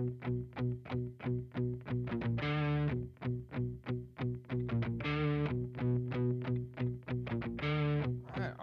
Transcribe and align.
All 0.00 0.06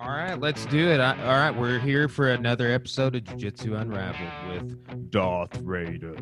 right, 0.10 0.39
let's 0.39 0.65
do 0.65 0.89
it. 0.89 1.00
All 1.00 1.15
right, 1.15 1.52
we're 1.52 1.79
here 1.79 2.08
for 2.08 2.29
another 2.29 2.71
episode 2.71 3.15
of 3.15 3.23
Jiu 3.26 3.38
Jitsu 3.38 3.76
Unraveled 3.76 4.31
with 4.50 5.12
Darth 5.12 5.62
Rader. 5.62 6.15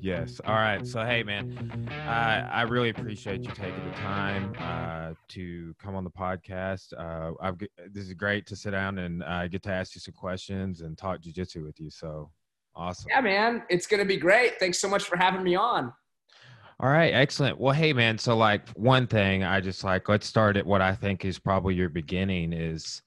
Yes. 0.00 0.40
All 0.44 0.54
right. 0.54 0.86
So, 0.86 1.04
hey, 1.04 1.24
man, 1.24 1.88
I 1.90 2.46
I 2.52 2.62
really 2.62 2.90
appreciate 2.90 3.42
you 3.42 3.50
taking 3.50 3.84
the 3.90 3.96
time 3.96 4.54
uh, 4.60 5.14
to 5.28 5.74
come 5.82 5.96
on 5.96 6.04
the 6.04 6.10
podcast. 6.10 6.92
Uh, 6.96 7.32
I've, 7.40 7.58
this 7.90 8.04
is 8.04 8.14
great 8.14 8.46
to 8.46 8.56
sit 8.56 8.70
down 8.70 8.98
and 8.98 9.24
uh, 9.24 9.48
get 9.48 9.64
to 9.64 9.72
ask 9.72 9.96
you 9.96 10.00
some 10.00 10.14
questions 10.14 10.82
and 10.82 10.96
talk 10.96 11.20
Jiu 11.22 11.32
Jitsu 11.32 11.64
with 11.64 11.80
you. 11.80 11.90
So, 11.90 12.30
awesome. 12.76 13.06
Yeah, 13.10 13.20
man, 13.20 13.62
it's 13.68 13.86
gonna 13.86 14.04
be 14.04 14.16
great. 14.16 14.58
Thanks 14.58 14.78
so 14.78 14.88
much 14.88 15.04
for 15.04 15.16
having 15.16 15.42
me 15.42 15.54
on. 15.54 15.92
All 16.78 16.90
right, 16.90 17.12
excellent. 17.14 17.58
Well, 17.58 17.72
hey, 17.72 17.94
man. 17.94 18.18
So, 18.18 18.36
like, 18.36 18.68
one 18.70 19.06
thing 19.06 19.42
I 19.42 19.60
just 19.60 19.82
like, 19.82 20.10
let's 20.10 20.26
start 20.26 20.58
at 20.58 20.66
what 20.66 20.82
I 20.82 20.94
think 20.94 21.24
is 21.24 21.38
probably 21.38 21.74
your 21.74 21.88
beginning 21.88 22.52
is 22.52 23.02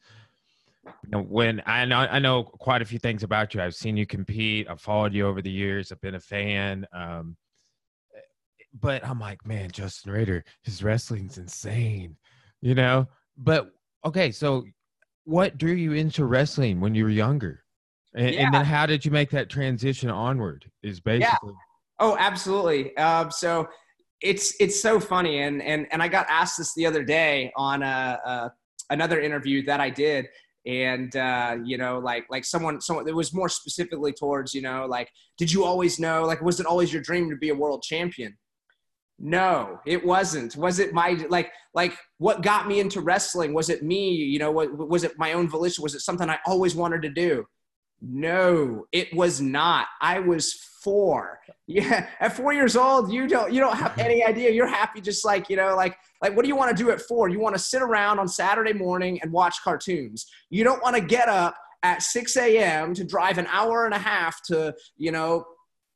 you 1.04 1.12
know, 1.12 1.22
when 1.22 1.62
I 1.66 1.86
know 1.86 1.98
I 1.98 2.20
know 2.20 2.44
quite 2.44 2.82
a 2.82 2.86
few 2.86 3.00
things 3.00 3.24
about 3.24 3.54
you. 3.54 3.62
I've 3.62 3.76
seen 3.76 3.98
you 3.98 4.06
compete. 4.06 4.68
I've 4.70 4.82
followed 4.82 5.14
you 5.14 5.28
over 5.28 5.42
the 5.42 5.52
years. 5.52 5.92
I've 5.92 6.02
been 6.02 6.16
a 6.16 6.20
fan. 6.20 6.86
Um, 6.94 7.38
but 8.80 9.06
I'm 9.06 9.20
like, 9.20 9.46
man, 9.46 9.72
Justin 9.72 10.12
Rader, 10.12 10.44
his 10.64 10.84
wrestling's 10.84 11.38
insane, 11.38 12.16
you 12.62 12.76
know. 12.76 13.08
But 13.38 13.72
okay, 14.06 14.32
so 14.32 14.66
what 15.24 15.58
drew 15.58 15.74
you 15.74 15.94
into 15.94 16.26
wrestling 16.26 16.80
when 16.80 16.96
you 16.96 17.04
were 17.04 17.10
younger, 17.10 17.64
and, 18.16 18.34
Yeah. 18.34 18.46
and 18.46 18.54
then 18.54 18.66
how 18.66 18.86
did 18.86 19.06
you 19.06 19.12
make 19.12 19.30
that 19.32 19.50
transition 19.50 20.10
onward? 20.10 20.70
Is 20.84 21.00
basically 21.00 21.54
Oh, 22.00 22.16
absolutely. 22.18 22.96
Um, 22.96 23.30
so 23.30 23.68
it's 24.22 24.54
it's 24.60 24.82
so 24.82 25.00
funny, 25.00 25.42
and 25.42 25.62
and 25.62 25.88
and 25.92 26.02
I 26.02 26.08
got 26.08 26.26
asked 26.30 26.58
this 26.58 26.74
the 26.74 26.86
other 26.86 27.04
day 27.04 27.52
on 27.56 27.84
a, 27.84 28.20
a 28.26 28.52
another 28.90 29.20
interview 29.20 29.66
that 29.66 29.80
I 29.82 29.90
did, 29.90 30.28
and 30.66 31.14
uh, 31.16 31.58
you 31.64 31.78
know, 31.78 32.00
like 32.00 32.26
like 32.30 32.46
someone 32.46 32.80
someone 32.82 33.08
it 33.08 33.16
was 33.16 33.34
more 33.34 33.50
specifically 33.50 34.14
towards 34.14 34.54
you 34.54 34.62
know 34.62 34.86
like 34.88 35.10
did 35.38 35.52
you 35.52 35.64
always 35.66 36.00
know 36.00 36.24
like 36.24 36.42
was 36.42 36.60
it 36.60 36.66
always 36.66 36.92
your 36.94 37.02
dream 37.02 37.30
to 37.30 37.36
be 37.36 37.50
a 37.50 37.56
world 37.56 37.84
champion? 37.84 38.38
No, 39.22 39.80
it 39.86 40.06
wasn't. 40.06 40.56
Was 40.56 40.80
it 40.80 40.94
my 40.94 41.26
like 41.30 41.52
like 41.74 41.98
what 42.18 42.42
got 42.42 42.68
me 42.68 42.80
into 42.80 43.02
wrestling? 43.02 43.54
Was 43.54 43.70
it 43.70 43.84
me? 43.84 44.12
You 44.12 44.40
know, 44.40 44.52
what 44.52 44.88
was 44.90 45.04
it 45.04 45.18
my 45.18 45.34
own 45.34 45.50
volition? 45.50 45.82
Was 45.82 45.96
it 45.96 46.00
something 46.00 46.30
I 46.30 46.40
always 46.46 46.76
wanted 46.76 47.02
to 47.02 47.10
do? 47.10 47.46
No, 48.02 48.86
it 48.92 49.14
was 49.14 49.42
not. 49.42 49.88
I 50.02 50.20
was 50.20 50.54
four. 50.84 51.40
Yeah, 51.68 52.08
at 52.20 52.36
four 52.36 52.54
years 52.54 52.76
old, 52.76 53.12
you 53.12 53.28
don't 53.28 53.52
you 53.52 53.60
don't 53.60 53.76
have 53.76 53.98
any 54.00 54.24
idea. 54.26 54.52
You're 54.52 54.68
happy 54.68 55.02
just 55.02 55.26
like 55.26 55.50
you 55.50 55.56
know, 55.56 55.76
like 55.76 55.98
like 56.22 56.36
what 56.36 56.44
do 56.44 56.48
you 56.50 56.56
want 56.56 56.76
to 56.76 56.84
do 56.84 56.92
at 56.92 57.02
four? 57.02 57.30
You 57.30 57.40
want 57.40 57.56
to 57.56 57.62
sit 57.62 57.82
around 57.82 58.20
on 58.20 58.28
Saturday 58.28 58.74
morning 58.74 59.20
and 59.22 59.32
watch 59.32 59.62
cartoons. 59.64 60.26
You 60.50 60.64
don't 60.64 60.82
want 60.82 60.96
to 60.96 61.02
get 61.02 61.30
up 61.30 61.56
at 61.84 62.02
6 62.02 62.36
a.m. 62.36 62.94
to 62.94 63.06
drive 63.06 63.38
an 63.38 63.48
hour 63.48 63.86
and 63.86 63.94
a 63.94 64.00
half 64.00 64.42
to 64.44 64.74
you 64.98 65.12
know 65.12 65.46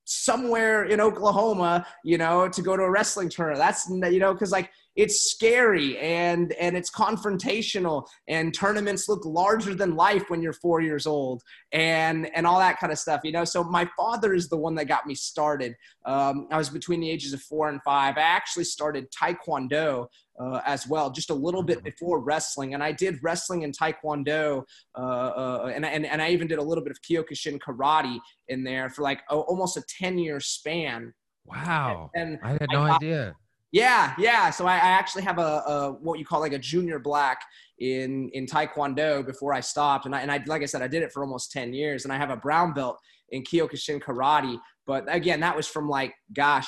somewhere 0.05 0.85
in 0.85 0.99
Oklahoma, 0.99 1.85
you 2.03 2.17
know, 2.17 2.49
to 2.49 2.61
go 2.61 2.75
to 2.75 2.83
a 2.83 2.89
wrestling 2.89 3.29
tournament. 3.29 3.59
That's 3.59 3.89
you 3.89 4.19
know, 4.19 4.33
because 4.33 4.51
like 4.51 4.71
it's 4.95 5.31
scary 5.31 5.97
and 5.97 6.51
and 6.53 6.77
it's 6.77 6.91
confrontational 6.91 8.05
and 8.27 8.53
tournaments 8.53 9.09
look 9.09 9.25
larger 9.25 9.73
than 9.73 9.95
life 9.95 10.29
when 10.29 10.41
you're 10.41 10.53
four 10.53 10.81
years 10.81 11.07
old 11.07 11.41
and 11.71 12.29
and 12.35 12.45
all 12.45 12.59
that 12.59 12.79
kind 12.79 12.91
of 12.91 12.99
stuff 12.99 13.21
you 13.23 13.31
know? 13.31 13.43
So 13.43 13.63
my 13.63 13.89
father 13.97 14.33
is 14.33 14.49
the 14.49 14.57
one 14.57 14.75
that 14.75 14.85
got 14.85 15.07
me 15.07 15.15
started. 15.15 15.75
Um, 16.05 16.47
i 16.51 16.57
was 16.57 16.69
between 16.69 16.99
the 16.99 17.09
ages 17.09 17.33
of 17.33 17.41
four 17.41 17.69
and 17.69 17.81
five. 17.83 18.17
I 18.17 18.21
actually 18.21 18.65
started 18.65 19.07
taekwondo 19.11 20.07
uh, 20.39 20.61
as 20.65 20.87
well 20.87 21.09
just 21.11 21.29
a 21.29 21.33
little 21.33 21.63
bit 21.63 21.83
before 21.83 22.19
wrestling 22.19 22.73
and 22.73 22.83
i 22.83 22.91
did 22.91 23.19
wrestling 23.21 23.63
and 23.63 23.77
taekwondo 23.77 24.63
uh, 24.97 24.99
uh, 24.99 25.71
and, 25.73 25.85
and, 25.85 26.05
and 26.05 26.21
i 26.21 26.29
even 26.29 26.47
did 26.47 26.59
a 26.59 26.63
little 26.63 26.83
bit 26.83 26.91
of 26.91 26.99
kyokushin 27.01 27.59
karate 27.59 28.19
in 28.47 28.63
there 28.63 28.89
for 28.89 29.01
like 29.03 29.21
oh, 29.29 29.41
almost 29.41 29.77
a 29.77 29.83
10 29.99 30.17
year 30.17 30.39
span 30.39 31.13
wow. 31.45 32.09
and 32.15 32.39
I 32.43 32.51
had 32.51 32.67
no 32.71 32.83
I- 32.83 32.95
idea. 32.95 33.35
yeah, 33.71 34.13
yeah. 34.17 34.49
So 34.49 34.65
I, 34.65 34.75
I 34.75 34.89
actually 34.99 35.23
have 35.23 35.39
a, 35.39 35.63
a 35.65 35.91
what 36.01 36.19
you 36.19 36.25
call 36.25 36.39
like 36.39 36.53
a 36.53 36.59
junior 36.59 36.99
black 36.99 37.41
in 37.79 38.29
in 38.33 38.45
Taekwondo 38.45 39.25
before 39.25 39.53
I 39.53 39.59
stopped, 39.59 40.05
and 40.05 40.15
I 40.15 40.21
and 40.21 40.31
I 40.31 40.43
like 40.45 40.61
I 40.61 40.65
said 40.65 40.81
I 40.81 40.87
did 40.87 41.03
it 41.03 41.11
for 41.11 41.23
almost 41.23 41.51
ten 41.51 41.73
years, 41.73 42.05
and 42.05 42.13
I 42.13 42.17
have 42.17 42.29
a 42.29 42.37
brown 42.37 42.73
belt 42.73 42.97
in 43.29 43.43
Kyokushin 43.43 44.01
Karate. 44.01 44.59
But 44.85 45.05
again, 45.07 45.39
that 45.39 45.55
was 45.55 45.67
from 45.67 45.89
like 45.89 46.13
gosh, 46.33 46.67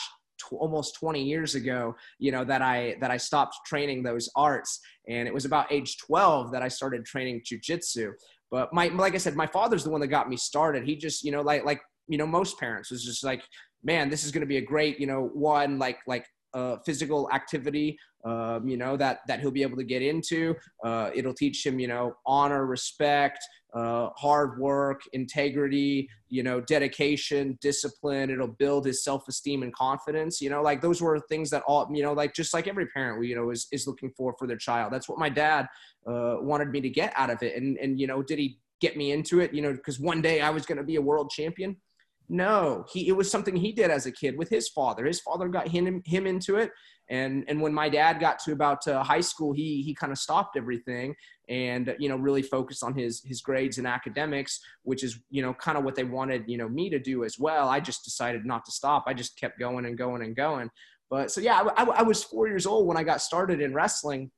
almost 0.52 0.96
twenty 0.96 1.24
years 1.24 1.56
ago. 1.56 1.96
You 2.20 2.32
know 2.32 2.44
that 2.46 2.62
I 2.62 2.96
that 3.02 3.12
I 3.12 3.18
stopped 3.18 3.56
training 3.66 4.04
those 4.04 4.30
arts, 4.36 4.80
and 5.08 5.28
it 5.28 5.34
was 5.34 5.46
about 5.46 5.72
age 5.72 5.98
twelve 5.98 6.52
that 6.52 6.62
I 6.62 6.68
started 6.68 7.06
training 7.06 7.42
jujitsu. 7.42 8.12
But 8.52 8.74
my 8.74 8.88
like 8.88 9.16
I 9.16 9.20
said, 9.20 9.36
my 9.36 9.48
father's 9.48 9.84
the 9.84 9.90
one 9.90 10.02
that 10.02 10.08
got 10.08 10.30
me 10.30 10.38
started. 10.38 10.86
He 10.86 10.96
just 10.96 11.24
you 11.24 11.32
know 11.32 11.42
like 11.42 11.66
like 11.66 11.82
you 12.08 12.18
know 12.18 12.28
most 12.28 12.60
parents 12.60 12.92
was 12.92 13.04
just 13.04 13.24
like 13.24 13.42
man 13.84 14.10
this 14.10 14.24
is 14.24 14.32
going 14.32 14.42
to 14.42 14.48
be 14.48 14.58
a 14.58 14.62
great 14.62 15.00
you 15.00 15.08
know 15.08 15.30
one 15.34 15.80
like 15.80 16.00
like 16.08 16.26
uh, 16.56 16.78
physical 16.86 17.30
activity, 17.32 17.98
um, 18.24 18.68
you 18.68 18.78
know, 18.78 18.98
that, 18.98 19.20
that 19.28 19.40
he'll 19.42 19.52
be 19.52 19.62
able 19.62 19.78
to 19.78 19.84
get 19.84 20.02
into. 20.02 20.56
Uh, 20.84 21.12
it'll 21.14 21.34
teach 21.34 21.66
him, 21.66 21.80
you 21.80 21.88
know, 21.88 22.16
honor, 22.26 22.66
respect, 22.66 23.40
uh, 23.76 24.10
hard 24.16 24.58
work, 24.58 25.02
integrity, 25.12 26.10
you 26.30 26.42
know, 26.42 26.62
dedication, 26.62 27.58
discipline. 27.62 28.30
It'll 28.30 28.48
build 28.48 28.86
his 28.86 29.04
self-esteem 29.04 29.64
and 29.64 29.74
confidence. 29.74 30.42
You 30.42 30.50
know, 30.50 30.62
like 30.62 30.82
those 30.82 31.02
were 31.02 31.20
things 31.20 31.50
that 31.50 31.62
all, 31.68 31.88
you 31.94 32.02
know, 32.02 32.14
like 32.14 32.34
just 32.34 32.54
like 32.54 32.68
every 32.68 32.88
parent, 32.88 33.26
you 33.26 33.36
know, 33.36 33.52
is, 33.52 33.68
is 33.72 33.86
looking 33.86 34.12
for 34.18 34.34
for 34.40 34.48
their 34.48 34.58
child. 34.58 34.94
That's 34.94 35.10
what 35.10 35.20
my 35.20 35.30
dad 35.30 35.68
uh, 36.08 36.38
wanted 36.40 36.70
me 36.70 36.80
to 36.82 36.90
get 36.90 37.12
out 37.16 37.30
of 37.30 37.44
it. 37.44 37.56
And, 37.58 37.78
and, 37.78 38.00
you 38.00 38.08
know, 38.08 38.24
did 38.24 38.40
he 38.40 38.58
get 38.80 38.96
me 38.96 39.12
into 39.12 39.42
it? 39.42 39.54
You 39.54 39.62
know, 39.62 39.74
because 39.74 40.00
one 40.00 40.22
day 40.22 40.40
I 40.42 40.52
was 40.52 40.66
going 40.66 40.78
to 40.78 40.84
be 40.84 40.96
a 40.96 41.02
world 41.02 41.30
champion. 41.30 41.76
No, 42.28 42.86
he 42.92 43.08
it 43.08 43.12
was 43.12 43.30
something 43.30 43.56
he 43.56 43.72
did 43.72 43.92
as 43.92 44.06
a 44.06 44.12
kid 44.12 44.38
with 44.38 44.50
his 44.50 44.70
father. 44.70 45.06
His 45.06 45.20
father 45.20 45.48
got 45.48 45.68
him 45.68 46.02
him 46.06 46.26
into 46.26 46.56
it, 46.56 46.72
and 47.10 47.46
and 47.48 47.62
when 47.62 47.74
my 47.74 47.88
dad 47.88 48.20
got 48.20 48.40
to 48.40 48.52
about 48.52 48.88
uh, 48.88 49.04
high 49.04 49.22
school, 49.22 49.54
he 49.54 49.84
he 49.84 49.94
kind 49.94 50.12
of 50.12 50.18
stopped 50.18 50.58
everything 50.58 51.16
and 51.50 51.96
you 52.00 52.10
know 52.10 52.16
really 52.18 52.42
focused 52.42 52.84
on 52.84 52.96
his 52.96 53.22
his 53.24 53.42
grades 53.42 53.78
and 53.78 53.86
academics, 53.86 54.60
which 54.84 55.04
is 55.04 55.20
you 55.30 55.42
know 55.42 55.54
kind 55.54 55.78
of 55.78 55.84
what 55.84 55.96
they 55.96 56.04
wanted 56.04 56.44
you 56.48 56.58
know 56.58 56.68
me 56.68 56.90
to 56.90 57.00
do 57.00 57.24
as 57.24 57.38
well. 57.38 57.70
I 57.70 57.80
just 57.80 58.04
decided 58.04 58.46
not 58.46 58.66
to 58.66 58.72
stop. 58.72 59.04
I 59.08 59.14
just 59.14 59.40
kept 59.40 59.60
going 59.60 59.86
and 59.86 59.98
going 59.98 60.24
and 60.24 60.36
going. 60.36 60.72
But 61.10 61.32
so 61.32 61.42
yeah, 61.42 61.62
I, 61.78 61.84
I, 61.84 61.86
I 61.86 62.02
was 62.02 62.24
four 62.24 62.48
years 62.48 62.66
old 62.66 62.88
when 62.88 62.98
I 62.98 63.04
got 63.04 63.22
started 63.22 63.62
in 63.62 63.74
wrestling, 63.74 64.32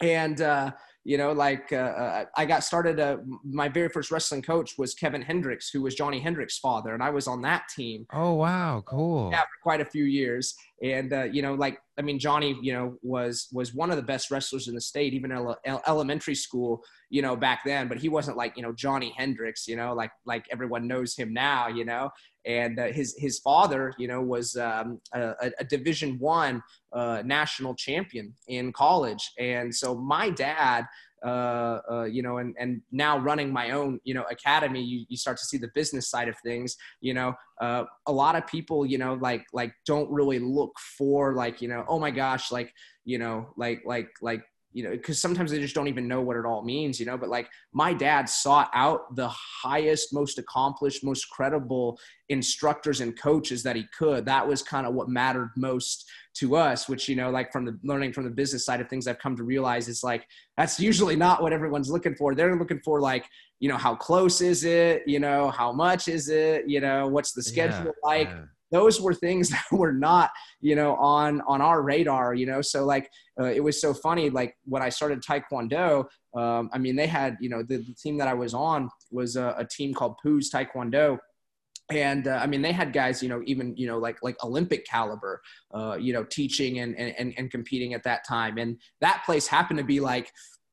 and 0.00 0.40
uh, 0.42 0.72
you 1.04 1.18
know 1.18 1.32
like 1.32 1.72
uh, 1.72 1.76
uh, 1.76 2.24
i 2.36 2.44
got 2.44 2.64
started 2.64 2.98
uh, 2.98 3.18
my 3.44 3.68
very 3.68 3.88
first 3.88 4.10
wrestling 4.10 4.42
coach 4.42 4.74
was 4.78 4.94
kevin 4.94 5.22
hendricks 5.22 5.68
who 5.70 5.82
was 5.82 5.94
johny 5.94 6.18
hendricks 6.18 6.58
father 6.58 6.94
and 6.94 7.02
i 7.02 7.10
was 7.10 7.26
on 7.28 7.42
that 7.42 7.68
team 7.68 8.06
Oh 8.12 8.34
wow, 8.34 8.82
cool. 8.86 9.30
yeah, 9.30 9.40
for 9.42 9.62
quite 9.62 9.80
a 9.80 9.84
few 9.84 10.04
years 10.04 10.54
and 10.82 11.12
uh, 11.12 11.24
you 11.24 11.40
know 11.40 11.54
like 11.54 11.78
i 11.98 12.02
mean 12.02 12.18
johny 12.18 12.58
you 12.60 12.72
know 12.72 12.96
was 13.02 13.48
was 13.52 13.74
one 13.74 13.90
of 13.90 13.96
the 13.96 14.02
best 14.02 14.30
wrestlers 14.30 14.66
in 14.66 14.74
the 14.74 14.80
state 14.80 15.12
even 15.12 15.30
ele- 15.30 15.60
elementary 15.86 16.34
school 16.34 16.82
you 17.10 17.22
know 17.22 17.36
back 17.36 17.60
then 17.64 17.86
but 17.86 17.98
he 17.98 18.08
wasn't 18.08 18.36
like 18.36 18.56
you 18.56 18.62
know 18.62 18.72
johny 18.72 19.14
hendricks 19.16 19.68
you 19.68 19.76
know 19.76 19.94
like 19.94 20.10
like 20.26 20.46
everyone 20.50 20.88
knows 20.88 21.14
him 21.14 21.32
now 21.32 21.68
you 21.68 21.84
know? 21.84 22.10
And 22.46 22.78
uh, 22.78 22.88
his 22.88 23.14
his 23.18 23.38
father 23.38 23.94
you 23.98 24.06
know 24.06 24.20
was 24.20 24.54
um, 24.56 25.00
a, 25.14 25.50
a 25.58 25.64
division 25.64 26.18
one 26.18 26.62
uh, 26.92 27.22
national 27.24 27.74
champion 27.74 28.34
in 28.48 28.72
college. 28.72 29.32
And 29.38 29.74
so 29.74 29.94
my 29.94 30.30
dad 30.30 30.84
uh, 31.24 31.80
uh, 31.90 32.04
you 32.04 32.22
know, 32.22 32.38
and, 32.38 32.54
and 32.58 32.82
now 32.92 33.18
running 33.18 33.52
my 33.52 33.70
own, 33.70 33.98
you 34.04 34.14
know, 34.14 34.24
academy, 34.30 34.82
you, 34.82 35.04
you 35.08 35.16
start 35.16 35.38
to 35.38 35.44
see 35.44 35.56
the 35.56 35.70
business 35.74 36.08
side 36.08 36.28
of 36.28 36.36
things, 36.44 36.76
you 37.00 37.14
know, 37.14 37.34
uh, 37.60 37.84
a 38.06 38.12
lot 38.12 38.36
of 38.36 38.46
people, 38.46 38.84
you 38.84 38.98
know, 38.98 39.14
like, 39.14 39.44
like 39.52 39.72
don't 39.86 40.10
really 40.10 40.38
look 40.38 40.78
for 40.98 41.34
like, 41.34 41.62
you 41.62 41.68
know, 41.68 41.84
oh 41.88 41.98
my 41.98 42.10
gosh, 42.10 42.52
like, 42.52 42.72
you 43.04 43.18
know, 43.18 43.48
like, 43.56 43.82
like, 43.86 44.10
like, 44.20 44.42
you 44.74 44.82
know, 44.82 44.90
because 44.90 45.20
sometimes 45.20 45.52
they 45.52 45.60
just 45.60 45.74
don't 45.74 45.86
even 45.86 46.08
know 46.08 46.20
what 46.20 46.36
it 46.36 46.44
all 46.44 46.64
means, 46.64 46.98
you 46.98 47.06
know. 47.06 47.16
But 47.16 47.28
like 47.28 47.48
my 47.72 47.94
dad 47.94 48.28
sought 48.28 48.70
out 48.74 49.14
the 49.14 49.28
highest, 49.28 50.12
most 50.12 50.38
accomplished, 50.38 51.04
most 51.04 51.30
credible 51.30 51.96
instructors 52.28 53.00
and 53.00 53.18
coaches 53.18 53.62
that 53.62 53.76
he 53.76 53.86
could. 53.96 54.26
That 54.26 54.46
was 54.46 54.62
kind 54.62 54.84
of 54.84 54.92
what 54.94 55.08
mattered 55.08 55.50
most 55.56 56.10
to 56.38 56.56
us, 56.56 56.88
which, 56.88 57.08
you 57.08 57.14
know, 57.14 57.30
like 57.30 57.52
from 57.52 57.64
the 57.64 57.78
learning 57.84 58.12
from 58.12 58.24
the 58.24 58.30
business 58.30 58.66
side 58.66 58.80
of 58.80 58.88
things, 58.88 59.06
I've 59.06 59.20
come 59.20 59.36
to 59.36 59.44
realize 59.44 59.86
is 59.86 60.02
like 60.02 60.26
that's 60.56 60.80
usually 60.80 61.14
not 61.14 61.40
what 61.40 61.52
everyone's 61.52 61.88
looking 61.88 62.16
for. 62.16 62.34
They're 62.34 62.58
looking 62.58 62.80
for 62.84 63.00
like, 63.00 63.26
you 63.60 63.68
know, 63.68 63.76
how 63.76 63.94
close 63.94 64.40
is 64.40 64.64
it? 64.64 65.04
You 65.06 65.20
know, 65.20 65.50
how 65.50 65.70
much 65.70 66.08
is 66.08 66.28
it? 66.28 66.68
You 66.68 66.80
know, 66.80 67.06
what's 67.06 67.32
the 67.32 67.42
schedule 67.42 67.84
Yeah, 67.86 67.90
like? 68.02 68.28
yeah. 68.28 68.44
Those 68.74 69.00
were 69.00 69.14
things 69.14 69.48
that 69.54 69.64
were 69.70 69.92
not 69.92 70.30
you 70.60 70.74
know 70.74 70.96
on 70.96 71.40
on 71.46 71.62
our 71.62 71.80
radar 71.80 72.34
you 72.34 72.44
know 72.44 72.60
so 72.60 72.84
like 72.84 73.08
uh, 73.40 73.44
it 73.44 73.62
was 73.62 73.80
so 73.80 73.94
funny 73.94 74.28
like 74.28 74.54
when 74.64 74.82
i 74.82 74.88
started 74.88 75.22
taekwondo 75.22 76.04
um, 76.36 76.68
i 76.72 76.78
mean 76.78 76.96
they 76.96 77.06
had 77.06 77.36
you 77.40 77.48
know 77.48 77.62
the, 77.62 77.78
the 77.78 77.94
team 77.94 78.18
that 78.18 78.28
i 78.28 78.34
was 78.34 78.52
on 78.52 78.90
was 79.10 79.36
a, 79.36 79.54
a 79.58 79.64
team 79.64 79.94
called 79.94 80.16
Poo's 80.22 80.50
taekwondo 80.50 81.18
and 81.90 82.28
uh, 82.28 82.40
I 82.42 82.46
mean, 82.46 82.62
they 82.62 82.72
had 82.72 82.94
guys, 82.94 83.22
you 83.22 83.28
know, 83.28 83.42
even 83.44 83.76
you 83.76 83.86
know, 83.86 83.98
like 83.98 84.16
like 84.22 84.42
Olympic 84.42 84.86
caliber, 84.86 85.42
uh, 85.74 85.96
you 86.00 86.14
know, 86.14 86.24
teaching 86.24 86.78
and, 86.78 86.96
and 86.96 87.34
and 87.36 87.50
competing 87.50 87.92
at 87.92 88.02
that 88.04 88.26
time. 88.26 88.56
And 88.56 88.78
that 89.02 89.22
place 89.26 89.46
happened 89.46 89.78
to 89.78 89.84
be 89.84 90.00
like, 90.00 90.32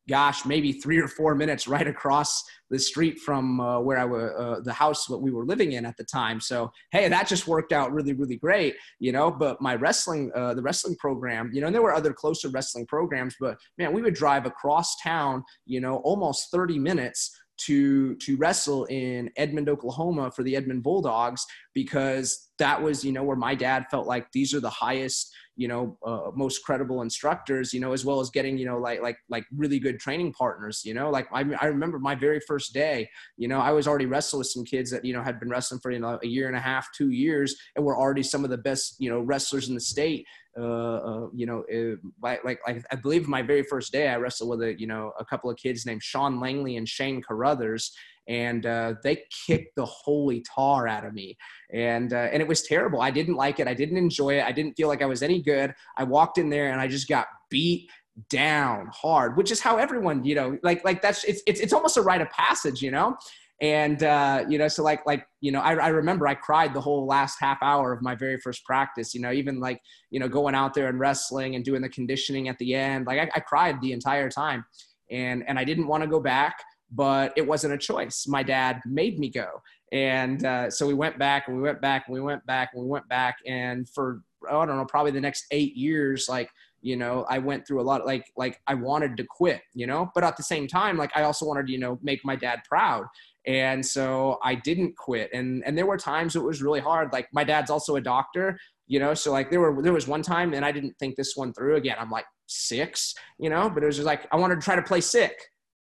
gosh, 0.10 0.46
maybe 0.46 0.74
three 0.74 0.98
or 0.98 1.08
four 1.08 1.36
minutes 1.36 1.68
right 1.68 1.88
across 1.88 2.44
the 2.70 2.80
street 2.80 3.20
from 3.20 3.60
uh, 3.60 3.80
where 3.80 3.98
I 3.98 4.06
was, 4.06 4.32
uh, 4.38 4.62
the 4.64 4.74
house 4.74 5.06
that 5.06 5.18
we 5.18 5.32
were 5.32 5.46
living 5.46 5.74
in 5.74 5.86
at 5.86 5.98
the 5.98 6.04
time. 6.04 6.40
So 6.40 6.72
hey, 6.92 7.08
that 7.08 7.28
just 7.28 7.48
worked 7.48 7.72
out 7.72 7.92
really, 7.92 8.14
really 8.14 8.38
great, 8.38 8.76
you 9.00 9.12
know. 9.12 9.30
But 9.30 9.62
my 9.62 9.76
wrestling, 9.76 10.32
uh, 10.36 10.54
the 10.54 10.62
wrestling 10.62 10.96
program, 10.98 11.52
you 11.54 11.62
know, 11.62 11.68
and 11.68 11.76
there 11.76 11.84
were 11.84 11.94
other 11.94 12.14
closer 12.14 12.50
wrestling 12.50 12.88
programs, 12.88 13.36
but 13.40 13.58
man, 13.78 13.94
we 13.94 14.02
would 14.02 14.16
drive 14.16 14.46
across 14.46 14.96
town, 15.02 15.44
you 15.66 15.82
know, 15.82 15.98
almost 15.98 16.50
30 16.52 16.80
minutes 16.80 17.32
to 17.66 18.16
to 18.16 18.38
wrestle 18.38 18.86
in 18.86 19.30
Edmond, 19.38 19.70
Oklahoma 19.70 20.32
for 20.32 20.44
the 20.44 20.56
Edmond 20.56 20.84
Bulldogs 20.84 21.46
because 21.74 22.50
that 22.60 22.82
was 22.82 23.04
you 23.04 23.12
know 23.12 23.24
where 23.24 23.36
my 23.36 23.56
dad 23.56 23.86
felt 23.92 24.08
like 24.08 24.32
these 24.32 24.54
are 24.54 24.60
the 24.60 24.70
highest 24.70 25.34
you 25.56 25.68
know 25.68 25.98
uh, 26.06 26.32
most 26.36 26.64
credible 26.64 27.02
instructors 27.02 27.74
you 27.74 27.80
know 27.80 27.92
as 27.92 28.06
well 28.06 28.20
as 28.20 28.30
getting 28.30 28.58
you 28.58 28.66
know 28.66 28.78
like 28.78 29.02
like 29.02 29.18
like 29.30 29.46
really 29.56 29.80
good 29.80 30.00
training 30.00 30.34
partners 30.34 30.82
you 30.86 30.94
know? 30.94 31.10
Like 31.10 31.28
I, 31.34 31.44
I 31.62 31.66
remember 31.66 32.00
my 32.00 32.16
very 32.16 32.40
first 32.48 32.74
day 32.74 33.10
you 33.38 33.48
know 33.48 33.60
I 33.60 33.72
was 33.72 33.88
already 33.88 34.06
wrestling 34.06 34.40
with 34.40 34.48
some 34.48 34.64
kids 34.64 34.90
that 34.92 35.06
you 35.06 35.14
know 35.14 35.22
had 35.22 35.40
been 35.40 35.50
wrestling 35.50 35.82
for 35.82 35.92
you 35.92 36.00
know 36.00 36.20
a 36.24 36.28
year 36.28 36.48
and 36.48 36.56
a 36.56 36.60
half 36.60 36.88
two 36.96 37.10
years 37.10 37.56
and 37.76 37.86
were 37.86 37.98
already 37.98 38.24
some 38.24 38.44
of 38.44 38.50
the 38.50 38.58
best 38.58 38.96
you 39.00 39.10
know 39.10 39.20
wrestlers 39.20 39.70
in 39.70 39.76
the 39.76 39.82
state. 39.82 40.26
Uh, 40.60 40.64
uh, 40.64 41.28
you 41.34 41.46
know, 41.46 41.64
it, 41.70 41.98
like, 42.22 42.44
like, 42.44 42.60
I 42.68 42.96
believe 42.96 43.26
my 43.26 43.42
very 43.42 43.64
first 43.64 43.94
day, 43.94 44.10
I 44.10 44.18
wrestled 44.18 44.50
with 44.50 44.62
a, 44.62 44.78
you 44.78 44.86
know, 44.86 45.14
a 45.18 45.24
couple 45.24 45.50
of 45.50 45.56
kids 45.56 45.86
named 45.86 46.04
Sean 46.04 46.42
Langley 46.42 46.76
and 46.76 46.88
Shane 46.88 47.22
Carruthers, 47.22 47.96
and 48.28 48.66
uh, 48.66 48.96
they 49.04 49.24
kicked 49.46 49.76
the 49.76 49.86
holy 49.86 50.42
tar 50.42 50.88
out 50.88 51.06
of 51.06 51.14
me, 51.14 51.38
and 51.74 52.14
uh, 52.14 52.30
and 52.32 52.42
it 52.42 52.48
was 52.48 52.64
terrible. 52.64 53.02
I 53.02 53.12
didn't 53.12 53.36
like 53.36 53.60
it. 53.60 53.68
I 53.68 53.74
didn't 53.74 53.98
enjoy 53.98 54.40
it. 54.40 54.46
I 54.46 54.52
didn't 54.52 54.74
feel 54.74 54.88
like 54.88 55.02
I 55.02 55.08
was 55.08 55.24
any 55.24 55.42
good. 55.42 55.74
I 55.98 56.04
walked 56.04 56.38
in 56.38 56.50
there 56.50 56.72
and 56.72 56.80
I 56.80 56.88
just 56.88 57.08
got 57.08 57.28
beat 57.50 57.90
down 58.30 58.90
hard, 58.94 59.38
which 59.38 59.52
is 59.52 59.60
how 59.60 59.78
everyone, 59.78 60.24
you 60.24 60.36
know, 60.36 60.58
like 60.64 60.84
like 60.86 61.02
that's 61.02 61.24
it's 61.24 61.42
it's 61.48 61.60
it's 61.60 61.74
almost 61.74 61.98
a 61.98 62.02
rite 62.02 62.22
of 62.22 62.30
passage, 62.30 62.82
you 62.82 62.92
know 62.92 63.18
and 63.62 64.02
uh, 64.02 64.44
you 64.50 64.58
know 64.58 64.68
so 64.68 64.84
like 64.84 65.06
like 65.06 65.26
you 65.40 65.52
know 65.52 65.62
I, 65.62 65.76
I 65.76 65.88
remember 65.90 66.28
i 66.28 66.34
cried 66.34 66.74
the 66.74 66.82
whole 66.82 67.06
last 67.06 67.38
half 67.40 67.60
hour 67.62 67.94
of 67.94 68.02
my 68.02 68.16
very 68.16 68.38
first 68.40 68.66
practice 68.66 69.14
you 69.14 69.22
know 69.22 69.32
even 69.32 69.60
like 69.60 69.80
you 70.10 70.20
know 70.20 70.28
going 70.28 70.56
out 70.56 70.74
there 70.74 70.90
and 70.90 71.00
wrestling 71.00 71.56
and 71.56 71.64
doing 71.64 71.82
the 71.82 71.90
conditioning 71.90 72.50
at 72.50 72.58
the 72.58 72.74
end 72.74 73.06
like 73.06 73.20
i, 73.20 73.30
I 73.36 73.40
cried 73.40 73.80
the 73.80 73.94
entire 73.94 74.30
time 74.30 74.66
and 75.12 75.44
and 75.48 75.60
i 75.60 75.64
didn't 75.64 75.88
want 75.88 76.04
to 76.04 76.10
go 76.10 76.20
back 76.20 76.56
but 76.92 77.34
it 77.36 77.48
wasn't 77.48 77.74
a 77.74 77.78
choice. 77.78 78.28
My 78.28 78.44
dad 78.44 78.82
made 78.86 79.18
me 79.18 79.30
go. 79.30 79.62
And 79.92 80.46
uh, 80.46 80.70
so 80.70 80.88
we 80.88 80.94
went 80.94 81.18
back 81.18 81.48
and 81.48 81.58
we 81.58 81.64
went 81.64 81.82
back 81.82 82.06
and 82.08 82.14
we 82.14 82.22
went 82.22 82.46
back 82.46 82.72
and 82.74 82.84
we 82.84 82.90
went 82.90 83.08
back. 83.08 83.38
And 83.46 83.88
for 83.90 84.22
i 84.50 84.54
don't 84.54 84.68
know 84.68 84.86
probably 84.86 85.12
the 85.12 85.22
next 85.22 85.46
eight 85.52 85.76
years 85.76 86.28
like 86.28 86.50
you 86.82 86.96
know 86.96 87.26
i 87.30 87.38
went 87.38 87.68
through 87.68 87.80
a 87.80 87.84
lot 87.84 88.02
of, 88.02 88.08
like 88.08 88.26
like 88.36 88.60
i 88.66 88.74
wanted 88.74 89.16
to 89.18 89.24
quit 89.24 89.62
you 89.74 89.86
know? 89.86 90.10
But 90.16 90.24
at 90.24 90.38
the 90.38 90.44
same 90.44 90.68
time 90.68 90.98
like 90.98 91.12
i 91.16 91.24
also 91.24 91.46
wanted 91.46 91.68
to 91.68 91.72
you 91.72 91.78
know 91.78 92.00
make 92.02 92.22
my 92.24 92.36
dad 92.36 92.62
proud. 92.68 93.06
And 93.46 93.86
so 93.86 94.40
i 94.44 94.56
didn't 94.56 94.96
quit. 94.98 95.30
And 95.34 95.64
and 95.66 95.78
there 95.78 95.86
were 95.86 95.98
times 95.98 96.36
it 96.36 96.44
was 96.44 96.62
really 96.62 96.80
hard. 96.80 97.14
Like 97.14 97.28
my 97.34 97.44
dad's 97.44 97.72
also 97.72 97.96
a 97.96 98.02
doctor 98.02 98.58
you 98.88 99.00
know? 99.00 99.14
So 99.14 99.32
like 99.32 99.50
there 99.50 99.62
were 99.62 99.82
there 99.82 99.94
was 99.94 100.08
one 100.08 100.22
time 100.22 100.54
and 100.54 100.66
i 100.66 100.72
didn't 100.72 100.98
think 101.00 101.16
this 101.16 101.36
one 101.36 101.54
through 101.54 101.76
again. 101.76 101.98
I'm 102.00 102.10
like 102.10 102.26
six 102.48 103.14
you 103.40 103.50
know? 103.50 103.70
But 103.70 103.84
it 103.84 103.86
was 103.86 103.98
just 103.98 104.08
like 104.08 104.28
i 104.32 104.36
wanted 104.36 104.56
to 104.56 104.62
try 104.62 104.76
to 104.76 104.82
play 104.82 105.02
sick 105.02 105.36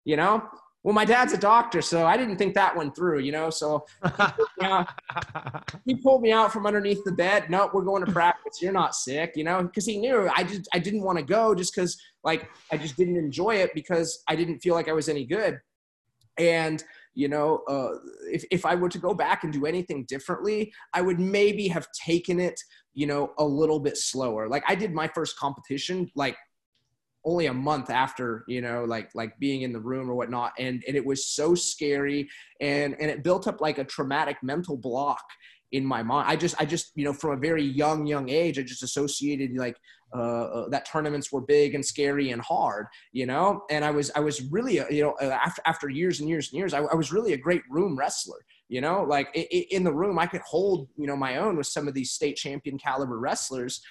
you 0.04 0.16
know 0.16 0.42
well 0.86 0.94
my 0.94 1.04
dad's 1.04 1.32
a 1.32 1.36
doctor 1.36 1.82
so 1.82 2.06
i 2.06 2.16
didn't 2.16 2.36
think 2.36 2.54
that 2.54 2.74
one 2.74 2.92
through 2.92 3.18
you 3.18 3.32
know 3.32 3.50
so 3.50 3.84
he 4.04 4.08
pulled, 4.08 4.62
out, 4.62 4.88
pulled 6.02 6.22
me 6.22 6.30
out 6.30 6.52
from 6.52 6.64
underneath 6.64 7.02
the 7.04 7.10
bed. 7.10 7.50
No 7.50 7.68
we're 7.74 7.82
going 7.82 8.06
to 8.06 8.12
practice. 8.12 8.62
You're 8.62 8.72
not 8.72 8.94
sick 8.94 9.32
you 9.34 9.42
know 9.42 9.64
because 9.64 9.84
he 9.84 9.98
knew 9.98 10.30
i 10.34 10.44
just 10.44 10.68
i 10.72 10.78
didn't 10.78 11.02
want 11.02 11.18
to 11.18 11.24
go 11.24 11.54
just 11.56 11.74
because 11.74 12.00
like 12.22 12.48
i 12.72 12.76
just 12.76 12.96
didn't 12.96 13.16
enjoy 13.16 13.56
it 13.56 13.72
because 13.74 14.22
i 14.28 14.36
didn't 14.36 14.60
feel 14.60 14.74
like 14.74 14.88
i 14.88 14.92
was 14.92 15.08
any 15.08 15.26
good. 15.26 15.58
And 16.38 16.82
you 17.14 17.28
know 17.28 17.62
uh, 17.68 17.98
if, 18.30 18.44
if 18.52 18.64
i 18.64 18.76
were 18.76 18.90
to 18.90 18.98
go 18.98 19.12
back 19.12 19.42
and 19.42 19.52
do 19.52 19.66
anything 19.66 20.04
differently 20.06 20.70
i 20.92 21.00
would 21.00 21.18
maybe 21.18 21.66
have 21.66 21.88
taken 22.06 22.38
it 22.38 22.60
you 22.94 23.06
know 23.06 23.32
a 23.38 23.44
little 23.44 23.80
bit 23.80 23.96
slower. 23.96 24.48
Like 24.48 24.62
i 24.68 24.76
did 24.76 24.92
my 24.92 25.08
first 25.08 25.36
competition 25.36 26.08
like 26.14 26.36
only 27.26 27.46
a 27.46 27.52
month 27.52 27.90
after 27.90 28.44
you 28.46 28.62
know 28.62 28.84
like 28.84 29.10
like 29.14 29.38
being 29.38 29.62
in 29.62 29.72
the 29.72 29.80
room 29.80 30.08
or 30.08 30.14
whatnot 30.14 30.52
and 30.58 30.82
and 30.86 30.96
it 30.96 31.04
was 31.04 31.26
so 31.26 31.54
scary 31.54 32.28
and 32.60 32.96
and 33.00 33.10
it 33.10 33.24
built 33.24 33.46
up 33.48 33.60
like 33.60 33.78
a 33.78 33.84
traumatic 33.84 34.36
mental 34.42 34.76
block 34.76 35.24
in 35.72 35.84
my 35.84 36.02
mind 36.02 36.30
i 36.30 36.36
just 36.36 36.54
i 36.60 36.64
just 36.64 36.92
you 36.94 37.04
know 37.04 37.12
from 37.12 37.32
a 37.32 37.36
very 37.36 37.64
young 37.64 38.06
young 38.06 38.28
age 38.28 38.58
i 38.58 38.62
just 38.62 38.84
associated 38.84 39.50
like 39.56 39.76
uh, 40.14 40.18
uh, 40.18 40.68
that 40.68 40.86
tournaments 40.86 41.32
were 41.32 41.40
big 41.40 41.74
and 41.74 41.84
scary 41.84 42.30
and 42.30 42.40
hard, 42.40 42.86
you 43.12 43.26
know. 43.26 43.64
And 43.70 43.84
I 43.84 43.90
was 43.90 44.10
I 44.14 44.20
was 44.20 44.40
really 44.52 44.74
you 44.88 45.02
know 45.02 45.14
uh, 45.20 45.36
after 45.44 45.60
after 45.66 45.88
years 45.88 46.20
and 46.20 46.28
years 46.28 46.48
and 46.50 46.58
years, 46.58 46.72
I, 46.72 46.78
I 46.78 46.94
was 46.94 47.12
really 47.12 47.32
a 47.32 47.36
great 47.36 47.62
room 47.68 47.96
wrestler. 47.98 48.38
You 48.68 48.80
know, 48.80 49.02
like 49.02 49.34
in 49.34 49.84
the 49.84 49.92
room, 49.92 50.18
I 50.18 50.26
could 50.26 50.42
hold 50.42 50.88
you 50.96 51.06
know 51.08 51.16
my 51.16 51.38
own 51.38 51.56
with 51.56 51.66
some 51.66 51.88
of 51.88 51.94
these 51.94 52.12
state 52.12 52.36
champion 52.36 52.78
caliber 52.78 53.18
wrestlers, 53.18 53.82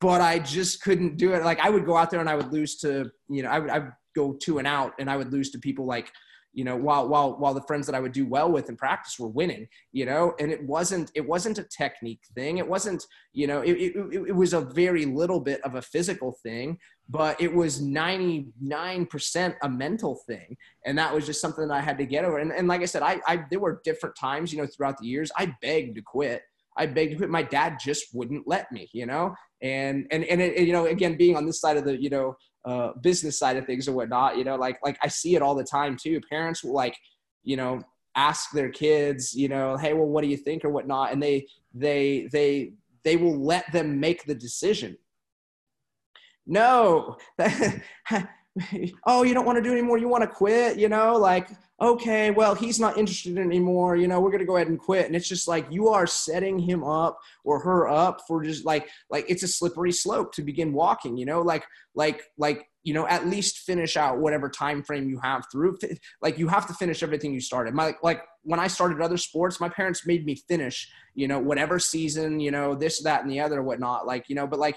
but 0.00 0.20
I 0.20 0.38
just 0.38 0.82
couldn't 0.82 1.16
do 1.16 1.32
it. 1.32 1.44
Like 1.44 1.60
I 1.60 1.70
would 1.70 1.86
go 1.86 1.96
out 1.96 2.10
there 2.10 2.20
and 2.20 2.28
I 2.28 2.36
would 2.36 2.52
lose 2.52 2.76
to 2.78 3.10
you 3.28 3.42
know 3.42 3.50
I 3.50 3.58
would 3.58 3.70
I 3.70 3.78
would 3.80 3.92
go 4.14 4.32
two 4.34 4.58
and 4.58 4.66
out 4.66 4.94
and 4.98 5.10
I 5.10 5.16
would 5.16 5.32
lose 5.32 5.50
to 5.50 5.58
people 5.58 5.86
like 5.86 6.10
you 6.52 6.64
know 6.64 6.76
while 6.76 7.08
while 7.08 7.38
while 7.38 7.54
the 7.54 7.62
friends 7.62 7.86
that 7.86 7.94
i 7.94 8.00
would 8.00 8.12
do 8.12 8.26
well 8.26 8.50
with 8.50 8.68
in 8.68 8.76
practice 8.76 9.18
were 9.18 9.28
winning 9.28 9.68
you 9.92 10.06
know? 10.06 10.34
And 10.40 10.50
it 10.50 10.62
wasn't 10.64 11.10
it 11.14 11.26
wasn't 11.26 11.58
a 11.58 11.64
technique 11.64 12.22
thing. 12.34 12.58
It 12.58 12.66
wasn't 12.66 13.04
you 13.32 13.46
know 13.46 13.60
it, 13.60 13.72
it, 13.72 13.94
it 14.28 14.34
was 14.34 14.54
a 14.54 14.60
very 14.60 15.04
little 15.04 15.40
bit 15.40 15.60
of 15.62 15.74
a 15.74 15.82
physical 15.82 16.32
thing 16.42 16.78
but 17.10 17.40
it 17.40 17.52
was 17.54 17.80
99% 17.80 19.56
a 19.62 19.68
mental 19.68 20.16
thing. 20.26 20.56
And 20.84 20.98
that 20.98 21.14
was 21.14 21.24
just 21.26 21.40
something 21.40 21.68
that 21.68 21.74
i 21.74 21.80
had 21.80 21.98
to 21.98 22.06
get 22.06 22.24
over. 22.24 22.38
And, 22.38 22.52
and 22.52 22.66
like 22.66 22.80
i 22.80 22.86
said 22.86 23.02
I, 23.02 23.20
I 23.26 23.44
there 23.50 23.60
were 23.60 23.80
different 23.84 24.16
times 24.16 24.52
you 24.52 24.58
know 24.58 24.66
throughout 24.66 24.98
the 24.98 25.06
years 25.06 25.30
i 25.36 25.54
begged 25.62 25.96
to 25.96 26.02
quit 26.02 26.42
I 26.78 26.86
begged 26.86 27.16
quit. 27.18 27.30
My 27.30 27.42
dad 27.42 27.78
just 27.80 28.14
wouldn't 28.14 28.46
let 28.46 28.70
me, 28.72 28.88
you 28.92 29.06
know, 29.06 29.34
and 29.62 30.06
and 30.10 30.24
and 30.24 30.40
it, 30.40 30.66
you 30.66 30.72
know, 30.72 30.86
again, 30.86 31.16
being 31.16 31.36
on 31.36 31.46
this 31.46 31.60
side 31.60 31.76
of 31.76 31.84
the 31.84 32.00
you 32.00 32.10
know 32.10 32.36
uh, 32.64 32.92
business 33.02 33.38
side 33.38 33.56
of 33.56 33.66
things 33.66 33.88
or 33.88 33.92
whatnot. 33.92 34.38
You 34.38 34.44
know, 34.44 34.56
like 34.56 34.78
like 34.84 34.98
I 35.02 35.08
see 35.08 35.34
it 35.34 35.42
all 35.42 35.54
the 35.54 35.64
time 35.64 35.96
too. 35.96 36.20
Parents 36.30 36.62
will 36.62 36.74
like, 36.74 36.96
you 37.42 37.56
know, 37.56 37.80
ask 38.14 38.50
their 38.52 38.70
kids, 38.70 39.34
you 39.34 39.48
know, 39.48 39.76
hey, 39.76 39.92
well, 39.92 40.06
what 40.06 40.22
do 40.22 40.28
you 40.28 40.36
think 40.36 40.64
or 40.64 40.70
whatnot, 40.70 41.12
and 41.12 41.22
they 41.22 41.46
they 41.74 42.28
they 42.32 42.72
they 43.04 43.16
will 43.16 43.38
let 43.38 43.70
them 43.72 44.00
make 44.00 44.24
the 44.24 44.34
decision. 44.34 44.96
No, 46.46 47.16
oh, 49.06 49.22
you 49.22 49.34
don't 49.34 49.46
want 49.46 49.56
to 49.56 49.62
do 49.62 49.72
anymore. 49.72 49.98
You 49.98 50.08
want 50.08 50.22
to 50.22 50.28
quit. 50.28 50.78
You 50.78 50.88
know, 50.88 51.16
like 51.16 51.48
okay, 51.80 52.32
well, 52.32 52.54
he's 52.54 52.80
not 52.80 52.98
interested 52.98 53.38
anymore. 53.38 53.94
You 53.94 54.08
know, 54.08 54.20
we're 54.20 54.30
going 54.30 54.40
to 54.40 54.46
go 54.46 54.56
ahead 54.56 54.68
and 54.68 54.78
quit. 54.78 55.06
And 55.06 55.14
it's 55.14 55.28
just 55.28 55.46
like 55.46 55.66
you 55.70 55.88
are 55.88 56.06
setting 56.06 56.58
him 56.58 56.82
up 56.82 57.20
or 57.44 57.60
her 57.60 57.88
up 57.88 58.22
for 58.26 58.42
just 58.42 58.64
like, 58.64 58.88
like 59.10 59.24
it's 59.28 59.44
a 59.44 59.48
slippery 59.48 59.92
slope 59.92 60.32
to 60.34 60.42
begin 60.42 60.72
walking, 60.72 61.16
you 61.16 61.24
know, 61.24 61.40
like, 61.40 61.64
like, 61.94 62.24
like, 62.36 62.68
you 62.82 62.94
know, 62.94 63.06
at 63.06 63.28
least 63.28 63.58
finish 63.58 63.96
out 63.96 64.18
whatever 64.18 64.48
time 64.48 64.82
frame 64.82 65.08
you 65.08 65.20
have 65.20 65.44
through. 65.52 65.78
Like 66.20 66.38
you 66.38 66.48
have 66.48 66.66
to 66.66 66.74
finish 66.74 67.02
everything 67.02 67.32
you 67.32 67.40
started. 67.40 67.74
My, 67.74 67.94
like 68.02 68.22
when 68.42 68.58
I 68.58 68.66
started 68.66 69.00
other 69.00 69.16
sports, 69.16 69.60
my 69.60 69.68
parents 69.68 70.06
made 70.06 70.24
me 70.24 70.34
finish, 70.34 70.90
you 71.14 71.28
know, 71.28 71.38
whatever 71.38 71.78
season, 71.78 72.40
you 72.40 72.50
know, 72.50 72.74
this, 72.74 73.02
that, 73.02 73.22
and 73.22 73.30
the 73.30 73.40
other, 73.40 73.62
whatnot. 73.62 74.06
Like, 74.06 74.28
you 74.28 74.34
know, 74.34 74.48
but 74.48 74.58
like, 74.58 74.76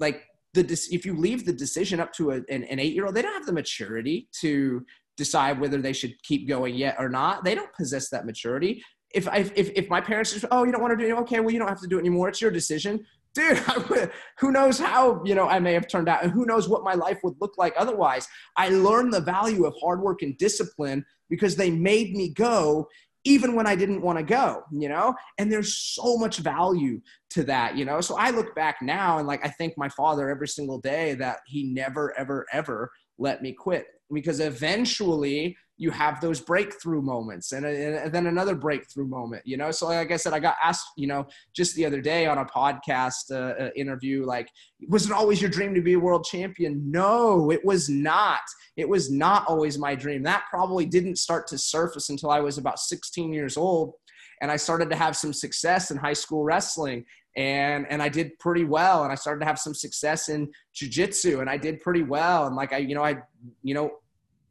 like 0.00 0.24
the 0.54 0.88
if 0.90 1.04
you 1.04 1.16
leave 1.16 1.46
the 1.46 1.52
decision 1.52 2.00
up 2.00 2.12
to 2.14 2.32
a, 2.32 2.36
an, 2.48 2.64
an 2.64 2.78
eight 2.78 2.94
year 2.94 3.06
old, 3.06 3.14
they 3.14 3.22
don't 3.22 3.34
have 3.34 3.46
the 3.46 3.52
maturity 3.52 4.28
to 4.40 4.84
decide 5.16 5.60
whether 5.60 5.80
they 5.80 5.92
should 5.92 6.14
keep 6.22 6.48
going 6.48 6.74
yet 6.74 6.96
or 6.98 7.08
not. 7.08 7.44
They 7.44 7.54
don't 7.54 7.72
possess 7.74 8.08
that 8.10 8.26
maturity. 8.26 8.82
If 9.14 9.28
I, 9.28 9.38
if, 9.54 9.70
if 9.74 9.88
my 9.88 10.00
parents 10.00 10.32
just, 10.32 10.44
oh, 10.50 10.64
you 10.64 10.72
don't 10.72 10.80
want 10.80 10.98
to 10.98 11.04
do 11.04 11.10
it, 11.10 11.18
okay, 11.20 11.40
well, 11.40 11.50
you 11.50 11.58
don't 11.58 11.68
have 11.68 11.80
to 11.80 11.88
do 11.88 11.98
it 11.98 12.00
anymore. 12.00 12.28
It's 12.28 12.40
your 12.40 12.50
decision. 12.50 13.04
Dude, 13.34 13.58
who 14.38 14.50
knows 14.50 14.78
how, 14.78 15.22
you 15.24 15.34
know, 15.34 15.46
I 15.46 15.58
may 15.58 15.74
have 15.74 15.88
turned 15.88 16.08
out 16.08 16.22
and 16.22 16.32
who 16.32 16.46
knows 16.46 16.68
what 16.68 16.84
my 16.84 16.94
life 16.94 17.18
would 17.22 17.34
look 17.40 17.58
like 17.58 17.74
otherwise. 17.76 18.26
I 18.56 18.70
learned 18.70 19.12
the 19.12 19.20
value 19.20 19.66
of 19.66 19.74
hard 19.80 20.00
work 20.00 20.22
and 20.22 20.36
discipline 20.38 21.04
because 21.28 21.54
they 21.54 21.70
made 21.70 22.16
me 22.16 22.30
go 22.32 22.88
even 23.24 23.54
when 23.54 23.66
I 23.66 23.76
didn't 23.76 24.02
want 24.02 24.18
to 24.18 24.24
go, 24.24 24.62
you 24.72 24.88
know? 24.88 25.14
And 25.38 25.52
there's 25.52 25.76
so 25.76 26.16
much 26.16 26.38
value 26.38 27.00
to 27.30 27.44
that, 27.44 27.76
you 27.76 27.84
know? 27.84 28.00
So 28.00 28.16
I 28.16 28.30
look 28.30 28.54
back 28.54 28.76
now 28.80 29.18
and 29.18 29.26
like 29.26 29.44
I 29.44 29.50
thank 29.50 29.76
my 29.76 29.88
father 29.90 30.30
every 30.30 30.48
single 30.48 30.80
day 30.80 31.14
that 31.14 31.40
he 31.46 31.72
never, 31.72 32.16
ever, 32.18 32.46
ever 32.52 32.90
let 33.18 33.42
me 33.42 33.52
quit 33.52 33.86
because 34.12 34.40
eventually 34.40 35.56
you 35.80 35.90
have 35.90 36.20
those 36.20 36.40
breakthrough 36.42 37.00
moments 37.00 37.52
and, 37.52 37.64
and, 37.64 38.12
then 38.12 38.26
another 38.26 38.54
breakthrough 38.54 39.06
moment 39.06 39.42
you 39.46 39.56
know? 39.56 39.70
So 39.70 39.86
like 39.86 40.12
i 40.12 40.16
said 40.16 40.34
i 40.34 40.38
got 40.38 40.56
asked 40.62 40.86
you 40.96 41.06
know 41.06 41.26
just 41.54 41.74
the 41.74 41.86
other 41.86 42.00
day 42.00 42.26
on 42.26 42.38
a 42.38 42.44
podcast 42.44 43.32
uh, 43.32 43.64
uh, 43.64 43.70
interview 43.74 44.24
like 44.24 44.48
was 44.88 45.06
it 45.06 45.12
always 45.12 45.40
your 45.40 45.50
dream 45.50 45.74
to 45.74 45.80
be 45.80 45.94
a 45.94 45.98
world 45.98 46.24
champion? 46.24 46.90
No 46.90 47.50
it 47.50 47.64
was 47.64 47.88
not. 47.88 48.40
It 48.76 48.88
was 48.88 49.10
not 49.10 49.46
always 49.46 49.78
my 49.78 49.94
dream. 49.94 50.22
That 50.22 50.44
probably 50.50 50.86
didn't 50.86 51.16
start 51.16 51.46
to 51.48 51.58
surface 51.58 52.10
until 52.10 52.30
i 52.30 52.40
was 52.40 52.58
about 52.58 52.78
16 52.78 53.32
years 53.32 53.56
old 53.56 53.94
and 54.40 54.50
I 54.50 54.56
started 54.56 54.88
to 54.90 54.96
have 54.96 55.16
some 55.16 55.32
success 55.32 55.90
in 55.90 55.96
high 55.96 56.14
school 56.14 56.44
wrestling 56.44 57.04
and 57.36 57.86
and 57.90 58.02
I 58.02 58.08
did 58.08 58.38
pretty 58.38 58.64
well 58.64 59.04
and 59.04 59.12
I 59.12 59.14
started 59.14 59.40
to 59.40 59.46
have 59.46 59.58
some 59.58 59.74
success 59.74 60.28
in 60.28 60.50
jiu-jitsu 60.74 61.40
and 61.40 61.48
I 61.48 61.56
did 61.56 61.80
pretty 61.80 62.02
well 62.02 62.46
and 62.46 62.56
like 62.56 62.72
I 62.72 62.78
you 62.78 62.94
know 62.94 63.04
I 63.04 63.16
you 63.62 63.74
know 63.74 63.90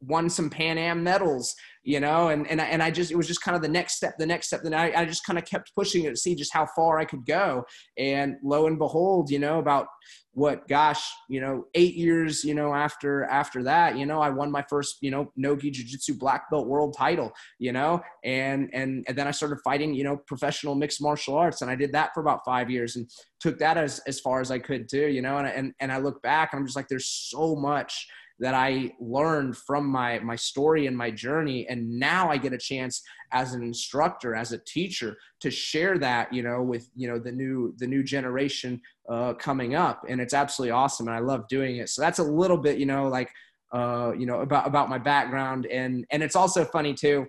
won 0.00 0.30
some 0.30 0.50
Pan 0.50 0.78
Am 0.78 1.02
medals 1.02 1.54
you 1.82 1.98
know 1.98 2.28
and 2.28 2.46
and 2.48 2.60
I, 2.60 2.64
and 2.66 2.82
I 2.82 2.90
just 2.90 3.10
it 3.10 3.16
was 3.16 3.26
just 3.26 3.42
kind 3.42 3.56
of 3.56 3.62
the 3.62 3.68
next 3.68 3.94
step 3.94 4.14
the 4.18 4.26
next 4.26 4.48
step. 4.48 4.62
Then 4.62 4.74
I, 4.74 4.92
I 4.92 5.04
just 5.04 5.24
kind 5.24 5.38
of 5.38 5.44
kept 5.44 5.74
pushing 5.74 6.04
it 6.04 6.10
to 6.10 6.16
see 6.16 6.34
just 6.34 6.52
how 6.52 6.66
far 6.76 6.98
I 6.98 7.04
could 7.04 7.24
go. 7.24 7.64
And 7.96 8.36
lo 8.42 8.66
and 8.66 8.78
behold 8.78 9.30
you 9.30 9.38
know 9.38 9.58
about 9.58 9.86
what 10.32 10.66
gosh 10.68 11.10
you 11.28 11.40
know 11.40 11.64
eight 11.74 11.94
years 11.94 12.44
you 12.44 12.54
know 12.54 12.72
after 12.72 13.24
after 13.24 13.64
that 13.64 13.98
you 13.98 14.06
know 14.06 14.20
i 14.20 14.30
won 14.30 14.50
my 14.50 14.64
first 14.70 14.98
you 15.00 15.10
know 15.10 15.30
nogi 15.36 15.72
jiu-jitsu 15.72 16.14
black 16.14 16.48
belt 16.50 16.68
world 16.68 16.94
title 16.96 17.32
you 17.58 17.72
know 17.72 18.00
and 18.22 18.70
and 18.72 19.04
and 19.08 19.18
then 19.18 19.26
i 19.26 19.32
started 19.32 19.58
fighting 19.64 19.92
you 19.92 20.04
know 20.04 20.16
professional 20.28 20.76
mixed 20.76 21.02
martial 21.02 21.34
arts 21.34 21.62
and 21.62 21.70
i 21.70 21.74
did 21.74 21.92
that 21.92 22.10
for 22.14 22.20
about 22.20 22.44
five 22.44 22.70
years 22.70 22.94
and 22.94 23.10
took 23.40 23.58
that 23.58 23.76
as 23.76 24.00
as 24.06 24.20
far 24.20 24.40
as 24.40 24.52
i 24.52 24.58
could 24.58 24.88
too 24.88 25.08
you 25.08 25.20
know 25.20 25.38
and 25.38 25.48
and, 25.48 25.72
and 25.80 25.90
i 25.90 25.98
look 25.98 26.22
back 26.22 26.50
and 26.52 26.60
i'm 26.60 26.66
just 26.66 26.76
like 26.76 26.88
there's 26.88 27.08
so 27.08 27.56
much 27.56 28.06
that 28.40 28.54
I 28.54 28.94
learned 28.98 29.56
from 29.56 29.86
my 29.86 30.18
my 30.20 30.34
story 30.34 30.86
and 30.86 30.96
my 30.96 31.10
journey. 31.10 31.66
And 31.68 31.98
now 31.98 32.30
I 32.30 32.38
get 32.38 32.54
a 32.54 32.58
chance 32.58 33.02
as 33.32 33.52
an 33.52 33.62
instructor 33.62 34.34
as 34.34 34.52
a 34.52 34.58
teacher 34.58 35.16
to 35.40 35.50
share 35.50 35.98
that 35.98 36.32
you 36.32 36.42
know 36.42 36.62
with 36.62 36.88
you 36.96 37.06
know 37.06 37.18
the 37.18 37.30
new 37.30 37.74
the 37.78 37.86
new 37.86 38.02
generation 38.02 38.80
uh, 39.08 39.34
coming 39.34 39.74
up. 39.74 40.04
And 40.08 40.20
it's 40.20 40.34
absolutely 40.34 40.72
awesome 40.72 41.06
and 41.06 41.16
I 41.16 41.20
love 41.20 41.46
doing 41.48 41.76
it. 41.76 41.90
So 41.90 42.02
that's 42.02 42.18
a 42.18 42.24
little 42.24 42.58
bit 42.58 42.78
you 42.78 42.86
know 42.86 43.08
like 43.08 43.30
uh, 43.72 44.12
you 44.18 44.26
know 44.26 44.40
about 44.40 44.66
about 44.66 44.88
my 44.88 44.98
background. 44.98 45.66
And 45.66 46.06
and 46.10 46.22
it's 46.22 46.36
also 46.36 46.64
funny 46.64 46.94
too. 46.94 47.26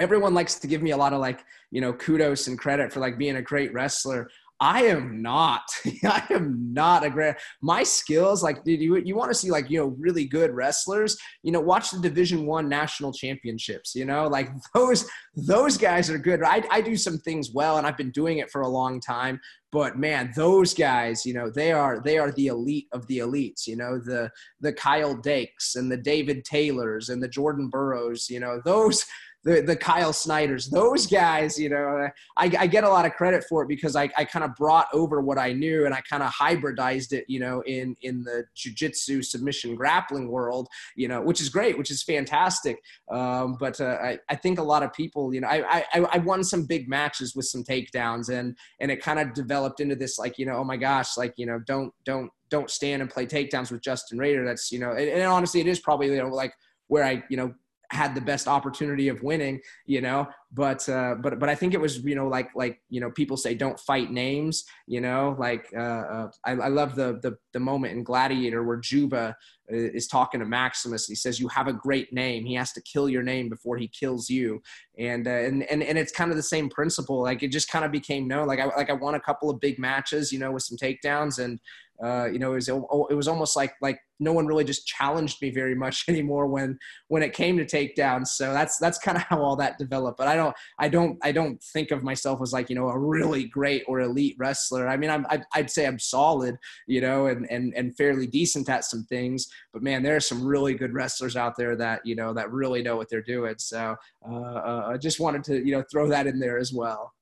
Everyone 0.00 0.34
likes 0.34 0.54
to 0.56 0.66
give 0.66 0.82
me 0.82 0.92
a 0.92 0.96
lot 0.96 1.12
of 1.12 1.20
like 1.20 1.44
you 1.70 1.82
know 1.82 1.92
kudos 1.92 2.48
and 2.48 2.58
credit 2.58 2.90
for 2.90 3.00
like 3.00 3.18
being 3.18 3.36
a 3.36 3.42
great 3.42 3.72
wrestler 3.74 4.28
I 4.62 4.84
am 4.84 5.20
not. 5.20 5.64
I 6.04 6.24
am 6.30 6.72
not 6.72 7.04
a 7.04 7.10
great. 7.10 7.34
My 7.62 7.82
skills, 7.82 8.44
like, 8.44 8.62
dude, 8.62 8.80
you 8.80 8.96
you 8.98 9.16
want 9.16 9.28
to 9.32 9.34
see 9.34 9.50
like 9.50 9.68
you 9.68 9.80
know 9.80 9.96
really 9.98 10.24
good 10.24 10.52
wrestlers? 10.52 11.18
You 11.42 11.50
know, 11.50 11.60
watch 11.60 11.90
the 11.90 11.98
Division 11.98 12.46
One 12.46 12.68
national 12.68 13.12
championships. 13.12 13.92
You 13.96 14.04
know, 14.04 14.28
like 14.28 14.50
those 14.74 15.04
those 15.34 15.76
guys 15.76 16.08
are 16.10 16.18
good. 16.18 16.44
I 16.44 16.62
I 16.70 16.80
do 16.80 16.96
some 16.96 17.18
things 17.18 17.50
well, 17.52 17.78
and 17.78 17.86
I've 17.88 17.96
been 17.96 18.12
doing 18.12 18.38
it 18.38 18.52
for 18.52 18.60
a 18.60 18.68
long 18.68 19.00
time. 19.00 19.40
But 19.72 19.98
man, 19.98 20.32
those 20.36 20.74
guys, 20.74 21.26
you 21.26 21.34
know, 21.34 21.50
they 21.50 21.72
are 21.72 22.00
they 22.04 22.18
are 22.18 22.30
the 22.30 22.46
elite 22.46 22.86
of 22.92 23.04
the 23.08 23.18
elites. 23.18 23.66
You 23.66 23.74
know, 23.74 23.98
the 23.98 24.30
the 24.60 24.74
Kyle 24.74 25.16
Dakes 25.16 25.74
and 25.74 25.90
the 25.90 25.96
David 25.96 26.44
Taylors 26.44 27.08
and 27.08 27.20
the 27.20 27.26
Jordan 27.26 27.68
Burroughs. 27.68 28.30
You 28.30 28.38
know, 28.38 28.60
those 28.64 29.04
the 29.44 29.60
the 29.60 29.76
Kyle 29.76 30.12
Snyders, 30.12 30.68
those 30.68 31.06
guys, 31.06 31.58
you 31.58 31.68
know, 31.68 32.08
I, 32.36 32.50
I 32.58 32.66
get 32.66 32.84
a 32.84 32.88
lot 32.88 33.04
of 33.04 33.12
credit 33.12 33.44
for 33.48 33.62
it 33.62 33.68
because 33.68 33.96
I, 33.96 34.08
I 34.16 34.24
kind 34.24 34.44
of 34.44 34.54
brought 34.54 34.86
over 34.92 35.20
what 35.20 35.38
I 35.38 35.52
knew 35.52 35.84
and 35.84 35.94
I 35.94 36.00
kind 36.02 36.22
of 36.22 36.32
hybridized 36.32 37.12
it, 37.12 37.24
you 37.28 37.40
know, 37.40 37.60
in 37.62 37.96
in 38.02 38.22
the 38.22 38.44
jujitsu 38.56 39.24
submission 39.24 39.74
grappling 39.74 40.28
world, 40.28 40.68
you 40.94 41.08
know, 41.08 41.20
which 41.20 41.40
is 41.40 41.48
great, 41.48 41.76
which 41.76 41.90
is 41.90 42.02
fantastic. 42.02 42.80
Um, 43.10 43.56
but 43.58 43.80
uh, 43.80 43.98
I, 44.00 44.18
I 44.28 44.36
think 44.36 44.58
a 44.58 44.62
lot 44.62 44.82
of 44.82 44.92
people, 44.92 45.34
you 45.34 45.40
know, 45.40 45.48
I, 45.48 45.84
I 45.92 46.06
I 46.12 46.18
won 46.18 46.44
some 46.44 46.64
big 46.64 46.88
matches 46.88 47.34
with 47.34 47.46
some 47.46 47.64
takedowns 47.64 48.28
and 48.28 48.56
and 48.80 48.90
it 48.90 49.02
kind 49.02 49.18
of 49.18 49.34
developed 49.34 49.80
into 49.80 49.96
this 49.96 50.18
like, 50.18 50.38
you 50.38 50.46
know, 50.46 50.54
oh 50.54 50.64
my 50.64 50.76
gosh, 50.76 51.16
like 51.16 51.34
you 51.36 51.46
know, 51.46 51.58
don't 51.66 51.92
don't 52.04 52.30
don't 52.48 52.70
stand 52.70 53.02
and 53.02 53.10
play 53.10 53.26
takedowns 53.26 53.72
with 53.72 53.82
Justin 53.82 54.18
Rader. 54.18 54.44
That's 54.44 54.70
you 54.70 54.78
know, 54.78 54.92
and, 54.92 55.08
and 55.08 55.22
honestly, 55.22 55.60
it 55.60 55.66
is 55.66 55.80
probably 55.80 56.08
you 56.08 56.22
know 56.22 56.28
like 56.28 56.54
where 56.88 57.02
I 57.02 57.24
you 57.28 57.36
know 57.36 57.54
had 57.92 58.14
the 58.14 58.20
best 58.20 58.48
opportunity 58.48 59.08
of 59.08 59.22
winning, 59.22 59.60
you 59.86 60.00
know. 60.00 60.26
But 60.50 60.86
uh, 60.88 61.16
but 61.22 61.38
but 61.38 61.48
I 61.48 61.54
think 61.54 61.74
it 61.74 61.80
was 61.80 62.02
you 62.04 62.14
know 62.14 62.28
like 62.28 62.50
like 62.54 62.80
you 62.88 63.00
know 63.00 63.10
people 63.10 63.36
say 63.36 63.54
don't 63.54 63.78
fight 63.78 64.10
names, 64.10 64.64
you 64.86 65.00
know. 65.00 65.36
Like 65.38 65.68
uh, 65.76 65.80
uh, 65.80 66.30
I, 66.44 66.52
I 66.52 66.68
love 66.68 66.94
the, 66.94 67.18
the 67.22 67.36
the 67.52 67.60
moment 67.60 67.94
in 67.94 68.02
Gladiator 68.02 68.62
where 68.62 68.76
Juba 68.76 69.36
uh, 69.72 69.76
is 69.76 70.06
talking 70.08 70.40
to 70.40 70.46
Maximus. 70.46 71.06
He 71.06 71.14
says 71.14 71.40
you 71.40 71.48
have 71.48 71.68
a 71.68 71.72
great 71.72 72.12
name. 72.12 72.44
He 72.44 72.54
has 72.54 72.72
to 72.72 72.82
kill 72.82 73.08
your 73.08 73.22
name 73.22 73.48
before 73.48 73.76
he 73.76 73.88
kills 73.88 74.28
you. 74.28 74.62
And 74.98 75.26
uh, 75.26 75.30
and 75.30 75.62
and 75.64 75.82
and 75.82 75.98
it's 75.98 76.12
kind 76.12 76.30
of 76.30 76.36
the 76.36 76.42
same 76.42 76.68
principle. 76.68 77.22
Like 77.22 77.42
it 77.42 77.48
just 77.48 77.70
kind 77.70 77.84
of 77.84 77.92
became 77.92 78.26
known. 78.26 78.46
Like 78.46 78.60
I 78.60 78.66
like 78.66 78.90
I 78.90 78.94
won 78.94 79.14
a 79.14 79.20
couple 79.20 79.48
of 79.50 79.60
big 79.60 79.78
matches, 79.78 80.32
you 80.32 80.38
know, 80.38 80.52
with 80.52 80.64
some 80.64 80.76
takedowns 80.76 81.38
and 81.38 81.60
uh, 82.02 82.26
you 82.26 82.38
know, 82.38 82.52
it 82.52 82.56
was 82.56 82.68
it 82.68 83.14
was 83.14 83.28
almost 83.28 83.56
like 83.56 83.74
like 83.80 84.00
no 84.18 84.32
one 84.32 84.46
really 84.46 84.64
just 84.64 84.86
challenged 84.86 85.40
me 85.40 85.50
very 85.50 85.74
much 85.74 86.04
anymore 86.08 86.46
when 86.46 86.78
when 87.08 87.22
it 87.22 87.32
came 87.32 87.56
to 87.56 87.64
takedowns. 87.64 88.28
So 88.28 88.52
that's 88.52 88.78
that's 88.78 88.98
kind 88.98 89.16
of 89.16 89.22
how 89.24 89.42
all 89.42 89.56
that 89.56 89.78
developed. 89.78 90.18
But 90.18 90.28
I 90.28 90.36
don't 90.36 90.54
I 90.78 90.88
don't 90.88 91.18
I 91.22 91.32
don't 91.32 91.62
think 91.62 91.90
of 91.90 92.02
myself 92.02 92.40
as 92.42 92.52
like 92.52 92.68
you 92.70 92.76
know 92.76 92.88
a 92.88 92.98
really 92.98 93.44
great 93.44 93.84
or 93.86 94.00
elite 94.00 94.36
wrestler. 94.38 94.88
I 94.88 94.96
mean 94.96 95.10
I'm 95.10 95.26
I'd, 95.30 95.44
I'd 95.54 95.70
say 95.70 95.86
I'm 95.86 95.98
solid, 95.98 96.56
you 96.86 97.00
know, 97.00 97.26
and 97.26 97.48
and 97.50 97.72
and 97.74 97.96
fairly 97.96 98.26
decent 98.26 98.68
at 98.68 98.84
some 98.84 99.04
things. 99.04 99.46
But 99.72 99.82
man, 99.82 100.02
there 100.02 100.16
are 100.16 100.20
some 100.20 100.44
really 100.44 100.74
good 100.74 100.94
wrestlers 100.94 101.36
out 101.36 101.56
there 101.56 101.76
that 101.76 102.04
you 102.04 102.16
know 102.16 102.32
that 102.34 102.50
really 102.50 102.82
know 102.82 102.96
what 102.96 103.08
they're 103.10 103.22
doing. 103.22 103.54
So 103.58 103.96
uh, 104.28 104.34
uh, 104.34 104.90
I 104.92 104.96
just 104.96 105.20
wanted 105.20 105.44
to 105.44 105.64
you 105.64 105.72
know 105.72 105.84
throw 105.90 106.08
that 106.08 106.26
in 106.26 106.40
there 106.40 106.58
as 106.58 106.72
well. 106.72 107.12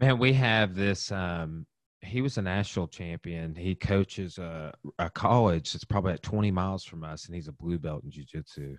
Man, 0.00 0.18
we 0.18 0.32
have 0.32 0.74
this 0.74 1.12
um, 1.12 1.66
he 2.04 2.22
was 2.22 2.38
a 2.38 2.42
national 2.42 2.88
champion. 2.88 3.54
He 3.54 3.74
coaches 3.74 4.38
a, 4.38 4.72
a 4.98 5.10
college 5.10 5.72
that's 5.72 5.84
probably 5.84 6.12
at 6.12 6.22
20 6.22 6.50
miles 6.50 6.84
from 6.84 7.04
us, 7.04 7.26
and 7.26 7.34
he's 7.34 7.48
a 7.48 7.52
blue 7.52 7.78
belt 7.78 8.04
in 8.04 8.10
jiu-jitsu, 8.10 8.76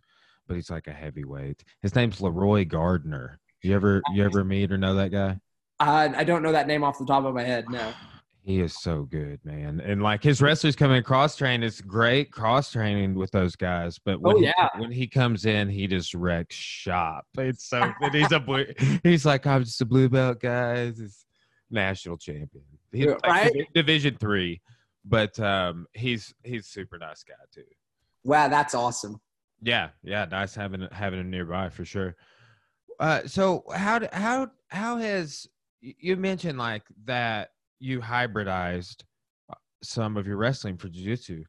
but 0.47 0.55
he's 0.55 0.69
like 0.69 0.87
a 0.87 0.93
heavyweight. 0.93 1.63
His 1.81 1.95
name's 1.95 2.21
Leroy 2.21 2.65
Gardner. 2.65 3.39
You 3.61 3.73
ever 3.73 4.01
you 4.13 4.23
ever 4.23 4.43
meet 4.43 4.71
or 4.71 4.77
know 4.77 4.93
that 4.95 5.11
guy? 5.11 5.39
Uh, 5.79 6.09
I 6.15 6.23
don't 6.23 6.43
know 6.43 6.51
that 6.51 6.67
name 6.67 6.83
off 6.83 6.99
the 6.99 7.05
top 7.05 7.25
of 7.25 7.33
my 7.33 7.43
head. 7.43 7.65
No. 7.69 7.93
He 8.45 8.59
is 8.61 8.79
so 8.79 9.07
good, 9.09 9.39
man. 9.43 9.79
And 9.79 10.03
like 10.03 10.21
his 10.21 10.39
wrestlers 10.39 10.75
coming 10.75 11.01
cross 11.01 11.35
train, 11.35 11.63
it's 11.63 11.81
great 11.81 12.31
cross 12.31 12.71
training 12.71 13.15
with 13.15 13.31
those 13.31 13.55
guys. 13.55 13.97
But 13.97 14.21
when, 14.21 14.35
oh, 14.35 14.39
yeah. 14.39 14.69
he, 14.75 14.81
when 14.81 14.91
he 14.91 15.07
comes 15.07 15.47
in, 15.47 15.67
he 15.67 15.87
just 15.87 16.13
wrecks 16.13 16.55
shop. 16.55 17.25
It's 17.39 17.67
so 17.67 17.91
he's 18.11 18.31
a 18.31 18.39
blue, 18.41 18.67
he's 19.01 19.25
like, 19.25 19.47
I'm 19.47 19.63
just 19.63 19.81
a 19.81 19.85
blue 19.85 20.09
belt, 20.09 20.41
guys. 20.41 20.99
He's 20.99 21.25
national 21.71 22.17
champion. 22.17 22.65
He's 22.95 23.07
like 23.07 23.23
right? 23.25 23.67
Division 23.73 24.17
three, 24.19 24.61
but 25.03 25.39
um, 25.39 25.85
he's 25.93 26.33
he's 26.43 26.67
super 26.67 26.97
nice 26.97 27.23
guy 27.23 27.33
too. 27.53 27.63
Wow, 28.23 28.47
that's 28.47 28.73
awesome. 28.73 29.19
Yeah, 29.61 29.89
yeah, 30.03 30.25
nice 30.25 30.55
having 30.55 30.87
having 30.91 31.19
him 31.19 31.29
nearby 31.29 31.69
for 31.69 31.85
sure. 31.85 32.15
Uh, 32.99 33.21
so 33.25 33.63
how 33.73 34.01
how 34.11 34.47
how 34.69 34.97
has 34.97 35.47
you 35.81 36.15
mentioned 36.15 36.57
like 36.57 36.83
that 37.05 37.49
you 37.79 37.99
hybridized 37.99 39.03
uh, 39.49 39.55
some 39.83 40.17
of 40.17 40.25
your 40.25 40.37
wrestling 40.37 40.77
for 40.77 40.89
jiu-jitsu 40.89 41.43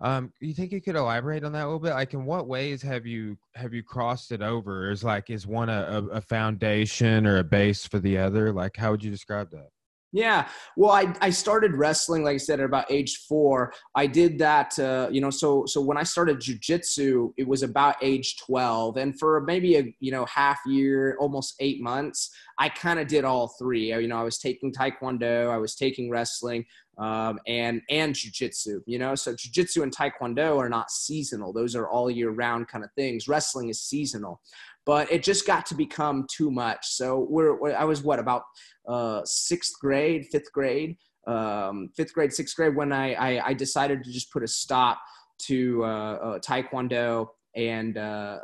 um 0.00 0.32
you 0.40 0.52
think 0.54 0.72
you 0.72 0.80
could 0.80 0.96
elaborate 0.96 1.44
on 1.44 1.52
that 1.52 1.62
a 1.62 1.66
little 1.66 1.78
bit 1.78 1.94
like 1.94 2.14
in 2.14 2.24
what 2.24 2.46
ways 2.46 2.82
have 2.82 3.06
you 3.06 3.36
have 3.54 3.74
you 3.74 3.82
crossed 3.82 4.30
it 4.30 4.42
over 4.42 4.90
is 4.90 5.02
like 5.02 5.30
is 5.30 5.46
one 5.46 5.68
a, 5.68 6.02
a 6.12 6.20
foundation 6.20 7.26
or 7.26 7.38
a 7.38 7.44
base 7.44 7.86
for 7.86 7.98
the 7.98 8.16
other 8.16 8.52
like 8.52 8.76
how 8.76 8.90
would 8.90 9.02
you 9.02 9.10
describe 9.10 9.50
that 9.50 9.68
yeah, 10.12 10.48
well, 10.76 10.92
I, 10.92 11.14
I 11.20 11.28
started 11.28 11.74
wrestling, 11.74 12.24
like 12.24 12.34
I 12.34 12.38
said, 12.38 12.60
at 12.60 12.66
about 12.66 12.90
age 12.90 13.26
four. 13.28 13.74
I 13.94 14.06
did 14.06 14.38
that, 14.38 14.78
uh, 14.78 15.08
you 15.10 15.20
know. 15.20 15.28
So 15.28 15.66
so 15.66 15.82
when 15.82 15.98
I 15.98 16.02
started 16.02 16.38
jujitsu, 16.38 17.32
it 17.36 17.46
was 17.46 17.62
about 17.62 17.96
age 18.00 18.36
twelve, 18.38 18.96
and 18.96 19.18
for 19.18 19.42
maybe 19.42 19.76
a 19.76 19.94
you 20.00 20.10
know 20.10 20.24
half 20.24 20.60
year, 20.66 21.16
almost 21.20 21.56
eight 21.60 21.82
months, 21.82 22.30
I 22.58 22.70
kind 22.70 22.98
of 22.98 23.06
did 23.06 23.24
all 23.24 23.48
three. 23.58 23.92
You 23.92 24.08
know, 24.08 24.18
I 24.18 24.22
was 24.22 24.38
taking 24.38 24.72
taekwondo, 24.72 25.50
I 25.50 25.58
was 25.58 25.74
taking 25.74 26.08
wrestling, 26.08 26.64
um, 26.96 27.38
and 27.46 27.82
and 27.90 28.14
jujitsu. 28.14 28.80
You 28.86 28.98
know, 28.98 29.14
so 29.14 29.34
jujitsu 29.34 29.82
and 29.82 29.94
taekwondo 29.94 30.56
are 30.56 30.70
not 30.70 30.90
seasonal; 30.90 31.52
those 31.52 31.76
are 31.76 31.86
all 31.86 32.10
year 32.10 32.30
round 32.30 32.68
kind 32.68 32.82
of 32.82 32.90
things. 32.92 33.28
Wrestling 33.28 33.68
is 33.68 33.82
seasonal 33.82 34.40
but 34.88 35.12
it 35.12 35.22
just 35.22 35.46
got 35.46 35.66
to 35.66 35.74
become 35.74 36.26
too 36.34 36.50
much. 36.50 36.78
So 36.82 37.26
we're, 37.28 37.76
I 37.76 37.84
was 37.84 38.02
what 38.02 38.18
about 38.18 38.44
uh, 38.88 39.20
sixth 39.26 39.74
grade, 39.78 40.24
fifth 40.32 40.50
grade, 40.50 40.96
um, 41.26 41.90
fifth 41.94 42.14
grade, 42.14 42.32
sixth 42.32 42.56
grade 42.56 42.74
when 42.74 42.90
I, 42.90 43.12
I, 43.12 43.48
I, 43.48 43.52
decided 43.52 44.02
to 44.02 44.10
just 44.10 44.32
put 44.32 44.42
a 44.42 44.48
stop 44.48 44.98
to 45.40 45.84
uh, 45.84 46.14
uh, 46.14 46.38
Taekwondo 46.38 47.26
and 47.54 47.98
uh, 47.98 48.38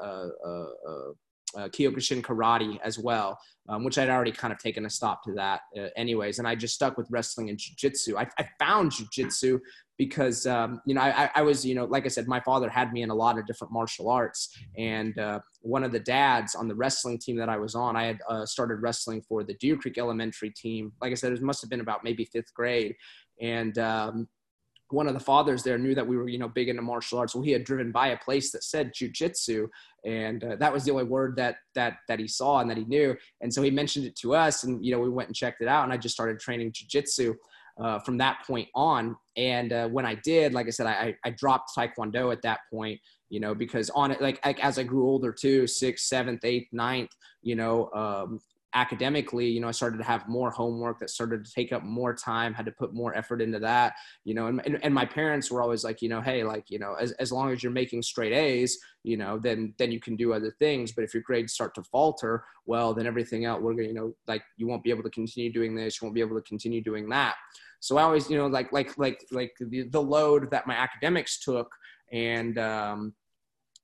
uh, 1.57 1.69
Kyokushin 1.69 2.23
karate 2.23 2.79
as 2.83 2.99
well, 2.99 3.39
um, 3.69 3.85
which 3.85 3.99
I'd 3.99 4.11
already 4.11 4.33
kind 4.33 4.53
of 4.53 4.59
taken 4.59 4.87
a 4.87 4.91
stop 4.91 5.23
to 5.25 5.33
that 5.35 5.63
uh, 5.79 5.89
anyways. 5.97 6.39
And 6.39 6.49
I 6.49 6.55
just 6.55 6.75
stuck 6.75 6.97
with 6.97 7.07
wrestling 7.11 7.51
and 7.51 7.59
jujitsu. 7.59 8.17
I, 8.17 8.29
I 8.39 8.49
found 8.59 8.93
jujitsu 8.93 9.61
because, 9.97 10.47
um, 10.47 10.81
you 10.87 10.95
know, 10.95 11.01
I, 11.01 11.31
I, 11.35 11.43
was, 11.43 11.65
you 11.65 11.75
know, 11.75 11.85
like 11.85 12.05
I 12.05 12.09
said, 12.09 12.27
my 12.27 12.41
father 12.41 12.69
had 12.69 12.93
me 12.93 13.03
in 13.03 13.11
a 13.11 13.15
lot 13.15 13.39
of 13.39 13.47
different 13.47 13.73
martial 13.73 14.11
arts. 14.11 14.57
And 14.77 15.17
uh, 15.19 15.41
one 15.61 15.85
of 15.85 15.93
the 15.93 16.01
dads 16.01 16.55
on 16.57 16.67
the 16.67 16.75
wrestling 16.75 17.19
team 17.19 17.37
that 17.37 17.49
I 17.49 17.57
was 17.57 17.75
on, 17.75 17.97
I 17.97 18.05
had 18.05 18.19
uh, 18.29 18.45
started 18.45 18.83
wrestling 18.83 19.23
for 19.23 19.45
the 19.45 19.55
Deer 19.55 19.77
Creek 19.77 19.99
Elementary 19.99 20.51
team. 20.51 20.93
Like 21.01 21.13
I 21.13 21.15
said, 21.15 21.33
it 21.33 21.43
must 21.43 21.61
have 21.61 21.71
been 21.71 21.81
about 21.81 22.03
maybe 22.03 22.25
fifth 22.25 22.53
grade. 22.55 22.95
And, 23.41 23.79
um, 23.79 24.29
one 24.91 25.09
of 25.09 25.15
the 25.15 25.21
fathers 25.21 25.63
there 25.63 25.79
knew 25.79 25.95
that 25.95 26.07
we 26.07 26.17
were, 26.17 26.29
you 26.29 26.39
know, 26.39 26.49
big 26.49 26.69
into 26.69 26.83
martial 26.83 27.19
arts. 27.19 27.35
Well, 27.35 27.45
he 27.45 27.51
had 27.51 27.65
driven 27.65 27.91
by 27.91 28.09
a 28.09 28.19
place 28.19 28.53
that 28.53 28.65
said 28.65 28.93
jujitsu, 28.95 29.67
and 30.05 30.45
uh, 30.45 30.57
that 30.57 30.73
was 30.73 30.85
the 30.85 30.91
only 30.93 31.05
word 31.05 31.37
that 31.37 31.57
that 31.75 31.99
that 32.09 32.19
he 32.19 32.29
saw 32.29 32.61
and 32.61 32.71
that 32.71 32.77
he 32.77 32.85
knew. 32.85 33.17
And 33.41 33.53
so 33.53 33.63
he 33.63 33.71
mentioned 33.71 34.07
it 34.07 34.17
to 34.17 34.35
us, 34.35 34.65
and 34.65 34.85
you 34.85 34.93
know, 34.93 35.01
we 35.01 35.09
went 35.09 35.29
and 35.29 35.37
checked 35.37 35.63
it 35.63 35.69
out, 35.69 35.85
and 35.85 35.93
I 35.93 35.97
just 35.97 36.15
started 36.15 36.39
training 36.39 36.73
jujitsu. 36.73 37.35
Uh, 37.77 37.99
from 37.99 38.17
that 38.17 38.39
point 38.47 38.69
on, 38.77 39.17
and 39.37 39.73
uh, 39.73 39.89
when 39.89 40.07
I 40.07 40.15
did, 40.15 40.55
like 40.55 40.69
I 40.69 40.71
said, 40.71 40.87
I, 40.87 41.17
I 41.25 41.31
dropped 41.31 41.73
Taekwondo 41.77 42.31
at 42.31 42.41
that 42.43 42.61
point, 42.73 43.01
you 43.31 43.41
know, 43.41 43.53
because 43.53 43.91
on 43.91 44.13
it, 44.13 44.23
like, 44.23 44.39
like 44.47 44.65
as 44.65 44.79
I 44.79 44.85
grew 44.85 45.09
older 45.09 45.33
too, 45.33 45.67
sixth, 45.67 46.07
seventh, 46.07 46.45
eighth, 46.45 46.69
ninth, 46.73 47.11
you 47.43 47.57
know, 47.57 47.91
um, 47.93 48.39
academically, 48.75 49.49
you 49.49 49.61
know, 49.61 49.69
I 49.69 49.73
started 49.73 49.99
to 49.99 50.05
have 50.05 50.29
more 50.29 50.51
homework 50.51 50.99
that 50.99 51.11
started 51.11 51.45
to 51.45 51.53
take 51.53 51.73
up 51.73 51.85
more 51.85 52.13
time, 52.13 52.53
had 52.53 52.67
to 52.67 52.73
put 52.73 52.93
more 52.93 53.17
effort 53.17 53.41
into 53.41 53.59
that, 53.61 53.95
you 54.25 54.35
know, 54.35 54.49
and, 54.49 54.61
and, 54.67 54.79
and, 54.83 54.93
my 54.93 55.05
parents 55.05 55.51
were 55.51 55.63
always 55.63 55.85
like, 55.85 56.03
you 56.03 56.09
know, 56.09 56.21
hey, 56.21 56.43
like, 56.43 56.71
you 56.71 56.79
know, 56.79 56.95
as, 56.95 57.13
as 57.13 57.33
long 57.33 57.53
as 57.53 57.63
you're 57.63 57.73
making 57.73 58.03
straight 58.03 58.33
A's, 58.33 58.79
you 59.05 59.17
know, 59.17 59.39
then, 59.39 59.75
then 59.79 59.93
you 59.93 60.01
can 60.01 60.17
do 60.17 60.33
other 60.33 60.51
things. 60.59 60.93
But 60.93 61.05
if 61.05 61.15
your 61.15 61.23
grades 61.23 61.53
start 61.53 61.75
to 61.77 61.83
falter, 61.85 62.45
well, 62.67 62.95
then 62.95 63.07
everything 63.07 63.45
else, 63.45 63.63
we're 63.63 63.75
going 63.75 63.85
to, 63.85 63.89
you 63.89 63.95
know, 63.95 64.15
like 64.27 64.43
you 64.57 64.67
won't 64.67 64.83
be 64.83 64.91
able 64.91 65.05
to 65.05 65.11
continue 65.11 65.53
doing 65.53 65.75
this. 65.75 66.01
You 66.01 66.07
won't 66.07 66.15
be 66.15 66.21
able 66.21 66.37
to 66.37 66.43
continue 66.43 66.83
doing 66.83 67.09
that. 67.11 67.37
So 67.81 67.97
I 67.97 68.03
always, 68.03 68.29
you 68.29 68.39
know, 68.39 68.47
like, 68.47 68.73
like, 68.73 68.97
like, 68.99 69.25
like 69.31 69.53
the, 69.61 69.83
the 69.83 70.03
load 70.03 70.51
that 70.51 70.67
my 70.67 70.75
academics 70.75 71.39
took 71.39 71.71
and, 72.13 72.59
um, 72.59 73.15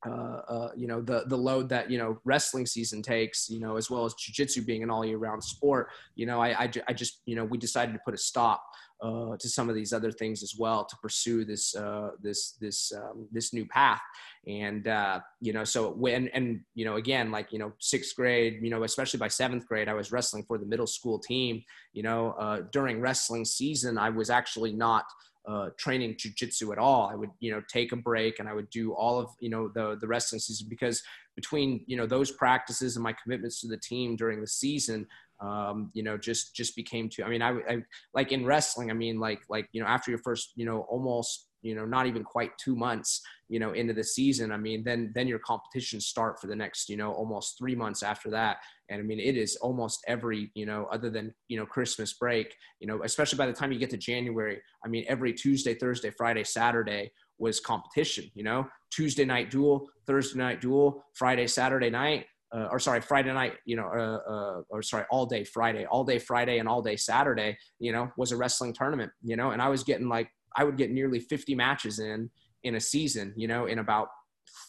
uh, 0.06 0.40
uh, 0.48 0.70
you 0.74 0.86
know 0.86 1.02
the 1.02 1.24
the 1.26 1.36
load 1.36 1.68
that 1.68 1.90
you 1.90 1.98
know 1.98 2.18
wrestling 2.24 2.64
season 2.64 3.02
takes 3.02 3.50
you 3.50 3.60
know 3.60 3.76
as 3.76 3.90
well 3.90 4.06
as 4.06 4.14
jiu-jitsu 4.14 4.62
being 4.62 4.82
an 4.82 4.88
all 4.90 5.04
year 5.04 5.18
round 5.18 5.44
sport 5.44 5.88
you 6.14 6.24
know 6.24 6.40
I, 6.40 6.64
I, 6.64 6.70
I, 6.88 6.92
just 6.94 7.20
you 7.26 7.36
know 7.36 7.44
we 7.44 7.58
decided 7.58 7.92
to 7.92 8.00
put 8.02 8.14
a 8.14 8.16
stop 8.16 8.64
uh, 9.02 9.36
to 9.38 9.48
some 9.48 9.68
of 9.68 9.74
these 9.74 9.92
other 9.92 10.12
things 10.12 10.42
as 10.42 10.54
well 10.58 10.84
to 10.84 10.96
pursue 11.02 11.44
this 11.44 11.74
uh, 11.74 12.10
this 12.22 12.52
this 12.60 12.92
um, 12.92 13.26
this 13.32 13.52
new 13.52 13.66
path. 13.66 14.00
And 14.46 14.88
uh, 14.88 15.20
you 15.40 15.52
know 15.52 15.64
so 15.64 15.90
when 15.90 16.28
and 16.28 16.60
you 16.74 16.84
know 16.84 16.96
again 16.96 17.30
like 17.30 17.52
you 17.52 17.58
know 17.58 17.72
sixth 17.78 18.16
grade 18.16 18.60
you 18.62 18.70
know 18.70 18.82
especially 18.84 19.18
by 19.18 19.28
seventh 19.28 19.66
grade 19.66 19.88
I 19.88 19.94
was 19.94 20.12
wrestling 20.12 20.44
for 20.44 20.58
the 20.58 20.66
middle 20.66 20.86
school 20.86 21.18
team. 21.18 21.62
You 21.92 22.02
know 22.02 22.66
during 22.72 23.00
wrestling 23.00 23.44
season 23.44 23.98
I 23.98 24.10
was 24.10 24.30
actually 24.30 24.72
not 24.72 25.04
uh, 25.48 25.70
training 25.78 26.14
jujitsu 26.14 26.72
at 26.72 26.78
all. 26.78 27.08
I 27.08 27.14
would, 27.14 27.30
you 27.40 27.50
know, 27.50 27.62
take 27.72 27.92
a 27.92 27.96
break 27.96 28.38
and 28.38 28.48
I 28.48 28.54
would 28.54 28.70
do 28.70 28.92
all 28.92 29.18
of, 29.18 29.30
you 29.40 29.48
know, 29.48 29.68
the 29.68 29.96
the 30.00 30.06
wrestling 30.06 30.40
season 30.40 30.66
because 30.68 31.02
between, 31.36 31.82
you 31.86 31.96
know, 31.96 32.06
those 32.06 32.30
practices 32.30 32.96
and 32.96 33.02
my 33.02 33.14
commitments 33.22 33.60
to 33.60 33.68
the 33.68 33.78
team 33.78 34.16
during 34.16 34.40
the 34.40 34.46
season, 34.46 35.06
um, 35.40 35.90
you 35.94 36.02
know, 36.02 36.18
just 36.18 36.54
just 36.54 36.76
became 36.76 37.08
too. 37.08 37.24
I 37.24 37.28
mean, 37.28 37.42
I, 37.42 37.50
I 37.68 37.82
like 38.14 38.32
in 38.32 38.44
wrestling. 38.44 38.90
I 38.90 38.94
mean, 38.94 39.18
like 39.18 39.40
like 39.48 39.68
you 39.72 39.80
know, 39.80 39.88
after 39.88 40.10
your 40.10 40.20
first, 40.20 40.52
you 40.56 40.66
know, 40.66 40.80
almost 40.90 41.46
you 41.62 41.74
know 41.74 41.84
not 41.84 42.06
even 42.06 42.24
quite 42.24 42.50
two 42.58 42.76
months 42.76 43.22
you 43.50 43.58
know 43.58 43.72
into 43.72 43.92
the 43.92 44.02
season 44.02 44.52
i 44.52 44.56
mean 44.56 44.82
then 44.84 45.10
then 45.14 45.26
your 45.26 45.40
competitions 45.40 46.06
start 46.06 46.40
for 46.40 46.46
the 46.46 46.56
next 46.56 46.88
you 46.88 46.96
know 46.96 47.12
almost 47.12 47.58
three 47.58 47.74
months 47.74 48.02
after 48.02 48.30
that. 48.30 48.58
And 48.88 49.00
i 49.00 49.02
mean 49.02 49.20
it 49.20 49.36
is 49.36 49.56
almost 49.56 50.02
every 50.06 50.50
you 50.54 50.64
know 50.64 50.86
other 50.92 51.10
than 51.10 51.34
you 51.48 51.58
know 51.58 51.66
christmas 51.66 52.12
break 52.14 52.54
you 52.78 52.86
know 52.86 53.02
especially 53.02 53.36
by 53.36 53.46
the 53.46 53.52
time 53.52 53.72
you 53.72 53.78
get 53.78 53.90
to 53.90 53.96
january 53.96 54.60
i 54.84 54.88
mean 54.88 55.04
every 55.08 55.32
tuesday 55.32 55.74
thursday 55.74 56.10
friday 56.10 56.44
saturday 56.44 57.10
was 57.38 57.58
competition 57.58 58.30
you 58.34 58.44
know? 58.44 58.66
Tuesday 58.90 59.24
night 59.24 59.50
duel 59.50 59.88
thursday 60.06 60.38
night 60.38 60.60
duel 60.60 61.04
friday 61.14 61.46
saturday 61.46 61.90
night 61.90 62.26
uh, 62.52 62.66
or 62.72 62.80
sorry, 62.80 63.00
Friday 63.00 63.32
night, 63.32 63.54
you 63.64 63.76
know, 63.76 63.86
uh, 63.86 64.28
uh, 64.28 64.62
or 64.70 64.82
sorry, 64.82 65.04
all 65.08 65.24
day 65.24 65.44
Friday, 65.44 65.86
all 65.86 66.02
day 66.02 66.18
Friday 66.18 66.58
and 66.58 66.68
all 66.68 66.82
day 66.82 66.96
Saturday, 66.96 67.56
you 67.78 67.92
know, 67.92 68.10
was 68.16 68.32
a 68.32 68.36
wrestling 68.36 68.72
tournament, 68.72 69.12
you 69.22 69.36
know, 69.36 69.52
and 69.52 69.62
I 69.62 69.68
was 69.68 69.84
getting 69.84 70.08
like 70.08 70.28
I 70.56 70.64
would 70.64 70.76
get 70.76 70.90
nearly 70.90 71.20
50 71.20 71.54
matches 71.54 72.00
in 72.00 72.28
in 72.64 72.74
a 72.74 72.80
season, 72.80 73.32
you 73.36 73.48
know, 73.48 73.66
in 73.66 73.78
about, 73.78 74.08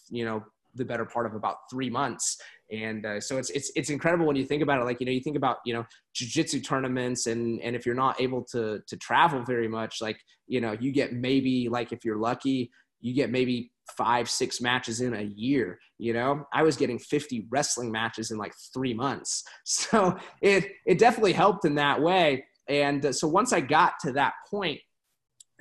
you 0.09 0.25
know, 0.25 0.43
the 0.75 0.85
better 0.85 1.05
part 1.05 1.25
of 1.25 1.35
about 1.35 1.57
three 1.69 1.89
months. 1.89 2.37
And 2.71 3.05
uh, 3.05 3.19
so 3.19 3.37
it's, 3.37 3.49
it's, 3.49 3.71
it's 3.75 3.89
incredible 3.89 4.25
when 4.25 4.37
you 4.37 4.45
think 4.45 4.63
about 4.63 4.79
it. 4.79 4.85
Like, 4.85 5.01
you 5.01 5.05
know, 5.05 5.11
you 5.11 5.19
think 5.19 5.35
about, 5.35 5.57
you 5.65 5.73
know, 5.73 5.85
jujitsu 6.15 6.63
tournaments 6.63 7.27
and, 7.27 7.59
and 7.61 7.75
if 7.75 7.85
you're 7.85 7.95
not 7.95 8.21
able 8.21 8.43
to, 8.51 8.79
to 8.87 8.97
travel 8.97 9.43
very 9.43 9.67
much, 9.67 10.01
like, 10.01 10.17
you 10.47 10.61
know, 10.61 10.71
you 10.79 10.91
get 10.91 11.13
maybe 11.13 11.67
like, 11.69 11.91
if 11.91 12.05
you're 12.05 12.17
lucky, 12.17 12.71
you 13.01 13.13
get 13.13 13.29
maybe 13.29 13.71
five, 13.97 14.29
six 14.29 14.61
matches 14.61 15.01
in 15.01 15.13
a 15.13 15.23
year. 15.23 15.79
You 15.97 16.13
know, 16.13 16.45
I 16.53 16.63
was 16.63 16.77
getting 16.77 16.97
50 16.97 17.47
wrestling 17.49 17.91
matches 17.91 18.31
in 18.31 18.37
like 18.37 18.53
three 18.73 18.93
months. 18.93 19.43
So 19.65 20.17
it, 20.41 20.71
it 20.85 20.99
definitely 20.99 21.33
helped 21.33 21.65
in 21.65 21.75
that 21.75 22.01
way. 22.01 22.45
And 22.67 23.05
uh, 23.05 23.11
so 23.11 23.27
once 23.27 23.51
I 23.51 23.59
got 23.61 23.93
to 24.01 24.13
that 24.13 24.33
point, 24.49 24.79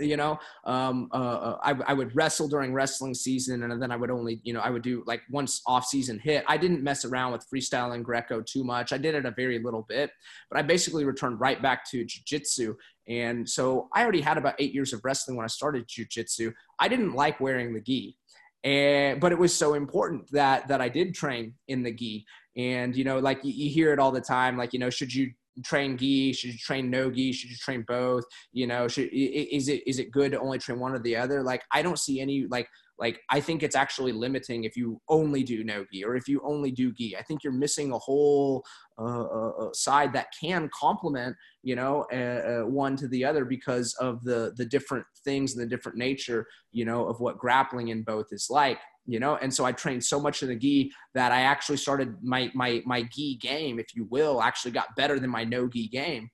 you 0.00 0.16
know 0.16 0.38
um, 0.64 1.08
uh, 1.12 1.16
uh, 1.16 1.58
I, 1.62 1.74
I 1.88 1.92
would 1.92 2.14
wrestle 2.16 2.48
during 2.48 2.72
wrestling 2.72 3.14
season 3.14 3.62
and 3.62 3.82
then 3.82 3.90
i 3.90 3.96
would 3.96 4.10
only 4.10 4.40
you 4.42 4.52
know 4.52 4.60
i 4.60 4.70
would 4.70 4.82
do 4.82 5.02
like 5.06 5.22
once 5.30 5.62
off 5.66 5.86
season 5.86 6.18
hit. 6.18 6.44
I 6.48 6.56
didn't 6.56 6.82
mess 6.82 7.04
around 7.04 7.32
with 7.32 7.46
freestyle 7.52 7.94
and 7.94 8.04
greco 8.04 8.42
too 8.42 8.64
much. 8.64 8.92
I 8.92 8.98
did 8.98 9.14
it 9.14 9.26
a 9.26 9.30
very 9.30 9.58
little 9.58 9.84
bit 9.88 10.10
but 10.50 10.58
i 10.58 10.62
basically 10.62 11.04
returned 11.04 11.40
right 11.40 11.60
back 11.60 11.88
to 11.90 12.04
jiu-jitsu. 12.04 12.74
And 13.08 13.48
so 13.48 13.88
i 13.94 14.02
already 14.02 14.20
had 14.20 14.38
about 14.38 14.54
eight 14.58 14.74
years 14.74 14.92
of 14.92 15.00
wrestling 15.04 15.36
when 15.36 15.44
i 15.44 15.48
started 15.48 15.86
jiu-jitsu. 15.88 16.52
I 16.78 16.88
didn't 16.88 17.14
like 17.14 17.40
wearing 17.40 17.74
the 17.74 17.80
gi 17.80 18.16
and 18.64 19.20
but 19.20 19.32
it 19.32 19.38
was 19.38 19.56
so 19.56 19.74
important 19.74 20.30
that 20.32 20.68
that 20.68 20.80
i 20.80 20.88
did 20.88 21.14
train 21.14 21.54
in 21.68 21.82
the 21.82 21.92
gi. 21.92 22.24
And 22.56 22.96
you 22.96 23.04
know 23.04 23.18
like 23.18 23.44
you, 23.44 23.52
you 23.52 23.70
hear 23.70 23.92
it 23.92 23.98
all 23.98 24.12
the 24.12 24.20
time 24.20 24.56
like 24.56 24.72
you 24.72 24.78
know 24.78 24.90
should 24.90 25.14
you 25.14 25.32
train 25.62 25.96
gi? 25.96 26.32
Should 26.32 26.52
you 26.52 26.58
train 26.58 26.90
no 26.90 27.10
gi? 27.10 27.32
Should 27.32 27.50
you 27.50 27.56
train 27.56 27.84
both? 27.86 28.24
You 28.52 28.66
know, 28.66 28.88
should 28.88 29.08
is 29.12 29.68
it 29.68 29.82
is 29.86 29.98
it 29.98 30.10
good 30.10 30.32
to 30.32 30.40
only 30.40 30.58
train 30.58 30.78
one 30.78 30.92
or 30.92 30.98
the 30.98 31.16
other? 31.16 31.42
Like 31.42 31.62
I 31.72 31.82
don't 31.82 31.98
see 31.98 32.20
any 32.20 32.46
like 32.48 32.68
like 32.98 33.20
I 33.30 33.40
think 33.40 33.62
it's 33.62 33.74
actually 33.74 34.12
limiting 34.12 34.64
if 34.64 34.76
you 34.76 35.00
only 35.08 35.42
do 35.42 35.64
no 35.64 35.84
gi 35.90 36.04
or 36.04 36.16
if 36.16 36.28
you 36.28 36.40
only 36.44 36.70
do 36.70 36.92
gi. 36.92 37.16
I 37.16 37.22
think 37.22 37.42
you're 37.42 37.52
missing 37.52 37.92
a 37.92 37.98
whole 37.98 38.64
uh, 38.98 39.24
uh, 39.24 39.48
uh 39.48 39.72
side 39.72 40.12
that 40.12 40.26
can 40.38 40.68
complement 40.78 41.34
you 41.62 41.74
know 41.74 42.04
uh, 42.12 42.16
uh, 42.16 42.66
one 42.66 42.96
to 42.96 43.08
the 43.08 43.24
other 43.24 43.44
because 43.44 43.94
of 43.94 44.22
the 44.22 44.52
the 44.56 44.66
different 44.66 45.06
things 45.24 45.54
and 45.54 45.62
the 45.62 45.68
different 45.68 45.96
nature 45.96 46.46
you 46.72 46.84
know 46.84 47.06
of 47.06 47.20
what 47.20 47.38
grappling 47.38 47.88
in 47.88 48.02
both 48.02 48.26
is 48.30 48.48
like 48.50 48.78
you 49.06 49.20
know? 49.20 49.36
And 49.36 49.52
so 49.52 49.64
i 49.64 49.72
trained 49.72 50.04
so 50.04 50.20
much 50.20 50.42
in 50.42 50.48
the 50.48 50.56
gi 50.56 50.92
that 51.14 51.32
i 51.32 51.42
actually 51.42 51.78
started 51.78 52.16
my 52.22 52.50
my 52.54 52.82
my 52.86 53.02
gi 53.02 53.38
game 53.38 53.78
if 53.78 53.94
you 53.94 54.06
will 54.10 54.42
actually 54.42 54.72
got 54.72 54.96
better 54.96 55.18
than 55.18 55.30
my 55.30 55.44
no 55.44 55.68
gi 55.68 55.88
game. 55.88 56.30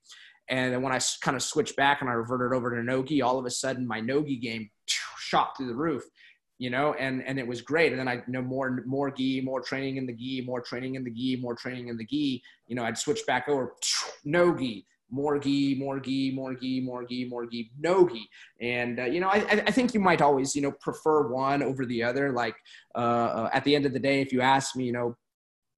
And 0.48 0.72
then 0.72 0.82
when 0.82 0.92
i 0.92 1.00
kind 1.22 1.36
of 1.36 1.42
switched 1.42 1.76
back 1.76 2.00
and 2.00 2.10
i 2.10 2.12
reverted 2.12 2.56
over 2.56 2.76
to 2.76 2.82
no 2.82 3.02
gi 3.02 3.22
all 3.22 3.38
of 3.38 3.46
a 3.46 3.50
sudden 3.50 3.86
my 3.86 4.00
no 4.00 4.22
gi 4.22 4.36
game 4.36 4.70
shot 5.18 5.56
through 5.56 5.68
the 5.68 5.74
roof 5.74 6.04
you 6.58 6.70
know? 6.70 6.94
And 6.94 7.22
and 7.26 7.38
it 7.38 7.46
was 7.46 7.60
great. 7.60 7.92
And 7.92 8.00
then 8.00 8.08
i 8.08 8.14
you 8.14 8.22
know 8.28 8.42
more 8.42 8.82
more 8.86 9.10
gi 9.10 9.42
more 9.42 9.60
training 9.60 9.96
in 9.96 10.06
the 10.06 10.14
gi 10.14 10.42
more 10.46 10.60
training 10.60 10.94
in 10.94 11.04
the 11.04 11.10
gi 11.10 11.36
more 11.36 11.54
training 11.54 11.88
in 11.88 11.96
the 11.96 12.04
gi. 12.04 12.42
You 12.66 12.76
know 12.76 12.84
i'd 12.84 12.98
switch 12.98 13.20
back 13.26 13.48
over 13.48 13.74
no 14.24 14.56
gi 14.56 14.86
more 15.10 15.38
gi, 15.38 15.76
more 15.76 16.00
gi, 16.00 16.32
more 16.34 16.54
gi, 16.54 16.80
more 16.80 17.04
more. 17.04 17.46
And, 18.60 19.00
uh, 19.00 19.04
you 19.04 19.20
know, 19.20 19.28
I, 19.28 19.62
I 19.66 19.70
think 19.70 19.94
you 19.94 20.00
might 20.00 20.20
always, 20.20 20.56
you 20.56 20.62
know, 20.62 20.72
prefer 20.72 21.28
one 21.28 21.62
over 21.62 21.86
the 21.86 22.02
other. 22.02 22.32
Like 22.32 22.56
uh, 22.94 22.98
uh, 22.98 23.50
at 23.52 23.64
the 23.64 23.74
end 23.74 23.86
of 23.86 23.92
the 23.92 24.00
day, 24.00 24.20
if 24.20 24.32
you 24.32 24.40
ask 24.40 24.76
me, 24.76 24.84
you 24.84 24.92
know, 24.92 25.16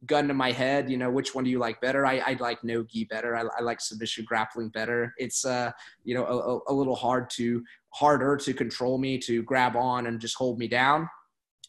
gun 0.07 0.29
to 0.29 0.35
my 0.35 0.53
head, 0.53 0.89
you 0.89 0.97
know, 0.97 1.11
which 1.11 1.35
one 1.35 1.45
do 1.45 1.51
you 1.51 1.59
like 1.59 1.81
better? 1.81 2.07
I, 2.07 2.19
I 2.19 2.37
like 2.39 2.63
no 2.63 2.85
gi 2.85 3.05
better. 3.05 3.37
I, 3.37 3.43
I 3.59 3.63
like 3.63 3.81
submission 3.81 4.25
grappling 4.27 4.69
better. 4.69 5.13
It's, 5.19 5.45
uh, 5.45 5.73
you 6.05 6.15
know, 6.15 6.25
a, 6.25 6.73
a 6.73 6.75
little 6.75 6.95
hard 6.95 7.29
to, 7.31 7.63
harder 7.91 8.37
to 8.37 8.55
control 8.55 8.99
me, 8.99 9.19
to 9.19 9.43
grab 9.43 9.75
on 9.77 10.07
and 10.07 10.21
just 10.21 10.37
hold 10.37 10.59
me 10.59 10.69
down 10.69 11.09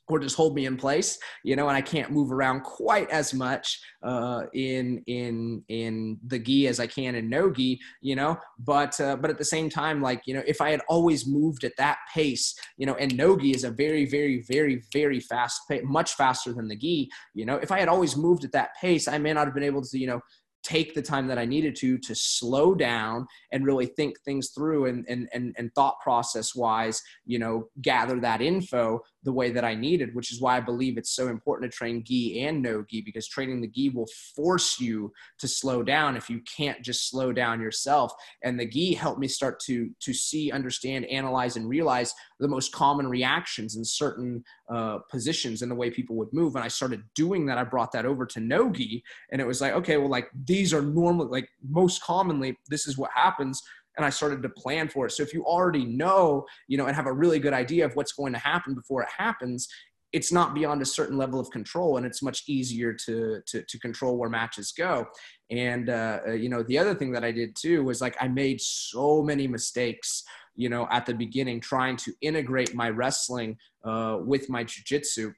or 0.09 0.19
just 0.19 0.35
hold 0.35 0.55
me 0.55 0.65
in 0.65 0.75
place, 0.75 1.17
you 1.43 1.55
know, 1.55 1.67
and 1.67 1.77
I 1.77 1.81
can't 1.81 2.11
move 2.11 2.31
around 2.31 2.61
quite 2.61 3.09
as 3.09 3.33
much 3.33 3.79
uh, 4.03 4.43
in 4.53 5.03
in 5.07 5.63
in 5.69 6.17
the 6.25 6.39
gi 6.39 6.67
as 6.67 6.79
I 6.79 6.87
can 6.87 7.15
in 7.15 7.29
no 7.29 7.51
gi, 7.51 7.79
you 8.01 8.15
know. 8.15 8.37
But 8.57 8.99
uh, 8.99 9.15
but 9.17 9.29
at 9.29 9.37
the 9.37 9.45
same 9.45 9.69
time, 9.69 10.01
like 10.01 10.21
you 10.25 10.33
know, 10.33 10.43
if 10.45 10.61
I 10.61 10.71
had 10.71 10.81
always 10.89 11.27
moved 11.27 11.63
at 11.63 11.77
that 11.77 11.99
pace, 12.13 12.55
you 12.77 12.85
know, 12.85 12.95
and 12.95 13.15
no 13.15 13.37
gi 13.37 13.51
is 13.51 13.63
a 13.63 13.71
very 13.71 14.05
very 14.05 14.43
very 14.47 14.81
very 14.91 15.19
fast, 15.19 15.61
pace, 15.69 15.83
much 15.85 16.15
faster 16.15 16.53
than 16.53 16.67
the 16.67 16.75
gi, 16.75 17.09
you 17.33 17.45
know. 17.45 17.55
If 17.55 17.71
I 17.71 17.79
had 17.79 17.87
always 17.87 18.17
moved 18.17 18.43
at 18.43 18.51
that 18.53 18.71
pace, 18.81 19.07
I 19.07 19.17
may 19.17 19.33
not 19.33 19.45
have 19.45 19.53
been 19.53 19.63
able 19.63 19.83
to, 19.83 19.97
you 19.97 20.07
know, 20.07 20.21
take 20.63 20.93
the 20.93 21.01
time 21.01 21.27
that 21.27 21.37
I 21.37 21.45
needed 21.45 21.75
to 21.77 21.97
to 21.99 22.15
slow 22.15 22.75
down 22.75 23.27
and 23.51 23.65
really 23.65 23.85
think 23.85 24.19
things 24.19 24.49
through 24.49 24.85
and 24.85 25.05
and 25.07 25.29
and, 25.33 25.55
and 25.57 25.73
thought 25.73 25.99
process 26.01 26.53
wise, 26.55 27.01
you 27.25 27.39
know, 27.39 27.69
gather 27.81 28.19
that 28.19 28.41
info 28.41 29.01
the 29.23 29.33
way 29.33 29.51
that 29.51 29.65
I 29.65 29.75
needed, 29.75 30.15
which 30.15 30.31
is 30.31 30.41
why 30.41 30.57
I 30.57 30.61
believe 30.61 30.97
it's 30.97 31.15
so 31.15 31.27
important 31.27 31.71
to 31.71 31.77
train 31.77 32.03
gi 32.05 32.41
and 32.41 32.61
no 32.61 32.83
gi 32.87 33.01
because 33.01 33.27
training 33.27 33.61
the 33.61 33.67
gi 33.67 33.89
will 33.89 34.07
force 34.35 34.79
you 34.79 35.11
to 35.39 35.47
slow 35.47 35.83
down 35.83 36.15
if 36.15 36.29
you 36.29 36.41
can't 36.41 36.81
just 36.81 37.09
slow 37.09 37.33
down 37.33 37.59
yourself. 37.59 38.13
And 38.43 38.59
the 38.59 38.65
gi 38.65 38.93
helped 38.93 39.19
me 39.19 39.27
start 39.27 39.59
to 39.61 39.89
to 39.99 40.13
see, 40.13 40.51
understand, 40.51 41.05
analyze, 41.05 41.57
and 41.57 41.67
realize 41.67 42.13
the 42.39 42.47
most 42.47 42.71
common 42.71 43.07
reactions 43.07 43.75
in 43.75 43.83
certain 43.83 44.43
uh, 44.69 44.99
positions 45.11 45.61
and 45.61 45.69
the 45.69 45.75
way 45.75 45.89
people 45.89 46.15
would 46.15 46.31
move. 46.31 46.55
And 46.55 46.63
I 46.63 46.69
started 46.69 47.03
doing 47.15 47.45
that. 47.47 47.57
I 47.57 47.63
brought 47.65 47.91
that 47.91 48.05
over 48.05 48.25
to 48.27 48.39
no 48.39 48.69
gi, 48.69 49.03
and 49.31 49.41
it 49.41 49.47
was 49.47 49.59
like, 49.59 49.73
okay, 49.73 49.97
well, 49.97 50.09
like 50.09 50.29
these 50.45 50.73
are 50.73 50.81
normally 50.81 51.27
like 51.29 51.49
most 51.67 52.01
commonly 52.01 52.57
this 52.69 52.87
is 52.87 52.97
what 52.97 53.11
happens 53.13 53.61
and 53.99 54.05
I 54.05 54.09
started 54.09 54.41
to 54.43 54.49
plan 54.49 54.87
for 54.87 55.07
it. 55.07 55.11
So 55.11 55.23
if 55.23 55.33
you 55.33 55.43
already 55.43 55.83
know, 55.83 56.45
you 56.69 56.77
know, 56.77 56.85
and 56.85 56.95
have 56.95 57.05
a 57.05 57.11
really 57.11 57.37
good 57.37 57.51
idea 57.51 57.85
of 57.85 57.93
what's 57.97 58.13
going 58.13 58.31
to 58.31 58.39
happen 58.39 58.73
before 58.73 59.01
it 59.01 59.09
happens, 59.09 59.67
it's 60.13 60.31
not 60.31 60.53
beyond 60.53 60.81
a 60.81 60.85
certain 60.85 61.17
level 61.17 61.37
of 61.37 61.51
control 61.51 61.97
and 61.97 62.05
it's 62.05 62.23
much 62.23 62.43
easier 62.47 62.93
to 62.93 63.41
to, 63.45 63.61
to 63.63 63.77
control 63.77 64.17
where 64.17 64.29
matches 64.29 64.71
go. 64.71 65.05
And 65.51 65.89
uh, 65.89 66.19
uh, 66.27 66.31
you 66.31 66.47
know 66.47 66.63
the 66.63 66.77
other 66.77 66.95
thing 66.95 67.11
that 67.11 67.25
i 67.25 67.31
did 67.31 67.57
too 67.57 67.83
was 67.83 67.99
like 67.99 68.15
i 68.21 68.27
made 68.29 68.61
so 68.61 69.21
many 69.21 69.47
mistakes 69.47 70.23
you 70.55 70.69
know 70.69 70.87
at 70.91 71.05
the 71.05 71.13
beginning 71.13 71.59
trying 71.59 71.97
to 71.97 72.13
integrate 72.21 72.73
my 72.73 72.89
wrestling 72.89 73.57
uh, 73.83 74.17
with 74.21 74.49
my 74.49 74.63
jiu-jitsu. 74.63 75.33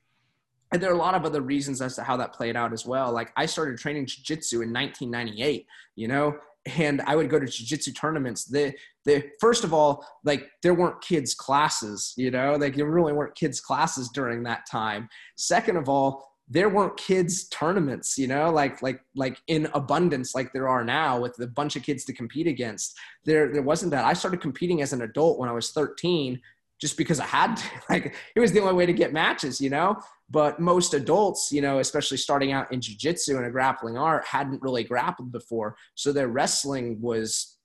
And 0.71 0.81
there 0.81 0.91
are 0.91 0.95
a 0.95 0.97
lot 0.97 1.15
of 1.15 1.25
other 1.25 1.41
reasons 1.41 1.81
as 1.81 1.95
to 1.95 2.03
how 2.03 2.15
that 2.17 2.31
played 2.31 2.55
out 2.55 2.71
as 2.71 2.85
well. 2.85 3.11
Like 3.11 3.33
i 3.35 3.47
started 3.47 3.79
training 3.79 4.05
jiu-jitsu 4.05 4.61
in 4.61 4.71
1998 4.71 5.65
you 5.95 6.07
know 6.07 6.37
and 6.65 7.01
I 7.01 7.15
would 7.15 7.29
go 7.29 7.39
to 7.39 7.45
jiu-jitsu 7.45 7.93
tournaments. 7.93 8.45
The 8.45 8.73
the 9.05 9.23
first 9.39 9.63
of 9.63 9.73
all, 9.73 10.05
like 10.23 10.47
there 10.61 10.75
weren't 10.75 11.01
kids 11.01 11.33
classes, 11.33 12.13
you 12.17 12.29
know, 12.29 12.53
like 12.53 12.75
there 12.75 12.85
really 12.85 13.13
weren't 13.13 13.35
kids 13.35 13.59
classes 13.59 14.09
during 14.09 14.43
that 14.43 14.67
time. 14.69 15.09
Second 15.37 15.77
of 15.77 15.89
all, 15.89 16.31
there 16.47 16.69
weren't 16.69 16.97
kids 16.97 17.47
tournaments, 17.49 18.17
you 18.17 18.27
know, 18.27 18.51
like 18.51 18.81
like 18.81 19.01
like 19.15 19.41
in 19.47 19.69
abundance 19.73 20.35
like 20.35 20.53
there 20.53 20.67
are 20.67 20.83
now 20.83 21.19
with 21.19 21.39
a 21.39 21.47
bunch 21.47 21.75
of 21.75 21.83
kids 21.83 22.05
to 22.05 22.13
compete 22.13 22.45
against. 22.45 22.95
There 23.25 23.51
there 23.51 23.63
wasn't 23.63 23.91
that. 23.91 24.05
I 24.05 24.13
started 24.13 24.41
competing 24.41 24.81
as 24.81 24.93
an 24.93 25.01
adult 25.01 25.39
when 25.39 25.49
I 25.49 25.53
was 25.53 25.71
13 25.71 26.39
just 26.79 26.97
because 26.97 27.19
I 27.19 27.25
had 27.25 27.55
to. 27.55 27.63
Like 27.89 28.15
it 28.35 28.39
was 28.39 28.51
the 28.51 28.59
only 28.59 28.73
way 28.73 28.85
to 28.85 28.93
get 28.93 29.13
matches, 29.13 29.59
you 29.59 29.69
know. 29.69 29.97
But 30.31 30.59
most 30.59 30.93
adults, 30.93 31.51
you 31.51 31.61
know, 31.61 31.79
especially 31.79 32.17
starting 32.17 32.53
out 32.53 32.71
in 32.71 32.79
jujitsu 32.79 33.35
and 33.35 33.45
a 33.45 33.51
grappling 33.51 33.97
art, 33.97 34.25
hadn't 34.25 34.61
really 34.61 34.83
grappled 34.83 35.31
before, 35.31 35.75
so 35.95 36.13
their 36.13 36.29
wrestling 36.29 37.01
was, 37.01 37.57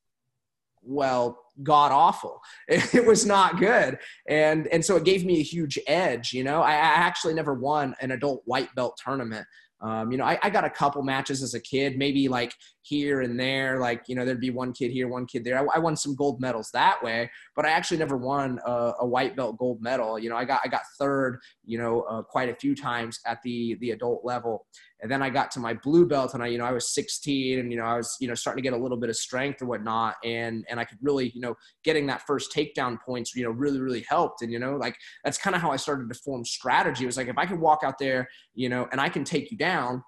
well, 0.82 1.38
god 1.62 1.92
awful. 1.92 2.40
It 2.68 3.06
was 3.06 3.24
not 3.24 3.58
good, 3.58 3.98
and 4.28 4.66
and 4.68 4.84
so 4.84 4.96
it 4.96 5.04
gave 5.04 5.24
me 5.24 5.38
a 5.38 5.42
huge 5.42 5.78
edge. 5.86 6.32
You 6.32 6.44
know, 6.44 6.60
I, 6.60 6.72
I 6.72 6.96
actually 7.06 7.34
never 7.34 7.54
won 7.54 7.94
an 8.00 8.10
adult 8.10 8.42
white 8.44 8.74
belt 8.74 9.00
tournament. 9.02 9.46
Um, 9.80 10.10
you 10.10 10.16
know, 10.16 10.24
I, 10.24 10.38
I, 10.42 10.48
got 10.48 10.64
a 10.64 10.70
couple 10.70 11.02
matches 11.02 11.42
as 11.42 11.52
a 11.52 11.60
kid, 11.60 11.98
maybe 11.98 12.28
like 12.28 12.54
here 12.80 13.20
and 13.20 13.38
there, 13.38 13.78
like, 13.78 14.04
you 14.06 14.14
know, 14.14 14.24
there'd 14.24 14.40
be 14.40 14.48
one 14.48 14.72
kid 14.72 14.90
here, 14.90 15.06
one 15.06 15.26
kid 15.26 15.44
there. 15.44 15.58
I, 15.58 15.76
I 15.76 15.78
won 15.78 15.96
some 15.96 16.14
gold 16.14 16.40
medals 16.40 16.70
that 16.72 17.02
way, 17.02 17.30
but 17.54 17.66
I 17.66 17.70
actually 17.70 17.98
never 17.98 18.16
won 18.16 18.58
a, 18.64 18.92
a, 19.00 19.06
white 19.06 19.36
belt 19.36 19.58
gold 19.58 19.82
medal. 19.82 20.18
You 20.18 20.30
know, 20.30 20.36
I 20.36 20.46
got, 20.46 20.62
I 20.64 20.68
got 20.68 20.80
third, 20.98 21.40
you 21.66 21.76
know, 21.76 22.02
uh, 22.02 22.22
quite 22.22 22.48
a 22.48 22.54
few 22.54 22.74
times 22.74 23.20
at 23.26 23.42
the, 23.42 23.76
the 23.80 23.90
adult 23.90 24.24
level. 24.24 24.66
And 25.02 25.10
then 25.10 25.22
I 25.22 25.28
got 25.28 25.50
to 25.52 25.60
my 25.60 25.74
blue 25.74 26.06
belt 26.06 26.34
and 26.34 26.42
I, 26.42 26.46
you 26.46 26.58
know, 26.58 26.64
I 26.64 26.72
was 26.72 26.94
16 26.94 27.58
and, 27.58 27.70
you 27.70 27.76
know, 27.76 27.84
I 27.84 27.96
was, 27.96 28.16
you 28.18 28.28
know, 28.28 28.34
starting 28.34 28.62
to 28.62 28.70
get 28.70 28.78
a 28.78 28.82
little 28.82 28.96
bit 28.96 29.10
of 29.10 29.16
strength 29.16 29.60
or 29.60 29.66
whatnot. 29.66 30.16
And, 30.24 30.64
and 30.70 30.80
I 30.80 30.84
could 30.84 30.98
really, 31.02 31.30
you 31.34 31.40
know, 31.40 31.54
getting 31.84 32.06
that 32.06 32.22
first 32.26 32.54
takedown 32.54 32.98
points, 33.04 33.36
you 33.36 33.44
know, 33.44 33.50
really, 33.50 33.80
really 33.80 34.04
helped. 34.08 34.42
And, 34.42 34.50
you 34.50 34.58
know, 34.58 34.76
like 34.76 34.96
that's 35.22 35.36
kind 35.36 35.54
of 35.54 35.60
how 35.60 35.70
I 35.70 35.76
started 35.76 36.08
to 36.08 36.18
form 36.20 36.44
strategy. 36.44 37.04
It 37.04 37.06
was 37.06 37.16
like, 37.18 37.28
if 37.28 37.36
I 37.36 37.44
could 37.44 37.60
walk 37.60 37.80
out 37.84 37.98
there, 37.98 38.26
you 38.54 38.68
know, 38.68 38.88
and 38.90 39.00
I 39.00 39.08
can 39.08 39.24
take 39.24 39.50
you 39.50 39.58
down 39.58 40.02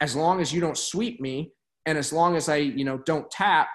as 0.00 0.16
long 0.16 0.40
as 0.40 0.52
you 0.52 0.60
don't 0.60 0.78
sweep 0.78 1.20
me. 1.20 1.52
And 1.86 1.96
as 1.96 2.12
long 2.12 2.34
as 2.34 2.48
I, 2.48 2.56
you 2.56 2.84
know, 2.84 2.98
don't 2.98 3.30
tap, 3.30 3.68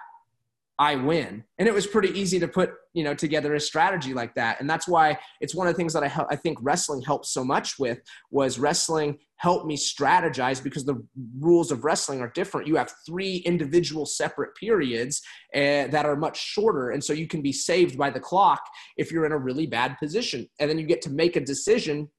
I 0.80 0.96
win. 0.96 1.44
And 1.58 1.68
it 1.68 1.74
was 1.74 1.86
pretty 1.86 2.18
easy 2.18 2.40
to 2.40 2.48
put, 2.48 2.72
you 2.94 3.04
know, 3.04 3.14
together 3.14 3.54
a 3.54 3.60
strategy 3.60 4.14
like 4.14 4.34
that. 4.36 4.62
And 4.62 4.70
that's 4.70 4.88
why 4.88 5.20
it's 5.42 5.54
one 5.54 5.68
of 5.68 5.74
the 5.74 5.78
things 5.78 5.92
that 5.92 6.04
I, 6.04 6.08
help, 6.08 6.30
I 6.32 6.38
think 6.38 6.58
wrestling 6.62 7.02
helps 7.02 7.34
so 7.34 7.44
much 7.44 7.78
with 7.78 8.00
was 8.32 8.58
wrestling 8.58 9.18
helped 9.36 9.66
me 9.66 9.76
strategize 9.76 10.64
because 10.64 10.86
the 10.86 11.06
rules 11.38 11.72
of 11.72 11.84
wrestling 11.84 12.22
are 12.22 12.32
different. 12.34 12.66
You 12.66 12.78
have 12.78 12.94
three 13.06 13.38
individual 13.46 14.06
separate 14.06 14.56
periods 14.56 15.22
uh, 15.54 15.88
that 15.88 16.06
are 16.06 16.16
much 16.16 16.40
shorter. 16.40 16.92
And 16.92 17.04
so 17.04 17.12
you 17.12 17.28
can 17.28 17.42
be 17.42 17.52
saved 17.52 17.98
by 17.98 18.10
the 18.10 18.20
clock 18.22 18.62
if 18.96 19.12
you're 19.12 19.26
in 19.26 19.34
a 19.34 19.38
really 19.38 19.68
bad 19.68 19.98
position. 19.98 20.48
And 20.62 20.70
then 20.70 20.80
you 20.80 20.86
get 20.86 21.02
to 21.04 21.10
make 21.10 21.36
a 21.36 21.42
decision 21.42 22.10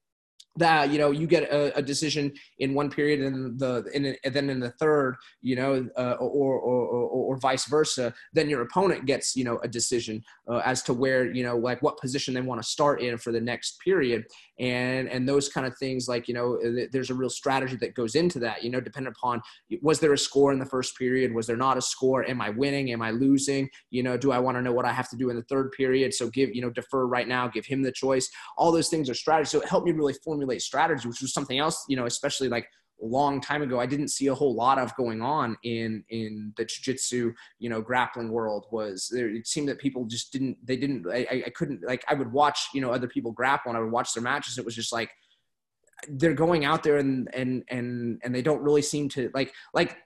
that 0.57 0.89
you 0.91 0.99
know 0.99 1.11
you 1.11 1.27
get 1.27 1.43
a, 1.43 1.77
a, 1.77 1.81
decision 1.81 2.31
in 2.59 2.73
one 2.73 2.89
period 2.89 3.21
and 3.21 3.57
the 3.57 3.89
in, 3.93 4.15
and 4.23 4.33
then 4.33 4.49
in 4.49 4.59
the 4.59 4.71
third 4.71 5.15
you 5.41 5.55
know 5.55 5.87
uh, 5.97 6.15
or, 6.19 6.59
or, 6.59 6.85
or, 6.87 7.07
or 7.07 7.37
vice 7.37 7.65
versa 7.65 8.13
then 8.33 8.49
your 8.49 8.61
opponent 8.61 9.05
gets 9.05 9.35
you 9.35 9.43
know 9.43 9.59
a 9.63 9.67
decision 9.67 10.21
uh, 10.49 10.61
as 10.65 10.83
to 10.83 10.93
where 10.93 11.31
you 11.31 11.43
know 11.43 11.57
like 11.57 11.81
what 11.81 11.97
position 11.97 12.33
they 12.33 12.41
want 12.41 12.61
to 12.61 12.67
start 12.67 13.01
in 13.01 13.17
for 13.17 13.31
the 13.31 13.39
next 13.41 13.79
period. 13.79 14.25
And 14.59 15.07
and 15.09 15.27
those 15.27 15.49
kind 15.49 15.65
of 15.65 15.77
things 15.77 16.07
like 16.07 16.27
you 16.27 16.33
know 16.33 16.59
there's 16.91 17.09
a 17.09 17.15
real 17.15 17.29
strategy 17.29 17.77
that 17.77 17.95
goes 17.95 18.15
into 18.15 18.39
that 18.39 18.63
you 18.63 18.69
know 18.69 18.79
depending 18.79 19.13
upon 19.15 19.41
was 19.81 19.99
there 19.99 20.13
a 20.13 20.17
score 20.17 20.51
in 20.51 20.59
the 20.59 20.65
first 20.65 20.97
period? 20.97 21.33
Was 21.33 21.47
there 21.47 21.57
not 21.57 21.77
a 21.77 21.81
score? 21.81 22.27
Am 22.29 22.41
i 22.41 22.49
winning? 22.49 22.91
Am 22.91 23.01
i 23.01 23.11
losing? 23.11 23.69
You 23.89 24.03
know 24.03 24.17
do 24.17 24.31
i 24.31 24.39
want 24.39 24.57
to 24.57 24.61
know 24.61 24.73
what 24.73 24.85
i 24.85 24.91
have 24.91 25.09
to 25.09 25.15
do 25.15 25.29
in 25.29 25.35
the 25.35 25.43
third 25.43 25.71
period? 25.71 26.13
So 26.13 26.29
give 26.29 26.53
you 26.53 26.61
know 26.61 26.69
defer 26.69 27.05
right 27.07 27.27
now 27.27 27.47
give 27.47 27.65
him 27.65 27.81
the 27.81 27.91
choice. 27.91 28.29
All 28.57 28.71
those 28.71 28.89
things 28.89 29.09
are 29.09 29.15
strategy 29.15 29.49
so 29.49 29.61
it 29.61 29.69
helped 29.69 29.87
me 29.87 29.93
really 29.93 30.13
formulate 30.41 30.61
strategy 30.61 31.07
which 31.07 31.21
was 31.21 31.33
something 31.33 31.59
else 31.59 31.85
you 31.87 31.95
know 31.95 32.05
especially 32.05 32.49
like 32.49 32.67
a 33.01 33.05
long 33.05 33.39
time 33.41 33.61
ago 33.61 33.79
i 33.79 33.85
didn't 33.85 34.07
see 34.07 34.27
a 34.27 34.33
whole 34.33 34.55
lot 34.55 34.79
of 34.79 34.95
going 34.95 35.21
on 35.21 35.55
in 35.63 36.03
in 36.09 36.51
the 36.57 36.65
jiu-jitsu 36.65 37.31
you 37.59 37.69
know 37.69 37.81
grappling 37.81 38.31
world 38.31 38.65
was 38.71 39.07
there 39.13 39.29
it 39.29 39.45
seemed 39.45 39.67
that 39.67 39.79
people 39.79 40.05
just 40.05 40.31
didn't 40.31 40.57
they 40.65 40.75
didn't 40.75 41.05
I, 41.07 41.43
I 41.45 41.49
couldn't 41.55 41.83
like 41.85 42.03
i 42.07 42.13
would 42.13 42.31
watch 42.31 42.69
you 42.73 42.81
know 42.81 42.91
other 42.91 43.07
people 43.07 43.31
grapple 43.31 43.69
and 43.69 43.77
i 43.77 43.81
would 43.81 43.91
watch 43.91 44.13
their 44.13 44.23
matches 44.23 44.57
it 44.57 44.65
was 44.65 44.75
just 44.75 44.91
like 44.91 45.11
they're 46.07 46.33
going 46.33 46.65
out 46.65 46.81
there 46.81 46.97
and 46.97 47.29
and 47.33 47.63
and 47.69 48.19
and 48.23 48.33
they 48.33 48.41
don't 48.41 48.63
really 48.63 48.81
seem 48.81 49.09
to 49.09 49.29
like 49.33 49.53
like 49.73 49.97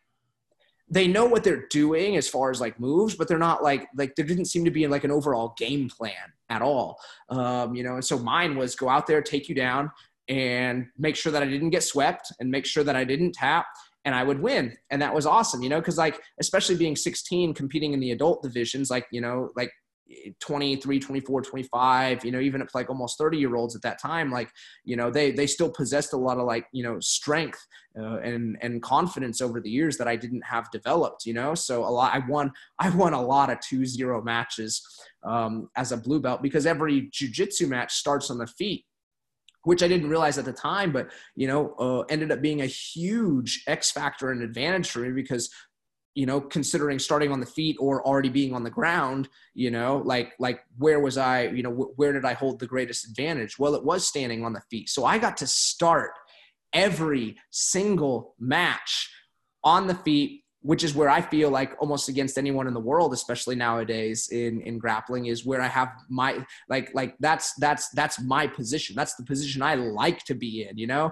they 0.90 1.08
know 1.08 1.26
what 1.26 1.44
they're 1.44 1.68
doing 1.70 2.16
as 2.16 2.28
far 2.28 2.52
as 2.52 2.62
like 2.62 2.80
moves, 2.80 3.16
but 3.16 3.28
they're 3.28 3.38
not 3.40 3.64
like 3.64 3.88
like 3.96 4.16
there 4.16 4.26
didn't 4.26 4.46
seem 4.46 4.66
to 4.66 4.72
be 4.72 4.84
in 4.84 4.92
like 4.92 5.04
an 5.04 5.12
overall 5.12 5.56
game 5.58 5.90
plan 5.90 6.32
at 6.50 6.62
all. 6.62 7.00
Um, 7.30 7.76
you 7.76 7.84
know, 7.84 7.96
and 7.96 8.06
so 8.06 8.20
mine 8.20 8.56
was 8.56 8.76
go 8.76 8.88
out 8.88 9.08
there, 9.08 9.22
take 9.22 9.50
you 9.50 9.56
down, 9.56 9.92
and 10.28 10.88
make 10.98 11.16
sure 11.16 11.32
that 11.32 11.44
I 11.44 11.48
didn't 11.48 11.70
get 11.70 11.84
swept 11.84 12.32
and 12.40 12.50
make 12.50 12.66
sure 12.66 12.84
that 12.84 12.96
I 12.96 13.04
didn't 13.04 13.34
tap 13.34 13.68
and 14.06 14.14
I 14.14 14.24
would 14.24 14.40
win. 14.40 14.76
And 14.92 15.02
that 15.02 15.14
was 15.14 15.26
awesome, 15.26 15.62
you 15.62 15.70
know, 15.70 15.80
because 15.80 15.98
like, 15.98 16.20
especially 16.40 16.76
being 16.76 16.96
16, 16.96 17.54
competing 17.54 17.94
in 17.94 18.00
the 18.00 18.12
adult 18.12 18.44
divisions, 18.44 18.90
like, 18.90 19.08
you 19.12 19.22
know, 19.22 19.50
like 19.56 19.72
23, 20.40 21.00
24, 21.00 21.42
25, 21.42 22.24
you 22.24 22.32
know, 22.32 22.40
even 22.40 22.62
up 22.62 22.68
like 22.76 22.90
almost 22.90 23.18
30 23.18 23.38
year 23.38 23.56
olds 23.56 23.76
at 23.76 23.82
that 23.82 24.00
time, 24.00 24.32
like, 24.32 24.50
you 24.84 24.96
know, 24.96 25.10
they, 25.10 25.32
they 25.32 25.48
still 25.48 25.72
possessed 25.72 26.14
a 26.14 26.18
lot 26.18 26.38
of 26.38 26.46
like, 26.46 26.68
you 26.72 26.84
know, 26.84 27.00
strength 27.00 27.60
uh, 28.00 28.18
and, 28.18 28.58
and 28.62 28.84
confidence 28.84 29.42
over 29.42 29.60
the 29.60 29.70
years 29.70 29.98
that 29.98 30.08
I 30.08 30.16
didn't 30.16 30.44
have 30.44 30.70
developed, 30.70 31.26
you 31.26 31.34
know? 31.34 31.56
So 31.56 31.84
a 31.84 31.90
lot, 31.90 32.14
I 32.14 32.22
won, 32.28 32.52
I 32.78 32.90
won 32.90 33.14
a 33.14 33.22
lot 33.22 33.50
of 33.50 33.60
two 33.62 33.86
zero 33.86 34.22
matches 34.22 34.86
um, 35.24 35.70
as 35.76 35.92
a 35.92 35.98
blue 35.98 36.20
belt 36.20 36.44
because 36.44 36.68
every 36.68 37.10
jujitsu 37.10 37.68
match 37.68 37.96
starts 37.96 38.30
on 38.30 38.38
the 38.38 38.48
feet 38.48 38.86
which 39.66 39.84
I 39.84 39.88
didn't 39.88 40.10
realize 40.10 40.38
at 40.38 40.46
the 40.46 40.54
time, 40.54 40.92
but 40.92 41.10
you 41.36 41.48
know, 41.48 41.76
uh, 41.80 42.02
ended 42.02 42.32
up 42.32 42.42
being 42.42 42.62
a 42.62 42.66
huge 42.66 43.64
X 43.68 43.92
factor 43.92 44.32
and 44.32 44.42
advantage 44.42 44.90
for 44.90 45.00
me 45.00 45.12
because 45.12 45.50
you 46.16 46.26
know 46.26 46.40
considering 46.40 46.98
starting 46.98 47.32
on 47.32 47.42
the 47.42 47.46
feet 47.46 47.76
or 47.80 48.06
already 48.08 48.30
being 48.30 48.54
on 48.54 48.64
the 48.64 48.70
ground 48.70 49.28
you 49.54 49.70
know 49.70 50.02
like 50.06 50.32
like 50.40 50.62
where 50.78 51.02
was 51.02 51.18
i 51.18 51.44
you 51.48 51.62
know 51.62 51.74
wh- 51.74 52.00
where 52.00 52.14
did 52.14 52.24
i 52.24 52.34
hold 52.34 52.58
the 52.58 52.66
greatest 52.66 53.06
advantage? 53.06 53.60
Well 53.60 53.76
it 53.76 53.84
was 53.84 54.08
standing 54.08 54.46
on 54.46 54.54
the 54.54 54.62
feet. 54.72 54.90
So 54.90 55.06
i 55.06 55.18
got 55.18 55.38
to 55.38 55.48
start 55.48 56.12
every 56.74 57.38
single 57.52 58.36
match 58.40 59.12
on 59.64 59.88
the 59.88 59.96
feet 59.96 60.45
which 60.66 60.84
is 60.84 60.96
where 60.96 61.10
I 61.10 61.22
feel 61.22 61.52
like 61.52 61.76
almost 61.80 62.10
against 62.10 62.40
anyone 62.40 62.66
in 62.66 62.74
the 62.74 62.80
world, 62.80 63.14
especially 63.14 63.56
nowadays 63.56 64.30
in 64.30 64.62
in 64.62 64.80
grappling, 64.80 65.28
is 65.28 65.46
where 65.46 65.62
I 65.62 65.68
have 65.68 65.90
my 66.10 66.44
like 66.70 66.90
like 66.96 67.16
that's 67.20 67.54
that's 67.56 67.90
that's 67.90 68.20
my 68.20 68.48
position. 68.48 68.96
That's 68.96 69.14
the 69.14 69.24
position 69.24 69.62
I 69.62 69.76
like 69.76 70.24
to 70.26 70.34
be 70.34 70.68
in. 70.68 70.76
You 70.76 70.88
know, 70.88 71.12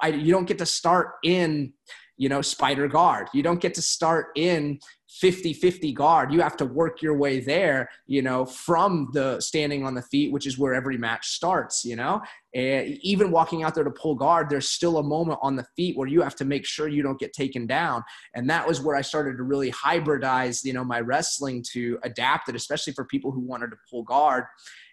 I 0.00 0.08
you 0.08 0.32
don't 0.32 0.46
get 0.46 0.58
to 0.58 0.66
start 0.66 1.14
in 1.24 1.72
you 2.16 2.28
know 2.28 2.42
spider 2.42 2.86
guard. 2.86 3.28
You 3.34 3.42
don't 3.42 3.60
get 3.60 3.74
to 3.74 3.82
start 3.82 4.28
in 4.36 4.78
50-50 5.20 5.94
guard. 5.94 6.32
You 6.32 6.40
have 6.40 6.56
to 6.56 6.64
work 6.64 7.02
your 7.02 7.16
way 7.16 7.40
there 7.40 7.90
you 8.06 8.22
know 8.22 8.44
from 8.44 9.08
the 9.12 9.40
standing 9.40 9.84
on 9.84 9.94
the 9.94 10.02
feet 10.02 10.32
which 10.32 10.46
is 10.46 10.58
where 10.58 10.74
every 10.74 10.96
match 10.96 11.28
starts 11.28 11.84
you 11.84 11.96
know? 11.96 12.20
And 12.54 12.98
even 13.00 13.30
walking 13.30 13.62
out 13.62 13.74
there 13.74 13.84
to 13.84 13.90
pull 13.90 14.14
guard 14.14 14.48
there's 14.48 14.68
still 14.68 14.98
a 14.98 15.02
moment 15.02 15.38
on 15.42 15.56
the 15.56 15.66
feet 15.76 15.96
where 15.96 16.08
you 16.08 16.22
have 16.22 16.36
to 16.36 16.44
make 16.44 16.64
sure 16.64 16.88
you 16.88 17.02
don't 17.02 17.18
get 17.18 17.32
taken 17.32 17.66
down. 17.66 18.02
And 18.34 18.48
that 18.50 18.66
was 18.66 18.80
where 18.80 18.96
i 18.96 19.02
started 19.02 19.36
to 19.36 19.42
really 19.42 19.70
hybridize 19.72 20.64
you 20.64 20.72
know 20.72 20.84
my 20.84 21.00
wrestling 21.00 21.64
to 21.72 21.98
adapt 22.04 22.48
it 22.48 22.56
especially 22.56 22.92
for 22.92 23.04
people 23.04 23.30
who 23.32 23.40
wanted 23.40 23.70
to 23.70 23.76
pull 23.90 24.02
guard. 24.02 24.44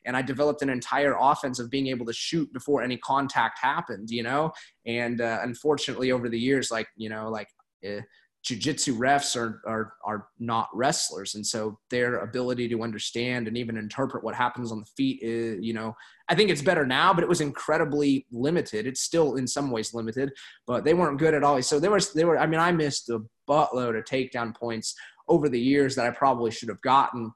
And 0.05 0.15
I 0.15 0.21
developed 0.21 0.62
an 0.62 0.69
entire 0.69 1.15
offense 1.19 1.60
of 1.60 1.69
being 1.69 1.88
able 1.88 2.05
to 2.05 2.13
shoot 2.13 2.51
before 2.53 2.82
any 2.82 2.97
contact 2.97 3.60
happened, 3.62 4.10
you 4.10 4.23
know. 4.23 4.51
And 4.86 5.21
uh, 5.21 5.39
unfortunately, 5.43 6.12
over 6.12 6.29
the 6.29 6.39
years, 6.39 6.71
like 6.71 6.88
you 6.95 7.10
know, 7.10 7.29
like 7.29 7.49
eh, 7.84 8.01
jiu-jitsu 8.43 8.97
refs 8.97 9.36
are, 9.36 9.62
are 9.67 9.93
are 10.06 10.28
not 10.39 10.69
wrestlers. 10.73 11.36
And 11.36 11.45
so 11.45 11.78
their 11.89 12.19
ability 12.19 12.69
to 12.69 12.84
understand 12.84 13.47
and 13.47 13.58
even 13.58 13.78
interpret 13.78 14.23
what 14.23 14.36
happens 14.36 14.71
on 14.71 14.80
the 14.80 14.86
feet 14.97 15.19
is 15.21 15.58
you 15.62 15.73
know 15.73 15.93
i 16.30 16.36
think 16.36 16.49
it's 16.49 16.62
better 16.62 16.86
now 16.86 17.13
but 17.13 17.23
it 17.23 17.30
was 17.30 17.41
incredibly 17.41 18.25
limited. 18.32 18.88
It's 18.88 19.02
still 19.02 19.36
in 19.36 19.47
some 19.47 19.71
ways 19.71 19.93
limited 19.93 20.32
but 20.65 20.84
they 20.84 20.93
weren't 20.93 21.19
good 21.19 21.34
at 21.34 21.43
all. 21.43 21.62
So 21.62 21.80
there 21.80 21.91
was 21.91 22.13
they 22.13 22.25
were 22.25 22.39
i 22.39 22.47
mean 22.47 22.60
i 22.60 22.71
missed 22.71 23.10
a 23.10 23.19
buttload 23.49 23.97
of 23.97 24.06
takedown 24.06 24.56
points 24.56 24.95
over 25.28 25.49
the 25.49 25.60
years 25.60 25.95
that 25.95 26.06
i 26.06 26.12
probably 26.12 26.52
should 26.52 26.69
have 26.69 26.82
gotten 26.82 27.32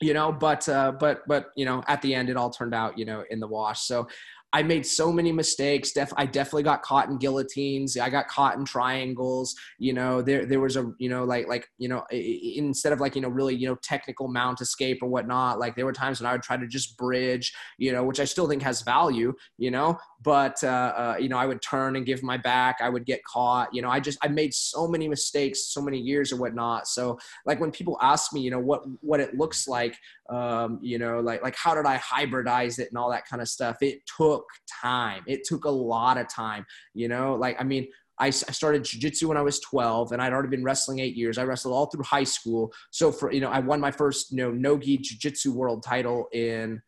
you 0.00 0.14
know 0.14 0.32
but 0.32 0.68
uh 0.68 0.92
but 0.92 1.22
but 1.28 1.50
you 1.56 1.64
know 1.64 1.82
at 1.86 2.02
the 2.02 2.14
end 2.14 2.28
it 2.28 2.36
all 2.36 2.50
turned 2.50 2.74
out 2.74 2.98
you 2.98 3.04
know 3.04 3.24
in 3.30 3.38
the 3.38 3.46
wash. 3.46 3.82
So 3.82 4.08
I 4.52 4.62
made 4.62 4.84
so 4.84 5.10
many 5.10 5.32
mistakes. 5.32 5.92
Def- 5.92 6.12
I 6.16 6.26
definitely 6.26 6.64
got 6.64 6.82
caught 6.82 7.08
in 7.08 7.18
guillotines. 7.18 7.96
I 7.96 8.10
got 8.10 8.28
caught 8.28 8.56
in 8.56 8.64
triangles. 8.64 9.54
You 9.78 9.94
know, 9.94 10.20
there 10.20 10.44
there 10.44 10.60
was 10.60 10.76
a 10.76 10.92
you 10.98 11.08
know 11.08 11.24
like 11.24 11.48
like 11.48 11.68
you 11.78 11.88
know 11.88 12.04
instead 12.10 12.92
of 12.92 13.00
like 13.00 13.16
you 13.16 13.22
know 13.22 13.28
really 13.28 13.54
you 13.54 13.68
know 13.68 13.76
technical 13.76 14.28
mount 14.28 14.60
escape 14.60 14.98
or 15.02 15.08
whatnot. 15.08 15.58
Like 15.58 15.74
there 15.74 15.86
were 15.86 15.92
times 15.92 16.20
when 16.20 16.28
I 16.28 16.32
would 16.32 16.42
try 16.42 16.56
to 16.56 16.66
just 16.66 16.96
bridge. 16.98 17.52
You 17.78 17.92
know, 17.92 18.04
which 18.04 18.20
I 18.20 18.24
still 18.24 18.48
think 18.48 18.62
has 18.62 18.82
value. 18.82 19.32
You 19.58 19.70
know, 19.70 19.98
but 20.22 20.62
uh, 20.62 20.66
uh, 20.66 21.16
you 21.18 21.28
know 21.28 21.38
I 21.38 21.46
would 21.46 21.62
turn 21.62 21.96
and 21.96 22.06
give 22.06 22.22
my 22.22 22.36
back. 22.36 22.78
I 22.80 22.88
would 22.88 23.04
get 23.04 23.24
caught. 23.24 23.74
You 23.74 23.82
know, 23.82 23.90
I 23.90 24.00
just 24.00 24.18
I 24.22 24.28
made 24.28 24.54
so 24.54 24.86
many 24.86 25.08
mistakes, 25.08 25.72
so 25.72 25.80
many 25.80 25.98
years 25.98 26.32
or 26.32 26.36
whatnot. 26.36 26.86
So 26.86 27.18
like 27.46 27.60
when 27.60 27.70
people 27.70 27.98
ask 28.00 28.32
me, 28.32 28.40
you 28.40 28.50
know, 28.50 28.60
what 28.60 28.82
what 29.00 29.20
it 29.20 29.36
looks 29.36 29.66
like, 29.68 29.96
um, 30.30 30.78
you 30.82 30.98
know, 30.98 31.20
like 31.20 31.42
like 31.42 31.56
how 31.56 31.74
did 31.74 31.86
I 31.86 31.98
hybridize 31.98 32.78
it 32.78 32.88
and 32.88 32.98
all 32.98 33.10
that 33.10 33.26
kind 33.26 33.42
of 33.42 33.48
stuff. 33.48 33.78
It 33.80 34.00
took 34.06 34.44
time. 34.82 35.22
It 35.26 35.44
took 35.44 35.64
a 35.64 35.70
lot 35.70 36.18
of 36.18 36.28
time, 36.28 36.64
you 36.94 37.08
know, 37.08 37.34
like, 37.34 37.60
I 37.60 37.64
mean, 37.64 37.88
I, 38.18 38.30
started 38.30 38.84
jiu-jitsu 38.84 39.28
when 39.28 39.36
I 39.36 39.42
was 39.42 39.58
12 39.60 40.12
and 40.12 40.22
I'd 40.22 40.32
already 40.32 40.48
been 40.48 40.62
wrestling 40.62 41.00
eight 41.00 41.16
years. 41.16 41.38
I 41.38 41.44
wrestled 41.44 41.74
all 41.74 41.86
through 41.86 42.04
high 42.04 42.24
school. 42.24 42.72
So 42.90 43.10
for, 43.10 43.32
you 43.32 43.40
know, 43.40 43.50
I 43.50 43.58
won 43.58 43.80
my 43.80 43.90
first, 43.90 44.30
you 44.30 44.36
know, 44.36 44.52
no-gi 44.52 44.98
jiu-jitsu 44.98 45.52
world 45.52 45.82
title 45.82 46.28
in, 46.32 46.80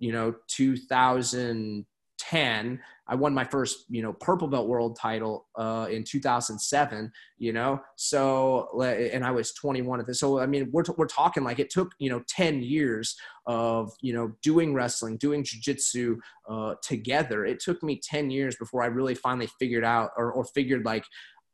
you 0.00 0.10
know, 0.10 0.34
2000, 0.48 1.86
10 2.30 2.78
i 3.08 3.14
won 3.14 3.34
my 3.34 3.44
first 3.44 3.84
you 3.88 4.02
know 4.02 4.12
purple 4.12 4.46
belt 4.46 4.68
world 4.68 4.96
title 4.96 5.46
uh, 5.56 5.86
in 5.90 6.04
2007 6.04 7.10
you 7.38 7.52
know? 7.52 7.80
So 7.96 8.80
and 8.80 9.24
i 9.24 9.30
was 9.30 9.52
21 9.52 10.00
at 10.00 10.06
this 10.06 10.20
so 10.20 10.38
i 10.38 10.46
mean 10.46 10.68
we're, 10.72 10.84
we're 10.96 11.06
talking 11.06 11.42
like 11.42 11.58
it 11.58 11.70
took 11.70 11.92
you 11.98 12.10
know 12.10 12.22
10 12.28 12.62
years 12.62 13.16
of 13.46 13.90
you 14.00 14.12
know 14.12 14.32
doing 14.42 14.72
wrestling 14.72 15.16
doing 15.16 15.42
jiu-jitsu 15.42 16.16
uh, 16.48 16.74
together. 16.82 17.44
It 17.44 17.60
took 17.60 17.82
me 17.82 18.00
10 18.02 18.30
years 18.30 18.56
before 18.56 18.82
i 18.82 18.86
really 18.86 19.14
finally 19.14 19.48
figured 19.58 19.84
out 19.84 20.10
or, 20.16 20.32
or 20.32 20.44
figured 20.44 20.84
like 20.84 21.04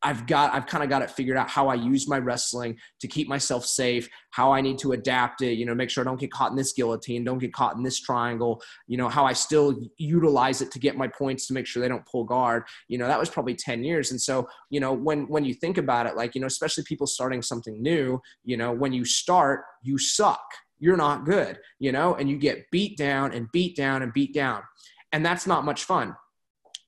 I've 0.02 0.26
got 0.26 0.54
I've 0.54 0.66
kind 0.66 0.84
of 0.84 0.90
got 0.90 1.02
it 1.02 1.10
figured 1.10 1.36
out 1.36 1.48
how 1.48 1.68
I 1.68 1.74
use 1.74 2.08
my 2.08 2.18
wrestling 2.18 2.78
to 3.00 3.08
keep 3.08 3.28
myself 3.28 3.64
safe, 3.64 4.08
how 4.30 4.52
I 4.52 4.60
need 4.60 4.78
to 4.78 4.92
adapt 4.92 5.42
it, 5.42 5.54
you 5.54 5.66
know, 5.66 5.74
make 5.74 5.90
sure 5.90 6.04
I 6.04 6.04
don't 6.04 6.20
get 6.20 6.30
caught 6.30 6.50
in 6.50 6.56
this 6.56 6.72
guillotine, 6.72 7.24
don't 7.24 7.38
get 7.38 7.52
caught 7.52 7.76
in 7.76 7.82
this 7.82 8.00
triangle, 8.00 8.62
you 8.86 8.96
know, 8.96 9.08
how 9.08 9.24
I 9.24 9.32
still 9.32 9.74
utilize 9.98 10.62
it 10.62 10.70
to 10.72 10.78
get 10.78 10.96
my 10.96 11.08
points 11.08 11.46
to 11.48 11.52
make 11.52 11.66
sure 11.66 11.82
they 11.82 11.88
don't 11.88 12.06
pull 12.06 12.24
guard. 12.24 12.64
You 12.88 12.98
know, 12.98 13.08
that 13.08 13.18
was 13.18 13.28
probably 13.28 13.54
10 13.54 13.82
years. 13.82 14.12
And 14.12 14.20
so, 14.20 14.48
you 14.70 14.78
know, 14.78 14.92
when 14.92 15.26
when 15.28 15.44
you 15.44 15.54
think 15.54 15.78
about 15.78 16.06
it, 16.06 16.16
like, 16.16 16.34
you 16.34 16.40
know, 16.40 16.46
especially 16.46 16.84
people 16.84 17.06
starting 17.06 17.42
something 17.42 17.82
new, 17.82 18.20
you 18.44 18.56
know, 18.56 18.72
when 18.72 18.92
you 18.92 19.04
start, 19.04 19.62
you 19.82 19.98
suck. 19.98 20.42
You're 20.80 20.96
not 20.96 21.24
good, 21.24 21.58
you 21.80 21.90
know, 21.90 22.14
and 22.14 22.30
you 22.30 22.36
get 22.36 22.70
beat 22.70 22.96
down 22.96 23.32
and 23.32 23.50
beat 23.50 23.74
down 23.74 24.02
and 24.02 24.12
beat 24.12 24.32
down. 24.32 24.62
And 25.10 25.26
that's 25.26 25.44
not 25.44 25.64
much 25.64 25.82
fun 25.82 26.14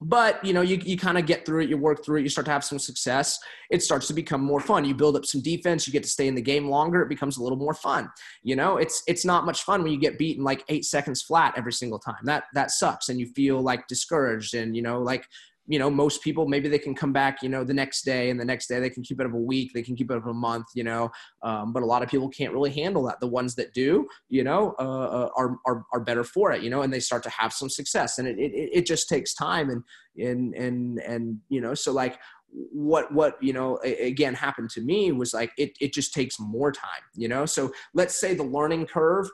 but 0.00 0.42
you 0.44 0.52
know 0.52 0.62
you, 0.62 0.76
you 0.82 0.96
kind 0.96 1.18
of 1.18 1.26
get 1.26 1.44
through 1.44 1.62
it 1.62 1.68
you 1.68 1.76
work 1.76 2.04
through 2.04 2.18
it 2.18 2.22
you 2.22 2.28
start 2.28 2.46
to 2.46 2.50
have 2.50 2.64
some 2.64 2.78
success 2.78 3.38
it 3.70 3.82
starts 3.82 4.08
to 4.08 4.12
become 4.12 4.40
more 4.40 4.60
fun. 4.60 4.84
You 4.84 4.94
build 4.94 5.16
up 5.16 5.24
some 5.24 5.40
defense 5.42 5.86
you 5.86 5.92
get 5.92 6.02
to 6.02 6.08
stay 6.08 6.26
in 6.26 6.34
the 6.34 6.42
game 6.42 6.68
longer 6.68 7.02
it 7.02 7.08
becomes 7.08 7.36
a 7.36 7.42
little 7.42 7.58
more 7.58 7.74
fun. 7.74 8.10
You 8.42 8.56
know 8.56 8.78
it's 8.78 9.02
it's 9.06 9.24
not 9.24 9.46
much 9.46 9.62
fun 9.62 9.82
when 9.82 9.92
you 9.92 9.98
get 9.98 10.18
beaten 10.18 10.42
like 10.42 10.64
eight 10.68 10.84
seconds 10.84 11.22
flat 11.22 11.54
every 11.56 11.72
single 11.72 11.98
time. 11.98 12.24
That 12.24 12.44
that 12.54 12.70
sucks 12.70 13.08
and 13.08 13.20
you 13.20 13.26
feel 13.28 13.60
like 13.60 13.86
discouraged 13.86 14.54
and 14.54 14.74
you 14.74 14.82
know 14.82 15.00
like 15.00 15.26
you 15.66 15.78
know, 15.78 15.90
most 15.90 16.22
people 16.22 16.48
maybe 16.48 16.68
they 16.68 16.78
can 16.78 16.94
come 16.94 17.12
back, 17.12 17.42
you 17.42 17.48
know, 17.48 17.64
the 17.64 17.74
next 17.74 18.02
day, 18.02 18.30
and 18.30 18.40
the 18.40 18.44
next 18.44 18.66
day 18.66 18.80
they 18.80 18.90
can 18.90 19.02
keep 19.02 19.20
it 19.20 19.26
of 19.26 19.34
a 19.34 19.38
week, 19.38 19.72
they 19.72 19.82
can 19.82 19.94
keep 19.94 20.10
it 20.10 20.16
up 20.16 20.26
a 20.26 20.32
month, 20.32 20.66
you 20.74 20.84
know. 20.84 21.10
Um, 21.42 21.72
but 21.72 21.82
a 21.82 21.86
lot 21.86 22.02
of 22.02 22.08
people 22.08 22.28
can't 22.28 22.52
really 22.52 22.70
handle 22.70 23.04
that. 23.04 23.20
The 23.20 23.28
ones 23.28 23.54
that 23.54 23.72
do, 23.72 24.06
you 24.28 24.42
know, 24.42 24.74
uh, 24.78 24.82
uh, 24.82 25.28
are, 25.36 25.56
are 25.66 25.84
are 25.92 26.00
better 26.00 26.24
for 26.24 26.52
it, 26.52 26.62
you 26.62 26.70
know, 26.70 26.82
and 26.82 26.92
they 26.92 27.00
start 27.00 27.22
to 27.24 27.30
have 27.30 27.52
some 27.52 27.68
success, 27.68 28.18
and 28.18 28.26
it 28.26 28.38
it, 28.38 28.52
it 28.72 28.86
just 28.86 29.08
takes 29.08 29.34
time, 29.34 29.70
and 29.70 29.84
and 30.18 30.54
and 30.54 30.98
and 31.00 31.38
you 31.48 31.60
know, 31.60 31.74
so 31.74 31.92
like 31.92 32.18
what 32.52 33.12
what 33.12 33.40
you 33.40 33.52
know 33.52 33.78
again 33.84 34.34
happened 34.34 34.70
to 34.70 34.80
me 34.80 35.12
was 35.12 35.32
like 35.32 35.52
it, 35.56 35.70
it 35.80 35.92
just 35.92 36.12
takes 36.12 36.40
more 36.40 36.72
time 36.72 37.02
you 37.14 37.28
know 37.28 37.46
so 37.46 37.70
let's 37.94 38.18
say 38.20 38.34
the 38.34 38.42
learning 38.42 38.86
curve 38.86 39.28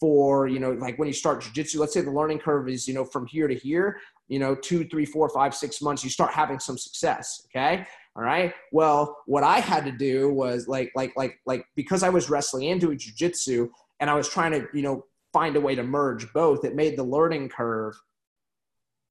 for 0.00 0.48
you 0.48 0.58
know 0.58 0.72
like 0.72 0.98
when 0.98 1.06
you 1.06 1.14
start 1.14 1.42
jiu-jitsu 1.42 1.78
let's 1.78 1.94
say 1.94 2.00
the 2.00 2.10
learning 2.10 2.38
curve 2.38 2.68
is 2.68 2.88
you 2.88 2.94
know 2.94 3.04
from 3.04 3.26
here 3.26 3.48
to 3.48 3.54
here 3.54 3.98
you 4.32 4.38
know, 4.38 4.54
two, 4.54 4.88
three, 4.88 5.04
four, 5.04 5.28
five, 5.28 5.54
six 5.54 5.82
months, 5.82 6.02
you 6.02 6.08
start 6.08 6.32
having 6.32 6.58
some 6.58 6.78
success. 6.78 7.46
Okay. 7.50 7.86
All 8.16 8.22
right. 8.22 8.54
Well, 8.72 9.18
what 9.26 9.44
I 9.44 9.58
had 9.58 9.84
to 9.84 9.92
do 9.92 10.32
was 10.32 10.66
like, 10.66 10.90
like, 10.94 11.12
like, 11.18 11.38
like, 11.44 11.66
because 11.76 12.02
I 12.02 12.08
was 12.08 12.30
wrestling 12.30 12.68
and 12.68 12.80
doing 12.80 12.96
jujitsu 12.96 13.68
and 14.00 14.08
I 14.08 14.14
was 14.14 14.30
trying 14.30 14.52
to, 14.52 14.66
you 14.72 14.80
know, 14.80 15.04
find 15.34 15.54
a 15.56 15.60
way 15.60 15.74
to 15.74 15.82
merge 15.82 16.32
both, 16.32 16.64
it 16.64 16.74
made 16.74 16.96
the 16.96 17.02
learning 17.02 17.50
curve 17.50 17.94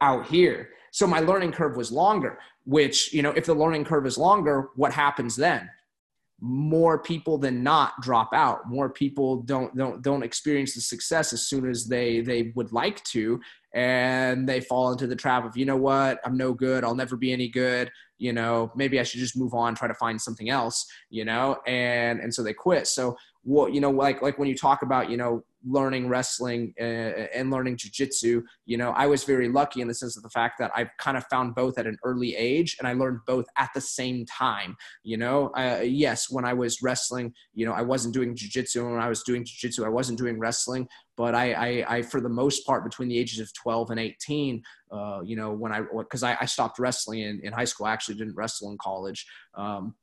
out 0.02 0.26
here. 0.26 0.70
So 0.90 1.06
my 1.06 1.20
learning 1.20 1.52
curve 1.52 1.78
was 1.78 1.92
longer, 1.92 2.40
which, 2.66 3.14
you 3.14 3.22
know, 3.22 3.32
if 3.32 3.46
the 3.46 3.54
learning 3.54 3.86
curve 3.86 4.08
is 4.08 4.18
longer, 4.18 4.70
what 4.76 4.92
happens 4.92 5.36
then? 5.36 5.70
More 6.42 6.98
people 6.98 7.38
than 7.38 7.64
not 7.64 7.94
drop 8.02 8.34
out. 8.34 8.68
More 8.68 8.90
people 8.90 9.44
don't 9.44 9.76
don't 9.78 10.02
don't 10.02 10.24
experience 10.24 10.74
the 10.74 10.82
success 10.82 11.34
as 11.34 11.48
soon 11.48 11.70
as 11.70 11.86
they 11.86 12.22
they 12.22 12.52
would 12.56 12.74
like 12.74 13.04
to 13.06 13.40
and 13.74 14.50
they 14.50 14.60
fall 14.60 14.92
into 14.92 15.08
the 15.08 15.16
trap 15.16 15.46
of 15.46 15.56
you 15.56 15.66
know 15.66 15.78
what? 15.78 16.20
I'm 16.26 16.36
no 16.36 16.54
good. 16.54 16.84
I'll 16.84 16.96
never 16.96 17.16
be 17.16 17.32
any 17.32 17.48
good. 17.48 17.92
You 18.18 18.34
know 18.34 18.72
maybe 18.76 19.00
i 19.00 19.04
should 19.04 19.20
just 19.20 19.36
move 19.36 19.56
on 19.56 19.74
try 19.74 19.88
to 19.88 19.96
find 19.96 20.22
something 20.22 20.52
else 20.52 20.86
you 21.10 21.26
know 21.26 21.58
and 21.66 22.20
and 22.20 22.34
so 22.34 22.44
they 22.44 22.54
quit. 22.54 22.88
So 22.88 23.18
what 23.44 23.74
you 23.74 23.82
know 23.82 23.90
like 23.90 24.22
like 24.22 24.38
when 24.38 24.48
you 24.48 24.56
talk 24.56 24.84
about 24.84 25.10
you 25.10 25.18
know 25.18 25.44
learning 25.66 26.08
wrestling 26.08 26.74
uh, 26.80 26.84
and 26.84 27.52
learning 27.52 27.78
jiu-jitsu 27.78 28.42
you 28.66 28.78
know 28.78 28.92
i 28.92 29.06
was 29.06 29.24
very 29.24 29.48
lucky 29.48 29.82
in 29.82 29.88
the 29.88 29.94
sense 29.94 30.18
of 30.18 30.24
the 30.24 30.30
fact 30.30 30.58
that 30.58 30.72
i 30.76 30.90
kind 30.98 31.18
of 31.18 31.26
found 31.28 31.54
both 31.56 31.78
at 31.78 31.86
an 31.88 31.98
early 32.04 32.36
age 32.36 32.76
and 32.80 32.88
i 32.88 32.94
learned 32.94 33.20
both 33.28 33.46
at 33.58 33.70
the 33.74 33.82
same 33.82 34.26
time 34.26 34.76
you 35.04 35.18
know 35.18 35.50
uh, 35.58 35.82
yes 35.84 36.30
when 36.30 36.46
i 36.46 36.54
was 36.54 36.82
wrestling 36.82 37.34
you 37.54 37.66
know 37.66 37.74
i 37.74 37.82
wasn't 37.82 38.14
doing 38.14 38.36
jiu-jitsu 38.36 38.84
when 38.84 39.02
i 39.02 39.10
was 39.10 39.24
doing 39.24 39.46
jiu-jitsu 39.46 39.86
i 39.86 39.90
wasn't 39.90 40.18
doing 40.18 40.40
wrestling 40.40 40.88
but 41.18 41.36
I, 41.36 41.54
I, 41.54 41.96
I, 41.98 42.02
for 42.02 42.20
the 42.20 42.30
most 42.30 42.66
part, 42.66 42.84
between 42.84 43.08
the 43.08 43.20
ages 43.20 43.40
of 43.40 43.54
12 43.54 43.92
and 43.92 44.00
18, 44.00 44.64
uh, 44.92 45.20
you 45.24 45.36
know, 45.36 45.52
when 45.52 45.72
I, 45.72 45.82
because 45.96 46.24
I, 46.24 46.36
I, 46.42 46.46
stopped 46.46 46.80
wrestling 46.80 47.20
in, 47.20 47.42
in 47.44 47.54
high 47.54 47.66
school, 47.66 47.86
I 47.86 47.94
actually 47.94 48.16
didn't 48.16 48.36
wrestle 48.36 48.72
in 48.72 48.78
college. 48.80 49.28
Um, 49.54 49.94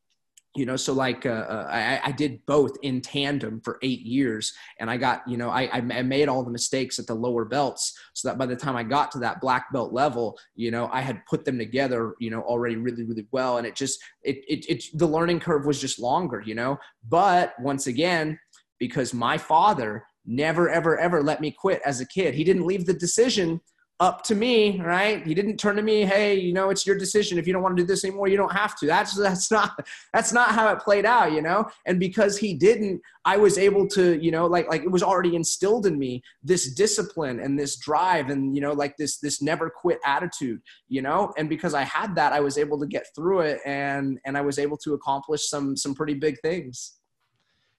you 0.56 0.64
know 0.66 0.76
so 0.76 0.92
like 0.92 1.26
uh, 1.26 1.44
uh, 1.48 1.68
I, 1.70 2.00
I, 2.04 2.12
did 2.12 2.44
both 2.46 2.72
in 2.82 3.00
tandem 3.02 3.61
for 3.61 3.78
eight 3.82 4.00
years 4.00 4.52
and 4.80 4.90
i 4.90 4.96
got 4.96 5.22
you 5.28 5.37
know 5.37 5.50
I, 5.50 5.68
I 5.72 6.02
made 6.02 6.28
all 6.28 6.42
the 6.42 6.50
mistakes 6.50 6.98
at 6.98 7.06
the 7.06 7.14
lower 7.14 7.44
belts 7.44 7.92
so 8.14 8.28
that 8.28 8.38
by 8.38 8.46
the 8.46 8.56
time 8.56 8.74
i 8.74 8.82
got 8.82 9.12
to 9.12 9.18
that 9.18 9.40
black 9.40 9.70
belt 9.72 9.92
level 9.92 10.38
you 10.54 10.70
know 10.70 10.88
i 10.90 11.00
had 11.00 11.20
put 11.28 11.44
them 11.44 11.58
together 11.58 12.14
you 12.18 12.30
know 12.30 12.40
already 12.40 12.76
really 12.76 13.04
really 13.04 13.26
well 13.30 13.58
and 13.58 13.66
it 13.66 13.76
just 13.76 14.00
it, 14.22 14.38
it, 14.48 14.64
it 14.68 14.84
the 14.94 15.06
learning 15.06 15.38
curve 15.38 15.66
was 15.66 15.80
just 15.80 15.98
longer 15.98 16.42
you 16.48 16.54
know? 16.54 16.78
But 17.08 17.54
once 17.61 17.87
again 17.87 18.38
because 18.78 19.14
my 19.14 19.38
father 19.38 20.04
never 20.26 20.68
ever 20.68 20.98
ever 20.98 21.22
let 21.22 21.40
me 21.40 21.50
quit 21.50 21.80
as 21.84 22.00
a 22.00 22.06
kid 22.06 22.34
he 22.34 22.44
didn't 22.44 22.66
leave 22.66 22.84
the 22.84 22.92
decision 22.92 23.61
up 24.00 24.22
to 24.22 24.37
me, 24.37 24.80
right? 24.80 25.26
He 25.26 25.34
didn't 25.34 25.56
turn 25.56 25.74
to 25.74 25.82
me, 25.82 26.04
hey, 26.04 26.34
you 26.34 26.52
know, 26.52 26.70
it's 26.70 26.87
your 26.87 26.96
decision. 26.96 27.37
If 27.37 27.48
you 27.48 27.52
don't 27.52 27.62
want 27.62 27.76
to 27.76 27.82
do 27.82 27.87
this 27.87 28.04
anymore, 28.04 28.28
you 28.28 28.37
don't 28.37 28.52
have 28.52 28.78
to. 28.78 28.87
That's 28.87 29.16
that's 29.16 29.50
not 29.50 29.84
that's 30.12 30.32
not 30.32 30.50
how 30.50 30.72
it 30.72 30.78
played 30.78 31.04
out, 31.04 31.32
you 31.32 31.42
know. 31.42 31.68
And 31.84 31.98
because 31.98 32.38
he 32.38 32.54
didn't, 32.54 33.02
I 33.24 33.37
was 33.37 33.58
able 33.58 33.88
to, 33.88 34.22
you 34.22 34.30
know, 34.30 34.46
like 34.46 34.68
like 34.68 34.84
it 34.84 34.90
was 34.90 35.02
already 35.02 35.34
instilled 35.34 35.87
in 35.87 35.98
me 35.98 36.22
this 36.42 36.74
discipline 36.74 37.40
and 37.40 37.58
this 37.58 37.76
drive 37.76 38.30
and 38.30 38.54
you 38.54 38.61
know, 38.61 38.72
like 38.72 38.96
this 38.96 39.18
this 39.18 39.42
never 39.42 39.68
quit 39.68 39.98
attitude, 40.04 40.61
you 40.88 41.02
know. 41.02 41.32
And 41.37 41.48
because 41.48 41.74
I 41.74 41.82
had 41.82 42.14
that, 42.14 42.32
I 42.32 42.40
was 42.40 42.56
able 42.56 42.78
to 42.78 42.87
get 42.87 43.06
through 43.16 43.40
it 43.40 43.61
and 43.66 44.20
and 44.24 44.38
I 44.38 44.42
was 44.42 44.61
able 44.61 44.76
to 44.78 44.94
accomplish 44.94 45.48
some 45.48 45.76
some 45.76 45.94
pretty 45.94 46.14
big 46.14 46.38
things. 46.40 46.94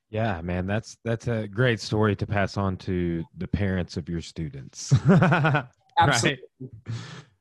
Yeah, 0.09 0.41
man, 0.41 0.65
that's 0.65 0.97
that's 1.05 1.27
a 1.27 1.47
great 1.47 1.79
story 1.79 2.15
to 2.17 2.25
pass 2.25 2.57
on 2.57 2.77
to 2.77 3.23
the 3.37 3.47
parents 3.47 3.95
of 3.95 4.09
your 4.09 4.21
students. 4.21 4.91
Absolutely. 6.07 6.43
Right? 6.59 6.95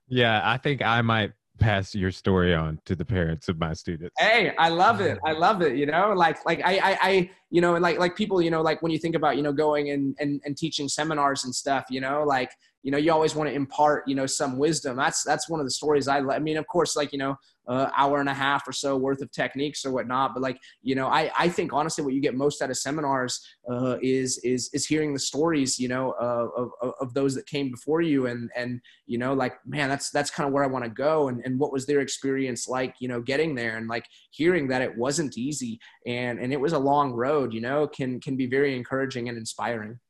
Yeah, 0.09 0.41
I 0.45 0.57
think 0.57 0.83
I 0.83 1.03
might 1.03 1.33
pass 1.59 1.95
your 1.95 2.11
story 2.11 2.55
on 2.55 2.81
to 2.87 2.95
the 2.95 3.05
parents 3.05 3.49
of 3.49 3.59
my 3.59 3.73
students. 3.73 4.15
Hey, 4.19 4.55
I 4.59 4.69
love 4.69 5.01
it. 5.01 5.19
I 5.25 5.33
love 5.33 5.61
it. 5.61 5.77
You 5.77 5.87
know, 5.87 6.13
like 6.15 6.45
like 6.47 6.61
I 6.65 6.79
I, 6.79 6.99
I 7.03 7.31
you 7.51 7.61
know 7.61 7.75
like 7.75 7.99
like 7.99 8.17
people 8.17 8.41
you 8.41 8.51
know 8.51 8.63
like 8.63 8.81
when 8.83 8.93
you 8.93 8.99
think 8.99 9.15
about 9.15 9.37
you 9.37 9.43
know 9.43 9.53
going 9.53 9.91
and 9.91 10.17
and, 10.19 10.41
and 10.45 10.57
teaching 10.57 10.89
seminars 10.89 11.45
and 11.45 11.55
stuff 11.55 11.87
you 11.91 12.01
know 12.01 12.23
like 12.23 12.51
you 12.89 12.93
know, 12.93 12.97
you 12.97 13.13
always 13.13 13.35
want 13.35 13.51
to 13.51 13.55
impart, 13.55 14.09
you 14.09 14.15
know, 14.15 14.25
some 14.25 14.57
wisdom. 14.57 14.97
That's 14.97 15.23
that's 15.23 15.47
one 15.47 15.61
of 15.61 15.67
the 15.67 15.71
stories 15.71 16.09
I. 16.09 16.21
I 16.21 16.39
mean, 16.39 16.57
of 16.57 16.67
course, 16.69 16.97
like 16.97 17.13
you 17.13 17.19
know, 17.19 17.37
uh, 17.67 17.91
hour 17.95 18.19
and 18.19 18.31
a 18.31 18.33
half 18.33 18.67
or 18.67 18.73
so 18.73 18.97
worth 18.97 19.21
of 19.21 19.31
techniques 19.31 19.85
or 19.85 19.93
whatnot. 19.93 20.33
But 20.33 20.43
like, 20.43 20.59
you 20.81 20.95
know, 20.95 21.07
I, 21.09 21.31
I 21.39 21.51
think 21.51 21.75
honestly, 21.75 22.03
what 22.03 22.15
you 22.15 22.23
get 22.23 22.35
most 22.35 22.63
out 22.63 22.71
of 22.71 22.79
seminars 22.79 23.47
uh, 23.71 23.99
is 24.01 24.39
is 24.39 24.71
is 24.73 24.87
hearing 24.87 25.13
the 25.13 25.19
stories, 25.19 25.79
you 25.79 25.89
know, 25.89 26.13
uh, 26.13 26.49
of, 26.81 26.95
of, 26.99 27.13
those 27.13 27.35
that 27.35 27.45
came 27.45 27.71
before 27.71 28.01
you, 28.01 28.25
and 28.25 28.51
and 28.57 28.81
you 29.05 29.19
know, 29.19 29.35
like, 29.35 29.57
man, 29.67 29.91
that's 29.91 30.09
that's 30.09 30.31
kind 30.31 30.47
of 30.47 30.55
where 30.55 30.65
I 30.65 30.69
want 30.69 30.87
to 30.87 30.91
go, 30.91 31.29
and 31.29 31.43
and 31.45 31.61
what 31.61 31.73
was 31.73 31.85
their 31.85 32.01
experience 32.01 32.69
like, 32.69 32.95
you 33.01 33.09
know, 33.09 33.21
getting 33.21 33.55
there, 33.55 33.77
and 33.77 33.87
like 33.87 34.07
hearing 34.31 34.67
that 34.69 34.81
it 34.81 34.97
wasn't 34.97 35.37
easy, 35.37 35.79
and 36.07 36.39
and 36.39 36.55
it 36.55 36.61
was 36.61 36.73
a 36.73 36.79
long 36.79 37.13
road, 37.13 37.53
you 37.53 37.61
know, 37.61 37.87
can 37.87 38.19
can 38.19 38.35
be 38.35 38.47
very 38.47 38.75
encouraging 38.75 39.29
and 39.29 39.37
inspiring. 39.37 40.01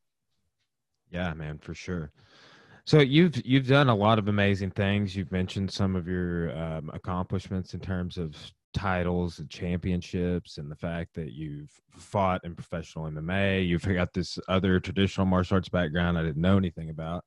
Yeah, 1.10 1.34
man, 1.34 1.58
for 1.58 1.74
sure. 1.74 2.12
So 2.88 3.00
you've 3.00 3.44
you've 3.44 3.66
done 3.66 3.90
a 3.90 3.94
lot 3.94 4.18
of 4.18 4.28
amazing 4.28 4.70
things. 4.70 5.14
You've 5.14 5.30
mentioned 5.30 5.70
some 5.70 5.94
of 5.94 6.08
your 6.08 6.56
um, 6.56 6.90
accomplishments 6.94 7.74
in 7.74 7.80
terms 7.80 8.16
of 8.16 8.34
titles 8.72 9.40
and 9.40 9.50
championships, 9.50 10.56
and 10.56 10.70
the 10.70 10.74
fact 10.74 11.12
that 11.16 11.32
you've 11.32 11.70
fought 11.90 12.40
in 12.44 12.54
professional 12.54 13.04
MMA. 13.04 13.68
You've 13.68 13.82
got 13.82 14.14
this 14.14 14.38
other 14.48 14.80
traditional 14.80 15.26
martial 15.26 15.56
arts 15.56 15.68
background 15.68 16.16
I 16.16 16.22
didn't 16.22 16.40
know 16.40 16.56
anything 16.56 16.88
about, 16.88 17.26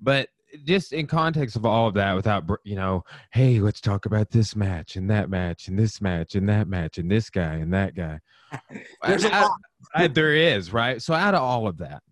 but 0.00 0.30
just 0.64 0.94
in 0.94 1.06
context 1.06 1.56
of 1.56 1.66
all 1.66 1.88
of 1.88 1.92
that, 1.92 2.14
without 2.14 2.44
you 2.64 2.76
know, 2.76 3.04
hey, 3.32 3.60
let's 3.60 3.82
talk 3.82 4.06
about 4.06 4.30
this 4.30 4.56
match 4.56 4.96
and 4.96 5.10
that 5.10 5.28
match 5.28 5.68
and 5.68 5.78
this 5.78 6.00
match 6.00 6.36
and 6.36 6.48
that 6.48 6.68
match 6.68 6.96
and 6.96 7.10
this 7.10 7.28
guy 7.28 7.56
and 7.56 7.74
that 7.74 7.94
guy. 7.94 8.18
There's 9.06 9.26
I, 9.26 9.40
a 9.40 9.42
lot. 9.42 9.58
I, 9.94 10.06
there 10.06 10.34
is 10.34 10.72
right. 10.72 11.02
So 11.02 11.12
out 11.12 11.34
of 11.34 11.42
all 11.42 11.68
of 11.68 11.76
that, 11.76 12.02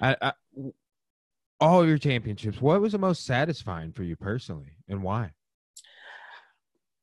I, 0.00 0.32
all 1.60 1.86
your 1.86 1.98
championships, 1.98 2.60
what 2.60 2.80
was 2.80 2.92
the 2.92 2.98
most 2.98 3.24
satisfying 3.24 3.92
for 3.92 4.02
you 4.02 4.16
personally, 4.16 4.76
and 4.88 5.02
why? 5.02 5.32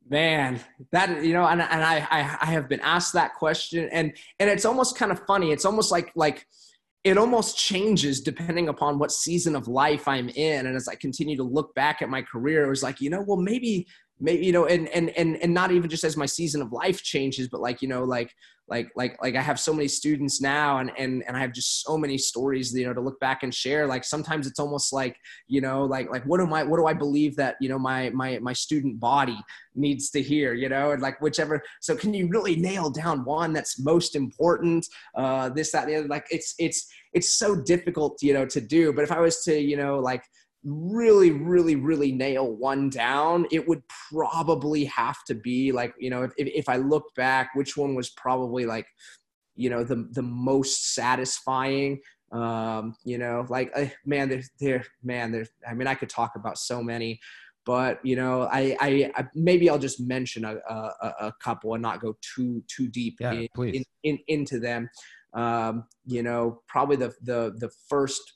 Man, 0.07 0.59
that 0.91 1.23
you 1.23 1.33
know, 1.33 1.45
and, 1.45 1.61
and 1.61 1.83
I, 1.83 2.07
I 2.11 2.37
I 2.41 2.45
have 2.45 2.69
been 2.69 2.81
asked 2.81 3.13
that 3.13 3.33
question, 3.35 3.89
and 3.91 4.13
and 4.39 4.49
it's 4.49 4.65
almost 4.65 4.97
kind 4.97 5.11
of 5.11 5.25
funny. 5.25 5.51
It's 5.51 5.65
almost 5.65 5.91
like 5.91 6.11
like 6.15 6.45
it 7.05 7.19
almost 7.19 7.55
changes 7.55 8.19
depending 8.19 8.67
upon 8.67 8.97
what 8.97 9.11
season 9.11 9.55
of 9.55 9.67
life 9.67 10.07
I'm 10.07 10.27
in. 10.29 10.65
And 10.65 10.75
as 10.75 10.87
I 10.87 10.95
continue 10.95 11.37
to 11.37 11.43
look 11.43 11.73
back 11.75 12.01
at 12.01 12.09
my 12.09 12.23
career, 12.23 12.65
it 12.65 12.69
was 12.69 12.81
like, 12.81 12.99
you 12.99 13.11
know, 13.11 13.21
well, 13.21 13.37
maybe 13.37 13.85
maybe 14.19 14.45
you 14.45 14.51
know 14.51 14.65
and 14.65 14.87
and 14.89 15.09
and 15.11 15.37
and 15.37 15.53
not 15.53 15.71
even 15.71 15.89
just 15.89 16.03
as 16.03 16.15
my 16.15 16.25
season 16.25 16.61
of 16.61 16.71
life 16.71 17.03
changes 17.03 17.47
but 17.47 17.59
like 17.59 17.81
you 17.81 17.87
know 17.87 18.03
like 18.03 18.33
like 18.67 18.89
like 18.95 19.15
like 19.21 19.35
i 19.35 19.41
have 19.41 19.59
so 19.59 19.73
many 19.73 19.87
students 19.87 20.41
now 20.41 20.79
and 20.79 20.91
and 20.97 21.23
and 21.27 21.37
i 21.37 21.39
have 21.39 21.51
just 21.51 21.83
so 21.83 21.97
many 21.97 22.17
stories 22.17 22.73
you 22.73 22.85
know 22.85 22.93
to 22.93 23.01
look 23.01 23.19
back 23.19 23.43
and 23.43 23.53
share. 23.53 23.87
Like 23.87 24.03
sometimes 24.03 24.47
it's 24.47 24.59
almost 24.59 24.93
like 24.93 25.17
you 25.47 25.61
know 25.61 25.85
like 25.85 26.09
like 26.09 26.23
what 26.25 26.41
am 26.41 26.53
i 26.53 26.63
what 26.63 26.77
do 26.77 26.85
i 26.85 26.93
believe 26.93 27.35
that 27.35 27.55
you 27.59 27.69
know 27.69 27.79
my 27.79 28.09
my 28.11 28.39
my 28.39 28.53
student 28.53 28.99
body 28.99 29.37
needs 29.75 30.09
to 30.11 30.21
hear 30.21 30.53
you 30.53 30.69
know? 30.69 30.91
And 30.91 31.01
like 31.01 31.21
whichever 31.21 31.61
so 31.81 31.95
can 31.95 32.13
you 32.13 32.27
really 32.27 32.55
nail 32.55 32.89
down 32.89 33.25
one 33.25 33.53
that's 33.53 33.79
most 33.79 34.15
important 34.15 34.87
uh 35.15 35.49
this 35.49 35.71
that 35.71 35.87
the 35.87 35.95
other? 35.95 36.07
Like 36.07 36.27
it's 36.29 36.55
it's 36.59 36.87
it's 37.13 37.37
so 37.37 37.55
difficult 37.55 38.21
you 38.21 38.33
know 38.33 38.45
to 38.45 38.61
do. 38.61 38.93
But 38.93 39.03
if 39.03 39.11
i 39.11 39.19
was 39.19 39.43
to 39.43 39.57
you 39.57 39.77
know 39.77 39.99
like 39.99 40.23
really 40.65 41.31
really 41.31 41.75
really 41.75 42.11
nail 42.11 42.51
one 42.55 42.89
down 42.89 43.45
it 43.51 43.67
would 43.67 43.83
probably 44.11 44.83
have 44.85 45.23
to 45.23 45.35
be 45.35 45.71
like 45.71 45.93
you 45.99 46.09
know 46.09 46.23
if, 46.23 46.31
if 46.37 46.67
i 46.67 46.75
look 46.75 47.13
back 47.15 47.51
which 47.53 47.77
one 47.77 47.93
was 47.93 48.09
probably 48.11 48.65
like 48.65 48.87
you 49.55 49.69
know 49.69 49.83
the 49.83 50.07
the 50.13 50.23
most 50.23 50.95
satisfying 50.95 51.99
um 52.31 52.95
you 53.05 53.19
know 53.19 53.45
like 53.47 53.71
uh, 53.75 53.85
man 54.05 54.27
there's 54.27 54.49
there 54.59 54.83
man 55.03 55.31
there's 55.31 55.49
i 55.69 55.73
mean 55.73 55.87
i 55.87 55.93
could 55.93 56.09
talk 56.09 56.31
about 56.35 56.57
so 56.57 56.81
many 56.81 57.19
but 57.65 57.99
you 58.03 58.15
know 58.15 58.43
I, 58.43 58.75
I, 58.81 59.11
I 59.15 59.25
maybe 59.35 59.69
i'll 59.69 59.79
just 59.79 59.99
mention 59.99 60.45
a, 60.45 60.55
a, 60.67 61.13
a, 61.21 61.33
couple 61.43 61.73
and 61.75 61.81
not 61.81 62.01
go 62.01 62.15
too 62.21 62.63
too 62.67 62.87
deep 62.87 63.17
yeah, 63.19 63.33
in. 63.33 63.47
In, 63.57 63.83
in, 64.03 64.19
into 64.27 64.59
them 64.59 64.89
um 65.33 65.85
you 66.07 66.23
know 66.23 66.61
probably 66.67 66.95
the 66.95 67.13
the 67.21 67.53
the 67.57 67.69
first 67.87 68.33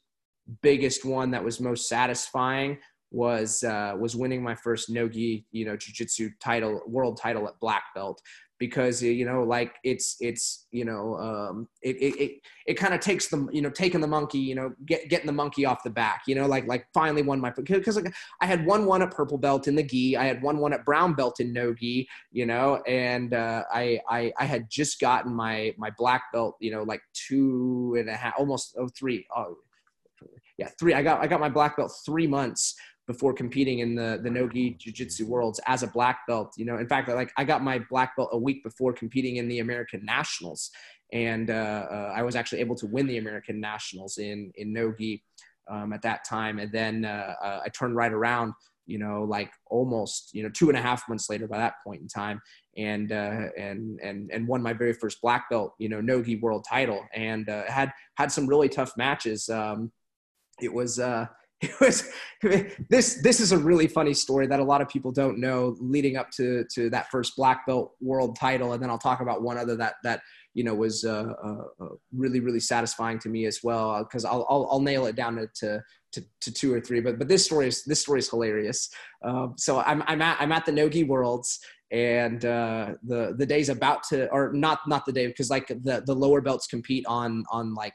biggest 0.61 1.05
one 1.05 1.31
that 1.31 1.43
was 1.43 1.59
most 1.59 1.87
satisfying 1.87 2.77
was 3.11 3.63
uh, 3.63 3.95
was 3.99 4.15
winning 4.15 4.43
my 4.43 4.55
first 4.55 4.89
nogi 4.89 5.45
you 5.51 5.65
know 5.65 5.75
jiu-jitsu 5.75 6.29
title 6.39 6.81
world 6.87 7.17
title 7.17 7.47
at 7.47 7.59
black 7.59 7.83
belt 7.95 8.21
because 8.59 9.01
you 9.01 9.25
know 9.25 9.41
like 9.41 9.75
it's 9.83 10.17
it's 10.19 10.67
you 10.71 10.83
know 10.83 11.15
um, 11.15 11.67
it 11.81 11.95
it 11.95 12.15
it, 12.19 12.31
it 12.67 12.73
kind 12.75 12.93
of 12.93 12.99
takes 12.99 13.29
the 13.29 13.47
you 13.51 13.61
know 13.61 13.69
taking 13.69 14.01
the 14.01 14.07
monkey 14.07 14.37
you 14.37 14.53
know 14.53 14.73
get, 14.85 15.09
getting 15.09 15.25
the 15.25 15.31
monkey 15.31 15.65
off 15.65 15.81
the 15.81 15.89
back 15.89 16.23
you 16.27 16.35
know 16.35 16.45
like 16.45 16.67
like 16.67 16.85
finally 16.93 17.21
won 17.21 17.39
my 17.39 17.51
because 17.51 17.95
like, 17.95 18.13
I 18.41 18.45
had 18.45 18.65
one 18.65 18.85
one 18.85 19.01
at 19.01 19.11
purple 19.11 19.37
belt 19.37 19.67
in 19.67 19.75
the 19.75 19.83
gi 19.83 20.17
I 20.17 20.25
had 20.25 20.41
one 20.43 20.57
one 20.57 20.73
at 20.73 20.85
brown 20.85 21.13
belt 21.13 21.39
in 21.39 21.53
no 21.53 21.73
gi 21.73 22.07
you 22.31 22.45
know 22.45 22.83
and 22.85 23.33
uh, 23.33 23.63
I, 23.73 23.99
I 24.09 24.33
I 24.37 24.45
had 24.45 24.69
just 24.69 24.99
gotten 24.99 25.33
my 25.33 25.73
my 25.77 25.89
black 25.97 26.23
belt 26.33 26.57
you 26.59 26.71
know 26.71 26.83
like 26.83 27.01
two 27.13 27.95
and 27.97 28.09
a 28.09 28.13
half 28.13 28.33
almost 28.37 28.75
oh 28.77 28.89
three 28.89 29.25
oh 29.35 29.55
yeah, 30.59 30.67
three. 30.77 30.93
I 30.93 31.01
got 31.01 31.21
I 31.21 31.27
got 31.27 31.39
my 31.39 31.47
black 31.47 31.77
belt 31.77 31.91
three 32.05 32.27
months 32.27 32.75
before 33.07 33.33
competing 33.33 33.79
in 33.79 33.95
the 33.95 34.19
the 34.21 34.29
nogi 34.29 34.75
jiu-jitsu 34.77 35.25
worlds 35.25 35.59
as 35.65 35.81
a 35.81 35.87
black 35.87 36.19
belt 36.27 36.53
you 36.57 36.65
know 36.65 36.77
in 36.77 36.87
fact 36.87 37.09
like 37.09 37.31
i 37.37 37.43
got 37.43 37.63
my 37.63 37.79
black 37.89 38.15
belt 38.15 38.29
a 38.33 38.37
week 38.37 38.63
before 38.63 38.93
competing 38.93 39.37
in 39.37 39.47
the 39.47 39.57
american 39.59 40.05
nationals 40.05 40.69
and 41.11 41.49
uh, 41.49 41.87
uh, 41.89 42.13
i 42.15 42.21
was 42.21 42.35
actually 42.35 42.61
able 42.61 42.75
to 42.75 42.85
win 42.85 43.07
the 43.07 43.17
american 43.17 43.59
nationals 43.59 44.19
in 44.19 44.51
in 44.57 44.71
nogi 44.71 45.23
um, 45.71 45.91
at 45.91 46.03
that 46.03 46.23
time 46.23 46.59
and 46.59 46.71
then 46.71 47.03
uh, 47.03 47.33
uh 47.43 47.61
i 47.65 47.69
turned 47.69 47.95
right 47.95 48.13
around 48.13 48.53
you 48.85 48.99
know 48.99 49.23
like 49.23 49.51
almost 49.67 50.29
you 50.33 50.43
know 50.43 50.49
two 50.49 50.69
and 50.69 50.77
a 50.77 50.81
half 50.81 51.07
months 51.09 51.31
later 51.31 51.47
by 51.47 51.57
that 51.57 51.75
point 51.83 52.01
in 52.01 52.07
time 52.07 52.39
and 52.77 53.11
uh, 53.11 53.47
and 53.57 53.99
and 54.01 54.29
and 54.31 54.47
won 54.47 54.61
my 54.61 54.73
very 54.73 54.93
first 54.93 55.19
black 55.21 55.49
belt 55.49 55.73
you 55.79 55.89
know 55.89 56.01
nogi 56.01 56.35
world 56.35 56.65
title 56.69 57.03
and 57.15 57.49
uh, 57.49 57.63
had 57.67 57.91
had 58.17 58.31
some 58.31 58.47
really 58.47 58.69
tough 58.69 58.93
matches 58.97 59.49
um, 59.49 59.91
it 60.61 60.73
was 60.73 60.99
uh, 60.99 61.27
it 61.61 61.77
was 61.81 62.09
this 62.89 63.21
this 63.21 63.41
is 63.41 63.51
a 63.51 63.57
really 63.57 63.87
funny 63.87 64.13
story 64.13 64.47
that 64.47 64.61
a 64.61 64.63
lot 64.63 64.81
of 64.81 64.87
people 64.87 65.11
don't 65.11 65.39
know 65.39 65.75
leading 65.81 66.15
up 66.15 66.31
to 66.31 66.63
to 66.73 66.89
that 66.89 67.09
first 67.09 67.35
black 67.35 67.65
belt 67.67 67.91
world 67.99 68.37
title. 68.37 68.71
And 68.73 68.81
then 68.81 68.89
i'll 68.89 68.97
talk 68.97 69.19
about 69.19 69.41
one 69.41 69.57
other 69.57 69.75
that 69.75 69.95
that 70.03 70.21
you 70.53 70.63
know 70.63 70.73
was 70.73 71.03
uh, 71.03 71.33
uh, 71.43 71.83
uh 71.83 71.89
really 72.15 72.39
really 72.39 72.61
satisfying 72.61 73.19
to 73.19 73.29
me 73.29 73.45
as 73.45 73.59
well 73.61 74.03
because 74.03 74.23
uh, 74.23 74.29
I'll, 74.29 74.45
I'll, 74.49 74.67
I'll 74.71 74.81
nail 74.81 75.05
it 75.05 75.15
down 75.15 75.35
to, 75.35 75.47
to 75.55 75.83
to, 76.11 76.25
to, 76.41 76.51
two 76.51 76.73
or 76.73 76.79
three 76.79 77.01
but 77.01 77.19
but 77.19 77.27
this 77.27 77.43
story 77.45 77.67
is 77.67 77.83
this 77.83 78.01
story 78.01 78.19
is 78.19 78.29
hilarious. 78.29 78.89
Um, 79.23 79.55
so 79.57 79.81
I'm, 79.81 80.01
I'm 80.07 80.21
at 80.21 80.37
i'm 80.39 80.53
at 80.53 80.65
the 80.65 80.71
nogi 80.71 81.03
worlds 81.03 81.59
and 81.91 82.45
uh, 82.45 82.93
the 83.03 83.35
the 83.37 83.45
day's 83.45 83.69
about 83.69 84.03
to 84.09 84.29
or 84.31 84.53
not 84.53 84.79
not 84.87 85.05
the 85.05 85.11
day 85.11 85.27
because 85.27 85.49
like 85.49 85.67
the 85.67 86.03
the 86.05 86.13
lower 86.13 86.41
belts 86.41 86.67
compete 86.67 87.05
on 87.07 87.43
on 87.51 87.73
like 87.73 87.93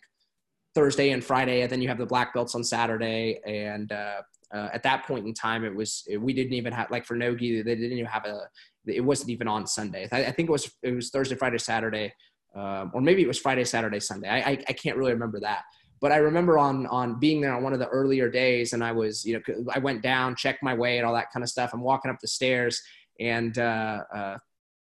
Thursday 0.74 1.10
and 1.10 1.22
Friday, 1.22 1.62
and 1.62 1.70
then 1.70 1.80
you 1.80 1.88
have 1.88 1.98
the 1.98 2.06
black 2.06 2.34
belts 2.34 2.54
on 2.54 2.64
Saturday. 2.64 3.40
And 3.46 3.92
uh, 3.92 4.22
uh, 4.52 4.68
at 4.72 4.82
that 4.82 5.06
point 5.06 5.26
in 5.26 5.34
time, 5.34 5.64
it 5.64 5.74
was 5.74 6.06
we 6.18 6.32
didn't 6.32 6.54
even 6.54 6.72
have 6.72 6.90
like 6.90 7.04
for 7.04 7.16
nogi, 7.16 7.62
they 7.62 7.74
didn't 7.74 7.92
even 7.92 8.06
have 8.06 8.24
a. 8.24 8.48
It 8.86 9.00
wasn't 9.00 9.30
even 9.30 9.48
on 9.48 9.66
Sunday. 9.66 10.08
I, 10.12 10.26
I 10.26 10.30
think 10.30 10.48
it 10.48 10.52
was 10.52 10.70
it 10.82 10.94
was 10.94 11.10
Thursday, 11.10 11.36
Friday, 11.36 11.58
Saturday, 11.58 12.12
um, 12.54 12.90
or 12.94 13.00
maybe 13.00 13.22
it 13.22 13.28
was 13.28 13.38
Friday, 13.38 13.64
Saturday, 13.64 14.00
Sunday. 14.00 14.28
I, 14.28 14.38
I, 14.38 14.64
I 14.68 14.72
can't 14.72 14.96
really 14.96 15.12
remember 15.12 15.40
that. 15.40 15.62
But 16.00 16.12
I 16.12 16.16
remember 16.16 16.58
on 16.58 16.86
on 16.88 17.18
being 17.18 17.40
there 17.40 17.54
on 17.54 17.62
one 17.62 17.72
of 17.72 17.78
the 17.78 17.88
earlier 17.88 18.28
days, 18.28 18.72
and 18.72 18.84
I 18.84 18.92
was 18.92 19.24
you 19.24 19.34
know 19.34 19.64
I 19.74 19.78
went 19.78 20.02
down, 20.02 20.36
checked 20.36 20.62
my 20.62 20.74
weight, 20.74 20.98
and 20.98 21.06
all 21.06 21.14
that 21.14 21.32
kind 21.32 21.42
of 21.42 21.48
stuff. 21.48 21.70
I'm 21.72 21.80
walking 21.80 22.10
up 22.10 22.18
the 22.20 22.28
stairs, 22.28 22.82
and 23.20 23.56
uh, 23.58 24.02
uh, 24.14 24.38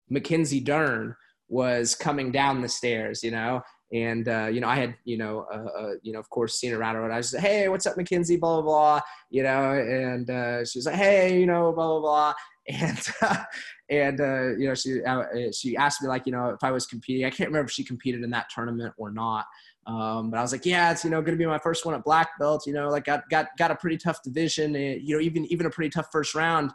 Mackenzie 0.10 0.62
Dern 0.62 1.15
was 1.47 1.95
coming 1.95 2.32
down 2.32 2.62
the 2.62 2.69
stairs, 2.69 3.23
you 3.23 3.32
know, 3.32 3.62
and 3.93 4.27
uh, 4.27 4.47
you 4.51 4.62
know, 4.62 4.67
I 4.67 4.75
had 4.75 4.95
you 5.04 5.17
know, 5.17 5.45
uh, 5.54 5.80
uh, 5.80 5.91
you 6.01 6.13
know, 6.13 6.19
of 6.19 6.30
course, 6.30 6.56
seen 6.56 6.71
her 6.71 6.80
around, 6.80 6.95
and 6.97 7.13
I 7.13 7.17
was 7.17 7.34
like, 7.34 7.43
"Hey, 7.43 7.67
what's 7.67 7.86
up, 7.86 7.97
Mackenzie?" 7.97 8.38
Blah 8.38 8.62
blah 8.62 8.63
blah. 8.63 9.01
You 9.30 9.43
know, 9.43 9.71
and 9.73 10.30
uh, 10.30 10.65
she 10.65 10.80
was 10.80 10.86
like, 10.86 10.95
"Hey, 10.95 11.39
you 11.39 11.45
know, 11.45 11.71
blah 11.73 11.88
blah 11.88 11.99
blah." 11.99 12.34
And 12.69 12.99
uh, 13.23 13.43
and 13.89 14.21
uh, 14.21 14.56
you 14.56 14.67
know, 14.67 14.75
she 14.75 15.01
she 15.51 15.75
asked 15.75 16.01
me 16.01 16.08
like, 16.08 16.27
you 16.27 16.32
know, 16.32 16.49
if 16.49 16.63
I 16.63 16.71
was 16.71 16.86
competing. 16.86 17.25
I 17.25 17.32
can't 17.32 17.49
remember 17.49 17.65
if 17.65 17.71
she 17.71 17.84
competed 17.84 18.23
in 18.23 18.30
that 18.30 18.49
tournament 18.54 18.93
or 18.97 19.12
not. 19.12 19.45
Um, 19.88 20.30
but 20.30 20.38
I 20.38 20.43
was 20.43 20.51
like, 20.51 20.65
yeah, 20.65 20.91
it's 20.91 21.04
you 21.04 21.10
know 21.10 21.21
going 21.21 21.36
to 21.36 21.43
be 21.43 21.47
my 21.47 21.58
first 21.58 21.88
one 21.88 21.95
at 21.95 22.04
black 22.04 22.30
belt. 22.39 22.67
You 22.67 22.73
know, 22.73 22.88
like 22.89 23.06
got 23.06 23.27
got 23.30 23.47
got 23.58 23.71
a 23.71 23.75
pretty 23.75 23.97
tough 23.97 24.21
division. 24.23 24.75
And, 24.75 25.01
you 25.01 25.15
know, 25.15 25.21
even 25.21 25.45
even 25.45 25.65
a 25.65 25.71
pretty 25.71 25.89
tough 25.89 26.10
first 26.12 26.36
round. 26.36 26.71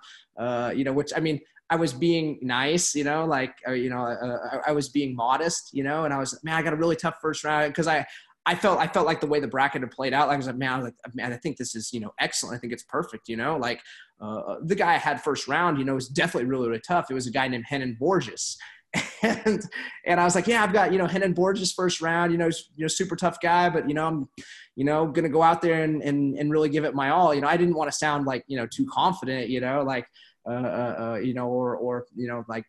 you 0.75 0.83
know, 0.83 0.93
which 0.93 1.13
I 1.17 1.21
mean, 1.21 1.41
I 1.69 1.77
was 1.77 1.93
being 1.93 2.39
nice, 2.43 2.95
you 2.95 3.05
know, 3.05 3.25
like, 3.25 3.57
uh, 3.67 3.73
you 3.73 3.91
know, 3.91 4.05
uh, 4.07 4.61
I 4.67 4.73
was 4.73 4.89
being 4.89 5.17
modest, 5.17 5.71
you 5.73 5.83
know, 5.83 6.05
and 6.05 6.15
I 6.15 6.19
was, 6.19 6.39
man, 6.45 6.55
I 6.55 6.63
got 6.63 6.73
a 6.73 6.77
really 6.77 6.97
tough 6.97 7.17
first 7.21 7.43
round 7.45 7.73
because 7.73 7.89
I, 7.89 8.07
I 8.49 8.55
felt, 8.55 8.79
I 8.79 8.87
felt 8.87 9.07
like 9.07 9.21
the 9.21 9.27
way 9.27 9.41
the 9.41 9.49
bracket 9.49 9.83
had 9.83 9.91
played 9.91 10.15
out. 10.15 10.29
Like 10.29 10.35
I 10.35 10.37
was 10.37 10.47
like, 10.47 10.57
man, 10.57 10.73
I 10.73 10.77
was 10.77 10.85
like, 10.85 11.15
man, 11.15 11.33
I 11.33 11.37
think 11.37 11.57
this 11.57 11.75
is, 11.75 11.93
you 11.93 11.99
know, 11.99 12.13
excellent. 12.21 12.57
I 12.57 12.61
think 12.61 12.73
it's 12.73 12.85
perfect, 12.85 13.29
you 13.29 13.37
know, 13.37 13.57
like 13.57 13.81
uh, 14.21 14.57
the 14.63 14.77
guy 14.77 14.95
I 14.95 14.99
had 14.99 15.21
first 15.21 15.49
round, 15.49 15.79
you 15.79 15.85
know, 15.85 15.95
was 15.95 16.09
definitely 16.09 16.49
really, 16.49 16.69
really 16.69 16.81
tough. 16.81 17.11
It 17.11 17.15
was 17.15 17.27
a 17.27 17.33
guy 17.33 17.49
named 17.49 17.65
Renan 17.71 17.97
Borges. 17.99 18.57
and 19.23 19.63
and 20.07 20.21
I 20.21 20.25
was 20.25 20.35
like, 20.35 20.47
yeah, 20.47 20.63
I've 20.63 20.73
got 20.73 20.93
you 20.93 20.99
know 20.99 21.07
Renan 21.07 21.33
Borges 21.33 21.73
first 21.73 22.01
round, 22.01 22.33
you 22.33 22.39
know, 22.39 22.47
you 22.47 22.85
know, 22.85 22.89
super 22.89 23.17
tough 23.17 23.41
guy, 23.41 23.69
but 23.69 23.89
you 23.89 23.95
know, 23.95 24.07
I'm 24.07 24.29
you 24.75 24.85
know 24.85 25.07
gonna 25.07 25.29
go 25.29 25.43
out 25.43 25.61
there 25.61 25.83
and 25.83 26.03
and 26.03 26.37
and 26.39 26.51
really 26.51 26.69
give 26.69 26.85
it 26.85 26.95
my 26.95 27.11
all. 27.11 27.35
You 27.35 27.41
know, 27.41 27.49
I 27.49 27.57
didn't 27.57 27.75
want 27.75 27.91
to 27.91 27.97
sound 27.97 28.27
like 28.27 28.45
you 28.47 28.57
know 28.57 28.67
too 28.67 28.87
confident, 28.87 29.49
you 29.49 29.61
know, 29.61 29.83
like 29.83 30.07
uh, 30.49 30.53
uh, 30.53 30.97
uh 30.99 31.19
you 31.23 31.35
know, 31.35 31.49
or 31.49 31.77
or 31.77 32.07
you 32.15 32.29
know 32.29 32.45
like 32.49 32.65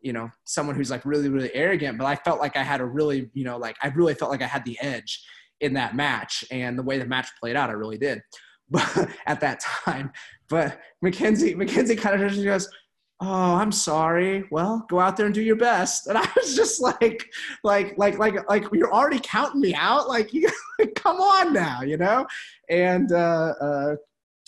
you 0.00 0.12
know 0.12 0.30
someone 0.44 0.76
who's 0.76 0.90
like 0.90 1.04
really 1.04 1.28
really 1.28 1.54
arrogant, 1.54 1.98
but 1.98 2.06
I 2.06 2.16
felt 2.16 2.40
like 2.40 2.56
I 2.56 2.62
had 2.62 2.80
a 2.80 2.84
really 2.84 3.30
you 3.34 3.44
know 3.44 3.56
like 3.58 3.76
I 3.82 3.88
really 3.88 4.14
felt 4.14 4.30
like 4.30 4.42
I 4.42 4.46
had 4.46 4.64
the 4.64 4.78
edge 4.80 5.24
in 5.60 5.74
that 5.74 5.94
match, 5.94 6.44
and 6.50 6.78
the 6.78 6.82
way 6.82 6.98
the 6.98 7.06
match 7.06 7.28
played 7.40 7.56
out, 7.56 7.70
I 7.70 7.74
really 7.74 7.98
did. 7.98 8.20
But 8.70 9.10
at 9.26 9.40
that 9.40 9.60
time, 9.60 10.12
but 10.48 10.80
Mackenzie 11.02 11.54
Mackenzie 11.54 11.96
kind 11.96 12.22
of 12.22 12.30
just 12.30 12.42
goes 12.42 12.70
oh 13.22 13.54
i'm 13.54 13.72
sorry. 13.72 14.44
Well 14.50 14.84
go 14.88 14.98
out 15.00 15.16
there 15.16 15.26
and 15.26 15.34
do 15.34 15.40
your 15.40 15.56
best. 15.56 16.08
And 16.08 16.18
i 16.18 16.28
was 16.36 16.54
just 16.56 16.80
like 16.80 17.30
like 17.62 17.96
like 17.96 18.18
like 18.18 18.48
like 18.48 18.64
you're 18.72 18.92
already 18.92 19.20
counting 19.22 19.60
me 19.60 19.74
out? 19.74 20.08
Like 20.08 20.34
you 20.34 20.48
come 20.96 21.20
on 21.20 21.52
now 21.52 21.82
you 21.82 21.96
know? 21.96 22.26
And 22.68 23.12
uh, 23.12 23.54
uh 23.60 23.96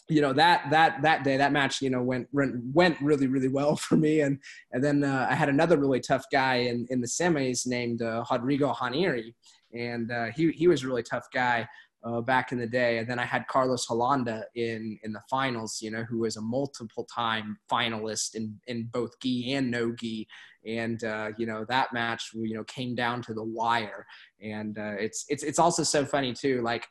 you 0.08 0.20
know 0.20 0.32
that 0.32 0.70
that 0.70 1.00
that 1.02 1.24
day 1.24 1.36
that 1.36 1.52
match 1.52 1.80
you 1.80 1.88
know 1.88 2.02
went 2.02 2.28
went 2.32 2.54
went 2.74 3.00
really 3.00 3.26
really 3.26 3.48
well 3.48 3.76
for 3.86 3.96
me 3.96 4.20
and 4.20 4.38
and 4.72 4.84
then 4.84 5.02
uh, 5.04 5.26
I 5.30 5.34
had 5.34 5.48
another 5.48 5.78
really 5.78 6.00
tough 6.00 6.24
guy 6.30 6.56
in 6.56 6.86
in 6.90 7.00
the 7.00 7.06
semis 7.06 7.66
named 7.66 8.02
uh, 8.02 8.24
Rodrigo 8.30 8.74
Ranieri 8.80 9.34
and 9.72 10.10
uh, 10.10 10.26
he 10.26 10.50
he 10.52 10.68
was 10.68 10.82
a 10.82 10.86
really 10.86 11.02
tough 11.02 11.26
guy 11.32 11.68
uh, 12.04 12.20
back 12.20 12.52
in 12.52 12.58
the 12.58 12.66
day. 12.66 12.98
And 12.98 13.08
then 13.08 13.18
I 13.18 13.24
had 13.24 13.46
Carlos 13.48 13.86
Holanda 13.86 14.42
in 14.54 14.98
in 15.02 15.12
the 15.12 15.22
finals, 15.30 15.80
you 15.80 15.90
know, 15.90 16.04
who 16.04 16.20
was 16.20 16.36
a 16.36 16.42
multiple 16.42 17.06
time 17.12 17.58
finalist 17.70 18.34
in 18.34 18.58
in 18.66 18.84
both 18.92 19.18
gi 19.20 19.54
and 19.54 19.70
no 19.70 19.92
gi. 19.92 20.28
And 20.66 21.02
uh, 21.04 21.30
you 21.36 21.46
know 21.46 21.64
that 21.68 21.92
match, 21.92 22.30
you 22.34 22.54
know, 22.54 22.64
came 22.64 22.94
down 22.94 23.22
to 23.22 23.34
the 23.34 23.42
wire. 23.42 24.06
And 24.42 24.78
uh, 24.78 24.94
it's 24.98 25.24
it's 25.28 25.42
it's 25.42 25.58
also 25.58 25.82
so 25.82 26.04
funny 26.04 26.32
too. 26.32 26.62
Like, 26.62 26.86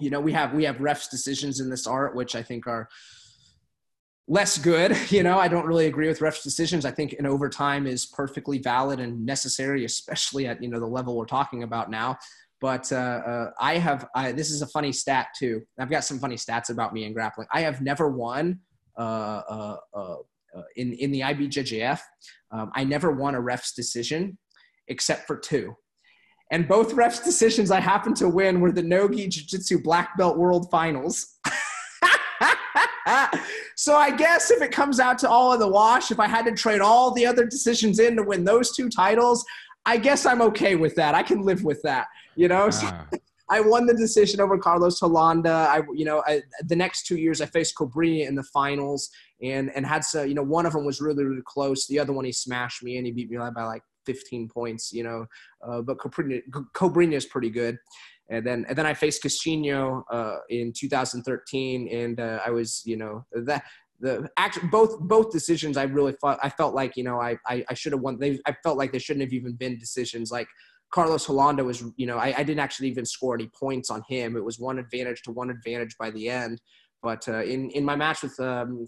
you 0.00 0.10
know, 0.10 0.20
we 0.20 0.32
have 0.32 0.54
we 0.54 0.64
have 0.64 0.76
refs 0.78 1.10
decisions 1.10 1.60
in 1.60 1.70
this 1.70 1.86
art, 1.86 2.14
which 2.14 2.34
I 2.34 2.42
think 2.42 2.66
are 2.66 2.88
less 4.26 4.58
good. 4.58 4.96
You 5.10 5.22
know, 5.22 5.38
I 5.38 5.48
don't 5.48 5.66
really 5.66 5.86
agree 5.86 6.08
with 6.08 6.20
refs 6.20 6.42
decisions. 6.42 6.84
I 6.84 6.90
think 6.90 7.14
an 7.18 7.26
overtime 7.26 7.86
is 7.86 8.06
perfectly 8.06 8.58
valid 8.58 9.00
and 9.00 9.24
necessary, 9.24 9.84
especially 9.84 10.46
at 10.46 10.62
you 10.62 10.68
know 10.68 10.80
the 10.80 10.86
level 10.86 11.16
we're 11.16 11.26
talking 11.26 11.62
about 11.62 11.90
now. 11.90 12.18
But 12.60 12.90
uh, 12.92 12.96
uh, 12.96 13.50
I 13.60 13.78
have, 13.78 14.08
I, 14.14 14.32
this 14.32 14.50
is 14.50 14.62
a 14.62 14.66
funny 14.66 14.92
stat 14.92 15.28
too. 15.38 15.62
I've 15.78 15.90
got 15.90 16.04
some 16.04 16.18
funny 16.18 16.34
stats 16.34 16.70
about 16.70 16.92
me 16.92 17.04
in 17.04 17.12
grappling. 17.12 17.46
I 17.52 17.60
have 17.60 17.80
never 17.80 18.08
won 18.08 18.60
uh, 18.96 19.00
uh, 19.48 19.76
uh, 19.94 20.16
uh 20.56 20.62
in, 20.74 20.92
in 20.94 21.12
the 21.12 21.20
IBJJF. 21.20 22.00
Um, 22.50 22.72
I 22.74 22.82
never 22.84 23.12
won 23.12 23.34
a 23.34 23.40
ref's 23.40 23.74
decision 23.74 24.38
except 24.88 25.26
for 25.26 25.36
two. 25.36 25.76
And 26.50 26.66
both 26.66 26.94
refs 26.94 27.22
decisions 27.22 27.70
I 27.70 27.80
happened 27.80 28.16
to 28.16 28.28
win 28.28 28.60
were 28.60 28.72
the 28.72 28.82
Nogi 28.82 29.28
Jiu 29.28 29.44
Jitsu 29.44 29.82
Black 29.82 30.16
Belt 30.16 30.38
World 30.38 30.70
Finals. 30.70 31.38
so 33.76 33.96
I 33.96 34.10
guess 34.16 34.50
if 34.50 34.62
it 34.62 34.72
comes 34.72 34.98
out 34.98 35.18
to 35.18 35.28
all 35.28 35.52
of 35.52 35.60
the 35.60 35.68
wash, 35.68 36.10
if 36.10 36.18
I 36.18 36.26
had 36.26 36.46
to 36.46 36.52
trade 36.52 36.80
all 36.80 37.12
the 37.12 37.26
other 37.26 37.44
decisions 37.44 37.98
in 37.98 38.16
to 38.16 38.22
win 38.22 38.44
those 38.44 38.74
two 38.74 38.88
titles, 38.88 39.44
I 39.84 39.98
guess 39.98 40.24
I'm 40.24 40.40
okay 40.42 40.74
with 40.74 40.94
that. 40.96 41.14
I 41.14 41.22
can 41.22 41.42
live 41.42 41.64
with 41.64 41.82
that. 41.82 42.06
You 42.34 42.48
know, 42.48 42.70
so 42.70 42.86
ah. 42.86 43.06
I 43.50 43.60
won 43.60 43.86
the 43.86 43.94
decision 43.94 44.40
over 44.40 44.58
Carlos 44.58 45.00
Holanda. 45.00 45.66
I, 45.66 45.82
you 45.94 46.04
know, 46.04 46.22
I, 46.26 46.42
the 46.66 46.76
next 46.76 47.06
two 47.06 47.16
years 47.16 47.40
I 47.40 47.46
faced 47.46 47.74
Cobrinha 47.76 48.28
in 48.28 48.34
the 48.34 48.42
finals 48.42 49.08
and 49.42 49.70
and 49.74 49.86
had 49.86 50.04
so 50.04 50.24
you 50.24 50.34
know 50.34 50.42
one 50.42 50.66
of 50.66 50.72
them 50.72 50.84
was 50.84 51.00
really 51.00 51.24
really 51.24 51.42
close. 51.44 51.86
The 51.86 51.98
other 51.98 52.12
one 52.12 52.24
he 52.24 52.32
smashed 52.32 52.82
me 52.82 52.96
and 52.96 53.06
he 53.06 53.12
beat 53.12 53.30
me 53.30 53.38
by 53.38 53.64
like 53.64 53.82
15 54.08 54.48
points. 54.48 54.92
You 54.92 55.04
know, 55.04 55.26
uh, 55.66 55.82
but 55.82 55.98
Cobrinha 55.98 57.12
is 57.12 57.26
pretty 57.26 57.50
good. 57.50 57.78
And 58.30 58.46
then 58.46 58.64
and 58.68 58.76
then 58.76 58.86
I 58.86 58.94
faced 58.94 59.22
Caixinha 59.22 60.02
uh, 60.10 60.36
in 60.48 60.72
2013, 60.72 61.88
and 61.88 62.20
uh, 62.20 62.40
I 62.44 62.50
was 62.50 62.82
you 62.84 62.96
know 62.96 63.24
that 63.32 63.64
the 64.00 64.28
act 64.36 64.58
both 64.70 64.98
both 65.00 65.32
decisions 65.32 65.76
I 65.76 65.84
really 65.84 66.14
felt 66.20 66.38
I 66.42 66.50
felt 66.50 66.74
like 66.74 66.96
you 66.96 67.04
know 67.04 67.20
I 67.20 67.36
I, 67.46 67.64
I 67.68 67.74
should 67.74 67.92
have 67.92 68.00
won 68.00 68.18
they 68.18 68.38
I 68.46 68.54
felt 68.62 68.78
like 68.78 68.92
they 68.92 68.98
shouldn't 68.98 69.24
have 69.24 69.32
even 69.32 69.54
been 69.54 69.78
decisions 69.78 70.30
like 70.30 70.48
Carlos 70.92 71.26
Holanda 71.26 71.64
was 71.64 71.82
you 71.96 72.06
know 72.06 72.16
I, 72.16 72.34
I 72.36 72.42
didn't 72.42 72.60
actually 72.60 72.88
even 72.88 73.04
score 73.04 73.34
any 73.34 73.50
points 73.58 73.90
on 73.90 74.02
him 74.08 74.36
it 74.36 74.44
was 74.44 74.58
one 74.58 74.78
advantage 74.78 75.22
to 75.22 75.32
one 75.32 75.50
advantage 75.50 75.96
by 75.98 76.10
the 76.10 76.28
end 76.28 76.60
but 77.02 77.28
uh, 77.28 77.42
in 77.42 77.70
in 77.70 77.84
my 77.84 77.96
match 77.96 78.22
with 78.22 78.38
um, 78.40 78.86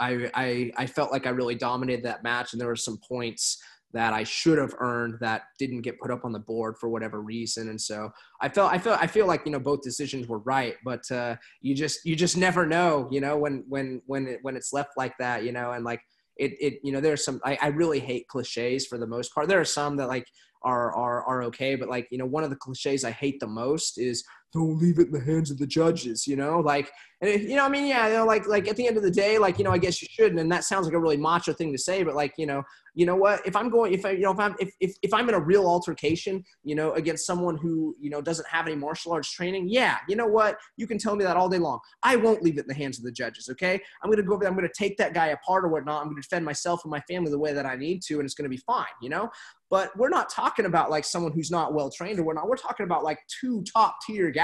I, 0.00 0.30
I 0.34 0.72
I 0.76 0.86
felt 0.86 1.12
like 1.12 1.26
I 1.26 1.30
really 1.30 1.54
dominated 1.54 2.04
that 2.04 2.22
match 2.22 2.52
and 2.52 2.60
there 2.60 2.68
were 2.68 2.76
some 2.76 2.98
points 3.06 3.62
that 3.92 4.12
I 4.12 4.22
should 4.22 4.58
have 4.58 4.74
earned 4.78 5.18
that 5.20 5.42
didn't 5.58 5.82
get 5.82 5.98
put 5.98 6.10
up 6.10 6.24
on 6.24 6.32
the 6.32 6.38
board 6.38 6.76
for 6.78 6.88
whatever 6.88 7.20
reason. 7.20 7.68
And 7.68 7.80
so 7.80 8.10
I 8.40 8.48
felt 8.48 8.72
I 8.72 8.78
feel 8.78 8.92
I 8.94 9.06
feel 9.06 9.26
like 9.26 9.42
you 9.44 9.52
know 9.52 9.58
both 9.58 9.82
decisions 9.82 10.28
were 10.28 10.38
right, 10.38 10.76
but 10.84 11.10
uh, 11.10 11.36
you 11.60 11.74
just 11.74 12.04
you 12.04 12.14
just 12.14 12.36
never 12.36 12.66
know, 12.66 13.08
you 13.10 13.20
know, 13.20 13.36
when 13.36 13.64
when 13.68 14.00
when 14.06 14.28
it, 14.28 14.38
when 14.42 14.56
it's 14.56 14.72
left 14.72 14.90
like 14.96 15.14
that, 15.18 15.44
you 15.44 15.52
know, 15.52 15.72
and 15.72 15.84
like 15.84 16.00
it 16.36 16.52
it 16.60 16.74
you 16.84 16.92
know 16.92 17.00
there's 17.00 17.24
some 17.24 17.40
I, 17.44 17.58
I 17.60 17.66
really 17.68 18.00
hate 18.00 18.28
cliches 18.28 18.86
for 18.86 18.98
the 18.98 19.06
most 19.06 19.34
part. 19.34 19.48
There 19.48 19.60
are 19.60 19.64
some 19.64 19.96
that 19.96 20.08
like 20.08 20.26
are 20.62 20.94
are 20.94 21.24
are 21.24 21.42
okay, 21.44 21.74
but 21.74 21.88
like 21.88 22.06
you 22.10 22.18
know 22.18 22.26
one 22.26 22.44
of 22.44 22.50
the 22.50 22.56
cliches 22.56 23.04
I 23.04 23.10
hate 23.10 23.40
the 23.40 23.48
most 23.48 23.98
is 23.98 24.24
don't 24.52 24.78
leave 24.78 24.98
it 24.98 25.08
in 25.08 25.12
the 25.12 25.20
hands 25.20 25.50
of 25.50 25.58
the 25.58 25.66
judges, 25.66 26.26
you 26.26 26.36
know, 26.36 26.58
like, 26.60 26.90
and 27.20 27.30
it, 27.30 27.42
you 27.42 27.54
know, 27.54 27.64
I 27.64 27.68
mean, 27.68 27.86
yeah, 27.86 28.08
you 28.08 28.14
know, 28.14 28.26
like, 28.26 28.48
like 28.48 28.66
at 28.66 28.76
the 28.76 28.86
end 28.86 28.96
of 28.96 29.02
the 29.02 29.10
day, 29.10 29.38
like, 29.38 29.58
you 29.58 29.64
know, 29.64 29.70
I 29.70 29.78
guess 29.78 30.00
you 30.02 30.08
shouldn't, 30.10 30.40
and 30.40 30.50
that 30.50 30.64
sounds 30.64 30.86
like 30.86 30.94
a 30.94 30.98
really 30.98 31.16
macho 31.16 31.52
thing 31.52 31.70
to 31.72 31.78
say, 31.78 32.02
but 32.02 32.14
like, 32.14 32.32
you 32.36 32.46
know, 32.46 32.62
you 32.94 33.06
know 33.06 33.14
what, 33.14 33.46
if 33.46 33.54
I'm 33.54 33.70
going, 33.70 33.92
if 33.92 34.04
I, 34.04 34.10
you 34.12 34.22
know, 34.22 34.32
if 34.32 34.40
I'm, 34.40 34.56
if, 34.58 34.72
if, 34.80 34.96
if 35.02 35.14
I'm 35.14 35.28
in 35.28 35.34
a 35.36 35.40
real 35.40 35.66
altercation, 35.66 36.42
you 36.64 36.74
know, 36.74 36.92
against 36.94 37.26
someone 37.26 37.56
who, 37.56 37.94
you 38.00 38.10
know, 38.10 38.20
doesn't 38.20 38.48
have 38.48 38.66
any 38.66 38.74
martial 38.74 39.12
arts 39.12 39.30
training, 39.30 39.68
yeah, 39.68 39.98
you 40.08 40.16
know 40.16 40.26
what, 40.26 40.56
you 40.76 40.88
can 40.88 40.98
tell 40.98 41.14
me 41.14 41.24
that 41.24 41.36
all 41.36 41.48
day 41.48 41.58
long. 41.58 41.78
I 42.02 42.16
won't 42.16 42.42
leave 42.42 42.58
it 42.58 42.62
in 42.62 42.68
the 42.68 42.74
hands 42.74 42.98
of 42.98 43.04
the 43.04 43.12
judges, 43.12 43.48
okay? 43.52 43.80
I'm 44.02 44.10
going 44.10 44.16
to 44.16 44.24
go 44.24 44.34
over 44.34 44.42
there, 44.42 44.50
I'm 44.50 44.56
going 44.56 44.68
to 44.68 44.74
take 44.76 44.96
that 44.96 45.14
guy 45.14 45.28
apart 45.28 45.64
or 45.64 45.68
whatnot. 45.68 46.00
I'm 46.00 46.08
going 46.08 46.16
to 46.16 46.22
defend 46.22 46.44
myself 46.44 46.84
and 46.84 46.90
my 46.90 47.00
family 47.02 47.30
the 47.30 47.38
way 47.38 47.52
that 47.52 47.66
I 47.66 47.76
need 47.76 48.02
to, 48.08 48.14
and 48.14 48.24
it's 48.24 48.34
going 48.34 48.50
to 48.50 48.56
be 48.56 48.62
fine, 48.66 48.86
you 49.00 49.10
know? 49.10 49.30
But 49.70 49.96
we're 49.96 50.08
not 50.08 50.28
talking 50.28 50.66
about 50.66 50.90
like 50.90 51.04
someone 51.04 51.30
who's 51.30 51.52
not 51.52 51.74
well 51.74 51.90
trained 51.90 52.18
or 52.18 52.24
whatnot. 52.24 52.48
We're 52.48 52.56
talking 52.56 52.82
about 52.82 53.04
like 53.04 53.20
two 53.40 53.62
top 53.72 53.98
tier 54.04 54.32
guys, 54.32 54.39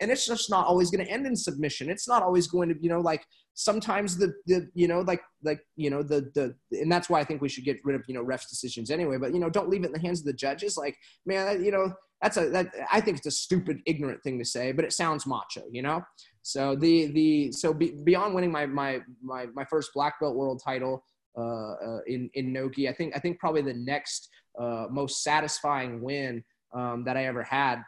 and 0.00 0.10
it's 0.10 0.26
just 0.26 0.50
not 0.50 0.66
always 0.66 0.90
going 0.90 1.04
to 1.04 1.10
end 1.10 1.26
in 1.26 1.36
submission. 1.36 1.90
It's 1.90 2.08
not 2.08 2.22
always 2.22 2.46
going 2.46 2.68
to, 2.68 2.74
you 2.80 2.88
know, 2.88 3.00
like 3.00 3.24
sometimes 3.54 4.16
the 4.16 4.32
the 4.46 4.68
you 4.74 4.88
know 4.88 5.00
like 5.00 5.20
like 5.42 5.60
you 5.76 5.90
know 5.90 6.02
the 6.02 6.30
the 6.34 6.54
and 6.80 6.90
that's 6.90 7.10
why 7.10 7.20
I 7.20 7.24
think 7.24 7.42
we 7.42 7.48
should 7.48 7.64
get 7.64 7.78
rid 7.84 7.96
of 7.96 8.02
you 8.08 8.14
know 8.14 8.24
refs 8.24 8.48
decisions 8.48 8.90
anyway. 8.90 9.18
But 9.18 9.34
you 9.34 9.40
know, 9.40 9.50
don't 9.50 9.68
leave 9.68 9.84
it 9.84 9.88
in 9.88 9.92
the 9.92 10.00
hands 10.00 10.20
of 10.20 10.26
the 10.26 10.32
judges. 10.32 10.76
Like 10.76 10.96
man, 11.26 11.64
you 11.64 11.70
know 11.70 11.92
that's 12.22 12.36
a 12.36 12.48
that 12.50 12.68
I 12.90 13.00
think 13.00 13.18
it's 13.18 13.26
a 13.26 13.32
stupid 13.32 13.80
ignorant 13.86 14.22
thing 14.22 14.38
to 14.38 14.44
say, 14.44 14.72
but 14.72 14.84
it 14.84 14.92
sounds 14.92 15.26
macho, 15.26 15.62
you 15.70 15.82
know. 15.82 16.02
So 16.42 16.76
the 16.76 17.06
the 17.12 17.52
so 17.52 17.74
be, 17.74 17.92
beyond 18.04 18.34
winning 18.34 18.52
my 18.52 18.66
my 18.66 19.00
my 19.22 19.46
my 19.54 19.64
first 19.64 19.90
black 19.94 20.20
belt 20.20 20.36
world 20.36 20.62
title 20.64 21.04
uh, 21.36 21.72
uh, 21.72 22.00
in 22.06 22.30
in 22.34 22.52
Nogi. 22.52 22.88
I 22.88 22.92
think 22.92 23.16
I 23.16 23.18
think 23.18 23.38
probably 23.38 23.62
the 23.62 23.74
next 23.74 24.28
uh, 24.60 24.86
most 24.90 25.22
satisfying 25.22 26.00
win 26.00 26.44
um, 26.74 27.04
that 27.04 27.16
I 27.16 27.26
ever 27.26 27.42
had. 27.42 27.82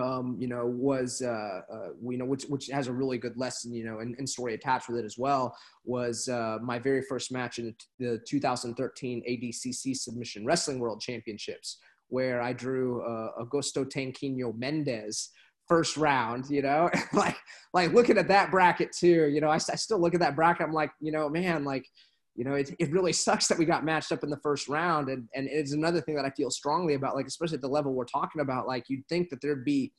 Um, 0.00 0.36
you 0.38 0.48
know, 0.48 0.64
was 0.64 1.20
uh, 1.20 1.60
uh, 1.70 1.88
you 2.08 2.16
know 2.16 2.24
which 2.24 2.44
which 2.44 2.68
has 2.68 2.88
a 2.88 2.92
really 2.92 3.18
good 3.18 3.36
lesson, 3.36 3.74
you 3.74 3.84
know, 3.84 3.98
and, 3.98 4.14
and 4.16 4.26
story 4.28 4.54
attached 4.54 4.88
with 4.88 4.98
it 4.98 5.04
as 5.04 5.18
well. 5.18 5.54
Was 5.84 6.28
uh, 6.28 6.58
my 6.62 6.78
very 6.78 7.02
first 7.02 7.30
match 7.30 7.58
in 7.58 7.74
the 7.98 8.18
2013 8.26 9.22
ADCC 9.28 9.94
Submission 9.94 10.46
Wrestling 10.46 10.78
World 10.78 11.00
Championships, 11.02 11.78
where 12.08 12.40
I 12.40 12.54
drew 12.54 13.02
Augusto 13.38 13.84
Tanquinho 13.84 14.56
Mendes 14.56 15.30
first 15.68 15.96
round, 15.96 16.50
you 16.50 16.62
know, 16.62 16.90
like 17.12 17.36
like 17.72 17.92
looking 17.92 18.18
at 18.18 18.28
that 18.28 18.50
bracket 18.50 18.92
too, 18.92 19.28
you 19.28 19.40
know, 19.40 19.48
I, 19.48 19.56
I 19.56 19.76
still 19.76 20.00
look 20.00 20.14
at 20.14 20.20
that 20.20 20.36
bracket. 20.36 20.66
I'm 20.66 20.72
like, 20.72 20.92
you 21.00 21.12
know, 21.12 21.28
man, 21.28 21.64
like 21.64 21.86
you 22.34 22.44
know, 22.44 22.54
it, 22.54 22.74
it 22.78 22.92
really 22.92 23.12
sucks 23.24 23.48
that 23.48 23.58
we 23.58 23.64
got 23.64 23.84
matched 23.84 24.12
up 24.12 24.22
in 24.22 24.30
the 24.30 24.38
first 24.38 24.68
round. 24.68 25.08
And, 25.08 25.28
and 25.34 25.48
it's 25.48 25.72
another 25.72 26.00
thing 26.00 26.14
that 26.16 26.24
I 26.24 26.30
feel 26.30 26.50
strongly 26.50 26.94
about, 26.94 27.14
like, 27.14 27.26
especially 27.26 27.56
at 27.56 27.62
the 27.62 27.68
level 27.68 27.92
we're 27.92 28.04
talking 28.04 28.40
about, 28.40 28.66
like, 28.66 28.84
you'd 28.88 29.06
think 29.08 29.30
that 29.30 29.40
there'd 29.40 29.64
be, 29.64 29.92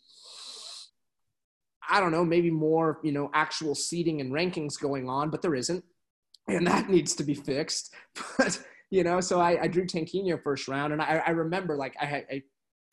I 1.89 1.99
don't 1.99 2.11
know, 2.11 2.25
maybe 2.25 2.49
more, 2.49 2.99
you 3.03 3.11
know, 3.11 3.29
actual 3.33 3.75
seating 3.75 4.21
and 4.21 4.31
rankings 4.31 4.79
going 4.79 5.09
on, 5.09 5.29
but 5.29 5.41
there 5.41 5.55
isn't. 5.55 5.83
And 6.47 6.65
that 6.67 6.89
needs 6.89 7.15
to 7.15 7.23
be 7.23 7.33
fixed. 7.33 7.93
But, 8.37 8.61
you 8.89 9.03
know, 9.03 9.21
so 9.21 9.39
I, 9.39 9.63
I 9.63 9.67
drew 9.67 9.87
Tanquinho 9.87 10.41
first 10.43 10.67
round. 10.67 10.93
And 10.93 11.01
I, 11.01 11.23
I 11.25 11.31
remember, 11.31 11.75
like, 11.75 11.95
I 11.99 12.05
had, 12.05 12.25
I, 12.31 12.43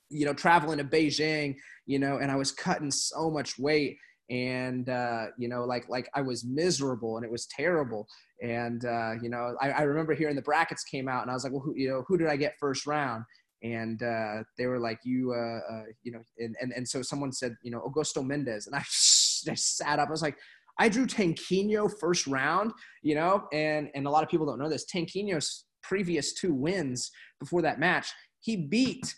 you 0.09 0.25
know, 0.25 0.33
traveling 0.33 0.79
to 0.79 0.85
Beijing, 0.85 1.57
you 1.85 1.99
know, 1.99 2.17
and 2.17 2.31
I 2.31 2.37
was 2.37 2.53
cutting 2.53 2.91
so 2.91 3.31
much 3.31 3.59
weight 3.59 3.99
and 4.31 4.89
uh, 4.89 5.27
you 5.37 5.49
know 5.49 5.65
like 5.65 5.89
like 5.89 6.09
i 6.15 6.23
was 6.23 6.45
miserable 6.45 7.17
and 7.17 7.25
it 7.25 7.31
was 7.31 7.47
terrible. 7.47 8.07
And 8.43 8.85
uh, 8.87 9.13
you 9.21 9.29
know 9.29 9.55
I, 9.61 9.71
I, 9.71 9.83
remember 9.83 10.15
hearing 10.15 10.35
the 10.35 10.41
brackets 10.41 10.83
came 10.83 11.09
out 11.09 11.21
and 11.23 11.31
i 11.31 11.35
was 11.35 11.45
like 11.45 11.53
well 11.53 11.61
who, 11.61 11.75
you 11.77 11.91
know 11.91 12.05
who 12.09 12.17
did 12.17 12.29
i 12.29 12.37
get 12.37 12.55
first 12.59 12.87
round? 12.87 13.25
And 13.63 14.03
uh, 14.03 14.45
they 14.57 14.67
were 14.67 14.79
like 14.79 15.01
you 15.05 15.33
uh, 15.35 15.75
uh, 15.75 15.85
you 16.03 16.13
know 16.13 16.23
and, 16.39 16.57
and 16.61 16.73
and 16.73 16.89
so 16.89 17.03
someone 17.03 17.33
said 17.33 17.55
you 17.63 17.71
know 17.71 17.81
augusto 17.81 18.25
mendes. 18.25 18.67
And 18.67 18.75
i 18.75 18.81
just 18.83 19.77
sat 19.77 19.99
up. 19.99 20.09
I 20.09 20.11
was 20.11 20.23
like 20.23 20.39
i 20.79 20.89
drew 20.89 21.07
tanquinho 21.07 21.91
first 22.01 22.27
round 22.27 22.73
you 23.03 23.15
know? 23.15 23.47
And 23.53 23.91
and 23.95 24.07
a 24.07 24.11
lot 24.11 24.23
of 24.23 24.31
people 24.31 24.47
don't 24.47 24.59
know 24.59 24.69
this. 24.69 24.87
Tanquinho's 24.87 25.65
previous 25.83 26.33
two 26.33 26.55
wins 26.55 27.11
before 27.39 27.63
that 27.63 27.81
match, 27.81 28.13
he 28.41 28.57
beat 28.57 29.15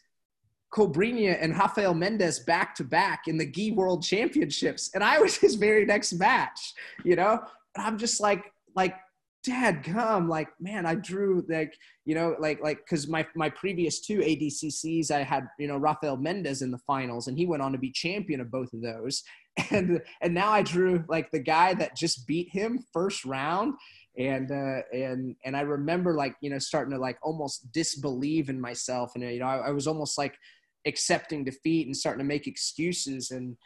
Cobrinha 0.73 1.37
and 1.41 1.57
Rafael 1.57 1.95
Mendes 1.95 2.41
back 2.41 2.75
to 2.77 2.85
back 2.85 3.29
in 3.29 3.37
the 3.37 3.47
Gi 3.47 3.73
World 3.73 4.03
Championships, 4.03 4.91
and 4.95 5.05
I 5.05 5.21
was 5.21 5.37
his 5.39 5.55
very 5.55 5.85
next 5.85 6.15
match. 6.15 6.75
You 7.05 7.17
know, 7.17 7.41
and 7.77 7.87
I'm 7.87 7.99
just 7.99 8.21
like, 8.21 8.53
like, 8.75 8.97
Dad, 9.45 9.83
come, 9.83 10.29
like, 10.29 10.49
man, 10.61 10.87
I 10.87 10.95
drew 10.95 11.45
like, 11.49 11.77
you 12.05 12.15
know, 12.15 12.37
like, 12.39 12.63
like, 12.63 12.79
because 12.79 13.09
my 13.09 13.27
my 13.35 13.51
previous 13.51 14.01
two 14.01 14.19
ADCCs, 14.19 15.11
I 15.11 15.25
had, 15.25 15.49
you 15.59 15.67
know, 15.67 15.77
Rafael 15.77 16.17
Mendes 16.17 16.63
in 16.63 16.71
the 16.71 16.79
finals, 16.79 17.27
and 17.27 17.37
he 17.37 17.45
went 17.45 17.63
on 17.63 17.73
to 17.73 17.79
be 17.79 17.91
champion 17.91 18.41
of 18.41 18.51
both 18.51 18.73
of 18.73 18.83
those, 18.83 19.23
and 19.71 20.01
and 20.21 20.33
now 20.33 20.51
I 20.51 20.63
drew 20.63 21.05
like 21.09 21.31
the 21.31 21.41
guy 21.41 21.75
that 21.75 21.97
just 21.97 22.27
beat 22.27 22.49
him 22.51 22.85
first 22.93 23.25
round, 23.25 23.75
and 24.17 24.51
uh, 24.51 24.83
and 24.93 25.35
and 25.45 25.57
I 25.57 25.63
remember 25.63 26.15
like 26.15 26.37
you 26.41 26.49
know 26.49 26.59
starting 26.59 26.93
to 26.93 26.99
like 26.99 27.19
almost 27.23 27.73
disbelieve 27.73 28.49
in 28.49 28.61
myself, 28.61 29.13
and 29.17 29.25
you 29.25 29.41
know 29.41 29.47
I, 29.47 29.69
I 29.69 29.71
was 29.73 29.87
almost 29.87 30.17
like 30.17 30.39
accepting 30.87 31.45
defeat 31.45 31.87
and 31.87 31.97
starting 31.97 32.19
to 32.19 32.25
make 32.25 32.47
excuses 32.47 33.31
and 33.31 33.57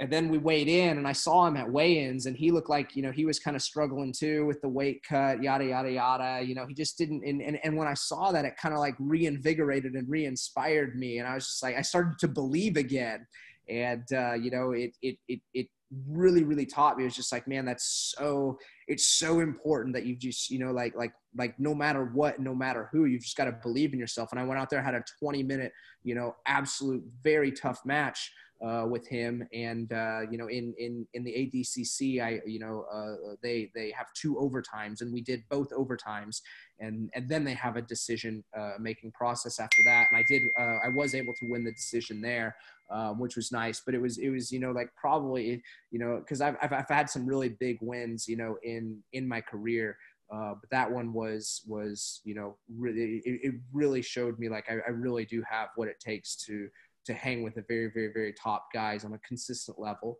and 0.00 0.12
then 0.12 0.28
we 0.28 0.38
weighed 0.38 0.68
in 0.68 0.98
and 0.98 1.08
I 1.08 1.12
saw 1.12 1.46
him 1.46 1.56
at 1.56 1.70
weigh-ins 1.70 2.26
and 2.26 2.36
he 2.36 2.50
looked 2.50 2.70
like, 2.70 2.94
you 2.94 3.02
know, 3.02 3.10
he 3.10 3.26
was 3.26 3.40
kind 3.40 3.56
of 3.56 3.62
struggling 3.62 4.12
too 4.12 4.46
with 4.46 4.60
the 4.60 4.68
weight 4.68 5.02
cut, 5.02 5.42
yada, 5.42 5.64
yada, 5.64 5.90
yada. 5.90 6.44
You 6.44 6.54
know, 6.54 6.66
he 6.66 6.74
just 6.74 6.96
didn't. 6.98 7.24
And, 7.26 7.42
and, 7.42 7.58
and 7.64 7.76
when 7.76 7.88
I 7.88 7.94
saw 7.94 8.30
that, 8.30 8.44
it 8.44 8.56
kind 8.56 8.74
of 8.74 8.80
like 8.80 8.94
reinvigorated 9.00 9.94
and 9.94 10.08
re-inspired 10.08 10.96
me. 10.96 11.18
And 11.18 11.26
I 11.26 11.34
was 11.34 11.46
just 11.46 11.62
like, 11.62 11.76
I 11.76 11.82
started 11.82 12.18
to 12.20 12.28
believe 12.28 12.76
again. 12.76 13.26
And, 13.68 14.04
uh, 14.12 14.34
you 14.34 14.52
know, 14.52 14.70
it, 14.70 14.92
it, 15.02 15.16
it, 15.26 15.40
it 15.52 15.66
really, 16.08 16.44
really 16.44 16.66
taught 16.66 16.96
me. 16.96 17.04
It 17.04 17.06
was 17.06 17.16
just 17.16 17.32
like, 17.32 17.48
man, 17.48 17.64
that's 17.64 18.14
so, 18.16 18.58
it's 18.86 19.06
so 19.06 19.40
important 19.40 19.94
that 19.94 20.04
you 20.04 20.16
just, 20.16 20.50
you 20.50 20.58
know, 20.58 20.72
like, 20.72 20.94
like, 20.94 21.12
like 21.36 21.58
no 21.58 21.74
matter 21.74 22.10
what, 22.14 22.38
no 22.38 22.54
matter 22.54 22.88
who, 22.92 23.06
you've 23.06 23.22
just 23.22 23.36
got 23.36 23.44
to 23.44 23.52
believe 23.62 23.92
in 23.92 23.98
yourself. 23.98 24.30
And 24.32 24.40
I 24.40 24.44
went 24.44 24.60
out 24.60 24.70
there, 24.70 24.82
had 24.82 24.94
a 24.94 25.04
20 25.20 25.42
minute, 25.42 25.72
you 26.02 26.14
know, 26.14 26.34
absolute, 26.46 27.02
very 27.22 27.52
tough 27.52 27.80
match 27.84 28.30
uh, 28.64 28.86
with 28.88 29.06
him. 29.06 29.46
And 29.52 29.92
uh, 29.92 30.20
you 30.30 30.38
know, 30.38 30.48
in 30.48 30.74
in 30.78 31.06
in 31.14 31.24
the 31.24 31.32
ADCC, 31.32 32.22
I 32.22 32.40
you 32.46 32.58
know 32.58 32.86
uh, 32.92 33.34
they 33.42 33.70
they 33.74 33.90
have 33.92 34.06
two 34.14 34.34
overtimes, 34.36 35.00
and 35.00 35.12
we 35.12 35.20
did 35.20 35.42
both 35.48 35.70
overtimes, 35.70 36.40
and 36.80 37.10
and 37.14 37.28
then 37.28 37.44
they 37.44 37.54
have 37.54 37.76
a 37.76 37.82
decision 37.82 38.44
uh, 38.56 38.72
making 38.80 39.12
process 39.12 39.60
after 39.60 39.82
that. 39.84 40.08
And 40.10 40.18
I 40.18 40.24
did 40.28 40.42
uh, 40.58 40.86
I 40.86 40.88
was 40.94 41.14
able 41.14 41.34
to 41.34 41.50
win 41.50 41.64
the 41.64 41.72
decision 41.72 42.20
there. 42.20 42.56
Um, 42.90 43.18
which 43.18 43.36
was 43.36 43.52
nice, 43.52 43.82
but 43.84 43.94
it 43.94 44.00
was 44.00 44.16
it 44.16 44.30
was 44.30 44.50
you 44.50 44.58
know 44.58 44.72
like 44.72 44.88
probably 44.96 45.62
you 45.90 45.98
know 45.98 46.20
because 46.20 46.40
I've, 46.40 46.56
I've 46.62 46.72
I've 46.72 46.88
had 46.88 47.10
some 47.10 47.26
really 47.26 47.50
big 47.50 47.76
wins 47.82 48.26
you 48.26 48.38
know 48.38 48.56
in 48.62 49.02
in 49.12 49.28
my 49.28 49.42
career, 49.42 49.98
uh, 50.32 50.54
but 50.60 50.68
that 50.70 50.90
one 50.90 51.12
was 51.12 51.62
was 51.66 52.20
you 52.24 52.34
know 52.34 52.56
really 52.76 53.22
it, 53.24 53.40
it 53.42 53.54
really 53.72 54.02
showed 54.02 54.38
me 54.38 54.48
like 54.48 54.64
I, 54.70 54.76
I, 54.86 54.90
really 54.90 55.24
do 55.24 55.42
have 55.48 55.68
what 55.76 55.88
it 55.88 56.00
takes 56.00 56.36
to 56.46 56.68
to 57.08 57.14
hang 57.14 57.42
with 57.42 57.54
the 57.54 57.64
very, 57.66 57.90
very, 57.92 58.12
very 58.12 58.32
top 58.32 58.68
guys 58.72 59.04
on 59.04 59.12
a 59.14 59.18
consistent 59.18 59.78
level. 59.80 60.18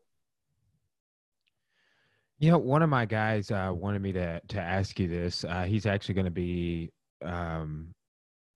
You 2.40 2.50
know, 2.50 2.58
one 2.58 2.82
of 2.82 2.88
my 2.88 3.04
guys 3.04 3.50
uh, 3.50 3.72
wanted 3.74 4.00
me 4.02 4.12
to 4.12 4.40
to 4.48 4.60
ask 4.60 4.98
you 4.98 5.08
this. 5.08 5.44
Uh, 5.44 5.64
he's 5.64 5.86
actually 5.86 6.14
going 6.14 6.24
to 6.24 6.30
be 6.30 6.90
um, 7.24 7.94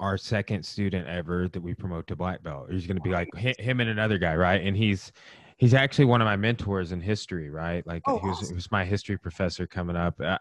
our 0.00 0.16
second 0.16 0.64
student 0.64 1.08
ever 1.08 1.48
that 1.48 1.60
we 1.60 1.74
promote 1.74 2.06
to 2.06 2.16
black 2.16 2.42
belt. 2.42 2.70
He's 2.70 2.86
going 2.86 2.96
to 2.96 3.02
be 3.02 3.10
like 3.10 3.28
him 3.36 3.80
and 3.80 3.90
another 3.90 4.18
guy, 4.18 4.34
right? 4.34 4.60
And 4.62 4.76
he's 4.76 5.12
he's 5.58 5.74
actually 5.74 6.06
one 6.06 6.20
of 6.20 6.26
my 6.26 6.36
mentors 6.36 6.92
in 6.92 7.00
history, 7.00 7.50
right? 7.50 7.86
Like 7.86 8.02
oh, 8.06 8.18
he, 8.18 8.28
was, 8.28 8.38
awesome. 8.38 8.48
he 8.48 8.54
was 8.54 8.70
my 8.70 8.84
history 8.84 9.18
professor 9.18 9.66
coming 9.66 9.96
up. 9.96 10.14
Uh, 10.20 10.38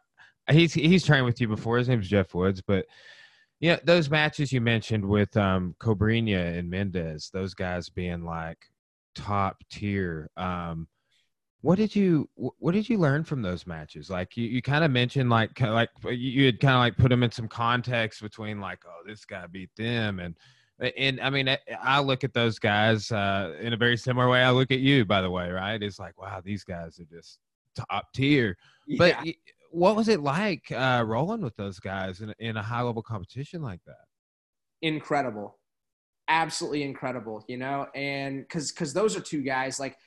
he's 0.50 0.74
he's 0.74 1.06
trained 1.06 1.26
with 1.26 1.42
you 1.42 1.48
before. 1.48 1.78
His 1.78 1.90
name's 1.90 2.08
Jeff 2.08 2.34
Woods, 2.34 2.62
but 2.66 2.86
yeah, 3.62 3.78
those 3.84 4.10
matches 4.10 4.52
you 4.52 4.60
mentioned 4.60 5.06
with 5.06 5.38
um 5.38 5.76
Cobrinha 5.80 6.58
and 6.58 6.70
Mendes, 6.70 7.30
those 7.32 7.54
guys 7.54 7.90
being 7.90 8.26
like 8.26 8.58
top 9.16 9.64
tier. 9.70 10.30
Um, 10.36 10.88
what 11.62 11.78
did 11.78 11.96
you 11.96 12.28
what 12.36 12.72
did 12.72 12.90
you 12.90 12.98
learn 12.98 13.24
from 13.24 13.44
those 13.44 13.68
matches? 13.68 14.10
Like 14.10 14.36
you, 14.36 14.48
you 14.48 14.64
kind 14.64 14.84
of 14.84 14.90
mentioned 14.90 15.30
like 15.30 15.62
like 15.62 15.90
you 16.10 16.48
had 16.48 16.60
kind 16.60 16.74
of 16.74 16.80
like 16.80 16.98
put 16.98 17.10
them 17.10 17.22
in 17.22 17.32
some 17.32 17.48
context 17.48 18.24
between 18.24 18.60
like 18.60 18.80
oh 18.88 19.08
this 19.08 19.26
guy 19.26 19.46
beat 19.46 19.70
them 19.78 20.20
and 20.20 20.36
and 20.98 21.22
I 21.22 21.30
mean 21.30 21.56
I 21.84 22.00
look 22.00 22.24
at 22.24 22.34
those 22.34 22.58
guys 22.58 23.12
uh, 23.12 23.56
in 23.62 23.74
a 23.74 23.78
very 23.78 23.96
similar 23.96 24.28
way 24.28 24.42
I 24.42 24.50
look 24.50 24.72
at 24.72 24.80
you 24.80 25.06
by 25.06 25.22
the 25.22 25.30
way 25.30 25.52
right? 25.52 25.82
It's 25.82 26.00
like 26.00 26.20
wow 26.20 26.42
these 26.44 26.64
guys 26.64 27.00
are 27.00 27.16
just 27.16 27.38
top 27.76 28.08
tier. 28.16 28.58
Yeah. 28.88 28.98
But 28.98 29.36
what 29.72 29.96
was 29.96 30.08
it 30.08 30.22
like 30.22 30.72
uh, 30.72 31.04
rolling 31.06 31.42
with 31.42 31.56
those 31.56 31.80
guys 31.80 32.22
in, 32.22 32.34
in 32.40 32.58
a 32.58 32.64
high 32.64 32.82
level 32.82 33.02
competition 33.02 33.62
like 33.62 33.82
that? 33.86 34.06
Incredible, 34.82 35.60
absolutely 36.28 36.84
incredible. 36.84 37.44
You 37.48 37.58
know, 37.58 37.88
and 37.96 38.42
because 38.42 38.72
because 38.72 38.94
those 38.94 39.16
are 39.16 39.22
two 39.22 39.42
guys 39.42 39.80
like, 39.80 39.98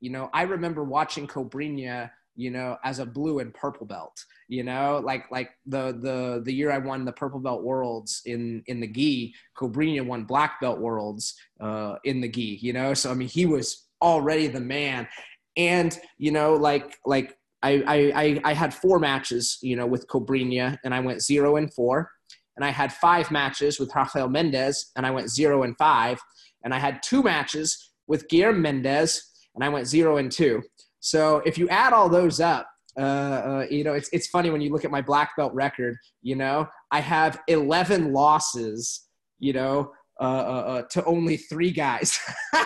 you 0.00 0.10
know, 0.10 0.30
I 0.32 0.42
remember 0.42 0.84
watching 0.84 1.26
Cobrinha 1.26 2.10
you 2.38 2.52
know, 2.52 2.78
as 2.84 3.00
a 3.00 3.04
blue 3.04 3.40
and 3.40 3.52
purple 3.52 3.84
belt, 3.84 4.24
you 4.46 4.62
know, 4.62 5.02
like 5.04 5.28
like 5.28 5.50
the 5.66 5.98
the 6.00 6.40
the 6.44 6.54
year 6.54 6.70
I 6.70 6.78
won 6.78 7.04
the 7.04 7.12
purple 7.12 7.40
belt 7.40 7.64
worlds 7.64 8.22
in 8.26 8.62
in 8.68 8.78
the 8.78 8.86
gi, 8.86 9.34
Cobrinha 9.56 10.06
won 10.06 10.22
black 10.22 10.60
belt 10.60 10.78
worlds 10.78 11.34
uh, 11.60 11.96
in 12.04 12.20
the 12.20 12.28
gi, 12.28 12.60
you 12.62 12.72
know. 12.72 12.94
So 12.94 13.10
I 13.10 13.14
mean, 13.14 13.26
he 13.26 13.44
was 13.44 13.88
already 14.00 14.46
the 14.46 14.60
man, 14.60 15.08
and 15.56 15.98
you 16.16 16.30
know, 16.30 16.54
like 16.54 16.96
like 17.04 17.36
I, 17.62 18.12
I, 18.14 18.40
I 18.44 18.52
had 18.52 18.72
four 18.72 18.98
matches, 18.98 19.58
you 19.62 19.76
know, 19.76 19.86
with 19.86 20.06
Cobrinha, 20.06 20.78
and 20.84 20.94
I 20.94 21.00
went 21.00 21.22
zero 21.22 21.56
and 21.56 21.72
four. 21.72 22.10
And 22.56 22.64
I 22.64 22.70
had 22.70 22.92
five 22.92 23.30
matches 23.30 23.78
with 23.78 23.94
Rafael 23.94 24.28
Mendes, 24.28 24.90
and 24.96 25.06
I 25.06 25.10
went 25.10 25.30
zero 25.30 25.62
and 25.62 25.76
five. 25.78 26.18
And 26.64 26.74
I 26.74 26.78
had 26.78 27.02
two 27.04 27.22
matches 27.22 27.92
with 28.08 28.26
Guilherme 28.28 28.60
Mendes, 28.60 29.22
and 29.54 29.64
I 29.64 29.68
went 29.68 29.86
zero 29.86 30.16
and 30.16 30.30
two. 30.30 30.62
So 31.00 31.40
if 31.46 31.56
you 31.56 31.68
add 31.68 31.92
all 31.92 32.08
those 32.08 32.40
up, 32.40 32.68
uh, 32.98 33.00
uh, 33.00 33.66
you 33.70 33.84
know, 33.84 33.92
it's, 33.92 34.08
it's 34.12 34.26
funny 34.26 34.50
when 34.50 34.60
you 34.60 34.72
look 34.72 34.84
at 34.84 34.90
my 34.90 35.00
black 35.00 35.36
belt 35.36 35.54
record, 35.54 35.96
you 36.22 36.34
know, 36.34 36.66
I 36.90 37.00
have 37.00 37.38
11 37.46 38.12
losses, 38.12 39.06
you 39.38 39.52
know, 39.52 39.92
uh, 40.20 40.24
uh, 40.24 40.26
uh 40.26 40.82
to 40.90 41.04
only 41.04 41.36
three 41.36 41.70
guys. 41.70 42.18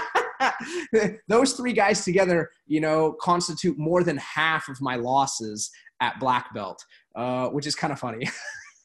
those 1.29 1.53
three 1.55 1.73
guys 1.73 2.05
together, 2.05 2.51
you 2.67 2.81
know, 2.81 3.17
constitute 3.21 3.79
more 3.79 4.03
than 4.05 4.17
half 4.19 4.69
of 4.69 4.81
my 4.81 4.97
losses 4.97 5.71
at 6.01 6.19
black 6.21 6.53
belt, 6.55 6.85
uh, 7.17 7.49
which 7.49 7.67
is 7.67 7.75
kind 7.75 7.93
of 7.93 7.99
funny. 7.99 8.29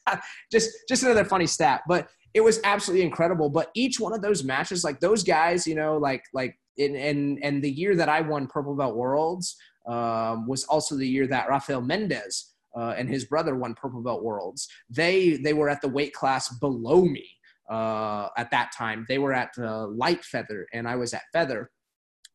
just 0.52 0.70
just 0.88 1.02
another 1.02 1.24
funny 1.24 1.46
stat, 1.46 1.82
but 1.88 2.08
it 2.34 2.40
was 2.40 2.60
absolutely 2.64 3.04
incredible. 3.04 3.50
But 3.50 3.70
each 3.74 3.98
one 3.98 4.12
of 4.12 4.22
those 4.22 4.44
matches, 4.44 4.84
like 4.84 5.00
those 5.00 5.22
guys, 5.22 5.66
you 5.66 5.74
know, 5.74 5.96
like 5.98 6.24
like 6.32 6.56
in 6.76 6.96
and 6.96 7.38
and 7.42 7.62
the 7.62 7.70
year 7.70 7.96
that 7.96 8.08
I 8.08 8.20
won 8.20 8.46
purple 8.46 8.76
belt 8.76 8.96
worlds 8.96 9.56
um, 9.86 10.46
was 10.46 10.64
also 10.64 10.96
the 10.96 11.08
year 11.08 11.26
that 11.26 11.48
Rafael 11.48 11.82
Mendes 11.82 12.54
Uh, 12.76 12.94
and 12.98 13.08
his 13.08 13.24
brother 13.24 13.54
won 13.56 13.74
purple 13.74 14.02
belt 14.02 14.22
worlds. 14.22 14.68
They 14.90 15.38
they 15.42 15.54
were 15.54 15.70
at 15.70 15.80
the 15.80 15.88
weight 15.88 16.12
class 16.12 16.48
below 16.60 17.04
me, 17.04 17.26
uh, 17.68 18.28
at 18.36 18.50
that 18.50 18.72
time. 18.76 19.06
They 19.08 19.18
were 19.18 19.32
at 19.32 19.50
uh, 19.58 19.86
light 19.88 20.24
feather, 20.24 20.66
and 20.72 20.88
I 20.88 20.96
was 20.96 21.14
at 21.14 21.22
feather. 21.32 21.70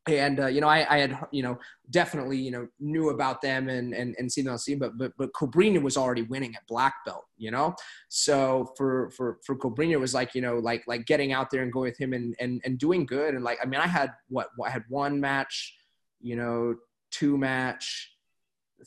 And 0.05 0.41
uh, 0.41 0.47
you 0.47 0.59
know, 0.59 0.67
I, 0.67 0.85
I, 0.93 0.97
had 0.99 1.17
you 1.31 1.43
know 1.43 1.57
definitely 1.89 2.37
you 2.37 2.51
know 2.51 2.67
knew 2.77 3.09
about 3.09 3.41
them 3.41 3.69
and 3.69 3.93
and 3.93 4.15
and 4.19 4.29
seen 4.29 4.43
them 4.43 4.51
on 4.51 4.59
scene, 4.59 4.77
but 4.77 4.97
but 4.97 5.13
but 5.17 5.31
Cobrinha 5.31 5.81
was 5.81 5.95
already 5.95 6.23
winning 6.23 6.53
at 6.55 6.67
black 6.67 6.95
belt, 7.05 7.23
you 7.37 7.51
know. 7.51 7.73
So 8.09 8.73
for 8.75 9.11
for 9.11 9.39
for 9.45 9.55
Cobrinha 9.55 9.97
was 9.97 10.13
like 10.13 10.35
you 10.35 10.41
know 10.41 10.57
like 10.57 10.83
like 10.87 11.05
getting 11.05 11.31
out 11.31 11.49
there 11.51 11.63
and 11.63 11.71
going 11.71 11.91
with 11.91 11.97
him 11.97 12.11
and 12.11 12.35
and 12.41 12.61
and 12.65 12.77
doing 12.77 13.05
good 13.05 13.33
and 13.33 13.45
like 13.45 13.59
I 13.63 13.65
mean 13.65 13.79
I 13.79 13.87
had 13.87 14.11
what 14.27 14.49
I 14.63 14.69
had 14.69 14.83
one 14.89 15.21
match, 15.21 15.73
you 16.19 16.35
know, 16.35 16.75
two 17.11 17.37
match, 17.37 18.13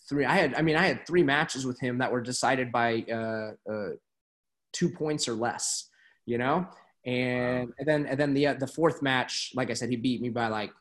three. 0.06 0.26
I 0.26 0.34
had 0.36 0.54
I 0.54 0.60
mean 0.60 0.76
I 0.76 0.86
had 0.86 1.06
three 1.06 1.22
matches 1.22 1.64
with 1.64 1.80
him 1.80 1.96
that 1.96 2.12
were 2.12 2.20
decided 2.20 2.70
by 2.70 3.06
uh, 3.10 3.52
uh, 3.72 3.90
two 4.74 4.90
points 4.90 5.28
or 5.28 5.32
less 5.32 5.88
you 6.26 6.38
know. 6.38 6.66
And, 7.04 7.72
and 7.78 7.86
then 7.86 8.06
and 8.06 8.18
then 8.18 8.34
the 8.34 8.48
uh, 8.48 8.54
the 8.54 8.66
fourth 8.66 9.00
match, 9.00 9.52
like 9.54 9.70
I 9.70 9.74
said, 9.74 9.90
he 9.90 9.96
beat 9.96 10.20
me 10.20 10.28
by 10.28 10.48
like 10.48 10.72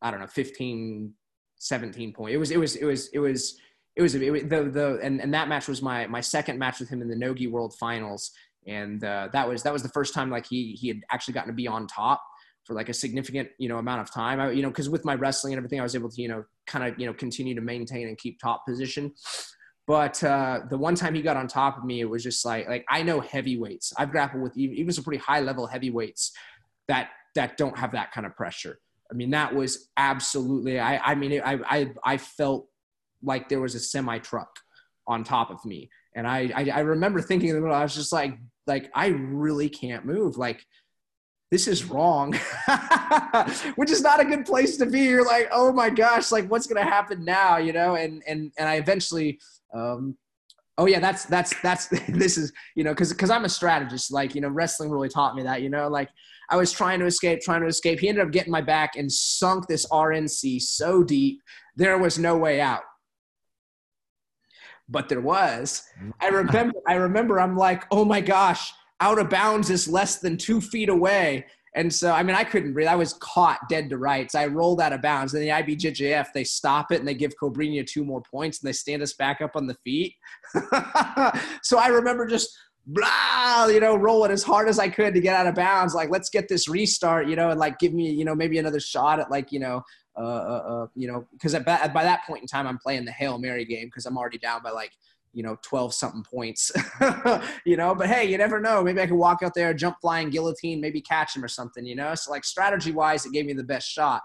I 0.00 0.10
don't 0.10 0.20
know, 0.20 0.26
15, 0.26 1.12
17 1.56 2.12
point. 2.12 2.34
It 2.34 2.38
was 2.38 2.50
it 2.50 2.60
was 2.60 2.76
it 2.76 2.84
was 2.84 3.08
it 3.08 3.18
was 3.18 3.58
it 3.96 4.02
was, 4.02 4.14
it 4.14 4.30
was 4.30 4.42
the 4.48 4.70
the 4.70 5.00
and, 5.02 5.20
and 5.20 5.34
that 5.34 5.48
match 5.48 5.68
was 5.68 5.82
my 5.82 6.06
my 6.06 6.20
second 6.20 6.58
match 6.58 6.78
with 6.80 6.88
him 6.88 7.02
in 7.02 7.08
the 7.08 7.16
Nogi 7.16 7.46
World 7.46 7.74
Finals, 7.78 8.30
and 8.66 9.02
uh, 9.02 9.28
that 9.32 9.48
was 9.48 9.62
that 9.64 9.72
was 9.72 9.82
the 9.82 9.88
first 9.88 10.14
time 10.14 10.30
like 10.30 10.46
he 10.46 10.72
he 10.72 10.88
had 10.88 11.00
actually 11.10 11.34
gotten 11.34 11.48
to 11.48 11.54
be 11.54 11.66
on 11.66 11.86
top 11.86 12.22
for 12.64 12.74
like 12.74 12.88
a 12.88 12.94
significant 12.94 13.48
you 13.58 13.68
know 13.68 13.78
amount 13.78 14.02
of 14.02 14.12
time. 14.12 14.38
I, 14.38 14.50
you 14.50 14.62
know, 14.62 14.68
because 14.68 14.90
with 14.90 15.04
my 15.04 15.14
wrestling 15.14 15.54
and 15.54 15.58
everything, 15.58 15.80
I 15.80 15.82
was 15.82 15.94
able 15.94 16.10
to 16.10 16.20
you 16.22 16.28
know 16.28 16.44
kind 16.66 16.86
of 16.86 16.98
you 17.00 17.06
know 17.06 17.14
continue 17.14 17.54
to 17.54 17.60
maintain 17.60 18.06
and 18.06 18.18
keep 18.18 18.38
top 18.38 18.66
position. 18.66 19.12
But 19.86 20.22
uh, 20.24 20.60
the 20.68 20.78
one 20.78 20.96
time 20.96 21.14
he 21.14 21.22
got 21.22 21.36
on 21.36 21.46
top 21.46 21.78
of 21.78 21.84
me, 21.84 22.00
it 22.00 22.10
was 22.10 22.22
just 22.22 22.44
like 22.44 22.68
like 22.68 22.84
I 22.88 23.02
know 23.02 23.20
heavyweights. 23.20 23.92
I've 23.96 24.10
grappled 24.10 24.42
with 24.42 24.56
even, 24.56 24.76
even 24.76 24.92
some 24.92 25.04
pretty 25.04 25.22
high 25.22 25.40
level 25.40 25.66
heavyweights 25.66 26.32
that 26.88 27.10
that 27.34 27.56
don't 27.56 27.78
have 27.78 27.92
that 27.92 28.12
kind 28.12 28.26
of 28.26 28.34
pressure. 28.34 28.78
I 29.10 29.14
mean, 29.14 29.30
that 29.30 29.54
was 29.54 29.88
absolutely. 29.96 30.80
I 30.80 30.98
I 30.98 31.14
mean, 31.14 31.40
I 31.40 31.58
I 31.68 31.92
I 32.04 32.16
felt 32.16 32.68
like 33.22 33.48
there 33.48 33.60
was 33.60 33.74
a 33.74 33.80
semi 33.80 34.18
truck 34.18 34.48
on 35.08 35.22
top 35.22 35.50
of 35.50 35.64
me, 35.64 35.88
And 36.14 36.26
I, 36.26 36.50
I, 36.54 36.70
I 36.70 36.80
remember 36.80 37.20
thinking 37.20 37.50
in 37.50 37.54
the 37.54 37.60
middle, 37.60 37.76
I 37.76 37.82
was 37.82 37.94
just 37.94 38.12
like, 38.12 38.36
like, 38.66 38.90
I 38.94 39.08
really 39.08 39.68
can't 39.68 40.04
move. 40.04 40.36
Like, 40.36 40.64
this 41.50 41.68
is 41.68 41.84
wrong, 41.84 42.32
which 43.76 43.90
is 43.90 44.02
not 44.02 44.20
a 44.20 44.24
good 44.24 44.44
place 44.44 44.76
to 44.78 44.86
be. 44.86 45.02
You're 45.02 45.24
like, 45.24 45.48
oh 45.52 45.72
my 45.72 45.90
gosh, 45.90 46.32
like 46.32 46.48
what's 46.48 46.66
gonna 46.66 46.84
happen 46.84 47.24
now, 47.24 47.56
you 47.58 47.72
know? 47.72 47.94
And 47.94 48.22
and 48.26 48.52
and 48.58 48.68
I 48.68 48.76
eventually, 48.76 49.38
um, 49.72 50.16
oh 50.76 50.86
yeah, 50.86 50.98
that's 50.98 51.24
that's 51.26 51.54
that's 51.60 51.86
this 52.08 52.36
is 52.36 52.52
you 52.74 52.84
know 52.84 52.92
because 52.92 53.12
because 53.12 53.30
I'm 53.30 53.44
a 53.44 53.48
strategist. 53.48 54.12
Like 54.12 54.34
you 54.34 54.40
know, 54.40 54.48
wrestling 54.48 54.90
really 54.90 55.08
taught 55.08 55.36
me 55.36 55.42
that. 55.44 55.62
You 55.62 55.70
know, 55.70 55.88
like 55.88 56.08
I 56.50 56.56
was 56.56 56.72
trying 56.72 56.98
to 57.00 57.06
escape, 57.06 57.40
trying 57.42 57.60
to 57.60 57.68
escape. 57.68 58.00
He 58.00 58.08
ended 58.08 58.24
up 58.24 58.32
getting 58.32 58.52
my 58.52 58.62
back 58.62 58.96
and 58.96 59.10
sunk 59.10 59.68
this 59.68 59.86
RNC 59.86 60.62
so 60.62 61.04
deep 61.04 61.40
there 61.76 61.98
was 61.98 62.18
no 62.18 62.36
way 62.38 62.60
out 62.60 62.82
but 64.88 65.08
there 65.08 65.20
was. 65.20 65.82
I 66.20 66.28
remember, 66.32 66.78
I 66.86 66.94
remember, 66.94 67.40
I'm 67.40 67.56
like, 67.56 67.84
oh 67.90 68.04
my 68.04 68.20
gosh, 68.20 68.72
out 69.00 69.18
of 69.18 69.28
bounds 69.28 69.70
is 69.70 69.88
less 69.88 70.18
than 70.18 70.36
two 70.36 70.60
feet 70.60 70.88
away. 70.88 71.46
And 71.74 71.92
so, 71.92 72.10
I 72.10 72.22
mean, 72.22 72.34
I 72.34 72.42
couldn't 72.42 72.72
breathe. 72.72 72.88
I 72.88 72.96
was 72.96 73.12
caught 73.14 73.58
dead 73.68 73.90
to 73.90 73.98
rights. 73.98 74.34
I 74.34 74.46
rolled 74.46 74.80
out 74.80 74.94
of 74.94 75.02
bounds. 75.02 75.34
And 75.34 75.42
the 75.42 75.48
IBJJF, 75.48 76.32
they 76.32 76.42
stop 76.42 76.90
it 76.90 77.00
and 77.00 77.06
they 77.06 77.14
give 77.14 77.34
Cobrinha 77.36 77.86
two 77.86 78.02
more 78.02 78.22
points 78.22 78.60
and 78.60 78.68
they 78.68 78.72
stand 78.72 79.02
us 79.02 79.12
back 79.12 79.42
up 79.42 79.56
on 79.56 79.66
the 79.66 79.76
feet. 79.84 80.14
so 81.62 81.78
I 81.78 81.88
remember 81.88 82.26
just 82.26 82.56
blah, 82.86 83.66
you 83.66 83.80
know, 83.80 83.94
rolling 83.94 84.30
as 84.30 84.42
hard 84.42 84.68
as 84.68 84.78
I 84.78 84.88
could 84.88 85.12
to 85.14 85.20
get 85.20 85.36
out 85.36 85.46
of 85.46 85.54
bounds. 85.54 85.94
Like, 85.94 86.08
let's 86.08 86.30
get 86.30 86.48
this 86.48 86.66
restart, 86.66 87.28
you 87.28 87.36
know, 87.36 87.50
and 87.50 87.60
like 87.60 87.78
give 87.78 87.92
me, 87.92 88.10
you 88.10 88.24
know, 88.24 88.34
maybe 88.34 88.58
another 88.58 88.80
shot 88.80 89.20
at 89.20 89.30
like, 89.30 89.52
you 89.52 89.60
know, 89.60 89.82
uh, 90.16 90.22
uh, 90.22 90.64
uh 90.66 90.86
you 90.94 91.08
know, 91.08 91.26
because 91.32 91.52
by, 91.52 91.88
by 91.88 92.04
that 92.04 92.24
point 92.26 92.40
in 92.40 92.46
time, 92.46 92.66
I'm 92.66 92.78
playing 92.78 93.04
the 93.04 93.12
Hail 93.12 93.38
Mary 93.38 93.66
game 93.66 93.88
because 93.88 94.06
I'm 94.06 94.16
already 94.16 94.38
down 94.38 94.62
by 94.62 94.70
like 94.70 94.92
you 95.36 95.42
know 95.42 95.56
12 95.60 95.92
something 95.92 96.24
points 96.24 96.72
you 97.66 97.76
know 97.76 97.94
but 97.94 98.08
hey 98.08 98.24
you 98.24 98.38
never 98.38 98.58
know. 98.58 98.82
Maybe 98.82 99.00
i 99.02 99.06
could 99.06 99.16
walk 99.16 99.42
out 99.42 99.52
there 99.54 99.74
jump 99.74 99.98
flying 100.00 100.30
guillotine 100.30 100.80
maybe 100.80 101.00
catch 101.00 101.36
him 101.36 101.44
or 101.44 101.48
something 101.48 101.84
you 101.84 101.94
know? 101.94 102.14
So 102.14 102.30
like 102.30 102.44
strategy 102.44 102.90
wise 102.90 103.26
it 103.26 103.32
gave 103.32 103.44
me 103.44 103.52
the 103.52 103.62
best 103.62 103.86
shot. 103.88 104.22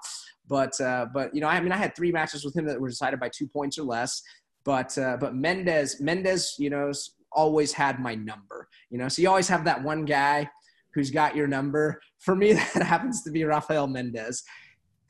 But 0.48 0.80
uh, 0.80 1.08
but 1.14 1.36
you 1.36 1.42
know 1.42 1.48
i 1.48 1.60
mean 1.60 1.74
i 1.74 1.78
had 1.78 1.96
three 1.96 2.14
matches 2.14 2.46
with 2.46 2.56
him 2.56 2.66
that 2.66 2.80
were 2.80 2.90
decided 2.90 3.20
by 3.20 3.30
two 3.30 3.48
points 3.48 3.78
or 3.78 3.84
less. 3.84 4.22
But 4.64 4.98
uh, 4.98 5.18
but 5.20 5.36
mendes 5.36 6.00
mendes 6.00 6.56
you 6.58 6.70
know 6.70 6.92
always 7.34 7.74
had 7.74 8.00
my 8.00 8.16
number 8.16 8.70
you 8.90 8.98
know? 8.98 9.08
So 9.10 9.22
you 9.22 9.30
always 9.30 9.48
have 9.50 9.66
that 9.66 9.84
one 9.84 10.06
guy 10.06 10.50
who's 10.94 11.12
got 11.12 11.36
your 11.36 11.48
number. 11.48 12.02
For 12.20 12.36
me 12.36 12.54
that 12.74 12.84
happens 12.84 13.24
to 13.24 13.32
be 13.32 13.44
rafael 13.44 13.88
mendes 13.88 14.44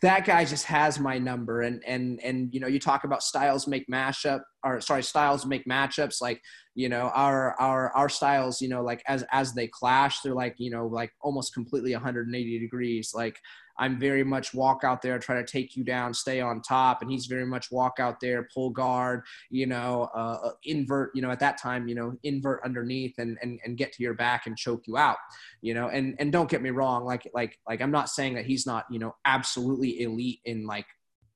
that 0.02 0.26
guy 0.26 0.46
just 0.46 0.66
has 0.66 1.00
my 1.00 1.18
number. 1.20 1.62
And 1.62 1.84
and 1.86 2.20
and 2.24 2.54
you 2.54 2.60
know 2.60 2.68
you 2.68 2.80
talk 2.80 3.04
about 3.04 3.24
styles 3.24 3.68
make 3.68 3.88
mashup 3.88 4.42
or 4.64 4.82
sorry 4.82 5.04
styles 5.04 5.46
make 5.46 5.66
matchups 5.66 6.22
like 6.22 6.42
you 6.74 6.90
know 6.90 7.12
our 7.14 7.54
our 7.60 7.92
our 7.96 8.10
styles 8.10 8.62
you 8.62 8.70
know 8.70 8.82
like 8.82 9.04
as 9.08 9.24
as 9.32 9.54
they 9.54 9.68
clash 9.68 10.22
they're 10.22 10.34
like 10.34 10.56
you 10.58 10.72
know 10.72 10.88
like 10.88 11.12
almost 11.22 11.54
completely 11.54 11.94
180 11.94 12.60
degrees. 12.60 13.12
Like 13.14 13.38
I'm 13.82 13.98
very 14.00 14.24
much 14.24 14.54
walk 14.54 14.84
out 14.84 15.02
there, 15.02 15.18
try 15.18 15.38
to 15.38 15.44
take 15.44 15.76
you 15.76 15.84
down, 15.84 16.14
stay 16.14 16.40
on 16.40 16.62
top, 16.62 17.02
and 17.02 17.10
he's 17.10 17.26
very 17.26 17.48
much 17.48 17.72
walk 17.72 18.00
out 18.00 18.20
there, 18.20 18.48
pull 18.54 18.70
guard, 18.70 19.24
you 19.50 19.66
know, 19.66 20.08
uh, 20.14 20.38
uh, 20.44 20.52
invert, 20.66 21.10
you 21.16 21.24
know, 21.24 21.32
at 21.32 21.40
that 21.40 21.58
time, 21.58 21.88
you 21.88 21.96
know, 21.96 22.16
invert 22.22 22.62
underneath 22.64 23.16
and, 23.18 23.40
and 23.42 23.60
and 23.66 23.78
get 23.78 23.92
to 23.94 24.04
your 24.04 24.14
back 24.14 24.46
and 24.46 24.56
choke 24.56 24.84
you 24.86 24.98
out, 24.98 25.18
you 25.64 25.74
know, 25.74 25.88
and 25.88 26.16
and 26.20 26.32
don't 26.32 26.48
get 26.48 26.62
me 26.62 26.70
wrong, 26.70 27.06
like 27.06 27.28
like 27.34 27.58
like 27.68 27.82
I'm 27.82 27.90
not 27.90 28.08
saying 28.08 28.36
that 28.36 28.46
he's 28.46 28.68
not, 28.68 28.86
you 28.92 29.00
know, 29.00 29.16
absolutely 29.26 30.04
elite 30.04 30.42
in 30.46 30.68
like 30.68 30.86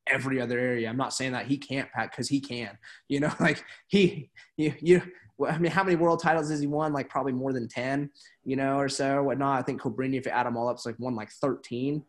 every 0.06 0.39
other 0.39 0.60
area. 0.60 0.88
I'm 0.88 0.98
not 0.98 1.16
saying 1.16 1.32
that 1.32 1.48
he 1.48 1.58
can't 1.58 1.91
pat 1.93 2.12
because 2.12 2.30
he 2.30 2.39
can, 2.39 2.78
you 3.08 3.22
know, 3.22 3.34
like 3.39 3.64
he 3.88 4.30
you 4.56 4.76
you 4.80 5.02
I 5.50 5.58
mean, 5.58 5.72
how 5.72 5.84
many 5.84 5.96
world 5.96 6.22
titles 6.22 6.52
has 6.52 6.60
he 6.62 6.68
won? 6.68 6.93
Like 6.93 7.10
probably 7.10 7.34
more 7.34 7.52
than 7.54 7.68
10, 7.68 8.10
you 8.46 8.56
know, 8.56 8.78
or 8.78 8.88
so, 8.88 9.24
whatnot. 9.24 9.60
I 9.60 9.64
think 9.64 9.82
Cobrinha, 9.82 10.18
if 10.18 10.26
you 10.26 10.32
add 10.32 10.46
them 10.46 10.56
all 10.56 10.70
up, 10.70 10.76
it's 10.76 10.86
like 10.86 10.98
won 10.98 11.16
like 11.16 11.30
13 11.30 12.04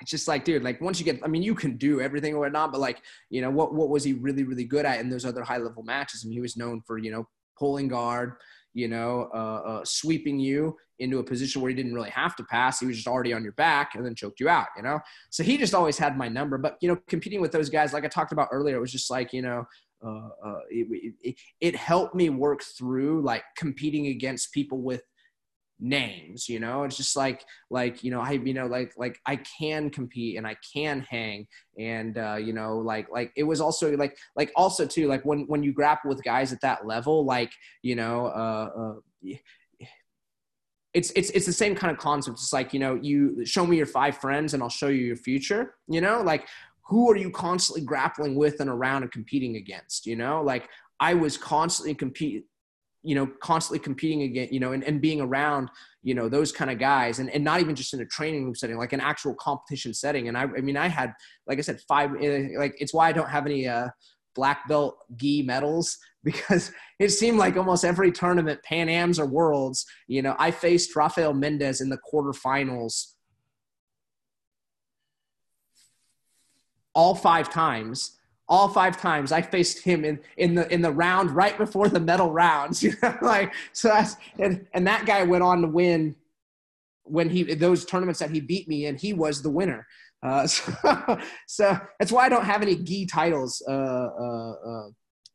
it's 0.00 0.10
just 0.10 0.28
like, 0.28 0.44
dude, 0.44 0.62
like 0.62 0.80
once 0.80 0.98
you 0.98 1.04
get, 1.04 1.20
I 1.24 1.28
mean, 1.28 1.42
you 1.42 1.54
can 1.54 1.76
do 1.76 2.00
everything 2.00 2.34
or 2.34 2.40
whatnot, 2.40 2.72
but 2.72 2.80
like, 2.80 3.02
you 3.28 3.40
know, 3.40 3.50
what, 3.50 3.74
what 3.74 3.88
was 3.88 4.04
he 4.04 4.14
really, 4.14 4.44
really 4.44 4.64
good 4.64 4.86
at 4.86 5.00
in 5.00 5.10
those 5.10 5.24
other 5.24 5.42
high 5.42 5.58
level 5.58 5.82
matches? 5.82 6.24
Mean, 6.24 6.32
he 6.32 6.40
was 6.40 6.56
known 6.56 6.82
for, 6.86 6.98
you 6.98 7.10
know, 7.10 7.28
pulling 7.58 7.88
guard, 7.88 8.34
you 8.72 8.88
know, 8.88 9.28
uh, 9.34 9.68
uh, 9.68 9.84
sweeping 9.84 10.38
you 10.38 10.76
into 10.98 11.18
a 11.18 11.24
position 11.24 11.60
where 11.60 11.70
he 11.70 11.74
didn't 11.74 11.94
really 11.94 12.10
have 12.10 12.36
to 12.36 12.44
pass. 12.44 12.80
He 12.80 12.86
was 12.86 12.96
just 12.96 13.08
already 13.08 13.32
on 13.32 13.42
your 13.42 13.52
back 13.52 13.94
and 13.94 14.04
then 14.04 14.14
choked 14.14 14.40
you 14.40 14.48
out, 14.48 14.68
you 14.76 14.82
know? 14.82 15.00
So 15.30 15.42
he 15.42 15.56
just 15.56 15.74
always 15.74 15.98
had 15.98 16.16
my 16.16 16.28
number. 16.28 16.58
But, 16.58 16.76
you 16.80 16.88
know, 16.88 16.98
competing 17.08 17.40
with 17.40 17.52
those 17.52 17.70
guys, 17.70 17.92
like 17.92 18.04
I 18.04 18.08
talked 18.08 18.32
about 18.32 18.48
earlier, 18.52 18.76
it 18.76 18.80
was 18.80 18.92
just 18.92 19.10
like, 19.10 19.32
you 19.32 19.42
know, 19.42 19.64
uh, 20.02 20.28
uh 20.44 20.60
it, 20.70 21.14
it, 21.22 21.34
it 21.60 21.76
helped 21.76 22.14
me 22.14 22.30
work 22.30 22.62
through 22.62 23.22
like 23.22 23.42
competing 23.56 24.06
against 24.06 24.52
people 24.52 24.78
with 24.78 25.02
names 25.80 26.48
you 26.48 26.60
know? 26.60 26.84
It's 26.84 26.96
just 26.96 27.16
like 27.16 27.44
like 27.70 28.04
you 28.04 28.10
know 28.10 28.20
i 28.20 28.32
you 28.32 28.54
know 28.54 28.66
like 28.66 28.92
like 28.96 29.20
i 29.26 29.36
can 29.36 29.90
compete 29.90 30.36
and 30.36 30.46
i 30.46 30.56
can 30.74 31.00
hang 31.00 31.46
and 31.78 32.18
uh 32.18 32.36
you 32.36 32.52
know 32.52 32.78
like 32.78 33.08
like 33.10 33.32
it 33.36 33.44
was 33.44 33.60
also 33.60 33.96
like 33.96 34.16
like 34.36 34.52
also 34.56 34.86
too 34.86 35.06
like 35.06 35.24
when 35.24 35.46
when 35.46 35.62
you 35.62 35.72
grapple 35.72 36.08
with 36.08 36.22
guys 36.22 36.52
at 36.52 36.60
that 36.60 36.86
level 36.86 37.24
like 37.24 37.52
you 37.82 37.96
know 37.96 38.26
uh, 38.26 38.70
uh 38.78 39.34
it's 40.92 41.12
it's 41.14 41.30
it's 41.30 41.46
the 41.46 41.52
same 41.52 41.74
kind 41.74 41.92
of 41.92 41.98
concept. 41.98 42.38
It's 42.38 42.52
like 42.52 42.72
you 42.74 42.80
know 42.80 42.96
you 42.96 43.44
show 43.44 43.66
me 43.66 43.76
your 43.76 43.86
five 43.86 44.16
friends 44.18 44.54
and 44.54 44.62
i'll 44.62 44.68
show 44.68 44.88
you 44.88 45.04
your 45.04 45.16
future 45.16 45.74
you 45.88 46.00
know? 46.00 46.22
Like 46.22 46.48
who 46.88 47.10
are 47.10 47.16
you 47.16 47.30
constantly 47.30 47.84
grappling 47.84 48.34
with 48.34 48.60
and 48.60 48.68
around 48.68 49.02
and 49.02 49.12
competing 49.12 49.56
against 49.56 50.06
you 50.06 50.16
know? 50.16 50.42
Like 50.42 50.68
i 50.98 51.14
was 51.14 51.36
constantly 51.38 51.94
compete 51.94 52.44
you 53.02 53.14
know, 53.14 53.26
constantly 53.40 53.78
competing 53.78 54.22
again, 54.22 54.48
you 54.50 54.60
know, 54.60 54.72
and, 54.72 54.84
and 54.84 55.00
being 55.00 55.20
around, 55.20 55.70
you 56.02 56.14
know, 56.14 56.28
those 56.28 56.52
kind 56.52 56.70
of 56.70 56.78
guys 56.78 57.18
and, 57.18 57.30
and 57.30 57.42
not 57.42 57.60
even 57.60 57.74
just 57.74 57.94
in 57.94 58.00
a 58.00 58.06
training 58.06 58.44
room 58.44 58.54
setting, 58.54 58.76
like 58.76 58.92
an 58.92 59.00
actual 59.00 59.34
competition 59.34 59.94
setting. 59.94 60.28
And 60.28 60.36
I, 60.36 60.42
I 60.42 60.60
mean, 60.60 60.76
I 60.76 60.88
had, 60.88 61.14
like 61.46 61.58
I 61.58 61.62
said, 61.62 61.80
five, 61.88 62.10
eh, 62.20 62.48
like, 62.58 62.74
it's 62.78 62.92
why 62.92 63.08
I 63.08 63.12
don't 63.12 63.30
have 63.30 63.46
any, 63.46 63.66
uh, 63.66 63.88
black 64.36 64.68
belt 64.68 64.96
gi 65.16 65.42
medals 65.42 65.98
because 66.24 66.70
it 66.98 67.08
seemed 67.08 67.38
like 67.38 67.56
almost 67.56 67.84
every 67.84 68.12
tournament, 68.12 68.62
Pan 68.62 68.88
Am's 68.88 69.18
or 69.18 69.26
Worlds, 69.26 69.86
you 70.06 70.22
know, 70.22 70.36
I 70.38 70.50
faced 70.50 70.94
Rafael 70.94 71.32
Mendes 71.32 71.80
in 71.80 71.88
the 71.88 71.98
quarterfinals 72.12 73.14
all 76.94 77.14
five 77.14 77.48
times 77.48 78.18
all 78.50 78.68
five 78.68 79.00
times 79.00 79.30
I 79.30 79.40
faced 79.40 79.82
him 79.82 80.04
in, 80.04 80.18
in 80.36 80.56
the 80.56 80.70
in 80.74 80.82
the 80.82 80.90
round 80.90 81.30
right 81.30 81.56
before 81.56 81.88
the 81.88 82.00
medal 82.00 82.32
rounds. 82.32 82.84
Like 83.22 83.54
so 83.72 83.88
that's 83.88 84.16
and, 84.38 84.66
and 84.74 84.86
that 84.86 85.06
guy 85.06 85.22
went 85.22 85.42
on 85.42 85.62
to 85.62 85.68
win 85.68 86.16
when 87.04 87.30
he 87.30 87.54
those 87.54 87.84
tournaments 87.84 88.20
that 88.20 88.30
he 88.30 88.40
beat 88.40 88.68
me 88.68 88.86
in, 88.86 88.96
he 88.96 89.12
was 89.12 89.40
the 89.42 89.50
winner. 89.50 89.86
Uh, 90.22 90.46
so, 90.46 91.18
so, 91.46 91.78
that's 91.98 92.12
why 92.12 92.26
I 92.26 92.28
don't 92.28 92.44
have 92.44 92.62
any 92.62 92.76
gi 92.76 93.06
titles. 93.06 93.62
Uh, 93.66 93.72
uh, 93.72 94.88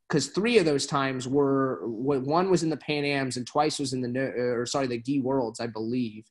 because 0.07 0.27
uh, 0.27 0.31
three 0.35 0.59
of 0.59 0.65
those 0.65 0.85
times 0.85 1.27
were 1.27 1.87
one 1.87 2.51
was 2.51 2.61
in 2.61 2.69
the 2.69 2.77
Pan 2.77 3.05
Am's 3.05 3.37
and 3.37 3.47
twice 3.47 3.79
was 3.79 3.93
in 3.93 4.01
the 4.01 4.19
or 4.19 4.65
sorry 4.65 4.87
the 4.87 4.99
gi 4.99 5.21
worlds 5.21 5.59
I 5.59 5.67
believe, 5.67 6.25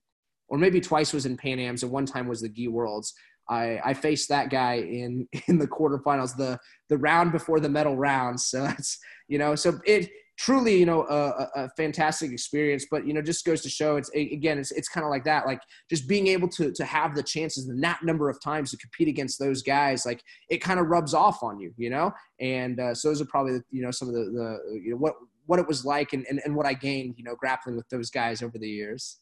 or 0.49 0.59
maybe 0.59 0.80
twice 0.80 1.12
was 1.12 1.26
in 1.26 1.37
Pan 1.37 1.59
Am's 1.59 1.82
and 1.82 1.91
one 1.91 2.07
time 2.07 2.28
was 2.28 2.41
the 2.41 2.49
gi 2.49 2.68
worlds. 2.68 3.14
I, 3.49 3.80
I 3.84 3.95
faced 3.95 4.28
that 4.30 4.51
guy 4.51 4.74
in 4.74 5.28
in 5.49 5.59
the 5.59 5.68
quarterfinals, 5.68 6.36
the 6.36 6.59
the 6.88 6.99
round 6.99 7.32
before 7.32 7.61
the 7.61 7.68
medal 7.68 7.97
round. 7.97 8.40
So 8.40 8.62
that's 8.62 8.99
you 9.28 9.38
know, 9.38 9.55
so 9.55 9.80
it 9.86 10.11
truly 10.36 10.76
you 10.76 10.86
know 10.86 11.03
a, 11.09 11.49
a 11.55 11.68
fantastic 11.76 12.32
experience. 12.32 12.86
But 12.90 13.07
you 13.07 13.12
know, 13.12 13.22
just 13.22 13.45
goes 13.45 13.61
to 13.62 13.68
show 13.68 13.97
it's 13.97 14.11
again 14.14 14.59
it's 14.59 14.72
it's 14.72 14.88
kind 14.88 15.05
of 15.05 15.11
like 15.11 15.24
that, 15.24 15.47
like 15.47 15.61
just 15.90 16.09
being 16.09 16.26
able 16.28 16.49
to 16.49 16.72
to 16.72 16.84
have 16.84 17.14
the 17.14 17.22
chances 17.22 17.68
and 17.68 17.82
that 17.82 18.03
number 18.03 18.28
of 18.28 18.40
times 18.42 18.70
to 18.70 18.76
compete 18.76 19.09
against 19.09 19.38
those 19.38 19.62
guys, 19.62 20.07
like 20.07 20.22
it 20.49 20.59
kind 20.59 20.80
of 20.80 20.86
rubs 20.86 21.14
off 21.14 21.42
on 21.42 21.59
you, 21.59 21.72
you 21.76 21.90
know. 21.90 22.12
And 22.40 22.80
uh, 22.80 22.95
so 22.95 23.09
those 23.09 23.20
are 23.20 23.26
probably 23.26 23.61
you 23.70 23.82
know 23.82 23.90
some 23.90 24.09
of 24.09 24.14
the 24.14 24.24
the 24.24 24.80
you 24.82 24.90
know 24.90 24.97
what 24.97 25.14
what 25.47 25.59
it 25.59 25.68
was 25.68 25.84
like 25.84 26.14
and, 26.14 26.24
and 26.28 26.40
and 26.45 26.55
what 26.57 26.66
I 26.66 26.72
gained 26.72 27.14
you 27.18 27.24
know 27.24 27.34
grappling 27.36 27.76
with 27.76 27.88
those 27.88 28.11
guys 28.11 28.42
over 28.42 28.59
the 28.59 28.68
years. 28.68 29.18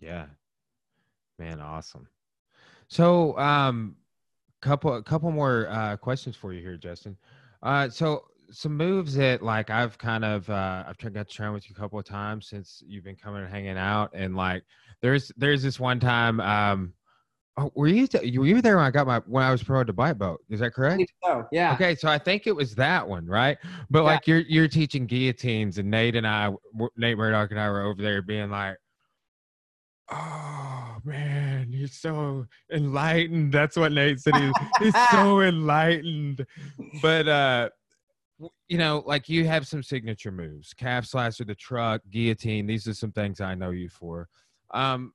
Yeah, 0.00 0.26
man, 1.38 1.60
awesome. 1.60 2.08
So, 2.90 3.38
um, 3.38 3.96
couple 4.60 4.94
a 4.94 5.02
couple 5.02 5.30
more 5.30 5.68
uh, 5.70 5.96
questions 5.96 6.36
for 6.36 6.52
you 6.52 6.60
here, 6.60 6.76
Justin. 6.76 7.16
Uh, 7.62 7.88
so 7.88 8.24
some 8.50 8.76
moves 8.76 9.14
that 9.14 9.42
like 9.42 9.70
I've 9.70 9.96
kind 9.96 10.24
of 10.24 10.50
uh, 10.50 10.84
I've 10.86 10.98
got 10.98 11.14
to 11.14 11.24
train 11.24 11.52
with 11.52 11.68
you 11.68 11.74
a 11.76 11.80
couple 11.80 11.98
of 11.98 12.04
times 12.04 12.48
since 12.48 12.82
you've 12.86 13.04
been 13.04 13.16
coming 13.16 13.42
and 13.42 13.50
hanging 13.50 13.78
out, 13.78 14.10
and 14.12 14.36
like 14.36 14.64
there's 15.00 15.30
there's 15.36 15.62
this 15.62 15.78
one 15.78 16.00
time. 16.00 16.40
Um, 16.40 16.92
oh, 17.56 17.70
were 17.74 17.86
you 17.86 18.08
you 18.22 18.54
were 18.54 18.62
there 18.62 18.76
when 18.76 18.86
I 18.86 18.90
got 18.90 19.06
my 19.06 19.20
when 19.26 19.44
I 19.44 19.52
was 19.52 19.62
promoted 19.62 19.88
to 19.88 19.92
bite 19.92 20.18
boat? 20.18 20.40
Is 20.50 20.60
that 20.60 20.72
correct? 20.72 21.04
So 21.24 21.46
yeah. 21.52 21.74
Okay, 21.74 21.94
so 21.94 22.08
I 22.08 22.18
think 22.18 22.46
it 22.46 22.56
was 22.56 22.74
that 22.74 23.06
one, 23.06 23.26
right? 23.26 23.56
But 23.88 24.00
yeah. 24.00 24.04
like 24.04 24.26
you're 24.26 24.40
you're 24.40 24.68
teaching 24.68 25.06
guillotines, 25.06 25.78
and 25.78 25.90
Nate 25.90 26.16
and 26.16 26.26
I, 26.26 26.52
Nate 26.96 27.16
Murdoch 27.16 27.52
and 27.52 27.60
I 27.60 27.68
were 27.70 27.82
over 27.82 28.02
there 28.02 28.20
being 28.20 28.50
like, 28.50 28.76
oh 30.10 30.96
man, 31.04 31.68
you're 31.70 31.88
so 31.88 32.46
enlightened. 32.72 33.52
That's 33.52 33.76
what 33.76 33.92
Nate 33.92 34.20
said. 34.20 34.36
He's, 34.36 34.52
he's 34.80 35.08
so 35.10 35.40
enlightened. 35.40 36.46
But 37.02 37.28
uh 37.28 37.70
you 38.68 38.78
know, 38.78 39.02
like 39.06 39.28
you 39.28 39.46
have 39.46 39.66
some 39.66 39.82
signature 39.82 40.32
moves: 40.32 40.72
calf 40.72 41.04
slicer, 41.04 41.44
the 41.44 41.54
truck, 41.54 42.00
guillotine. 42.10 42.66
These 42.66 42.88
are 42.88 42.94
some 42.94 43.12
things 43.12 43.40
I 43.40 43.54
know 43.54 43.70
you 43.70 43.88
for. 43.88 44.28
Um, 44.70 45.12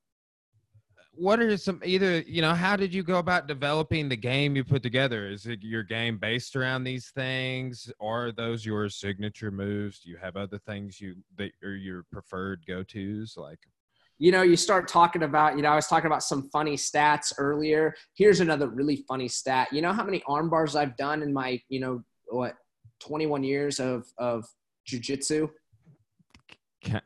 what 1.17 1.39
are 1.39 1.55
some 1.57 1.81
either 1.85 2.19
you 2.21 2.41
know 2.41 2.53
how 2.53 2.75
did 2.75 2.93
you 2.93 3.01
go 3.01 3.19
about 3.19 3.47
developing 3.47 4.09
the 4.09 4.15
game 4.17 4.55
you 4.55 4.63
put 4.63 4.83
together 4.83 5.27
is 5.27 5.45
it 5.45 5.59
your 5.61 5.83
game 5.83 6.17
based 6.17 6.55
around 6.55 6.83
these 6.83 7.09
things 7.09 7.91
or 7.99 8.27
are 8.27 8.31
those 8.31 8.65
your 8.65 8.89
signature 8.89 9.51
moves 9.51 9.99
do 9.99 10.09
you 10.09 10.17
have 10.17 10.35
other 10.35 10.59
things 10.59 10.99
you 10.99 11.15
that 11.37 11.51
are 11.63 11.75
your 11.75 12.03
preferred 12.11 12.65
go-to's 12.67 13.35
like 13.37 13.59
you 14.17 14.31
know 14.31 14.41
you 14.41 14.55
start 14.55 14.87
talking 14.87 15.23
about 15.23 15.55
you 15.55 15.61
know 15.61 15.69
i 15.69 15.75
was 15.75 15.87
talking 15.87 16.07
about 16.07 16.23
some 16.23 16.49
funny 16.49 16.75
stats 16.75 17.33
earlier 17.37 17.93
here's 18.15 18.39
another 18.39 18.67
really 18.67 19.03
funny 19.07 19.27
stat 19.27 19.67
you 19.71 19.81
know 19.81 19.91
how 19.91 20.03
many 20.03 20.23
arm 20.27 20.49
bars 20.49 20.75
i've 20.75 20.95
done 20.97 21.21
in 21.21 21.33
my 21.33 21.59
you 21.69 21.79
know 21.79 22.01
what 22.27 22.55
21 23.01 23.43
years 23.43 23.79
of 23.79 24.05
of 24.17 24.45
jiu-jitsu 24.85 25.49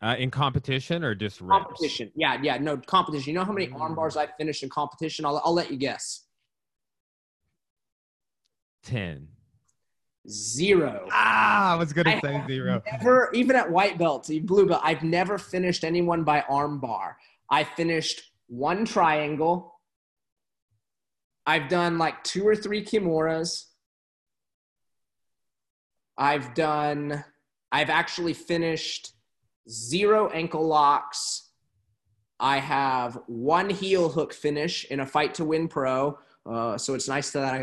uh, 0.01 0.15
in 0.17 0.29
competition 0.29 1.03
or 1.03 1.15
just 1.15 1.39
reps? 1.41 1.63
competition? 1.63 2.11
Yeah, 2.15 2.37
yeah, 2.41 2.57
no 2.57 2.77
competition. 2.77 3.33
You 3.33 3.39
know 3.39 3.45
how 3.45 3.53
many 3.53 3.71
arm 3.71 3.95
bars 3.95 4.17
I 4.17 4.27
finished 4.37 4.61
in 4.61 4.69
competition? 4.69 5.25
I'll 5.25 5.41
I'll 5.45 5.53
let 5.53 5.71
you 5.71 5.77
guess. 5.77 6.25
Ten. 8.83 9.29
Zero. 10.27 11.07
Ah, 11.11 11.73
I 11.73 11.75
was 11.75 11.93
gonna 11.93 12.11
I 12.11 12.19
say 12.19 12.43
zero. 12.47 12.81
Never, 12.91 13.29
even 13.33 13.55
at 13.55 13.71
white 13.71 13.97
belt, 13.97 14.29
blue 14.43 14.67
belt, 14.67 14.81
I've 14.83 15.03
never 15.03 15.37
finished 15.37 15.83
anyone 15.83 16.23
by 16.23 16.41
arm 16.41 16.79
bar. 16.79 17.17
I 17.49 17.63
finished 17.63 18.21
one 18.47 18.85
triangle. 18.85 19.79
I've 21.45 21.69
done 21.69 21.97
like 21.97 22.23
two 22.23 22.47
or 22.47 22.55
three 22.55 22.83
kimuras. 22.83 23.65
I've 26.17 26.53
done. 26.53 27.23
I've 27.71 27.89
actually 27.89 28.33
finished 28.33 29.13
zero 29.69 30.29
ankle 30.29 30.67
locks. 30.67 31.49
I 32.39 32.57
have 32.57 33.19
one 33.27 33.69
heel 33.69 34.09
hook 34.09 34.33
finish 34.33 34.85
in 34.85 34.99
a 34.99 35.05
fight 35.05 35.33
to 35.35 35.45
win 35.45 35.67
pro. 35.67 36.17
Uh, 36.45 36.77
so 36.77 36.93
it's 36.93 37.07
nice 37.07 37.31
that 37.31 37.53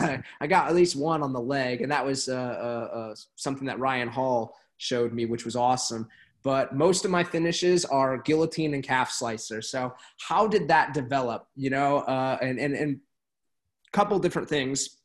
I, 0.00 0.22
I, 0.40 0.46
got 0.46 0.68
at 0.68 0.74
least 0.74 0.96
one 0.96 1.22
on 1.22 1.32
the 1.32 1.40
leg, 1.40 1.82
and 1.82 1.90
that 1.90 2.04
was 2.04 2.28
uh, 2.28 2.34
uh, 2.34 2.96
uh, 2.96 3.14
something 3.36 3.66
that 3.66 3.78
Ryan 3.78 4.08
Hall 4.08 4.56
showed 4.76 5.12
me, 5.12 5.26
which 5.26 5.44
was 5.44 5.56
awesome. 5.56 6.08
But 6.42 6.74
most 6.74 7.04
of 7.04 7.10
my 7.10 7.22
finishes 7.22 7.84
are 7.84 8.16
guillotine 8.18 8.72
and 8.72 8.82
calf 8.82 9.10
slicer. 9.10 9.60
So 9.60 9.92
how 10.18 10.46
did 10.46 10.68
that 10.68 10.94
develop? 10.94 11.46
You 11.54 11.68
know, 11.68 12.02
and 12.40 12.58
and 12.58 12.74
and 12.74 13.00
couple 13.92 14.18
different 14.18 14.48
things. 14.48 15.00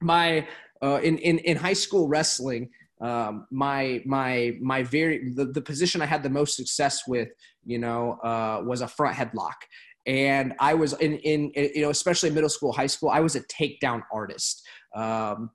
My 0.00 0.48
in 0.82 1.18
in 1.18 1.38
in 1.38 1.56
high 1.56 1.74
school 1.74 2.08
wrestling, 2.08 2.70
um, 3.00 3.46
my 3.50 4.02
my 4.06 4.56
my 4.60 4.82
very 4.82 5.30
the, 5.32 5.46
the 5.46 5.60
position 5.60 6.00
I 6.00 6.06
had 6.06 6.22
the 6.22 6.30
most 6.30 6.56
success 6.56 7.06
with, 7.06 7.28
you 7.64 7.78
know, 7.78 8.12
uh, 8.22 8.62
was 8.64 8.80
a 8.80 8.88
front 8.88 9.16
headlock. 9.16 9.54
And 10.06 10.54
I 10.60 10.74
was 10.74 10.92
in, 10.94 11.18
in, 11.18 11.52
you 11.54 11.82
know, 11.82 11.90
especially 11.90 12.30
middle 12.30 12.50
school, 12.50 12.72
high 12.72 12.86
school, 12.86 13.10
I 13.10 13.20
was 13.20 13.36
a 13.36 13.40
takedown 13.42 14.02
artist. 14.12 14.66
Um, 14.94 15.50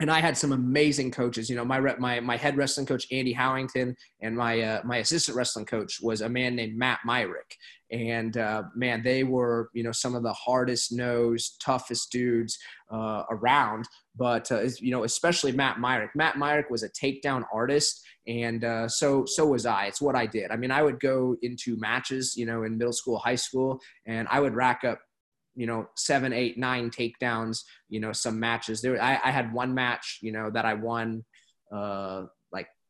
and 0.00 0.10
I 0.10 0.20
had 0.20 0.36
some 0.36 0.52
amazing 0.52 1.12
coaches. 1.12 1.48
You 1.48 1.56
know, 1.56 1.64
my 1.64 1.78
my 1.98 2.18
my 2.18 2.36
head 2.36 2.56
wrestling 2.56 2.86
coach 2.86 3.06
Andy 3.12 3.32
Howington, 3.32 3.94
and 4.20 4.36
my 4.36 4.60
uh, 4.60 4.80
my 4.84 4.96
assistant 4.98 5.36
wrestling 5.36 5.66
coach 5.66 6.00
was 6.02 6.20
a 6.20 6.28
man 6.28 6.56
named 6.56 6.76
Matt 6.76 6.98
Myrick. 7.04 7.56
And 7.94 8.36
uh, 8.36 8.64
man, 8.74 9.02
they 9.04 9.22
were 9.22 9.70
you 9.72 9.84
know 9.84 9.92
some 9.92 10.16
of 10.16 10.24
the 10.24 10.32
hardest 10.32 10.92
nosed, 10.92 11.62
toughest 11.64 12.10
dudes 12.10 12.58
uh, 12.90 13.22
around. 13.30 13.86
But 14.16 14.50
uh, 14.50 14.62
you 14.80 14.90
know, 14.90 15.04
especially 15.04 15.52
Matt 15.52 15.78
Myrick. 15.78 16.10
Matt 16.16 16.36
Myrick 16.36 16.70
was 16.70 16.82
a 16.82 16.90
takedown 16.90 17.44
artist, 17.52 18.04
and 18.26 18.64
uh, 18.64 18.88
so 18.88 19.24
so 19.26 19.46
was 19.46 19.64
I. 19.64 19.86
It's 19.86 20.02
what 20.02 20.16
I 20.16 20.26
did. 20.26 20.50
I 20.50 20.56
mean, 20.56 20.72
I 20.72 20.82
would 20.82 20.98
go 20.98 21.36
into 21.42 21.76
matches, 21.78 22.34
you 22.36 22.46
know, 22.46 22.64
in 22.64 22.76
middle 22.76 22.92
school, 22.92 23.18
high 23.18 23.36
school, 23.36 23.80
and 24.06 24.26
I 24.28 24.40
would 24.40 24.54
rack 24.54 24.82
up 24.82 24.98
you 25.54 25.68
know 25.68 25.86
seven 25.96 26.32
eight 26.32 26.58
nine 26.58 26.90
takedowns 26.90 27.60
you 27.88 28.00
know 28.00 28.12
some 28.12 28.40
matches 28.40 28.82
there 28.82 29.00
I, 29.00 29.20
I 29.24 29.30
had 29.30 29.52
one 29.52 29.72
match 29.72 30.18
you 30.20 30.32
know 30.32 30.50
that 30.50 30.64
i 30.64 30.74
won 30.74 31.24
uh 31.72 32.24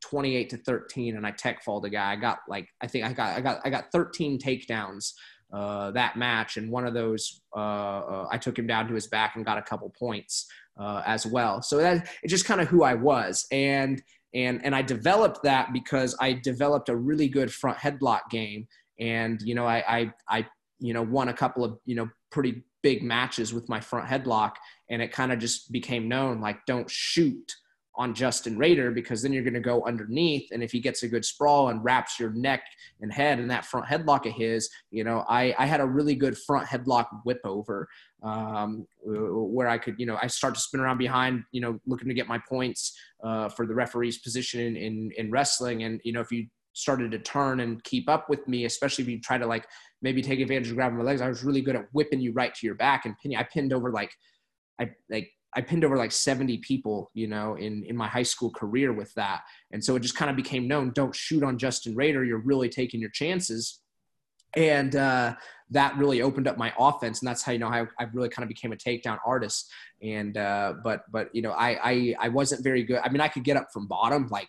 28 0.05 0.51
to 0.51 0.57
13 0.59 1.17
and 1.17 1.27
i 1.27 1.31
tech 1.31 1.63
fall 1.63 1.81
the 1.81 1.89
guy. 1.89 2.13
I 2.13 2.17
got 2.17 2.39
like 2.49 2.69
i 2.81 2.87
think 2.87 3.05
i 3.05 3.13
got 3.13 3.37
i 3.37 3.41
got 3.41 3.61
i 3.65 3.71
got 3.71 3.91
13 3.93 4.39
takedowns 4.39 5.13
uh, 5.53 5.93
that 5.93 6.17
match 6.17 6.57
and 6.57 6.71
one 6.71 6.85
of 6.85 6.95
those 6.95 7.41
uh, 7.57 7.61
uh, 7.61 8.29
i 8.31 8.37
took 8.37 8.59
him 8.59 8.67
down 8.67 8.89
to 8.89 8.95
his 8.95 9.07
back 9.07 9.37
and 9.37 9.45
got 9.45 9.57
a 9.57 9.63
couple 9.63 9.93
points 9.99 10.47
uh, 10.79 11.03
as 11.07 11.25
well. 11.25 11.63
So 11.63 11.77
that 11.79 12.09
it's 12.23 12.31
just 12.31 12.45
kind 12.45 12.61
of 12.61 12.69
who 12.69 12.83
i 12.83 12.95
was 12.95 13.47
and 13.53 14.03
and 14.35 14.65
and 14.65 14.75
i 14.75 14.83
developed 14.83 15.43
that 15.45 15.73
because 15.73 16.17
i 16.21 16.33
developed 16.33 16.89
a 16.89 16.97
really 16.97 17.29
good 17.29 17.53
front 17.53 17.79
headlock 17.79 18.23
game 18.31 18.67
and 18.99 19.41
you 19.43 19.55
know 19.55 19.67
i 19.67 19.85
i, 19.89 20.13
I 20.29 20.47
you 20.81 20.93
know 20.93 21.03
won 21.03 21.29
a 21.29 21.35
couple 21.35 21.65
of 21.65 21.79
you 21.85 21.95
know 21.95 22.09
pretty 22.31 22.65
big 22.83 23.03
matches 23.03 23.55
with 23.55 23.69
my 23.69 23.81
front 23.81 24.09
headlock 24.09 24.53
and 24.91 25.01
it 25.01 25.13
kind 25.13 25.33
of 25.33 25.39
just 25.39 25.73
became 25.73 26.09
known 26.09 26.41
like 26.41 26.59
don't 26.67 26.91
shoot 26.91 27.55
on 27.97 28.15
Justin 28.15 28.59
Rader 28.59 28.91
because 28.91 29.23
then 29.23 29.33
you're 29.33 29.45
going 29.45 29.55
to 29.55 29.61
go 29.61 29.85
underneath 29.85 30.49
and 30.53 30.63
if 30.63 30.73
he 30.73 30.81
gets 30.81 31.03
a 31.03 31.09
good 31.09 31.25
sprawl 31.25 31.69
and 31.69 31.85
wraps 31.85 32.19
your 32.19 32.31
neck 32.31 32.63
and 33.01 33.13
head 33.13 33.39
in 33.39 33.49
that 33.49 33.65
front 33.65 33.87
headlock 33.87 34.27
of 34.27 34.33
his 34.33 34.69
you 34.91 35.05
know 35.05 35.25
I, 35.29 35.55
I 35.59 35.67
had 35.67 35.81
a 35.81 35.87
really 35.87 36.15
good 36.15 36.37
front 36.37 36.67
headlock 36.67 37.07
whip 37.25 37.41
over 37.45 37.89
um, 38.23 38.87
where 39.05 39.69
I 39.69 39.79
could 39.79 39.95
you 39.99 40.07
know 40.07 40.19
I 40.21 40.27
start 40.27 40.55
to 40.55 40.61
spin 40.61 40.81
around 40.81 40.99
behind 40.99 41.45
you 41.53 41.61
know 41.61 41.79
looking 41.87 42.09
to 42.09 42.15
get 42.15 42.29
my 42.29 42.41
points 42.49 42.97
uh, 43.23 43.49
for 43.49 43.67
the 43.67 43.75
referee's 43.75 44.19
position 44.19 44.61
in, 44.61 44.77
in, 44.77 45.11
in 45.17 45.31
wrestling 45.31 45.85
and 45.85 46.01
you 46.05 46.13
know 46.13 46.21
if 46.21 46.33
you 46.33 46.47
started 46.75 47.11
to 47.13 47.19
turn 47.21 47.61
and 47.61 47.83
keep 47.85 48.09
up 48.09 48.29
with 48.29 48.47
me, 48.47 48.65
especially 48.65 49.03
if 49.03 49.09
you 49.09 49.21
try 49.21 49.39
to 49.39 49.47
like 49.47 49.67
maybe 50.03 50.21
take 50.21 50.41
advantage 50.41 50.69
of 50.69 50.75
grabbing 50.75 50.99
my 50.99 51.05
legs. 51.05 51.23
I 51.23 51.29
was 51.29 51.45
really 51.45 51.63
good 51.63 51.77
at 51.77 51.87
whipping 51.93 52.21
you 52.21 52.33
right 52.33 52.55
to 52.55 52.67
your 52.67 52.75
back 52.75 53.07
and 53.07 53.17
pinning. 53.23 53.39
I 53.39 53.45
pinned 53.45 53.73
over 53.73 53.91
like 53.91 54.13
I 54.81 54.91
like 55.09 55.31
I 55.57 55.61
pinned 55.61 55.85
over 55.85 55.97
like 55.97 56.13
70 56.13 56.59
people, 56.59 57.11
you 57.15 57.27
know, 57.27 57.55
in 57.55 57.85
in 57.85 57.97
my 57.97 58.09
high 58.09 58.23
school 58.25 58.51
career 58.51 58.93
with 58.93 59.13
that. 59.15 59.43
And 59.71 59.85
so 59.85 59.97
it 59.97 60.01
just 60.01 60.17
kind 60.17 60.31
of 60.31 60.37
became 60.37 60.67
known, 60.67 60.93
don't 60.95 61.15
shoot 61.15 61.43
on 61.43 61.59
Justin 61.59 61.95
Rader, 61.95 62.25
you're 62.25 62.39
really 62.39 62.69
taking 62.69 63.01
your 63.01 63.11
chances. 63.11 63.81
And 64.57 64.95
uh, 64.95 65.35
that 65.71 65.97
really 65.97 66.23
opened 66.23 66.47
up 66.47 66.57
my 66.57 66.73
offense, 66.79 67.21
and 67.21 67.29
that's 67.29 67.43
how 67.43 67.53
you 67.53 67.59
know 67.59 67.71
how 67.71 67.87
I 67.99 68.05
really 68.13 68.29
kind 68.29 68.45
of 68.45 68.49
became 68.49 68.73
a 68.73 68.77
takedown 68.77 69.19
artist. 69.27 69.71
And 70.03 70.37
uh, 70.37 70.75
but 70.83 71.03
but 71.11 71.35
you 71.35 71.43
know 71.43 71.53
I, 71.53 71.79
I 71.83 72.15
I 72.21 72.29
wasn't 72.29 72.63
very 72.63 72.85
good. 72.85 73.01
I 73.03 73.09
mean 73.09 73.21
I 73.21 73.29
could 73.29 73.45
get 73.45 73.57
up 73.57 73.69
from 73.73 73.89
bottom 73.89 74.29
like 74.31 74.49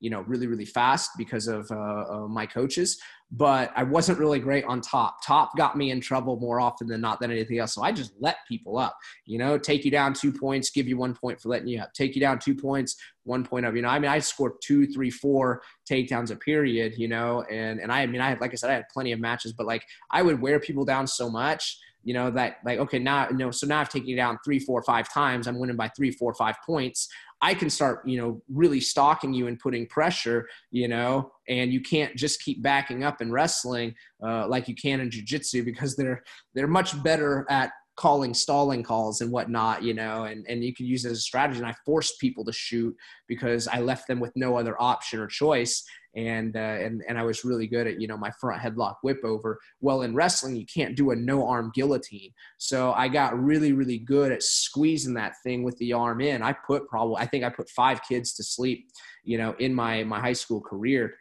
you 0.00 0.10
know, 0.10 0.20
really, 0.22 0.46
really 0.46 0.64
fast 0.64 1.10
because 1.16 1.48
of 1.48 1.70
uh, 1.70 1.74
uh, 1.74 2.28
my 2.28 2.46
coaches. 2.46 2.98
But 3.30 3.72
I 3.76 3.82
wasn't 3.82 4.18
really 4.18 4.38
great 4.38 4.64
on 4.64 4.80
top. 4.80 5.22
Top 5.22 5.54
got 5.56 5.76
me 5.76 5.90
in 5.90 6.00
trouble 6.00 6.38
more 6.40 6.60
often 6.60 6.86
than 6.86 7.02
not 7.02 7.20
than 7.20 7.30
anything 7.30 7.58
else. 7.58 7.74
So 7.74 7.82
I 7.82 7.92
just 7.92 8.12
let 8.20 8.36
people 8.48 8.78
up, 8.78 8.96
you 9.26 9.38
know, 9.38 9.58
take 9.58 9.84
you 9.84 9.90
down 9.90 10.14
two 10.14 10.32
points, 10.32 10.70
give 10.70 10.88
you 10.88 10.96
one 10.96 11.14
point 11.14 11.38
for 11.38 11.50
letting 11.50 11.68
you 11.68 11.80
up, 11.80 11.92
take 11.92 12.14
you 12.14 12.22
down 12.22 12.38
two 12.38 12.54
points, 12.54 12.96
one 13.24 13.44
point 13.44 13.66
up. 13.66 13.74
You 13.74 13.82
know, 13.82 13.88
I 13.88 13.98
mean, 13.98 14.10
I 14.10 14.18
scored 14.18 14.52
two, 14.62 14.86
three, 14.86 15.10
four 15.10 15.60
takedowns 15.90 16.30
a 16.30 16.36
period, 16.36 16.94
you 16.96 17.08
know, 17.08 17.44
and, 17.50 17.80
and 17.80 17.92
I, 17.92 18.02
I 18.02 18.06
mean, 18.06 18.22
I 18.22 18.30
had, 18.30 18.40
like 18.40 18.52
I 18.52 18.56
said, 18.56 18.70
I 18.70 18.74
had 18.74 18.88
plenty 18.90 19.12
of 19.12 19.20
matches, 19.20 19.52
but 19.52 19.66
like 19.66 19.84
I 20.10 20.22
would 20.22 20.40
wear 20.40 20.58
people 20.58 20.86
down 20.86 21.06
so 21.06 21.28
much 21.28 21.78
you 22.08 22.14
know 22.14 22.30
that 22.30 22.56
like 22.64 22.78
okay 22.78 22.98
now 22.98 23.28
you 23.28 23.36
know 23.36 23.50
so 23.50 23.66
now 23.66 23.80
i've 23.80 23.90
taken 23.90 24.08
you 24.08 24.16
down 24.16 24.38
three 24.42 24.58
four 24.58 24.82
five 24.82 25.06
times 25.12 25.46
i'm 25.46 25.58
winning 25.58 25.76
by 25.76 25.88
three 25.94 26.10
four 26.10 26.32
five 26.32 26.56
points 26.64 27.08
I 27.40 27.54
can 27.54 27.70
start, 27.70 28.00
you 28.04 28.20
know, 28.20 28.42
really 28.52 28.80
stalking 28.80 29.32
you 29.32 29.46
and 29.46 29.58
putting 29.58 29.86
pressure, 29.86 30.48
you 30.72 30.88
know, 30.88 31.30
and 31.48 31.72
you 31.72 31.80
can't 31.80 32.16
just 32.16 32.42
keep 32.42 32.62
backing 32.62 33.04
up 33.04 33.20
and 33.20 33.32
wrestling 33.32 33.94
uh, 34.26 34.48
like 34.48 34.66
you 34.66 34.74
can 34.74 35.00
in 35.00 35.08
jiu-jitsu 35.08 35.64
because 35.64 35.94
they're 35.94 36.24
they're 36.54 36.66
much 36.66 37.00
better 37.04 37.46
at 37.48 37.70
calling 37.98 38.32
stalling 38.32 38.82
calls 38.82 39.20
and 39.20 39.30
whatnot, 39.30 39.82
you 39.82 39.92
know, 39.92 40.24
and, 40.24 40.46
and 40.48 40.62
you 40.62 40.72
can 40.72 40.86
use 40.86 41.04
it 41.04 41.10
as 41.10 41.18
a 41.18 41.20
strategy. 41.20 41.58
And 41.58 41.68
I 41.68 41.74
forced 41.84 42.20
people 42.20 42.44
to 42.44 42.52
shoot 42.52 42.94
because 43.26 43.66
I 43.66 43.80
left 43.80 44.06
them 44.06 44.20
with 44.20 44.32
no 44.36 44.56
other 44.56 44.80
option 44.80 45.18
or 45.18 45.26
choice 45.26 45.84
and 46.16 46.56
uh, 46.56 46.58
and 46.58 47.02
and 47.08 47.18
I 47.18 47.22
was 47.22 47.44
really 47.44 47.66
good 47.66 47.86
at 47.86 48.00
you 48.00 48.08
know 48.08 48.16
my 48.16 48.30
front 48.40 48.60
headlock 48.60 48.96
whip 49.02 49.20
over. 49.24 49.58
Well, 49.80 50.02
in 50.02 50.14
wrestling, 50.14 50.56
you 50.56 50.66
can't 50.66 50.96
do 50.96 51.10
a 51.10 51.16
no 51.16 51.46
arm 51.46 51.70
guillotine, 51.74 52.32
so 52.58 52.92
I 52.92 53.08
got 53.08 53.38
really 53.38 53.72
really 53.72 53.98
good 53.98 54.32
at 54.32 54.42
squeezing 54.42 55.14
that 55.14 55.34
thing 55.42 55.62
with 55.62 55.76
the 55.78 55.92
arm 55.92 56.20
in. 56.20 56.42
I 56.42 56.52
put 56.52 56.88
probably 56.88 57.16
I 57.16 57.26
think 57.26 57.44
I 57.44 57.50
put 57.50 57.68
five 57.70 58.00
kids 58.08 58.32
to 58.34 58.42
sleep, 58.42 58.88
you 59.24 59.38
know, 59.38 59.54
in 59.58 59.74
my 59.74 60.04
my 60.04 60.20
high 60.20 60.32
school 60.32 60.60
career 60.60 61.14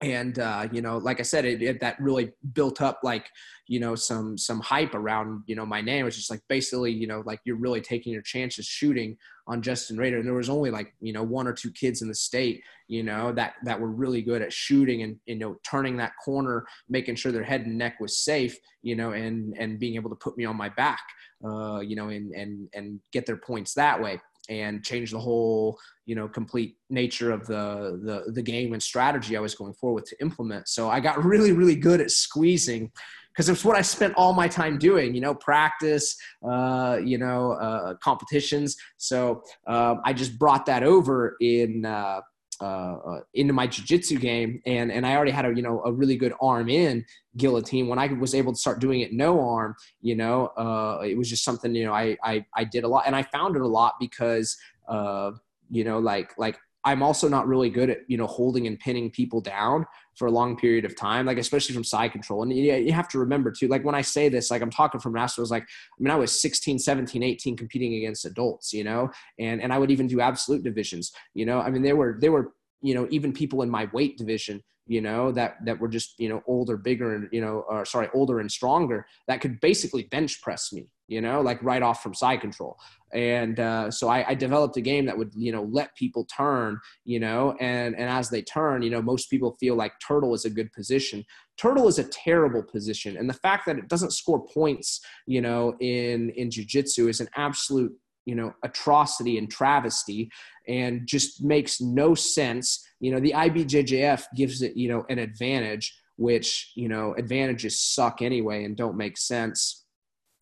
and 0.00 0.38
uh, 0.38 0.68
you 0.72 0.80
know 0.80 0.98
like 0.98 1.18
i 1.20 1.22
said 1.22 1.44
it, 1.44 1.62
it, 1.62 1.80
that 1.80 2.00
really 2.00 2.30
built 2.52 2.80
up 2.80 3.00
like 3.02 3.28
you 3.68 3.78
know 3.78 3.94
some 3.94 4.36
some 4.36 4.60
hype 4.60 4.94
around 4.94 5.42
you 5.46 5.54
know 5.54 5.66
my 5.66 5.80
name. 5.80 6.06
It's 6.06 6.16
just 6.16 6.30
like 6.30 6.40
basically 6.48 6.90
you 6.90 7.06
know 7.06 7.22
like 7.24 7.40
you're 7.44 7.56
really 7.56 7.80
taking 7.80 8.12
your 8.12 8.22
chances 8.22 8.66
shooting 8.66 9.16
on 9.46 9.62
justin 9.62 9.96
rader 9.96 10.18
and 10.18 10.26
there 10.26 10.34
was 10.34 10.48
only 10.48 10.70
like 10.70 10.94
you 11.00 11.12
know 11.12 11.22
one 11.22 11.46
or 11.46 11.52
two 11.52 11.70
kids 11.70 12.02
in 12.02 12.08
the 12.08 12.14
state 12.14 12.62
you 12.88 13.02
know 13.02 13.32
that 13.32 13.54
that 13.64 13.78
were 13.78 13.90
really 13.90 14.22
good 14.22 14.42
at 14.42 14.52
shooting 14.52 15.02
and 15.02 15.16
you 15.26 15.36
know 15.36 15.56
turning 15.68 15.96
that 15.98 16.12
corner 16.24 16.66
making 16.88 17.14
sure 17.14 17.30
their 17.30 17.42
head 17.42 17.62
and 17.62 17.76
neck 17.76 18.00
was 18.00 18.18
safe 18.18 18.56
you 18.82 18.96
know 18.96 19.12
and 19.12 19.54
and 19.58 19.78
being 19.78 19.94
able 19.94 20.10
to 20.10 20.16
put 20.16 20.36
me 20.36 20.44
on 20.44 20.56
my 20.56 20.68
back 20.70 21.02
uh, 21.44 21.80
you 21.80 21.94
know 21.94 22.08
and 22.08 22.32
and 22.32 22.68
and 22.74 23.00
get 23.12 23.26
their 23.26 23.36
points 23.36 23.74
that 23.74 24.00
way 24.02 24.18
and 24.48 24.84
change 24.84 25.10
the 25.10 25.18
whole 25.18 25.78
you 26.06 26.14
know 26.14 26.28
complete 26.28 26.76
nature 26.90 27.30
of 27.30 27.46
the, 27.46 28.00
the 28.02 28.32
the 28.32 28.42
game 28.42 28.72
and 28.72 28.82
strategy 28.82 29.36
I 29.36 29.40
was 29.40 29.54
going 29.54 29.74
forward 29.74 30.06
to 30.06 30.20
implement. 30.20 30.68
So 30.68 30.90
I 30.90 31.00
got 31.00 31.24
really 31.24 31.52
really 31.52 31.76
good 31.76 32.00
at 32.00 32.10
squeezing 32.10 32.90
because 33.38 33.48
it's 33.48 33.64
what 33.64 33.76
I 33.76 33.82
spent 33.82 34.14
all 34.16 34.32
my 34.32 34.48
time 34.48 34.78
doing, 34.78 35.14
you 35.14 35.20
know, 35.20 35.32
practice, 35.32 36.16
uh, 36.42 36.98
you 37.04 37.18
know, 37.18 37.52
uh, 37.52 37.94
competitions. 38.02 38.76
So 38.96 39.44
um, 39.68 40.00
I 40.04 40.12
just 40.12 40.40
brought 40.40 40.66
that 40.66 40.82
over 40.82 41.36
in 41.40 41.84
uh, 41.84 42.22
uh, 42.60 42.64
uh, 42.64 43.20
into 43.34 43.52
my 43.52 43.66
jiu-jitsu 43.66 44.18
game 44.18 44.60
and 44.66 44.90
and 44.90 45.06
I 45.06 45.14
already 45.14 45.30
had 45.30 45.44
a 45.44 45.54
you 45.54 45.62
know 45.62 45.82
a 45.84 45.92
really 45.92 46.16
good 46.16 46.32
arm 46.40 46.68
in 46.68 47.04
guillotine. 47.36 47.88
When 47.88 47.98
I 47.98 48.06
was 48.08 48.34
able 48.34 48.52
to 48.52 48.58
start 48.58 48.80
doing 48.80 49.00
it 49.00 49.12
no 49.12 49.40
arm 49.48 49.76
you 50.00 50.16
know 50.16 50.46
uh, 50.48 51.02
it 51.04 51.16
was 51.16 51.28
just 51.28 51.44
something 51.44 51.74
you 51.74 51.84
know 51.86 51.94
I, 51.94 52.16
I 52.22 52.44
I 52.54 52.64
did 52.64 52.84
a 52.84 52.88
lot 52.88 53.04
and 53.06 53.14
I 53.14 53.22
found 53.22 53.56
it 53.56 53.62
a 53.62 53.66
lot 53.66 53.94
because 54.00 54.56
uh, 54.88 55.32
you 55.70 55.84
know 55.84 55.98
like 55.98 56.32
like 56.38 56.58
I'm 56.88 57.02
also 57.02 57.28
not 57.28 57.46
really 57.46 57.68
good 57.68 57.90
at 57.90 57.98
you 58.08 58.16
know 58.16 58.26
holding 58.26 58.66
and 58.66 58.78
pinning 58.78 59.10
people 59.10 59.40
down 59.40 59.84
for 60.16 60.26
a 60.26 60.30
long 60.30 60.56
period 60.56 60.84
of 60.84 60.96
time, 60.96 61.26
like 61.26 61.38
especially 61.38 61.74
from 61.74 61.84
side 61.84 62.12
control. 62.12 62.42
And 62.42 62.52
you, 62.52 62.74
you 62.74 62.92
have 62.92 63.08
to 63.10 63.18
remember 63.18 63.52
too, 63.52 63.68
like 63.68 63.84
when 63.84 63.94
I 63.94 64.00
say 64.00 64.28
this, 64.28 64.50
like 64.50 64.62
I'm 64.62 64.70
talking 64.70 65.00
from 65.00 65.12
master, 65.12 65.42
was 65.42 65.50
like, 65.50 65.62
I 65.62 66.02
mean, 66.02 66.10
I 66.10 66.16
was 66.16 66.40
16, 66.40 66.78
17, 66.78 67.22
18 67.22 67.56
competing 67.56 67.94
against 67.94 68.24
adults, 68.24 68.72
you 68.72 68.84
know, 68.84 69.10
and 69.38 69.60
and 69.60 69.72
I 69.72 69.78
would 69.78 69.90
even 69.90 70.06
do 70.06 70.20
absolute 70.20 70.64
divisions, 70.64 71.12
you 71.34 71.44
know. 71.44 71.60
I 71.60 71.70
mean, 71.70 71.82
there 71.82 71.96
were 71.96 72.16
there 72.20 72.32
were 72.32 72.52
you 72.80 72.94
know 72.94 73.06
even 73.10 73.32
people 73.32 73.62
in 73.62 73.68
my 73.68 73.88
weight 73.92 74.16
division 74.16 74.62
you 74.88 75.00
know 75.00 75.30
that 75.30 75.56
that 75.64 75.78
were 75.78 75.88
just 75.88 76.18
you 76.18 76.28
know 76.28 76.42
older 76.46 76.76
bigger 76.76 77.14
and 77.14 77.28
you 77.30 77.40
know 77.40 77.64
or 77.68 77.84
sorry 77.84 78.08
older 78.14 78.40
and 78.40 78.50
stronger 78.50 79.06
that 79.28 79.40
could 79.40 79.60
basically 79.60 80.04
bench 80.04 80.42
press 80.42 80.72
me 80.72 80.88
you 81.06 81.20
know 81.20 81.40
like 81.40 81.62
right 81.62 81.82
off 81.82 82.02
from 82.02 82.14
side 82.14 82.40
control. 82.40 82.78
And 83.10 83.58
uh, 83.58 83.90
so 83.90 84.08
I, 84.08 84.28
I, 84.28 84.34
developed 84.34 84.76
a 84.76 84.82
game 84.82 85.06
that 85.06 85.16
would 85.16 85.32
you 85.34 85.50
know 85.50 85.62
let 85.62 85.96
people 85.96 86.26
turn 86.26 86.78
you 87.04 87.18
know 87.18 87.56
and 87.58 87.96
and 87.96 88.10
as 88.10 88.28
they 88.28 88.42
turn 88.42 88.82
you 88.82 88.90
know 88.90 89.00
most 89.00 89.30
people 89.30 89.56
feel 89.58 89.76
like 89.76 89.92
turtle 90.06 90.34
is 90.34 90.44
a 90.44 90.50
good 90.50 90.70
position. 90.72 91.24
Turtle 91.56 91.88
is 91.88 91.98
a 91.98 92.04
terrible 92.04 92.62
position 92.62 93.16
and 93.16 93.28
the 93.28 93.34
fact 93.34 93.66
that 93.66 93.78
it 93.78 93.88
doesn't 93.88 94.12
score 94.12 94.46
points 94.46 95.00
you 95.26 95.40
know 95.40 95.74
in 95.80 96.30
in 96.30 96.50
jiu-jitsu 96.50 97.08
is 97.08 97.20
an 97.20 97.28
absolute 97.34 97.92
you 98.28 98.34
know 98.34 98.52
atrocity 98.62 99.38
and 99.38 99.50
travesty 99.50 100.30
and 100.68 101.06
just 101.06 101.42
makes 101.42 101.80
no 101.80 102.14
sense. 102.14 102.86
You 103.00 103.12
know 103.12 103.20
the 103.20 103.32
ibjjf 103.32 104.24
gives 104.36 104.60
it 104.60 104.76
you 104.76 104.88
know 104.90 105.04
an 105.08 105.18
advantage 105.18 105.96
which 106.16 106.72
you 106.76 106.88
know 106.88 107.14
advantages 107.16 107.80
suck 107.80 108.20
anyway 108.20 108.64
and 108.64 108.76
don't 108.76 108.98
make 108.98 109.16
sense. 109.16 109.86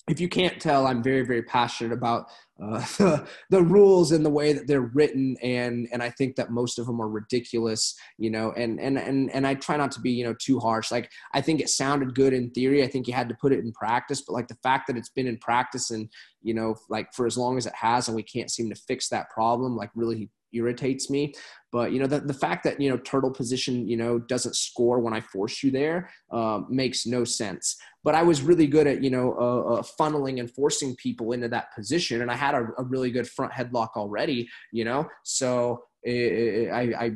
If 0.09 0.21
you 0.21 0.29
can't 0.29 0.61
tell, 0.61 0.87
I'm 0.87 1.03
very, 1.03 1.27
very 1.27 1.43
passionate 1.43 1.93
about 1.93 2.27
uh, 2.63 2.79
the, 2.99 3.27
the 3.51 3.63
rules 3.63 4.13
and 4.13 4.25
the 4.25 4.31
way 4.31 4.53
that 4.53 4.67
they're 4.67 4.81
written, 4.81 5.37
and 5.43 5.89
and 5.93 6.03
I 6.03 6.11
think 6.11 6.37
that 6.37 6.51
most 6.51 6.79
of 6.79 6.87
them 6.87 7.01
are 7.01 7.09
ridiculous, 7.09 7.95
you 8.19 8.31
know. 8.31 8.53
And 8.57 8.81
and 8.81 8.99
and 8.99 9.31
and 9.33 9.47
I 9.47 9.55
try 9.55 9.77
not 9.77 9.93
to 9.93 10.01
be, 10.01 10.11
you 10.11 10.25
know, 10.25 10.35
too 10.35 10.59
harsh. 10.59 10.91
Like 10.91 11.11
I 11.35 11.41
think 11.41 11.61
it 11.61 11.69
sounded 11.69 12.15
good 12.15 12.33
in 12.33 12.51
theory. 12.51 12.83
I 12.83 12.89
think 12.89 13.07
you 13.07 13.15
had 13.15 13.29
to 13.29 13.37
put 13.41 13.53
it 13.53 13.61
in 13.61 13.73
practice, 13.73 14.23
but 14.23 14.33
like 14.33 14.49
the 14.49 14.59
fact 14.63 14.87
that 14.87 14.97
it's 14.97 15.11
been 15.11 15.27
in 15.27 15.39
practice 15.39 15.91
and 15.91 16.09
you 16.43 16.55
know, 16.55 16.77
like 16.89 17.13
for 17.13 17.27
as 17.27 17.37
long 17.37 17.59
as 17.59 17.67
it 17.67 17.75
has, 17.75 18.09
and 18.09 18.17
we 18.17 18.23
can't 18.23 18.51
seem 18.51 18.71
to 18.71 18.77
fix 18.77 19.09
that 19.09 19.31
problem, 19.31 19.77
like 19.77 19.91
really 19.95 20.31
irritates 20.53 21.11
me. 21.11 21.35
But 21.73 21.93
you 21.93 21.99
know, 21.99 22.07
the, 22.07 22.21
the 22.21 22.35
fact 22.35 22.65
that 22.65 22.81
you 22.81 22.89
know 22.91 22.97
turtle 22.99 23.31
position 23.31 23.89
you 23.89 23.97
know 23.97 24.19
doesn't 24.19 24.57
score 24.57 25.01
when 25.01 25.15
I 25.15 25.21
force 25.21 25.63
you 25.63 25.71
there 25.71 26.11
um, 26.31 26.67
makes 26.71 27.07
no 27.07 27.25
sense. 27.25 27.77
But 28.05 28.15
I 28.15 28.23
was 28.23 28.43
really 28.43 28.67
good 28.67 28.87
at 28.87 29.03
you 29.03 29.11
know 29.11 29.35
uh, 29.39 29.75
uh, 29.75 29.83
funneling 29.83 30.41
and 30.41 30.51
forcing 30.51 30.97
people 30.97 31.33
into 31.33 31.49
that 31.49 31.75
position, 31.75 32.23
and 32.23 32.31
I 32.31 32.37
had 32.37 32.55
a, 32.55 32.69
a 32.79 32.85
really 32.85 33.11
good 33.11 33.29
front 33.29 33.53
headlock 33.53 33.91
already. 33.97 34.49
You 34.73 34.85
know, 34.85 35.07
so 35.25 35.83
I, 36.07 36.93
I, 36.99 37.11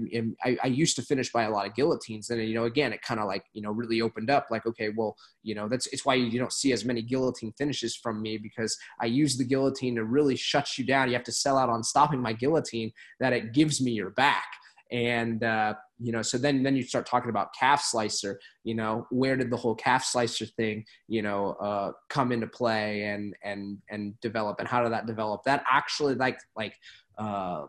I, 0.45 0.59
I 0.65 0.67
used 0.67 0.97
to 0.97 1.03
finish 1.03 1.31
by 1.31 1.45
a 1.45 1.51
lot 1.51 1.67
of 1.67 1.75
guillotines. 1.75 2.31
And, 2.31 2.43
you 2.43 2.55
know, 2.55 2.65
again, 2.65 2.93
it 2.93 3.03
kind 3.03 3.21
of 3.21 3.27
like, 3.27 3.45
you 3.53 3.63
know, 3.63 3.71
really 3.71 4.01
opened 4.01 4.31
up 4.31 4.47
like, 4.51 4.67
okay, 4.67 4.91
well, 4.97 5.17
you 5.43 5.55
know, 5.55 5.69
that's, 5.69 5.87
it's 5.89 6.05
why 6.05 6.15
you 6.15 6.39
don't 6.39 6.53
see 6.53 6.73
as 6.73 6.85
many 6.85 7.01
guillotine 7.01 7.53
finishes 7.57 7.95
from 7.95 8.21
me 8.21 8.37
because 8.37 8.77
I 9.01 9.07
use 9.07 9.37
the 9.37 9.45
guillotine 9.45 9.95
to 9.97 10.05
really 10.05 10.37
shut 10.37 10.77
you 10.77 10.85
down. 10.85 11.09
You 11.09 11.15
have 11.15 11.25
to 11.25 11.33
sell 11.33 11.57
out 11.57 11.69
on 11.69 11.85
stopping 11.85 12.21
my 12.21 12.33
guillotine 12.33 12.91
that 13.21 13.33
it 13.33 13.53
gives 13.53 13.81
me 13.81 13.93
your 13.93 14.11
back. 14.11 14.47
And, 14.91 15.45
uh, 15.45 15.75
you 16.01 16.11
know, 16.11 16.23
so 16.23 16.37
then, 16.37 16.65
then 16.65 16.75
you 16.75 16.83
start 16.83 17.07
talking 17.07 17.31
about 17.31 17.55
calf 17.55 17.85
slicer, 17.85 18.41
you 18.65 18.75
know, 18.75 19.07
where 19.11 19.37
did 19.37 19.51
the 19.51 19.57
whole 19.57 19.77
calf 19.77 20.05
slicer 20.05 20.47
thing, 20.47 20.85
you 21.07 21.23
know, 21.23 21.51
uh, 21.61 21.93
come 22.09 22.33
into 22.33 22.49
play 22.49 23.05
and, 23.05 23.37
and, 23.45 23.79
and 23.89 24.19
develop 24.21 24.59
and 24.59 24.67
how 24.67 24.83
did 24.83 24.91
that 24.91 25.07
develop? 25.07 25.45
That 25.45 25.63
actually 25.71 26.17
like, 26.17 26.41
like, 26.57 26.75
uh, 27.19 27.67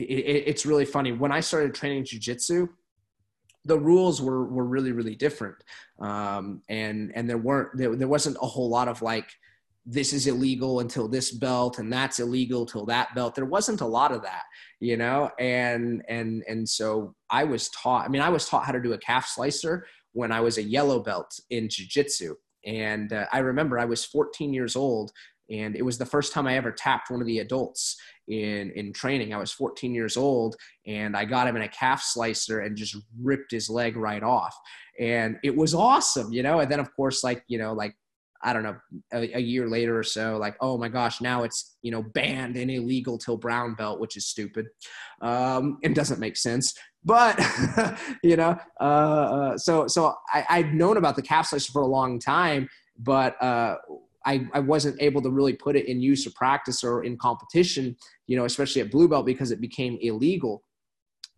it, 0.00 0.44
it's 0.46 0.66
really 0.66 0.84
funny. 0.84 1.12
When 1.12 1.32
I 1.32 1.40
started 1.40 1.74
training 1.74 2.04
jujitsu, 2.04 2.68
the 3.64 3.78
rules 3.78 4.20
were 4.20 4.44
were 4.46 4.64
really 4.64 4.92
really 4.92 5.14
different, 5.14 5.56
um, 6.00 6.62
and 6.68 7.12
and 7.14 7.28
there 7.28 7.38
weren't 7.38 7.76
there, 7.76 7.94
there 7.96 8.08
wasn't 8.08 8.36
a 8.42 8.46
whole 8.46 8.68
lot 8.68 8.88
of 8.88 9.02
like 9.02 9.30
this 9.84 10.12
is 10.12 10.28
illegal 10.28 10.78
until 10.78 11.08
this 11.08 11.32
belt 11.32 11.80
and 11.80 11.92
that's 11.92 12.20
illegal 12.20 12.64
till 12.64 12.86
that 12.86 13.12
belt. 13.16 13.34
There 13.34 13.44
wasn't 13.44 13.80
a 13.80 13.86
lot 13.86 14.12
of 14.12 14.22
that 14.22 14.44
you 14.82 14.96
know? 14.96 15.30
And 15.38 16.02
and 16.08 16.42
and 16.48 16.68
so 16.68 17.14
i 17.30 17.44
was 17.44 17.70
taught 17.70 18.04
i 18.04 18.08
mean 18.08 18.20
i 18.20 18.28
was 18.28 18.48
taught 18.48 18.66
how 18.66 18.72
to 18.72 18.82
do 18.82 18.92
a 18.92 18.98
calf 18.98 19.26
slicer 19.28 19.86
when 20.12 20.32
i 20.32 20.40
was 20.40 20.58
a 20.58 20.62
yellow 20.62 20.98
belt 20.98 21.40
in 21.50 21.68
jiu-jitsu. 21.68 22.34
And 22.66 23.12
uh, 23.12 23.26
i 23.32 23.38
remember 23.38 23.78
i 23.78 23.84
was 23.84 24.04
14 24.04 24.52
years 24.52 24.76
old 24.76 25.12
and 25.50 25.76
it 25.76 25.84
was 25.84 25.98
the 25.98 26.06
first 26.06 26.32
time 26.32 26.46
I 26.46 26.56
ever 26.56 26.70
tapped 26.70 27.10
one 27.10 27.20
of 27.20 27.26
the 27.26 27.40
adults 27.40 27.96
in 28.28 28.70
in 28.72 28.92
training. 28.92 29.34
I 29.34 29.38
was 29.38 29.52
14 29.52 29.94
years 29.94 30.16
old, 30.16 30.56
and 30.86 31.16
I 31.16 31.24
got 31.24 31.46
him 31.46 31.56
in 31.56 31.62
a 31.62 31.68
calf 31.68 32.02
slicer 32.02 32.60
and 32.60 32.76
just 32.76 32.96
ripped 33.20 33.50
his 33.50 33.68
leg 33.68 33.96
right 33.96 34.22
off, 34.22 34.56
and 34.98 35.38
it 35.42 35.56
was 35.56 35.74
awesome, 35.74 36.32
you 36.32 36.42
know. 36.42 36.60
And 36.60 36.70
then 36.70 36.80
of 36.80 36.94
course, 36.94 37.24
like 37.24 37.44
you 37.48 37.58
know, 37.58 37.72
like 37.72 37.94
I 38.44 38.52
don't 38.52 38.64
know, 38.64 38.76
a, 39.12 39.36
a, 39.36 39.40
year 39.40 39.68
later 39.68 39.96
or 39.96 40.02
so, 40.02 40.36
like, 40.36 40.56
oh 40.60 40.76
my 40.76 40.88
gosh, 40.88 41.20
now 41.20 41.44
it's, 41.44 41.76
you 41.82 41.92
know, 41.92 42.02
banned 42.02 42.56
and 42.56 42.70
illegal 42.70 43.16
till 43.16 43.36
brown 43.36 43.74
belt, 43.74 44.00
which 44.00 44.16
is 44.16 44.26
stupid 44.26 44.66
um, 45.20 45.78
and 45.84 45.94
doesn't 45.94 46.18
make 46.18 46.36
sense. 46.36 46.74
But, 47.04 47.40
you 48.22 48.36
know, 48.36 48.58
uh, 48.80 48.84
uh, 48.84 49.58
so, 49.58 49.86
so 49.86 50.14
I, 50.32 50.44
I've 50.48 50.74
known 50.74 50.96
about 50.96 51.14
the 51.14 51.22
calf 51.22 51.48
slicer 51.48 51.70
for 51.70 51.82
a 51.82 51.86
long 51.86 52.18
time, 52.18 52.68
but 52.98 53.40
uh, 53.40 53.76
I, 54.24 54.46
I 54.52 54.60
wasn't 54.60 55.00
able 55.00 55.22
to 55.22 55.30
really 55.30 55.52
put 55.52 55.76
it 55.76 55.86
in 55.86 56.00
use 56.00 56.26
or 56.26 56.30
practice 56.34 56.84
or 56.84 57.04
in 57.04 57.16
competition, 57.16 57.96
you 58.26 58.36
know, 58.36 58.44
especially 58.44 58.82
at 58.82 58.90
blue 58.90 59.08
belt 59.08 59.26
because 59.26 59.50
it 59.50 59.60
became 59.60 59.98
illegal. 60.00 60.62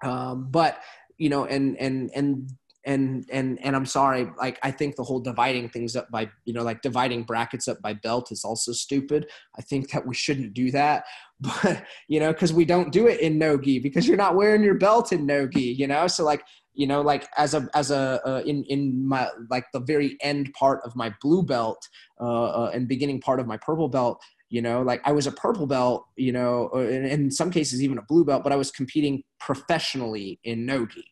Um, 0.03 0.49
but 0.51 0.81
you 1.17 1.29
know, 1.29 1.45
and 1.45 1.77
and 1.79 2.11
and 2.15 2.51
and 2.85 3.25
and 3.33 3.59
and 3.63 3.77
I'm 3.77 3.87
sorry, 3.87 4.29
like 4.39 4.59
I 4.63 4.71
think 4.71 4.97
the 4.97 5.03
whole 5.03 5.21
dividing 5.21 5.69
things 5.69 5.97
up 5.97 6.11
by 6.11 6.31
you 6.45 6.53
know 6.53 6.63
like 6.63 6.83
dividing 6.83 7.23
brackets 7.23 7.69
up 7.69 7.81
by 7.81 7.95
belt 7.95 8.31
is 8.31 8.45
also 8.45 8.73
stupid. 8.73 9.27
I 9.57 9.63
think 9.63 9.91
that 9.91 10.07
we 10.07 10.15
shouldn't 10.15 10.55
do 10.55 10.71
that, 10.73 11.05
but 11.41 11.85
you 12.09 12.21
know 12.21 12.33
because 12.33 12.53
we 12.53 12.65
don't 12.65 12.93
do 12.93 13.07
it 13.07 13.21
in 13.21 13.39
nogi 13.39 13.79
because 13.79 14.07
you're 14.07 14.17
not 14.17 14.37
wearing 14.37 14.63
your 14.63 14.75
belt 14.75 15.13
in 15.13 15.27
nogi, 15.27 15.63
you 15.63 15.87
know. 15.87 16.07
So 16.07 16.25
like 16.25 16.45
you 16.75 16.87
know 16.87 17.01
like 17.01 17.29
as 17.37 17.55
a 17.55 17.69
as 17.75 17.91
a 17.91 18.21
uh, 18.27 18.43
in 18.45 18.65
in 18.65 19.07
my 19.07 19.29
like 19.49 19.65
the 19.73 19.81
very 19.81 20.17
end 20.21 20.53
part 20.53 20.81
of 20.85 20.95
my 20.95 21.15
blue 21.23 21.43
belt 21.43 21.89
uh, 22.21 22.45
uh, 22.45 22.71
and 22.75 22.89
beginning 22.89 23.21
part 23.21 23.41
of 23.41 23.47
my 23.47 23.57
purple 23.57 23.89
belt 23.89 24.21
you 24.51 24.61
know 24.61 24.83
like 24.83 25.01
i 25.05 25.13
was 25.13 25.27
a 25.27 25.33
purple 25.33 25.67
belt 25.67 26.07
you 26.17 26.33
know 26.33 26.69
in, 26.75 27.05
in 27.05 27.31
some 27.31 27.51
cases 27.51 27.83
even 27.83 27.97
a 27.99 28.03
blue 28.03 28.25
belt 28.25 28.43
but 28.43 28.53
i 28.53 28.57
was 28.57 28.71
competing 28.71 29.23
professionally 29.39 30.39
in 30.45 30.67
nogi. 30.67 31.05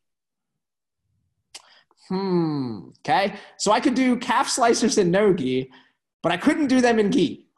Hmm 2.09 2.91
okay. 2.99 3.35
So 3.57 3.73
i 3.73 3.81
could 3.81 3.95
do 3.95 4.17
calf 4.17 4.49
slicers 4.49 4.99
in 4.99 5.11
nogi 5.11 5.71
but 6.23 6.33
i 6.33 6.37
couldn't 6.37 6.67
do 6.67 6.81
them 6.81 6.99
in 6.99 7.11
gi. 7.11 7.47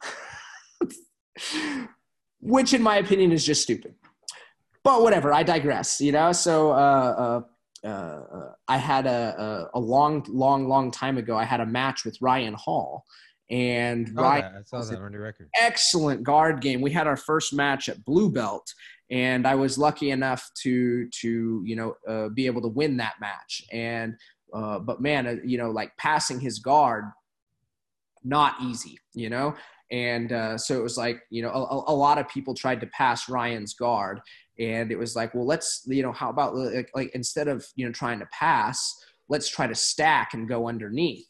Which 2.39 2.73
in 2.75 2.83
my 2.83 2.97
opinion 2.97 3.31
is 3.31 3.43
just 3.43 3.63
stupid. 3.63 3.95
But 4.83 5.01
whatever 5.01 5.33
i 5.33 5.41
digress 5.41 5.99
you 5.99 6.11
know? 6.11 6.31
So 6.31 6.71
uh, 6.71 7.15
uh 7.17 7.41
uh, 7.85 8.51
I 8.67 8.77
had 8.77 9.05
a, 9.05 9.69
a, 9.73 9.77
a 9.77 9.79
long, 9.79 10.25
long, 10.29 10.67
long 10.67 10.91
time 10.91 11.17
ago. 11.17 11.37
I 11.37 11.43
had 11.43 11.61
a 11.61 11.65
match 11.65 12.03
with 12.03 12.17
Ryan 12.21 12.55
Hall, 12.55 13.05
and 13.49 14.11
oh, 14.17 14.23
Ryan 14.23 14.55
I 14.57 14.63
saw 14.63 14.81
that 14.81 14.99
on 14.99 15.13
your 15.13 15.21
record. 15.21 15.49
Excellent 15.59 16.23
guard 16.23 16.61
game. 16.61 16.81
We 16.81 16.91
had 16.91 17.07
our 17.07 17.17
first 17.17 17.53
match 17.53 17.87
at 17.87 18.03
Blue 18.03 18.31
Belt, 18.31 18.73
and 19.11 19.45
I 19.45 19.55
was 19.55 19.77
lucky 19.77 20.09
enough 20.11 20.49
to 20.63 21.07
to 21.21 21.63
you 21.65 21.75
know 21.75 21.95
uh, 22.07 22.29
be 22.29 22.47
able 22.47 22.61
to 22.63 22.69
win 22.69 22.97
that 22.97 23.15
match. 23.21 23.63
And 23.71 24.15
uh, 24.53 24.79
but 24.79 24.99
man, 24.99 25.27
uh, 25.27 25.35
you 25.43 25.57
know, 25.57 25.69
like 25.69 25.95
passing 25.97 26.39
his 26.39 26.59
guard, 26.59 27.05
not 28.23 28.55
easy. 28.63 28.97
You 29.13 29.29
know. 29.29 29.55
And 29.91 30.33
uh, 30.33 30.57
so 30.57 30.75
it 30.79 30.81
was 30.81 30.97
like, 30.97 31.21
you 31.29 31.43
know, 31.43 31.51
a, 31.51 31.91
a 31.91 31.95
lot 31.95 32.17
of 32.17 32.27
people 32.27 32.55
tried 32.55 32.81
to 32.81 32.87
pass 32.87 33.29
Ryan's 33.29 33.75
guard 33.75 34.19
and 34.59 34.91
it 34.91 34.97
was 34.97 35.15
like 35.15 35.33
well 35.33 35.45
let's 35.45 35.83
you 35.85 36.01
know 36.01 36.11
how 36.11 36.29
about 36.29 36.55
like, 36.55 36.89
like 36.95 37.11
instead 37.13 37.47
of 37.47 37.65
you 37.75 37.85
know 37.85 37.91
trying 37.91 38.19
to 38.19 38.27
pass 38.31 38.95
let's 39.29 39.49
try 39.49 39.67
to 39.67 39.75
stack 39.75 40.33
and 40.33 40.47
go 40.47 40.67
underneath. 40.67 41.25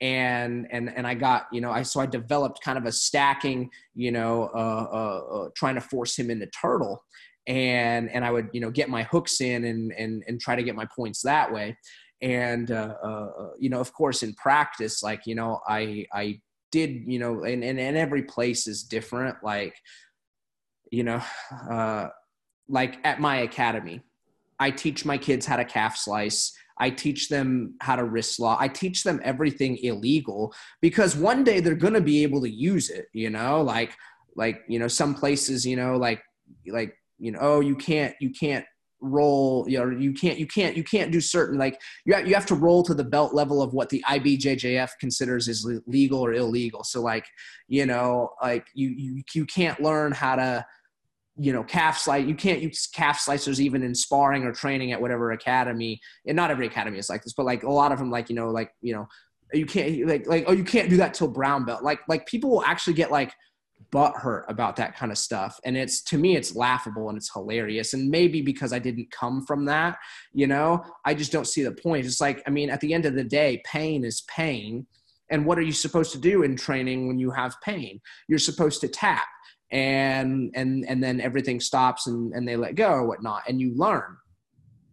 And 0.00 0.68
and 0.70 0.96
and 0.96 1.08
I 1.08 1.14
got 1.14 1.46
you 1.52 1.60
know 1.60 1.72
I 1.72 1.82
so 1.82 2.00
I 2.00 2.06
developed 2.06 2.62
kind 2.62 2.78
of 2.78 2.84
a 2.84 2.92
stacking 2.92 3.68
you 3.96 4.12
know 4.12 4.48
uh, 4.54 4.86
uh, 4.92 5.36
uh, 5.36 5.48
trying 5.56 5.74
to 5.74 5.80
force 5.80 6.16
him 6.16 6.30
into 6.30 6.46
turtle. 6.46 7.02
And 7.48 8.08
and 8.10 8.24
I 8.24 8.30
would 8.30 8.48
you 8.52 8.60
know 8.60 8.70
get 8.70 8.88
my 8.88 9.02
hooks 9.02 9.40
in 9.40 9.64
and 9.64 9.92
and 9.98 10.22
and 10.28 10.40
try 10.40 10.54
to 10.54 10.62
get 10.62 10.76
my 10.76 10.86
points 10.94 11.22
that 11.22 11.52
way. 11.52 11.76
And 12.22 12.70
uh, 12.70 12.94
uh, 13.02 13.06
uh, 13.06 13.50
you 13.58 13.70
know 13.70 13.80
of 13.80 13.92
course 13.92 14.22
in 14.22 14.34
practice 14.34 15.02
like 15.02 15.22
you 15.26 15.34
know 15.34 15.60
I 15.66 16.06
I 16.12 16.40
did 16.70 17.02
you 17.06 17.18
know 17.18 17.42
and 17.42 17.64
and, 17.64 17.80
and 17.80 17.96
every 17.96 18.22
place 18.22 18.68
is 18.68 18.84
different. 18.84 19.38
Like 19.42 19.74
you 20.92 21.02
know 21.02 21.20
like 22.68 22.98
at 23.04 23.20
my 23.20 23.38
academy 23.38 24.00
I 24.60 24.70
teach 24.70 25.04
my 25.04 25.18
kids 25.18 25.46
how 25.46 25.56
to 25.56 25.64
calf 25.64 25.96
slice 25.96 26.52
I 26.78 26.90
teach 26.90 27.28
them 27.28 27.74
how 27.80 27.96
to 27.96 28.04
wrist 28.04 28.38
lock. 28.38 28.58
I 28.60 28.68
teach 28.68 29.02
them 29.02 29.20
everything 29.24 29.78
illegal 29.78 30.54
because 30.80 31.16
one 31.16 31.44
day 31.44 31.60
they're 31.60 31.74
going 31.74 31.94
to 31.94 32.00
be 32.00 32.22
able 32.22 32.40
to 32.42 32.50
use 32.50 32.90
it, 32.90 33.06
you 33.12 33.30
know, 33.30 33.60
like, 33.60 33.96
like, 34.36 34.62
you 34.68 34.78
know, 34.78 34.88
some 34.88 35.14
places, 35.14 35.66
you 35.66 35.76
know, 35.76 35.96
like, 35.96 36.22
like, 36.68 36.94
you 37.18 37.32
know, 37.32 37.38
oh, 37.40 37.60
you 37.60 37.74
can't, 37.74 38.14
you 38.20 38.30
can't 38.30 38.64
roll, 39.00 39.68
you 39.68 39.78
know, 39.78 39.90
you 39.96 40.12
can't, 40.12 40.38
you 40.38 40.46
can't, 40.46 40.76
you 40.76 40.84
can't 40.84 41.10
do 41.10 41.20
certain, 41.20 41.58
like 41.58 41.80
you 42.04 42.14
have, 42.14 42.26
you 42.28 42.34
have 42.34 42.46
to 42.46 42.54
roll 42.54 42.82
to 42.84 42.94
the 42.94 43.04
belt 43.04 43.34
level 43.34 43.60
of 43.60 43.72
what 43.74 43.88
the 43.88 44.04
IBJJF 44.08 44.90
considers 45.00 45.48
is 45.48 45.68
legal 45.86 46.20
or 46.20 46.32
illegal. 46.32 46.84
So 46.84 47.02
like, 47.02 47.26
you 47.66 47.86
know, 47.86 48.30
like 48.40 48.66
you, 48.74 48.88
you, 48.88 49.22
you 49.34 49.46
can't 49.46 49.80
learn 49.80 50.12
how 50.12 50.36
to, 50.36 50.64
you 51.38 51.52
know 51.52 51.62
calf 51.62 51.98
slice 51.98 52.26
you 52.26 52.34
can't 52.34 52.60
use 52.60 52.86
calf 52.86 53.24
slicers 53.24 53.60
even 53.60 53.82
in 53.82 53.94
sparring 53.94 54.44
or 54.44 54.52
training 54.52 54.92
at 54.92 55.00
whatever 55.00 55.30
academy. 55.32 56.00
And 56.26 56.36
not 56.36 56.50
every 56.50 56.66
academy 56.66 56.98
is 56.98 57.08
like 57.08 57.22
this 57.22 57.32
but 57.32 57.46
like 57.46 57.62
a 57.62 57.70
lot 57.70 57.92
of 57.92 57.98
them 57.98 58.10
like 58.10 58.28
you 58.28 58.34
know 58.34 58.50
like 58.50 58.72
you 58.80 58.94
know 58.94 59.06
you 59.54 59.64
can't 59.64 60.06
like 60.06 60.26
like 60.26 60.44
oh 60.46 60.52
you 60.52 60.64
can't 60.64 60.90
do 60.90 60.96
that 60.98 61.14
till 61.14 61.28
brown 61.28 61.64
belt. 61.64 61.82
Like 61.82 62.00
like 62.08 62.26
people 62.26 62.50
will 62.50 62.64
actually 62.64 62.94
get 62.94 63.10
like 63.10 63.32
butt 63.90 64.14
hurt 64.16 64.44
about 64.48 64.76
that 64.76 64.96
kind 64.96 65.12
of 65.12 65.18
stuff. 65.18 65.58
And 65.64 65.76
it's 65.76 66.02
to 66.04 66.18
me 66.18 66.36
it's 66.36 66.56
laughable 66.56 67.08
and 67.08 67.16
it's 67.16 67.32
hilarious. 67.32 67.94
And 67.94 68.10
maybe 68.10 68.42
because 68.42 68.72
i 68.72 68.78
didn't 68.78 69.10
come 69.10 69.46
from 69.46 69.64
that 69.66 69.96
you 70.32 70.46
know 70.46 70.84
i 71.04 71.14
just 71.14 71.32
don't 71.32 71.46
see 71.46 71.62
the 71.62 71.72
point. 71.72 72.04
It's 72.04 72.20
like 72.20 72.42
i 72.46 72.50
mean 72.50 72.68
at 72.68 72.80
the 72.80 72.92
end 72.92 73.06
of 73.06 73.14
the 73.14 73.24
day 73.24 73.62
pain 73.64 74.04
is 74.04 74.22
pain. 74.22 74.86
And 75.30 75.44
what 75.44 75.58
are 75.58 75.62
you 75.62 75.72
supposed 75.72 76.12
to 76.12 76.18
do 76.18 76.42
in 76.42 76.56
training 76.56 77.06
when 77.06 77.18
you 77.18 77.30
have 77.30 77.54
pain? 77.62 78.00
You're 78.28 78.38
supposed 78.38 78.80
to 78.80 78.88
tap 78.88 79.26
and 79.70 80.50
and 80.54 80.84
and 80.88 81.02
then 81.02 81.20
everything 81.20 81.60
stops 81.60 82.06
and, 82.06 82.32
and 82.32 82.48
they 82.48 82.56
let 82.56 82.74
go 82.74 82.90
or 82.90 83.06
whatnot 83.06 83.42
and 83.48 83.60
you 83.60 83.74
learn. 83.76 84.16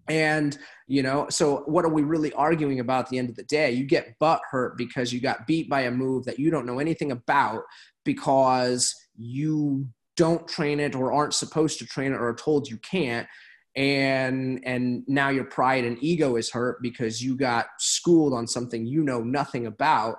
And 0.08 0.58
you 0.88 1.02
know 1.02 1.28
so 1.30 1.64
what 1.66 1.86
are 1.86 1.94
we 1.94 2.04
really 2.04 2.34
arguing 2.34 2.80
about 2.80 3.06
at 3.06 3.10
the 3.10 3.18
end 3.18 3.30
of 3.30 3.36
the 3.36 3.44
day? 3.44 3.72
You 3.72 3.86
get 3.86 4.20
butt 4.20 4.42
hurt 4.50 4.78
because 4.78 5.12
you 5.14 5.20
got 5.20 5.48
beat 5.48 5.70
by 5.70 5.82
a 5.82 5.92
move 5.92 6.26
that 6.26 6.40
you 6.40 6.52
don't 6.52 6.66
know 6.66 6.80
anything 6.80 7.12
about 7.12 7.64
because 8.04 8.94
you 9.18 9.88
don't 10.16 10.48
train 10.48 10.80
it 10.80 10.96
or 10.96 11.12
aren't 11.12 11.34
supposed 11.34 11.80
to 11.80 11.86
train 11.86 12.14
it 12.14 12.16
or 12.16 12.30
are 12.30 12.36
told 12.36 12.70
you 12.70 12.78
can't. 12.78 13.28
And 13.76 14.62
and 14.66 15.04
now 15.08 15.30
your 15.30 15.44
pride 15.44 15.84
and 15.84 16.02
ego 16.02 16.38
is 16.38 16.52
hurt 16.52 16.82
because 16.82 17.22
you 17.22 17.36
got 17.36 17.68
schooled 17.78 18.34
on 18.34 18.48
something 18.48 18.86
you 18.86 19.04
know 19.04 19.22
nothing 19.22 19.66
about. 19.66 20.18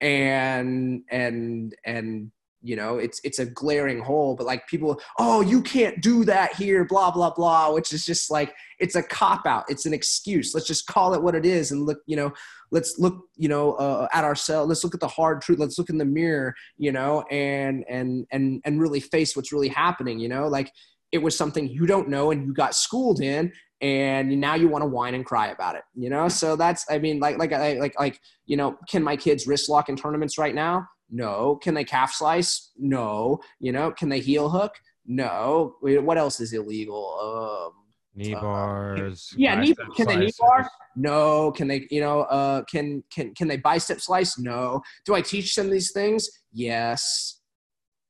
And 0.00 1.02
and 1.10 1.74
and 1.84 2.32
you 2.66 2.76
know 2.76 2.98
it's 2.98 3.20
it's 3.24 3.38
a 3.38 3.46
glaring 3.46 4.00
hole 4.00 4.34
but 4.34 4.46
like 4.46 4.66
people 4.66 5.00
oh 5.18 5.40
you 5.40 5.62
can't 5.62 6.00
do 6.02 6.24
that 6.24 6.54
here 6.54 6.84
blah 6.84 7.10
blah 7.10 7.30
blah 7.30 7.72
which 7.72 7.92
is 7.92 8.04
just 8.04 8.30
like 8.30 8.54
it's 8.78 8.96
a 8.96 9.02
cop 9.02 9.46
out 9.46 9.64
it's 9.68 9.86
an 9.86 9.94
excuse. 9.94 10.54
Let's 10.54 10.66
just 10.66 10.86
call 10.86 11.14
it 11.14 11.22
what 11.22 11.34
it 11.34 11.44
is 11.46 11.70
and 11.70 11.86
look 11.86 11.98
you 12.06 12.16
know 12.16 12.32
let's 12.70 12.98
look 12.98 13.18
you 13.36 13.48
know 13.48 13.74
uh, 13.74 14.08
at 14.12 14.24
ourselves. 14.24 14.68
Let's 14.68 14.84
look 14.84 14.94
at 14.94 15.00
the 15.00 15.08
hard 15.08 15.40
truth. 15.42 15.58
Let's 15.58 15.78
look 15.78 15.90
in 15.90 15.98
the 15.98 16.04
mirror 16.04 16.54
you 16.76 16.92
know 16.92 17.22
and 17.30 17.84
and 17.88 18.26
and 18.32 18.60
and 18.64 18.80
really 18.80 19.00
face 19.00 19.36
what's 19.36 19.52
really 19.52 19.68
happening 19.68 20.18
you 20.18 20.28
know? 20.28 20.48
Like 20.48 20.72
it 21.12 21.18
was 21.18 21.36
something 21.36 21.68
you 21.68 21.86
don't 21.86 22.08
know 22.08 22.30
and 22.30 22.46
you 22.46 22.52
got 22.52 22.74
schooled 22.74 23.20
in 23.20 23.52
and 23.82 24.40
now 24.40 24.54
you 24.54 24.68
want 24.68 24.82
to 24.82 24.88
whine 24.88 25.14
and 25.14 25.24
cry 25.24 25.48
about 25.48 25.76
it 25.76 25.82
you 25.94 26.10
know? 26.10 26.28
So 26.28 26.56
that's 26.56 26.84
i 26.90 26.98
mean 26.98 27.20
like 27.20 27.38
like 27.38 27.50
like 27.52 27.98
like 27.98 28.20
you 28.46 28.56
know 28.56 28.76
can 28.88 29.02
my 29.02 29.16
kids 29.16 29.46
wrist 29.46 29.68
lock 29.68 29.88
in 29.88 29.96
tournaments 29.96 30.38
right 30.38 30.54
now 30.54 30.86
no. 31.10 31.56
Can 31.56 31.74
they 31.74 31.84
calf 31.84 32.12
slice? 32.12 32.72
No. 32.76 33.40
You 33.60 33.72
know, 33.72 33.90
can 33.90 34.08
they 34.08 34.20
heel 34.20 34.48
hook? 34.48 34.72
No. 35.06 35.76
What 35.80 36.18
else 36.18 36.40
is 36.40 36.52
illegal? 36.52 37.18
Um, 37.20 37.72
knee 38.14 38.34
uh, 38.34 38.40
bars. 38.40 39.30
Uh, 39.32 39.36
yeah, 39.38 39.60
knee, 39.60 39.74
can 39.96 40.06
they 40.06 40.16
knee 40.16 40.32
bar? 40.38 40.68
No. 40.96 41.52
Can 41.52 41.68
they, 41.68 41.86
you 41.90 42.00
know, 42.00 42.22
uh, 42.22 42.62
can 42.64 43.02
can 43.10 43.34
can 43.34 43.48
they 43.48 43.56
bicep 43.56 44.00
slice? 44.00 44.38
No. 44.38 44.82
Do 45.04 45.14
I 45.14 45.20
teach 45.20 45.54
them 45.54 45.70
these 45.70 45.92
things? 45.92 46.28
Yes. 46.52 47.40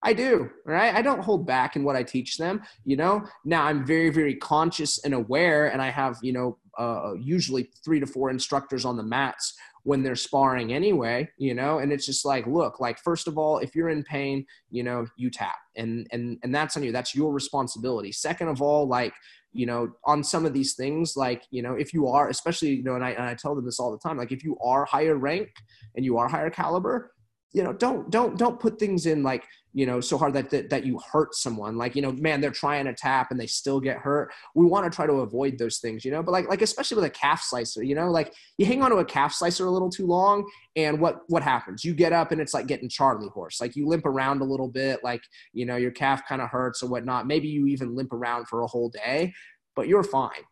I 0.02 0.12
do, 0.12 0.50
right? 0.64 0.94
I 0.94 1.02
don't 1.02 1.22
hold 1.22 1.46
back 1.46 1.74
in 1.74 1.82
what 1.82 1.96
I 1.96 2.04
teach 2.04 2.36
them, 2.36 2.62
you 2.84 2.96
know. 2.96 3.24
Now 3.44 3.64
I'm 3.64 3.84
very, 3.84 4.10
very 4.10 4.36
conscious 4.36 5.04
and 5.04 5.14
aware, 5.14 5.66
and 5.72 5.82
I 5.82 5.90
have, 5.90 6.18
you 6.22 6.32
know, 6.32 6.58
uh, 6.78 7.14
usually 7.14 7.70
three 7.84 7.98
to 7.98 8.06
four 8.06 8.30
instructors 8.30 8.84
on 8.84 8.96
the 8.96 9.02
mats 9.02 9.54
when 9.86 10.02
they're 10.02 10.16
sparring 10.16 10.72
anyway, 10.72 11.30
you 11.38 11.54
know, 11.54 11.78
and 11.78 11.92
it's 11.92 12.04
just 12.04 12.24
like, 12.24 12.44
look, 12.48 12.80
like 12.80 12.98
first 12.98 13.28
of 13.28 13.38
all, 13.38 13.58
if 13.58 13.72
you're 13.72 13.88
in 13.88 14.02
pain, 14.02 14.44
you 14.68 14.82
know, 14.82 15.06
you 15.16 15.30
tap 15.30 15.54
and 15.76 16.08
and 16.10 16.38
and 16.42 16.52
that's 16.52 16.76
on 16.76 16.82
you. 16.82 16.90
That's 16.90 17.14
your 17.14 17.32
responsibility. 17.32 18.10
Second 18.10 18.48
of 18.48 18.60
all, 18.60 18.88
like, 18.88 19.14
you 19.52 19.64
know, 19.64 19.92
on 20.04 20.24
some 20.24 20.44
of 20.44 20.52
these 20.52 20.74
things, 20.74 21.16
like, 21.16 21.44
you 21.52 21.62
know, 21.62 21.74
if 21.74 21.94
you 21.94 22.08
are, 22.08 22.28
especially, 22.28 22.70
you 22.70 22.82
know, 22.82 22.96
and 22.96 23.04
I, 23.04 23.10
and 23.10 23.22
I 23.22 23.34
tell 23.34 23.54
them 23.54 23.64
this 23.64 23.78
all 23.78 23.92
the 23.92 23.98
time, 23.98 24.18
like 24.18 24.32
if 24.32 24.42
you 24.42 24.58
are 24.58 24.84
higher 24.86 25.14
rank 25.14 25.50
and 25.94 26.04
you 26.04 26.18
are 26.18 26.26
higher 26.26 26.50
caliber, 26.50 27.12
you 27.52 27.62
know, 27.62 27.72
don't 27.72 28.10
don't 28.10 28.36
don't 28.36 28.58
put 28.58 28.80
things 28.80 29.06
in 29.06 29.22
like 29.22 29.44
you 29.76 29.84
know 29.84 30.00
so 30.00 30.16
hard 30.16 30.32
that, 30.32 30.48
that 30.48 30.70
that 30.70 30.86
you 30.86 30.98
hurt 31.12 31.34
someone 31.34 31.76
like 31.76 31.94
you 31.94 32.00
know 32.00 32.10
man 32.12 32.40
they're 32.40 32.50
trying 32.50 32.86
to 32.86 32.94
tap 32.94 33.30
and 33.30 33.38
they 33.38 33.46
still 33.46 33.78
get 33.78 33.98
hurt. 33.98 34.32
We 34.54 34.64
want 34.64 34.90
to 34.90 34.96
try 34.96 35.06
to 35.06 35.20
avoid 35.20 35.58
those 35.58 35.78
things 35.78 36.02
you 36.02 36.10
know 36.10 36.22
but 36.22 36.32
like 36.32 36.48
like 36.48 36.62
especially 36.62 36.94
with 36.94 37.04
a 37.04 37.10
calf 37.10 37.42
slicer 37.42 37.82
you 37.82 37.94
know 37.94 38.10
like 38.10 38.32
you 38.56 38.64
hang 38.64 38.82
on 38.82 38.90
to 38.90 38.96
a 38.96 39.04
calf 39.04 39.34
slicer 39.34 39.66
a 39.66 39.70
little 39.70 39.90
too 39.90 40.06
long 40.06 40.50
and 40.76 40.98
what 40.98 41.20
what 41.28 41.42
happens? 41.42 41.84
You 41.84 41.92
get 41.92 42.14
up 42.14 42.32
and 42.32 42.40
it's 42.40 42.54
like 42.54 42.66
getting 42.66 42.88
charlie 42.88 43.28
horse 43.28 43.60
like 43.60 43.76
you 43.76 43.86
limp 43.86 44.06
around 44.06 44.40
a 44.40 44.44
little 44.44 44.68
bit 44.68 45.04
like 45.04 45.22
you 45.52 45.66
know 45.66 45.76
your 45.76 45.90
calf 45.90 46.26
kind 46.26 46.40
of 46.40 46.48
hurts 46.48 46.82
or 46.82 46.88
whatnot. 46.88 47.26
Maybe 47.26 47.48
you 47.48 47.66
even 47.66 47.94
limp 47.94 48.14
around 48.14 48.48
for 48.48 48.62
a 48.62 48.66
whole 48.66 48.88
day 48.88 49.34
but 49.74 49.88
you're 49.88 50.02
fine. 50.02 50.42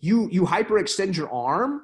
You 0.00 0.26
you 0.32 0.44
hyperextend 0.44 1.18
your 1.18 1.30
arm 1.30 1.82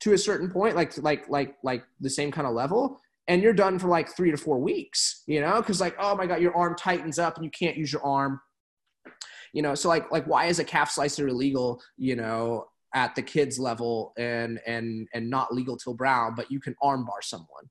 to 0.00 0.14
a 0.14 0.18
certain 0.18 0.50
point 0.50 0.76
like 0.76 0.96
like 0.96 1.28
like 1.28 1.56
like 1.62 1.84
the 2.00 2.08
same 2.08 2.32
kind 2.32 2.46
of 2.46 2.54
level 2.54 3.01
and 3.28 3.42
you're 3.42 3.52
done 3.52 3.78
for 3.78 3.88
like 3.88 4.14
three 4.14 4.30
to 4.30 4.36
four 4.36 4.58
weeks, 4.58 5.22
you 5.26 5.40
know, 5.40 5.56
because 5.60 5.80
like, 5.80 5.94
oh 5.98 6.16
my 6.16 6.26
God, 6.26 6.40
your 6.40 6.56
arm 6.56 6.74
tightens 6.76 7.18
up 7.18 7.36
and 7.36 7.44
you 7.44 7.50
can't 7.50 7.76
use 7.76 7.92
your 7.92 8.04
arm. 8.04 8.40
You 9.52 9.62
know, 9.62 9.74
so 9.74 9.88
like 9.88 10.10
like 10.10 10.26
why 10.26 10.46
is 10.46 10.58
a 10.58 10.64
calf 10.64 10.90
slicer 10.90 11.28
illegal, 11.28 11.80
you 11.96 12.16
know, 12.16 12.66
at 12.94 13.14
the 13.14 13.22
kids 13.22 13.58
level 13.58 14.12
and 14.18 14.60
and 14.66 15.08
and 15.14 15.30
not 15.30 15.54
legal 15.54 15.76
till 15.76 15.94
brown, 15.94 16.34
but 16.34 16.50
you 16.50 16.58
can 16.58 16.74
armbar 16.82 17.22
someone? 17.22 17.68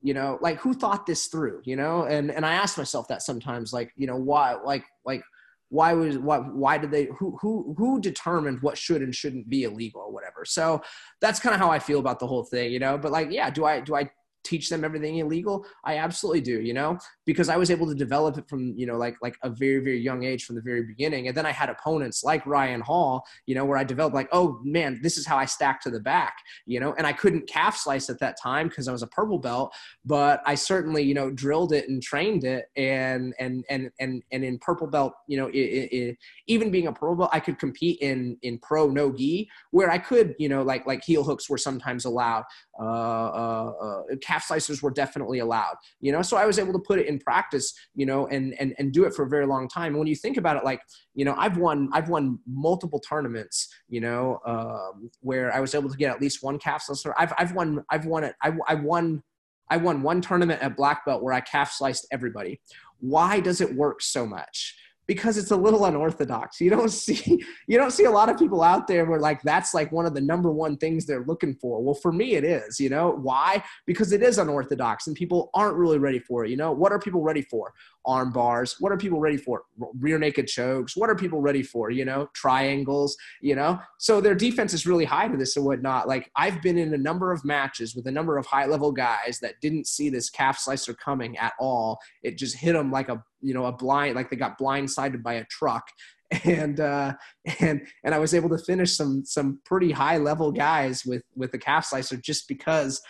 You 0.00 0.14
know, 0.14 0.38
like 0.40 0.58
who 0.60 0.72
thought 0.72 1.06
this 1.06 1.26
through, 1.26 1.60
you 1.64 1.76
know? 1.76 2.04
And 2.04 2.30
and 2.30 2.46
I 2.46 2.54
ask 2.54 2.78
myself 2.78 3.08
that 3.08 3.22
sometimes, 3.22 3.72
like, 3.72 3.92
you 3.96 4.06
know, 4.06 4.16
why 4.16 4.54
like 4.54 4.84
like 5.04 5.22
why 5.70 5.92
was 5.92 6.18
why 6.18 6.38
why 6.38 6.78
did 6.78 6.90
they 6.90 7.08
who 7.18 7.36
who 7.40 7.74
who 7.76 8.00
determined 8.00 8.60
what 8.62 8.76
should 8.76 9.02
and 9.02 9.14
shouldn't 9.14 9.48
be 9.48 9.62
illegal 9.62 10.00
or 10.00 10.12
whatever 10.12 10.44
so 10.44 10.82
that's 11.20 11.38
kind 11.38 11.54
of 11.54 11.60
how 11.60 11.70
i 11.70 11.78
feel 11.78 12.00
about 12.00 12.18
the 12.18 12.26
whole 12.26 12.42
thing 12.42 12.72
you 12.72 12.80
know 12.80 12.98
but 12.98 13.12
like 13.12 13.30
yeah 13.30 13.48
do 13.48 13.64
i 13.64 13.80
do 13.80 13.94
i 13.94 14.10
teach 14.44 14.68
them 14.68 14.84
everything 14.84 15.16
illegal? 15.16 15.64
I 15.84 15.98
absolutely 15.98 16.40
do 16.40 16.60
you 16.60 16.74
know? 16.74 16.98
Because 17.26 17.48
i 17.48 17.56
was 17.56 17.70
able 17.70 17.86
to 17.86 17.94
develop 17.94 18.38
it 18.38 18.48
from 18.48 18.74
you 18.76 18.86
know 18.86 18.96
like 18.96 19.16
like 19.22 19.36
a 19.42 19.50
very 19.50 19.80
very 19.80 20.00
young 20.00 20.24
age 20.24 20.44
from 20.44 20.56
the 20.56 20.62
very 20.62 20.82
beginning. 20.82 21.28
And 21.28 21.36
then 21.36 21.46
i 21.46 21.52
had 21.52 21.68
opponents 21.68 22.22
like 22.24 22.44
ryan 22.46 22.80
hall 22.80 23.24
you 23.46 23.54
know 23.54 23.64
where 23.64 23.78
i 23.78 23.84
developed 23.84 24.14
like 24.14 24.28
oh 24.32 24.60
man 24.64 25.00
this 25.02 25.16
is 25.16 25.26
how 25.26 25.36
i 25.36 25.44
stack 25.44 25.80
to 25.82 25.90
the 25.90 26.00
back 26.00 26.34
you 26.66 26.80
know? 26.80 26.94
And 26.98 27.06
i 27.06 27.12
couldn't 27.12 27.48
calf 27.48 27.76
slice 27.76 28.10
at 28.10 28.20
that 28.20 28.36
time 28.40 28.68
because 28.68 28.88
i 28.88 28.92
was 28.92 29.02
a 29.02 29.06
purple 29.08 29.38
belt 29.38 29.72
but 30.04 30.40
i 30.46 30.54
certainly 30.54 31.02
you 31.02 31.14
know 31.14 31.30
drilled 31.30 31.72
it 31.72 31.88
and 31.88 32.02
trained 32.02 32.44
it. 32.44 32.66
And 32.76 33.34
and 33.38 33.64
and 33.70 33.90
and, 33.98 34.22
and 34.32 34.44
in 34.44 34.58
purple 34.58 34.86
belt 34.86 35.12
you 35.26 35.36
know 35.36 35.48
it, 35.48 35.58
it, 35.58 35.92
it, 35.92 36.18
even 36.46 36.70
being 36.70 36.86
a 36.86 36.92
purple 36.92 37.16
belt 37.16 37.30
i 37.32 37.40
could 37.40 37.58
compete 37.58 37.98
in 38.00 38.36
in 38.42 38.58
pro 38.58 38.88
no 38.88 39.12
gi 39.12 39.48
where 39.70 39.90
i 39.90 39.98
could 39.98 40.34
you 40.38 40.48
know 40.48 40.62
like 40.62 40.86
like 40.86 41.02
heel 41.04 41.24
hooks 41.24 41.48
were 41.48 41.58
sometimes 41.58 42.04
allowed 42.04 42.44
uh, 42.80 42.84
uh, 42.84 43.72
uh 43.82 44.02
calf 44.30 44.46
slicers 44.48 44.82
were 44.82 44.90
definitely 45.02 45.40
allowed, 45.40 45.76
you 46.00 46.12
know? 46.12 46.22
So 46.22 46.36
I 46.36 46.46
was 46.46 46.58
able 46.58 46.72
to 46.72 46.78
put 46.78 46.98
it 47.00 47.06
in 47.06 47.18
practice, 47.18 47.66
you 47.94 48.06
know, 48.06 48.26
and, 48.28 48.54
and, 48.60 48.74
and 48.78 48.92
do 48.92 49.04
it 49.04 49.14
for 49.14 49.24
a 49.24 49.28
very 49.28 49.46
long 49.46 49.68
time. 49.68 49.92
And 49.92 49.98
when 49.98 50.06
you 50.06 50.14
think 50.14 50.36
about 50.36 50.56
it, 50.56 50.64
like, 50.64 50.80
you 51.14 51.24
know, 51.24 51.34
I've 51.36 51.56
won, 51.56 51.88
I've 51.92 52.08
won 52.08 52.38
multiple 52.46 53.00
tournaments, 53.00 53.56
you 53.88 54.00
know, 54.00 54.38
um, 54.46 55.10
where 55.20 55.52
I 55.52 55.60
was 55.60 55.74
able 55.74 55.90
to 55.90 55.96
get 55.96 56.10
at 56.14 56.20
least 56.20 56.42
one 56.42 56.58
calf 56.58 56.82
slicer. 56.82 57.14
I've, 57.18 57.32
I've 57.38 57.52
won, 57.52 57.84
I've 57.90 58.06
won 58.06 58.24
it. 58.24 58.34
I, 58.42 58.52
I 58.68 58.74
won, 58.74 59.22
I 59.68 59.76
won 59.76 60.02
one 60.02 60.20
tournament 60.20 60.62
at 60.62 60.76
black 60.76 61.04
belt 61.04 61.22
where 61.22 61.34
I 61.34 61.40
calf 61.40 61.72
sliced 61.72 62.06
everybody. 62.10 62.60
Why 63.00 63.40
does 63.40 63.60
it 63.60 63.74
work 63.74 64.02
so 64.02 64.26
much? 64.26 64.76
Because 65.10 65.36
it's 65.36 65.50
a 65.50 65.56
little 65.56 65.86
unorthodox. 65.86 66.60
You 66.60 66.70
don't 66.70 66.88
see 67.04 67.44
you 67.66 67.76
don't 67.76 67.90
see 67.90 68.04
a 68.04 68.10
lot 68.12 68.28
of 68.28 68.38
people 68.38 68.62
out 68.62 68.86
there 68.86 69.06
where 69.06 69.18
like 69.18 69.42
that's 69.42 69.74
like 69.74 69.90
one 69.90 70.06
of 70.06 70.14
the 70.14 70.20
number 70.20 70.52
one 70.52 70.76
things 70.76 71.04
they're 71.04 71.24
looking 71.24 71.56
for. 71.56 71.82
Well, 71.82 71.96
for 71.96 72.12
me 72.12 72.34
it 72.36 72.44
is, 72.44 72.78
you 72.78 72.90
know. 72.90 73.18
Why? 73.20 73.60
Because 73.86 74.12
it 74.12 74.22
is 74.22 74.38
unorthodox 74.38 75.08
and 75.08 75.16
people 75.16 75.50
aren't 75.52 75.74
really 75.74 75.98
ready 75.98 76.20
for 76.20 76.44
it, 76.44 76.50
you 76.52 76.56
know. 76.56 76.70
What 76.70 76.92
are 76.92 77.00
people 77.00 77.22
ready 77.22 77.42
for? 77.42 77.72
Arm 78.06 78.32
bars. 78.32 78.76
What 78.80 78.92
are 78.92 78.96
people 78.96 79.20
ready 79.20 79.36
for? 79.36 79.62
Rear 79.98 80.18
naked 80.18 80.46
chokes. 80.46 80.96
What 80.96 81.10
are 81.10 81.14
people 81.14 81.40
ready 81.40 81.62
for? 81.62 81.90
You 81.90 82.04
know, 82.04 82.28
triangles, 82.34 83.16
you 83.40 83.54
know. 83.54 83.78
So 83.98 84.20
their 84.20 84.34
defense 84.34 84.72
is 84.72 84.86
really 84.86 85.04
high 85.04 85.28
to 85.28 85.36
this 85.36 85.56
and 85.56 85.64
whatnot. 85.64 86.08
Like 86.08 86.30
I've 86.36 86.62
been 86.62 86.78
in 86.78 86.94
a 86.94 86.98
number 86.98 87.32
of 87.32 87.44
matches 87.44 87.94
with 87.94 88.06
a 88.06 88.10
number 88.12 88.38
of 88.38 88.46
high 88.46 88.66
level 88.66 88.92
guys 88.92 89.38
that 89.42 89.60
didn't 89.60 89.86
see 89.86 90.08
this 90.08 90.30
calf 90.30 90.58
slicer 90.58 90.94
coming 90.94 91.36
at 91.38 91.52
all. 91.58 91.98
It 92.22 92.38
just 92.38 92.56
hit 92.56 92.72
them 92.72 92.90
like 92.90 93.08
a 93.08 93.22
you 93.42 93.54
know 93.54 93.66
a 93.66 93.72
blind 93.72 94.16
like 94.16 94.30
they 94.30 94.36
got 94.36 94.58
blindsided 94.58 95.22
by 95.22 95.34
a 95.34 95.44
truck 95.46 95.84
and 96.44 96.78
uh, 96.78 97.12
and 97.58 97.86
and 98.04 98.14
I 98.14 98.18
was 98.18 98.34
able 98.34 98.48
to 98.50 98.58
finish 98.58 98.96
some 98.96 99.24
some 99.24 99.60
pretty 99.64 99.90
high 99.90 100.18
level 100.18 100.52
guys 100.52 101.04
with 101.04 101.24
with 101.34 101.50
the 101.50 101.58
calf 101.58 101.86
slicer 101.86 102.16
just 102.16 102.46
because 102.46 103.00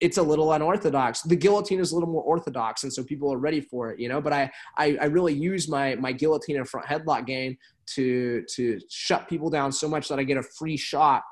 it's 0.00 0.18
a 0.18 0.22
little 0.22 0.52
unorthodox. 0.52 1.22
The 1.22 1.36
guillotine 1.36 1.80
is 1.80 1.92
a 1.92 1.94
little 1.94 2.10
more 2.10 2.22
orthodox, 2.22 2.82
and 2.82 2.92
so 2.92 3.02
people 3.02 3.32
are 3.32 3.38
ready 3.38 3.60
for 3.60 3.90
it, 3.90 3.98
you 3.98 4.08
know. 4.08 4.20
But 4.20 4.32
I 4.32 4.50
I, 4.76 4.96
I 5.00 5.04
really 5.06 5.32
use 5.32 5.68
my 5.68 5.94
my 5.96 6.12
guillotine 6.12 6.56
and 6.58 6.68
front 6.68 6.86
headlock 6.86 7.26
game 7.26 7.56
to 7.94 8.44
to 8.54 8.78
shut 8.90 9.28
people 9.28 9.48
down 9.48 9.72
so 9.72 9.88
much 9.88 10.08
that 10.08 10.18
I 10.18 10.24
get 10.24 10.36
a 10.36 10.42
free 10.42 10.76
shot 10.76 11.22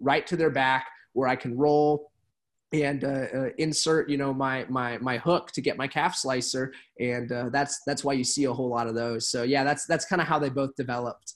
right 0.00 0.26
to 0.26 0.36
their 0.36 0.50
back 0.50 0.86
where 1.12 1.28
I 1.28 1.36
can 1.36 1.56
roll 1.56 2.10
and 2.72 3.04
uh, 3.04 3.26
uh, 3.34 3.48
insert 3.58 4.08
you 4.08 4.16
know 4.16 4.32
my 4.32 4.64
my 4.68 4.98
my 4.98 5.18
hook 5.18 5.52
to 5.52 5.60
get 5.60 5.76
my 5.76 5.86
calf 5.86 6.16
slicer 6.16 6.72
and 6.98 7.30
uh, 7.30 7.48
that's 7.50 7.82
that's 7.86 8.02
why 8.02 8.14
you 8.14 8.24
see 8.24 8.44
a 8.44 8.52
whole 8.52 8.70
lot 8.70 8.86
of 8.86 8.94
those. 8.94 9.28
So 9.28 9.42
yeah 9.42 9.64
that's 9.64 9.86
that's 9.86 10.06
kind 10.06 10.22
of 10.22 10.28
how 10.28 10.38
they 10.38 10.48
both 10.48 10.74
developed. 10.76 11.34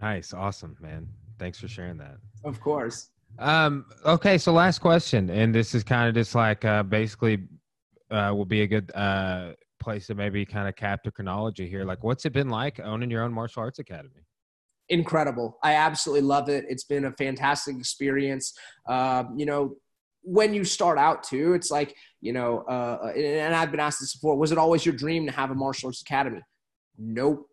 Nice. 0.00 0.32
Awesome 0.32 0.76
man. 0.80 1.08
Thanks 1.38 1.58
for 1.58 1.68
sharing 1.68 1.98
that. 1.98 2.18
Of 2.44 2.60
course 2.60 3.10
um 3.38 3.86
okay 4.04 4.36
so 4.36 4.52
last 4.52 4.80
question 4.80 5.30
and 5.30 5.54
this 5.54 5.74
is 5.74 5.82
kind 5.82 6.08
of 6.08 6.14
just 6.14 6.34
like 6.34 6.64
uh 6.64 6.82
basically 6.82 7.38
uh 8.10 8.32
will 8.34 8.44
be 8.44 8.62
a 8.62 8.66
good 8.66 8.90
uh 8.94 9.52
place 9.80 10.06
to 10.06 10.14
maybe 10.14 10.44
kind 10.44 10.68
of 10.68 10.76
cap 10.76 11.00
the 11.02 11.10
chronology 11.10 11.66
here. 11.68 11.84
Like 11.84 12.04
what's 12.04 12.24
it 12.26 12.32
been 12.32 12.50
like 12.50 12.78
owning 12.78 13.10
your 13.10 13.24
own 13.24 13.32
martial 13.32 13.62
arts 13.62 13.80
academy? 13.80 14.26
Incredible. 14.88 15.58
I 15.62 15.74
absolutely 15.74 16.22
love 16.22 16.48
it. 16.48 16.64
It's 16.68 16.84
been 16.84 17.06
a 17.06 17.12
fantastic 17.12 17.76
experience. 17.78 18.52
Um, 18.88 19.34
you 19.36 19.46
know 19.46 19.76
when 20.22 20.52
you 20.52 20.64
start 20.64 20.98
out 20.98 21.22
too, 21.22 21.54
it's 21.54 21.70
like, 21.70 21.96
you 22.20 22.34
know, 22.34 22.58
uh, 22.68 23.10
and 23.16 23.54
I've 23.54 23.70
been 23.70 23.80
asked 23.80 24.00
this 24.00 24.14
before, 24.14 24.36
was 24.36 24.52
it 24.52 24.58
always 24.58 24.84
your 24.84 24.94
dream 24.94 25.24
to 25.24 25.32
have 25.32 25.50
a 25.50 25.54
martial 25.54 25.88
arts 25.88 26.02
academy? 26.02 26.42
Nope. 26.98 27.48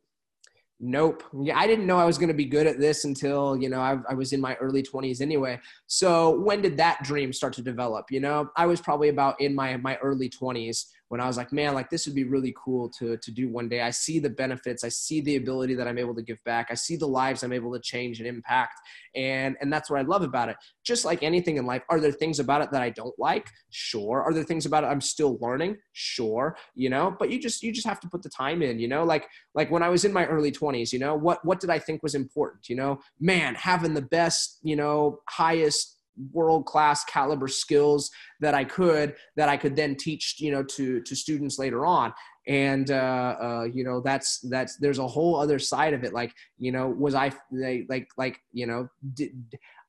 Nope. 0.80 1.24
Yeah, 1.42 1.58
I 1.58 1.66
didn't 1.66 1.88
know 1.88 1.98
I 1.98 2.06
was 2.06 2.20
going 2.20 2.28
to 2.28 2.36
be 2.36 2.46
good 2.46 2.68
at 2.68 2.80
this 2.80 3.04
until, 3.04 3.58
you 3.58 3.68
know, 3.68 3.80
I, 3.80 3.98
I 4.10 4.14
was 4.14 4.32
in 4.32 4.40
my 4.40 4.54
early 4.56 4.84
20s 4.84 5.22
anyway. 5.22 5.60
So 5.88 6.40
when 6.40 6.62
did 6.62 6.78
that 6.78 7.02
dream 7.04 7.34
start 7.34 7.54
to 7.54 7.64
develop? 7.64 8.12
You 8.12 8.20
know, 8.20 8.52
I 8.56 8.68
was 8.68 8.80
probably 8.80 9.10
about 9.10 9.42
in 9.42 9.56
my, 9.56 9.76
my 9.78 9.96
early 9.98 10.30
20s 10.30 10.86
when 11.10 11.22
I 11.22 11.28
was 11.28 11.38
like, 11.38 11.54
man, 11.54 11.74
like 11.74 11.90
this 11.90 12.06
would 12.06 12.16
be 12.16 12.24
really 12.24 12.54
cool 12.58 12.90
to, 13.00 13.18
to 13.18 13.32
do 13.32 13.50
one 13.50 13.70
day. 13.70 13.82
I 13.82 13.92
see 13.92 14.20
the 14.20 14.30
benefits. 14.30 14.84
I 14.84 14.90
see 14.90 15.22
the 15.22 15.38
ability 15.38 15.76
that 15.76 15.88
I'm 15.88 15.98
able 15.98 16.16
to 16.16 16.22
give 16.22 16.44
back. 16.44 16.68
I 16.70 16.76
see 16.76 16.96
the 16.96 17.08
lives 17.08 17.44
I'm 17.44 17.54
able 17.54 17.74
to 17.74 17.80
change 17.80 18.20
and 18.20 18.28
impact. 18.28 18.80
And, 19.16 19.56
and 19.62 19.72
that's 19.72 19.90
what 19.90 20.00
I 20.00 20.04
love 20.04 20.22
about 20.22 20.50
it. 20.50 20.58
Just 20.86 21.06
like 21.06 21.24
anything 21.24 21.58
in 21.58 21.66
life, 21.66 21.84
are 21.90 22.00
there 22.00 22.12
things 22.12 22.40
about 22.40 22.62
it 22.62 22.72
that 22.72 22.82
I 22.82 22.90
don't 22.90 23.18
like? 23.18 23.50
Sure. 23.70 24.22
Are 24.22 24.34
there 24.34 24.44
things 24.44 24.66
about 24.66 24.84
it 24.84 24.88
I'm 24.88 25.02
still 25.02 25.38
learning? 25.42 25.78
Sure. 25.94 26.58
You 26.76 26.90
know, 26.90 27.16
but 27.18 27.30
you 27.32 27.40
just, 27.40 27.64
you 27.64 27.72
just 27.72 27.88
have 27.88 28.00
to 28.02 28.10
put 28.10 28.24
the 28.24 28.30
time 28.30 28.62
in, 28.62 28.80
you 28.80 28.88
know, 28.88 29.04
like, 29.04 29.28
like 29.56 29.72
when 29.72 29.84
I 29.84 29.90
was 29.90 30.04
in 30.04 30.14
my 30.14 30.26
early 30.26 30.52
20s, 30.52 30.92
you 30.92 31.00
know, 31.00 31.16
what, 31.16 31.44
what 31.46 31.60
did 31.60 31.70
I 31.70 31.80
think 31.80 32.04
was 32.04 32.16
important? 32.16 32.70
You 32.70 32.76
know, 32.76 33.00
man, 33.20 33.56
having 33.56 33.94
the 33.94 34.02
best, 34.02 34.60
you 34.62 34.76
know, 34.76 35.20
highest 35.30 35.97
world 36.32 36.66
class 36.66 37.04
caliber 37.06 37.48
skills 37.48 38.10
that 38.40 38.54
I 38.54 38.64
could 38.64 39.16
that 39.36 39.50
I 39.50 39.58
could 39.58 39.76
then 39.76 39.96
teach 39.96 40.36
you 40.40 40.52
know 40.52 40.64
to 40.64 41.02
to 41.02 41.16
students 41.16 41.60
later 41.60 41.86
on 41.86 42.14
and 42.48 42.92
uh, 42.92 43.36
uh, 43.42 43.68
you 43.74 43.84
know 43.84 44.02
that's 44.02 44.40
that's 44.50 44.78
there's 44.78 45.00
a 45.00 45.08
whole 45.08 45.36
other 45.36 45.60
side 45.60 45.94
of 45.94 46.04
it 46.04 46.14
like 46.14 46.34
you 46.58 46.72
know 46.72 46.88
was 46.88 47.14
I 47.14 47.32
like 47.52 48.08
like 48.18 48.40
you 48.54 48.68
know 48.68 48.88
did, 49.14 49.32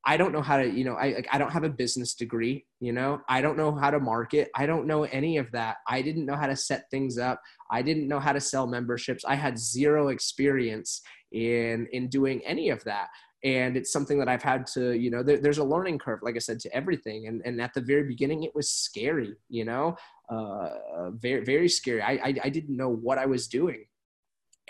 I 0.08 0.16
don't 0.16 0.32
know 0.32 0.40
how 0.40 0.56
to, 0.56 0.66
you 0.66 0.84
know, 0.84 0.94
I 0.94 1.12
like, 1.12 1.28
I 1.30 1.36
don't 1.36 1.50
have 1.50 1.64
a 1.64 1.68
business 1.68 2.14
degree, 2.14 2.64
you 2.80 2.92
know. 2.92 3.20
I 3.28 3.42
don't 3.42 3.58
know 3.58 3.74
how 3.74 3.90
to 3.90 4.00
market. 4.00 4.48
I 4.54 4.64
don't 4.64 4.86
know 4.86 5.04
any 5.04 5.36
of 5.36 5.50
that. 5.52 5.78
I 5.86 6.00
didn't 6.00 6.24
know 6.24 6.36
how 6.36 6.46
to 6.46 6.56
set 6.56 6.90
things 6.90 7.18
up. 7.18 7.42
I 7.70 7.82
didn't 7.82 8.08
know 8.08 8.18
how 8.18 8.32
to 8.32 8.40
sell 8.40 8.66
memberships. 8.66 9.24
I 9.26 9.34
had 9.34 9.58
zero 9.58 10.08
experience 10.08 11.02
in 11.32 11.86
in 11.92 12.08
doing 12.08 12.40
any 12.46 12.70
of 12.70 12.82
that 12.84 13.08
and 13.44 13.76
it's 13.76 13.92
something 13.92 14.18
that 14.18 14.28
i've 14.28 14.42
had 14.42 14.66
to 14.66 14.92
you 14.92 15.10
know 15.10 15.22
there, 15.22 15.38
there's 15.38 15.58
a 15.58 15.64
learning 15.64 15.98
curve 15.98 16.20
like 16.22 16.36
i 16.36 16.40
said 16.40 16.58
to 16.58 16.74
everything 16.74 17.28
and, 17.28 17.40
and 17.44 17.60
at 17.60 17.72
the 17.74 17.80
very 17.80 18.02
beginning 18.02 18.42
it 18.42 18.54
was 18.54 18.70
scary 18.70 19.34
you 19.48 19.64
know 19.64 19.96
uh, 20.28 21.10
very 21.12 21.44
very 21.44 21.68
scary. 21.68 22.02
I, 22.02 22.12
I, 22.12 22.34
I 22.44 22.48
didn't 22.50 22.76
know 22.76 22.90
what 22.90 23.18
i 23.18 23.26
was 23.26 23.48
doing. 23.48 23.84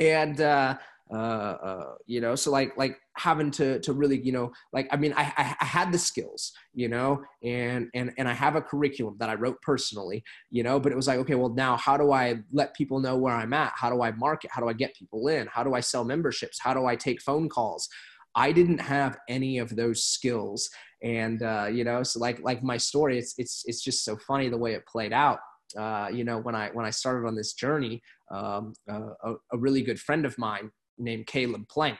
And 0.00 0.40
uh, 0.40 0.76
uh, 1.10 1.16
uh, 1.16 1.94
you 2.06 2.20
know 2.20 2.34
so 2.34 2.50
like 2.50 2.76
like 2.76 2.98
having 3.16 3.50
to 3.50 3.80
to 3.80 3.94
really 3.94 4.20
you 4.20 4.30
know 4.30 4.52
like 4.74 4.86
i 4.92 4.96
mean 4.96 5.14
I, 5.16 5.32
I, 5.38 5.56
I 5.58 5.64
had 5.64 5.90
the 5.90 5.98
skills 5.98 6.52
you 6.74 6.88
know 6.88 7.22
and 7.42 7.88
and 7.94 8.12
and 8.18 8.28
i 8.28 8.34
have 8.34 8.56
a 8.56 8.60
curriculum 8.60 9.16
that 9.18 9.30
i 9.30 9.34
wrote 9.34 9.56
personally 9.62 10.22
you 10.50 10.62
know 10.62 10.78
but 10.78 10.92
it 10.92 10.96
was 10.96 11.08
like 11.08 11.18
okay 11.20 11.34
well 11.34 11.48
now 11.48 11.78
how 11.78 11.96
do 11.96 12.12
i 12.12 12.36
let 12.52 12.74
people 12.74 13.00
know 13.00 13.16
where 13.16 13.34
i'm 13.34 13.54
at? 13.54 13.72
How 13.74 13.88
do 13.88 14.02
i 14.02 14.12
market? 14.12 14.50
How 14.52 14.60
do 14.60 14.68
i 14.68 14.74
get 14.74 14.94
people 14.94 15.28
in? 15.28 15.48
How 15.50 15.64
do 15.64 15.72
i 15.72 15.80
sell 15.80 16.04
memberships? 16.04 16.60
How 16.60 16.74
do 16.74 16.84
i 16.84 16.94
take 16.94 17.22
phone 17.22 17.48
calls 17.48 17.88
I 18.38 18.52
didn't 18.52 18.78
have 18.78 19.18
any 19.28 19.58
of 19.58 19.74
those 19.74 20.04
skills. 20.04 20.70
And, 21.02 21.42
uh, 21.42 21.66
you 21.72 21.82
know, 21.82 22.04
so 22.04 22.20
like, 22.20 22.38
like 22.40 22.62
my 22.62 22.76
story, 22.76 23.18
it's, 23.18 23.34
it's, 23.36 23.64
it's 23.66 23.82
just 23.82 24.04
so 24.04 24.16
funny 24.16 24.48
the 24.48 24.56
way 24.56 24.74
it 24.74 24.86
played 24.86 25.12
out. 25.12 25.40
Uh, 25.76 26.08
you 26.12 26.22
know, 26.22 26.38
when 26.38 26.54
I, 26.54 26.70
when 26.72 26.86
I 26.86 26.90
started 26.90 27.26
on 27.26 27.34
this 27.34 27.54
journey, 27.54 28.00
um, 28.30 28.74
uh, 28.88 29.10
a, 29.24 29.34
a, 29.52 29.58
really 29.58 29.82
good 29.82 29.98
friend 29.98 30.24
of 30.24 30.38
mine 30.38 30.70
named 30.98 31.26
Caleb 31.26 31.68
Plank, 31.68 31.98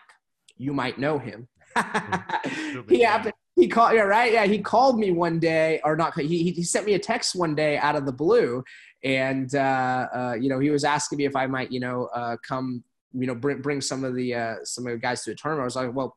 you 0.56 0.72
might 0.72 0.98
know 0.98 1.18
him. 1.18 1.48
he 2.88 3.00
happened, 3.00 3.34
he 3.56 3.66
called, 3.66 3.94
yeah, 3.94 4.02
right. 4.02 4.32
Yeah. 4.32 4.46
He 4.46 4.60
called 4.60 4.98
me 4.98 5.10
one 5.10 5.40
day 5.40 5.80
or 5.84 5.96
not. 5.96 6.18
He, 6.18 6.52
he 6.52 6.62
sent 6.62 6.86
me 6.86 6.94
a 6.94 7.00
text 7.00 7.34
one 7.34 7.56
day 7.56 7.78
out 7.78 7.96
of 7.96 8.06
the 8.06 8.12
blue 8.12 8.62
and, 9.02 9.52
uh, 9.56 10.06
uh, 10.14 10.36
you 10.40 10.48
know, 10.48 10.60
he 10.60 10.70
was 10.70 10.84
asking 10.84 11.18
me 11.18 11.24
if 11.24 11.34
I 11.34 11.46
might, 11.46 11.72
you 11.72 11.80
know, 11.80 12.08
uh, 12.14 12.36
come 12.46 12.84
you 13.12 13.26
know 13.26 13.34
bring 13.34 13.60
bring 13.60 13.80
some 13.80 14.04
of 14.04 14.14
the 14.14 14.34
uh, 14.34 14.56
some 14.64 14.86
of 14.86 14.92
the 14.92 14.98
guys 14.98 15.22
to 15.24 15.32
a 15.32 15.34
tournament. 15.34 15.62
I 15.62 15.64
was 15.64 15.76
like, 15.76 15.94
well, 15.94 16.16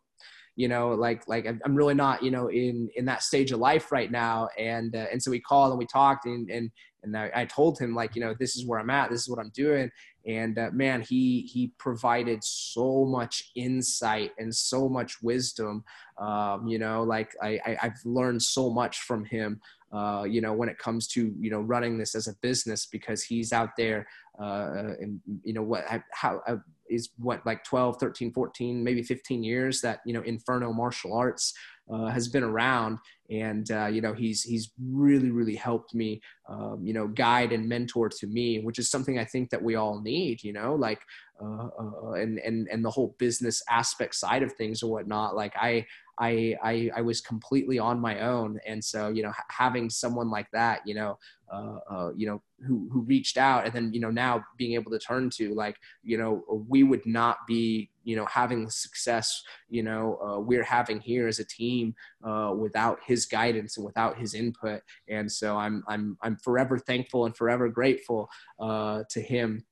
you 0.61 0.67
know, 0.67 0.89
like 0.89 1.27
like 1.27 1.47
I'm 1.47 1.75
really 1.75 1.95
not 1.95 2.21
you 2.21 2.29
know 2.29 2.51
in 2.51 2.87
in 2.95 3.05
that 3.05 3.23
stage 3.23 3.51
of 3.51 3.59
life 3.59 3.91
right 3.91 4.11
now. 4.11 4.47
And 4.59 4.95
uh, 4.95 5.07
and 5.11 5.21
so 5.21 5.31
we 5.31 5.39
called 5.39 5.71
and 5.71 5.79
we 5.79 5.87
talked 5.87 6.27
and 6.27 6.51
and 6.51 6.69
and 7.01 7.17
I, 7.17 7.31
I, 7.33 7.45
told 7.45 7.79
him 7.79 7.95
like 7.95 8.15
you 8.15 8.21
know 8.21 8.35
this 8.37 8.55
is 8.55 8.67
where 8.67 8.79
I'm 8.79 8.91
at, 8.91 9.09
this 9.09 9.21
is 9.21 9.27
what 9.27 9.39
I'm 9.39 9.51
doing. 9.55 9.89
And 10.27 10.59
uh, 10.59 10.69
man, 10.71 11.01
he 11.01 11.49
he 11.51 11.71
provided 11.79 12.43
so 12.43 13.05
much 13.05 13.49
insight 13.55 14.33
and 14.37 14.53
so 14.53 14.87
much 14.87 15.19
wisdom. 15.23 15.83
Um, 16.19 16.67
you 16.67 16.77
know, 16.77 17.01
like 17.01 17.33
I, 17.41 17.59
I 17.65 17.77
I've 17.81 18.05
learned 18.05 18.43
so 18.43 18.69
much 18.69 18.99
from 18.99 19.25
him. 19.25 19.59
Uh, 19.91 20.25
you 20.29 20.41
know, 20.41 20.53
when 20.53 20.69
it 20.69 20.77
comes 20.77 21.07
to 21.07 21.33
you 21.39 21.49
know 21.49 21.61
running 21.61 21.97
this 21.97 22.13
as 22.13 22.27
a 22.27 22.35
business, 22.43 22.85
because 22.85 23.23
he's 23.23 23.51
out 23.51 23.69
there, 23.79 24.07
uh, 24.39 24.93
and 24.99 25.19
you 25.43 25.53
know 25.53 25.63
what, 25.63 25.85
how 26.11 26.39
uh, 26.47 26.57
is 26.91 27.09
what 27.17 27.45
like 27.45 27.63
12, 27.63 27.97
13, 27.99 28.31
14, 28.33 28.83
maybe 28.83 29.01
15 29.01 29.43
years 29.43 29.81
that 29.81 29.99
you 30.05 30.13
know 30.13 30.21
Inferno 30.21 30.73
Martial 30.73 31.13
Arts 31.13 31.53
uh, 31.91 32.07
has 32.07 32.27
been 32.27 32.43
around, 32.43 32.99
and 33.29 33.69
uh, 33.71 33.87
you 33.87 34.01
know 34.01 34.13
he's 34.13 34.43
he's 34.43 34.71
really 34.91 35.31
really 35.31 35.55
helped 35.55 35.93
me, 35.93 36.21
um, 36.49 36.79
you 36.83 36.93
know, 36.93 37.07
guide 37.07 37.51
and 37.51 37.67
mentor 37.67 38.09
to 38.09 38.27
me, 38.27 38.59
which 38.59 38.79
is 38.79 38.89
something 38.89 39.19
I 39.19 39.25
think 39.25 39.49
that 39.49 39.61
we 39.61 39.75
all 39.75 40.01
need. 40.01 40.43
You 40.43 40.53
know, 40.53 40.75
like 40.75 41.01
uh, 41.41 41.67
uh, 41.79 42.11
and 42.11 42.39
and 42.39 42.67
and 42.71 42.83
the 42.85 42.91
whole 42.91 43.15
business 43.19 43.61
aspect 43.69 44.15
side 44.15 44.43
of 44.43 44.53
things 44.53 44.83
or 44.83 44.91
whatnot. 44.91 45.35
Like 45.35 45.53
I 45.55 45.85
I, 46.21 46.55
I, 46.61 46.91
I 46.97 47.01
was 47.01 47.19
completely 47.19 47.79
on 47.79 47.99
my 47.99 48.19
own. 48.19 48.59
And 48.67 48.83
so, 48.83 49.09
you 49.09 49.23
know, 49.23 49.33
having 49.49 49.89
someone 49.89 50.29
like 50.29 50.49
that, 50.51 50.81
you 50.85 50.93
know, 50.93 51.17
uh, 51.51 51.79
uh, 51.89 52.11
you 52.15 52.27
know, 52.27 52.43
who, 52.65 52.87
who 52.93 53.01
reached 53.01 53.37
out 53.37 53.65
and 53.65 53.73
then, 53.73 53.91
you 53.91 53.99
know, 53.99 54.11
now 54.11 54.45
being 54.55 54.73
able 54.73 54.91
to 54.91 54.99
turn 54.99 55.31
to 55.31 55.55
like, 55.55 55.77
you 56.03 56.19
know, 56.19 56.43
we 56.69 56.83
would 56.83 57.03
not 57.07 57.39
be, 57.47 57.89
you 58.03 58.15
know, 58.15 58.25
having 58.25 58.63
the 58.63 58.71
success, 58.71 59.41
you 59.67 59.81
know, 59.81 60.19
uh, 60.23 60.39
we're 60.39 60.63
having 60.63 60.99
here 60.99 61.27
as 61.27 61.39
a 61.39 61.45
team 61.45 61.95
uh, 62.23 62.53
without 62.55 62.99
his 63.03 63.25
guidance 63.25 63.77
and 63.77 63.85
without 63.85 64.15
his 64.15 64.35
input. 64.35 64.81
And 65.09 65.29
so 65.29 65.57
I'm, 65.57 65.83
I'm, 65.87 66.19
I'm 66.21 66.37
forever 66.37 66.77
thankful 66.77 67.25
and 67.25 67.35
forever 67.35 67.67
grateful 67.67 68.29
uh, 68.59 69.03
to 69.09 69.19
him 69.19 69.65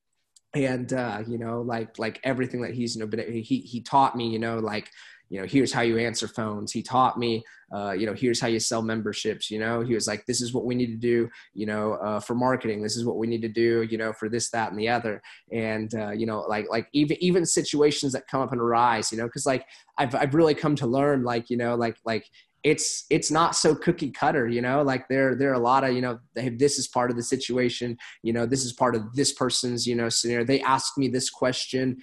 and 0.55 0.93
uh, 0.93 1.21
you 1.27 1.37
know 1.37 1.61
like 1.61 1.99
like 1.99 2.19
everything 2.23 2.61
that 2.61 2.73
he's 2.73 2.95
you 2.95 3.01
know 3.01 3.07
but 3.07 3.19
he 3.19 3.43
he 3.43 3.81
taught 3.81 4.15
me 4.15 4.27
you 4.27 4.39
know 4.39 4.57
like 4.57 4.89
you 5.29 5.39
know, 5.39 5.47
here's 5.47 5.71
how 5.71 5.81
you 5.81 5.97
answer 5.97 6.27
phones. 6.27 6.71
He 6.71 6.81
taught 6.81 7.17
me, 7.17 7.43
uh, 7.71 7.91
you 7.91 8.05
know, 8.05 8.13
here's 8.13 8.41
how 8.41 8.47
you 8.47 8.59
sell 8.59 8.81
memberships. 8.81 9.51
You 9.51 9.59
know, 9.59 9.81
he 9.81 9.93
was 9.93 10.07
like, 10.07 10.25
this 10.25 10.41
is 10.41 10.53
what 10.53 10.65
we 10.65 10.75
need 10.75 10.87
to 10.87 10.97
do, 10.97 11.29
you 11.53 11.67
know, 11.67 11.93
uh, 11.93 12.19
for 12.19 12.33
marketing. 12.33 12.81
This 12.81 12.97
is 12.97 13.05
what 13.05 13.17
we 13.17 13.27
need 13.27 13.43
to 13.43 13.49
do, 13.49 13.83
you 13.83 13.97
know, 13.97 14.11
for 14.11 14.27
this, 14.27 14.49
that, 14.49 14.71
and 14.71 14.79
the 14.79 14.89
other. 14.89 15.21
And 15.51 15.93
uh, 15.93 16.11
you 16.11 16.25
know, 16.25 16.41
like 16.41 16.67
like 16.69 16.87
even 16.93 17.17
even 17.21 17.45
situations 17.45 18.13
that 18.13 18.27
come 18.27 18.41
up 18.41 18.51
and 18.51 18.61
arise, 18.61 19.11
you 19.11 19.17
know, 19.17 19.25
because 19.25 19.45
like 19.45 19.65
I've 19.97 20.15
I've 20.15 20.33
really 20.33 20.55
come 20.55 20.75
to 20.77 20.87
learn, 20.87 21.23
like 21.23 21.49
you 21.49 21.57
know, 21.57 21.75
like 21.75 21.97
like 22.05 22.25
it's 22.63 23.05
it's 23.09 23.31
not 23.31 23.55
so 23.55 23.73
cookie 23.73 24.11
cutter 24.11 24.47
you 24.47 24.61
know 24.61 24.81
like 24.81 25.07
there 25.07 25.33
there 25.33 25.49
are 25.49 25.53
a 25.53 25.59
lot 25.59 25.85
of 25.85 25.93
you 25.93 26.01
know 26.01 26.19
they, 26.35 26.49
this 26.49 26.77
is 26.77 26.89
part 26.89 27.09
of 27.09 27.15
the 27.15 27.23
situation 27.23 27.97
you 28.21 28.33
know 28.33 28.45
this 28.45 28.65
is 28.65 28.73
part 28.73 28.95
of 28.95 29.15
this 29.15 29.31
person's 29.31 29.87
you 29.87 29.95
know 29.95 30.09
scenario 30.09 30.43
they 30.45 30.59
asked 30.61 30.97
me 30.97 31.07
this 31.07 31.29
question 31.29 31.97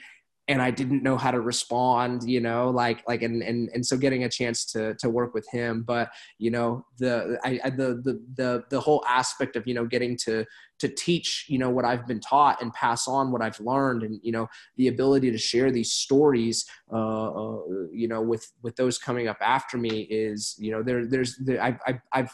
and 0.49 0.63
I 0.63 0.71
didn't 0.71 1.03
know 1.03 1.17
how 1.17 1.33
to 1.33 1.41
respond, 1.41 2.23
you 2.23 2.41
know, 2.41 2.71
like 2.71 3.03
like 3.09 3.23
and 3.23 3.43
and 3.43 3.69
and 3.75 3.85
so 3.85 3.97
getting 3.97 4.25
a 4.25 4.29
chance 4.29 4.65
to 4.73 4.95
to 4.95 5.11
work 5.11 5.35
with 5.35 5.49
him, 5.51 5.83
but 5.83 6.11
you 6.39 6.51
know 6.51 6.85
the 6.99 7.39
I, 7.45 7.59
I 7.65 7.71
the 7.71 8.01
the 8.05 8.23
the 8.37 8.65
the 8.71 8.81
whole 8.81 9.05
aspect 9.09 9.57
of 9.57 9.67
you 9.67 9.75
know 9.75 9.85
getting 9.87 10.17
to 10.19 10.45
to 10.79 10.89
teach 10.89 11.47
you 11.49 11.59
know 11.59 11.71
what 11.71 11.85
I've 11.85 12.07
been 12.07 12.21
taught 12.21 12.63
and 12.63 12.73
pass 12.73 13.09
on 13.09 13.33
what 13.33 13.43
I've 13.43 13.59
learned, 13.59 14.05
and 14.05 14.21
you 14.23 14.31
know 14.31 14.47
the 14.77 14.87
ability 14.89 15.33
to 15.33 15.39
share 15.39 15.73
these 15.73 15.93
stories, 15.93 16.65
uh, 16.93 17.31
uh 17.31 17.59
you 17.93 18.07
know, 18.07 18.23
with 18.23 18.53
with 18.63 18.77
those 18.77 18.99
coming 18.99 19.27
up 19.27 19.39
after 19.41 19.77
me 19.77 20.03
is 20.03 20.55
you 20.59 20.71
know 20.71 20.83
there 20.83 21.07
there's 21.07 21.37
there, 21.39 21.61
I've 21.61 21.79
I've, 21.87 22.01
I've 22.13 22.31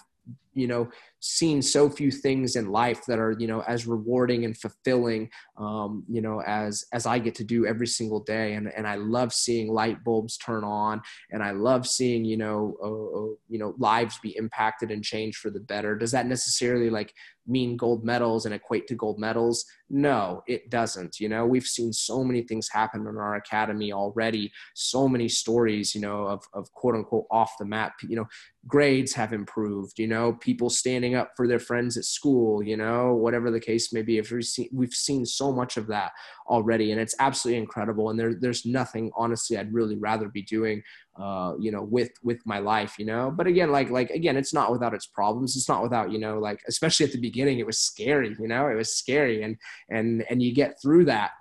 you 0.54 0.66
know 0.66 0.88
seen 1.24 1.62
so 1.62 1.88
few 1.88 2.10
things 2.10 2.56
in 2.56 2.72
life 2.72 3.06
that 3.06 3.20
are 3.20 3.36
you 3.38 3.46
know 3.46 3.62
as 3.68 3.86
rewarding 3.86 4.44
and 4.44 4.58
fulfilling 4.58 5.30
um, 5.56 6.04
you 6.08 6.20
know 6.20 6.42
as 6.42 6.84
as 6.92 7.06
i 7.06 7.16
get 7.16 7.34
to 7.36 7.44
do 7.44 7.64
every 7.64 7.86
single 7.86 8.20
day. 8.20 8.54
And 8.54 8.70
and 8.76 8.86
i 8.86 8.96
love 8.96 9.32
seeing 9.32 9.72
light 9.72 10.02
bulbs 10.04 10.36
turn 10.36 10.64
on 10.64 11.00
and 11.30 11.42
i 11.42 11.52
love 11.52 11.86
seeing 11.86 12.24
you 12.24 12.36
know 12.36 12.74
uh, 12.82 12.86
uh 12.88 13.34
you 13.48 13.58
know 13.58 13.74
lives 13.78 14.18
be 14.20 14.36
impacted 14.36 14.90
and 14.90 15.02
changed 15.02 15.38
for 15.38 15.50
the 15.50 15.60
better. 15.60 15.96
Does 15.96 16.10
that 16.10 16.26
necessarily 16.26 16.90
like 16.90 17.14
mean 17.46 17.76
gold 17.76 18.04
medals 18.04 18.46
and 18.46 18.54
equate 18.54 18.86
to 18.88 18.94
gold 18.94 19.18
medals? 19.18 19.64
No 19.90 20.42
it 20.48 20.70
doesn't 20.70 21.20
you 21.20 21.28
know? 21.28 21.46
We've 21.46 21.66
seen 21.66 21.92
so 21.92 22.24
many 22.24 22.42
things 22.42 22.68
happen 22.68 23.02
in 23.02 23.16
our 23.16 23.36
academy 23.36 23.92
already. 23.92 24.50
So 24.74 25.08
many 25.08 25.28
stories 25.28 25.94
you 25.94 26.00
know 26.00 26.26
of, 26.26 26.42
of 26.52 26.72
quote 26.72 26.96
unquote 26.96 27.26
off 27.30 27.52
the 27.60 27.64
map 27.64 27.92
you 28.02 28.16
know 28.16 28.26
grades 28.66 29.12
have 29.12 29.32
improved 29.32 29.98
you 29.98 30.08
know 30.08 30.32
people 30.42 30.68
standing 30.68 31.14
up 31.14 31.30
for 31.36 31.46
their 31.48 31.58
friends 31.58 31.96
at 31.96 32.04
school 32.04 32.62
you 32.62 32.76
know 32.76 33.14
whatever 33.14 33.50
the 33.50 33.60
case 33.60 33.92
may 33.92 34.02
be 34.02 34.18
if 34.18 34.30
we've 34.30 34.44
seen, 34.44 34.68
we've 34.72 34.92
seen 34.92 35.24
so 35.24 35.52
much 35.52 35.76
of 35.76 35.86
that 35.86 36.12
already 36.48 36.92
and 36.92 37.00
it's 37.00 37.14
absolutely 37.20 37.58
incredible 37.58 38.10
and 38.10 38.18
there, 38.18 38.34
there's 38.34 38.66
nothing 38.66 39.10
honestly 39.16 39.56
i'd 39.56 39.72
really 39.72 39.96
rather 39.96 40.28
be 40.28 40.42
doing 40.42 40.82
uh, 41.20 41.52
you 41.60 41.70
know 41.70 41.82
with 41.82 42.10
with 42.22 42.40
my 42.46 42.58
life 42.58 42.98
you 42.98 43.04
know? 43.04 43.30
But 43.30 43.46
again 43.46 43.70
like 43.70 43.90
like 43.90 44.10
again 44.10 44.36
it's 44.36 44.54
not 44.54 44.72
without 44.72 44.94
its 44.94 45.06
problems 45.06 45.56
it's 45.56 45.68
not 45.68 45.82
without 45.82 46.10
you 46.10 46.18
know 46.18 46.38
like 46.38 46.60
especially 46.68 47.06
at 47.06 47.12
the 47.12 47.20
beginning 47.20 47.58
it 47.58 47.66
was 47.66 47.78
scary 47.78 48.34
you 48.40 48.48
know 48.48 48.68
it 48.68 48.74
was 48.74 48.94
scary 48.94 49.42
and 49.42 49.56
and 49.90 50.24
and 50.30 50.42
you 50.42 50.54
get 50.54 50.80
through 50.80 51.04
that 51.04 51.32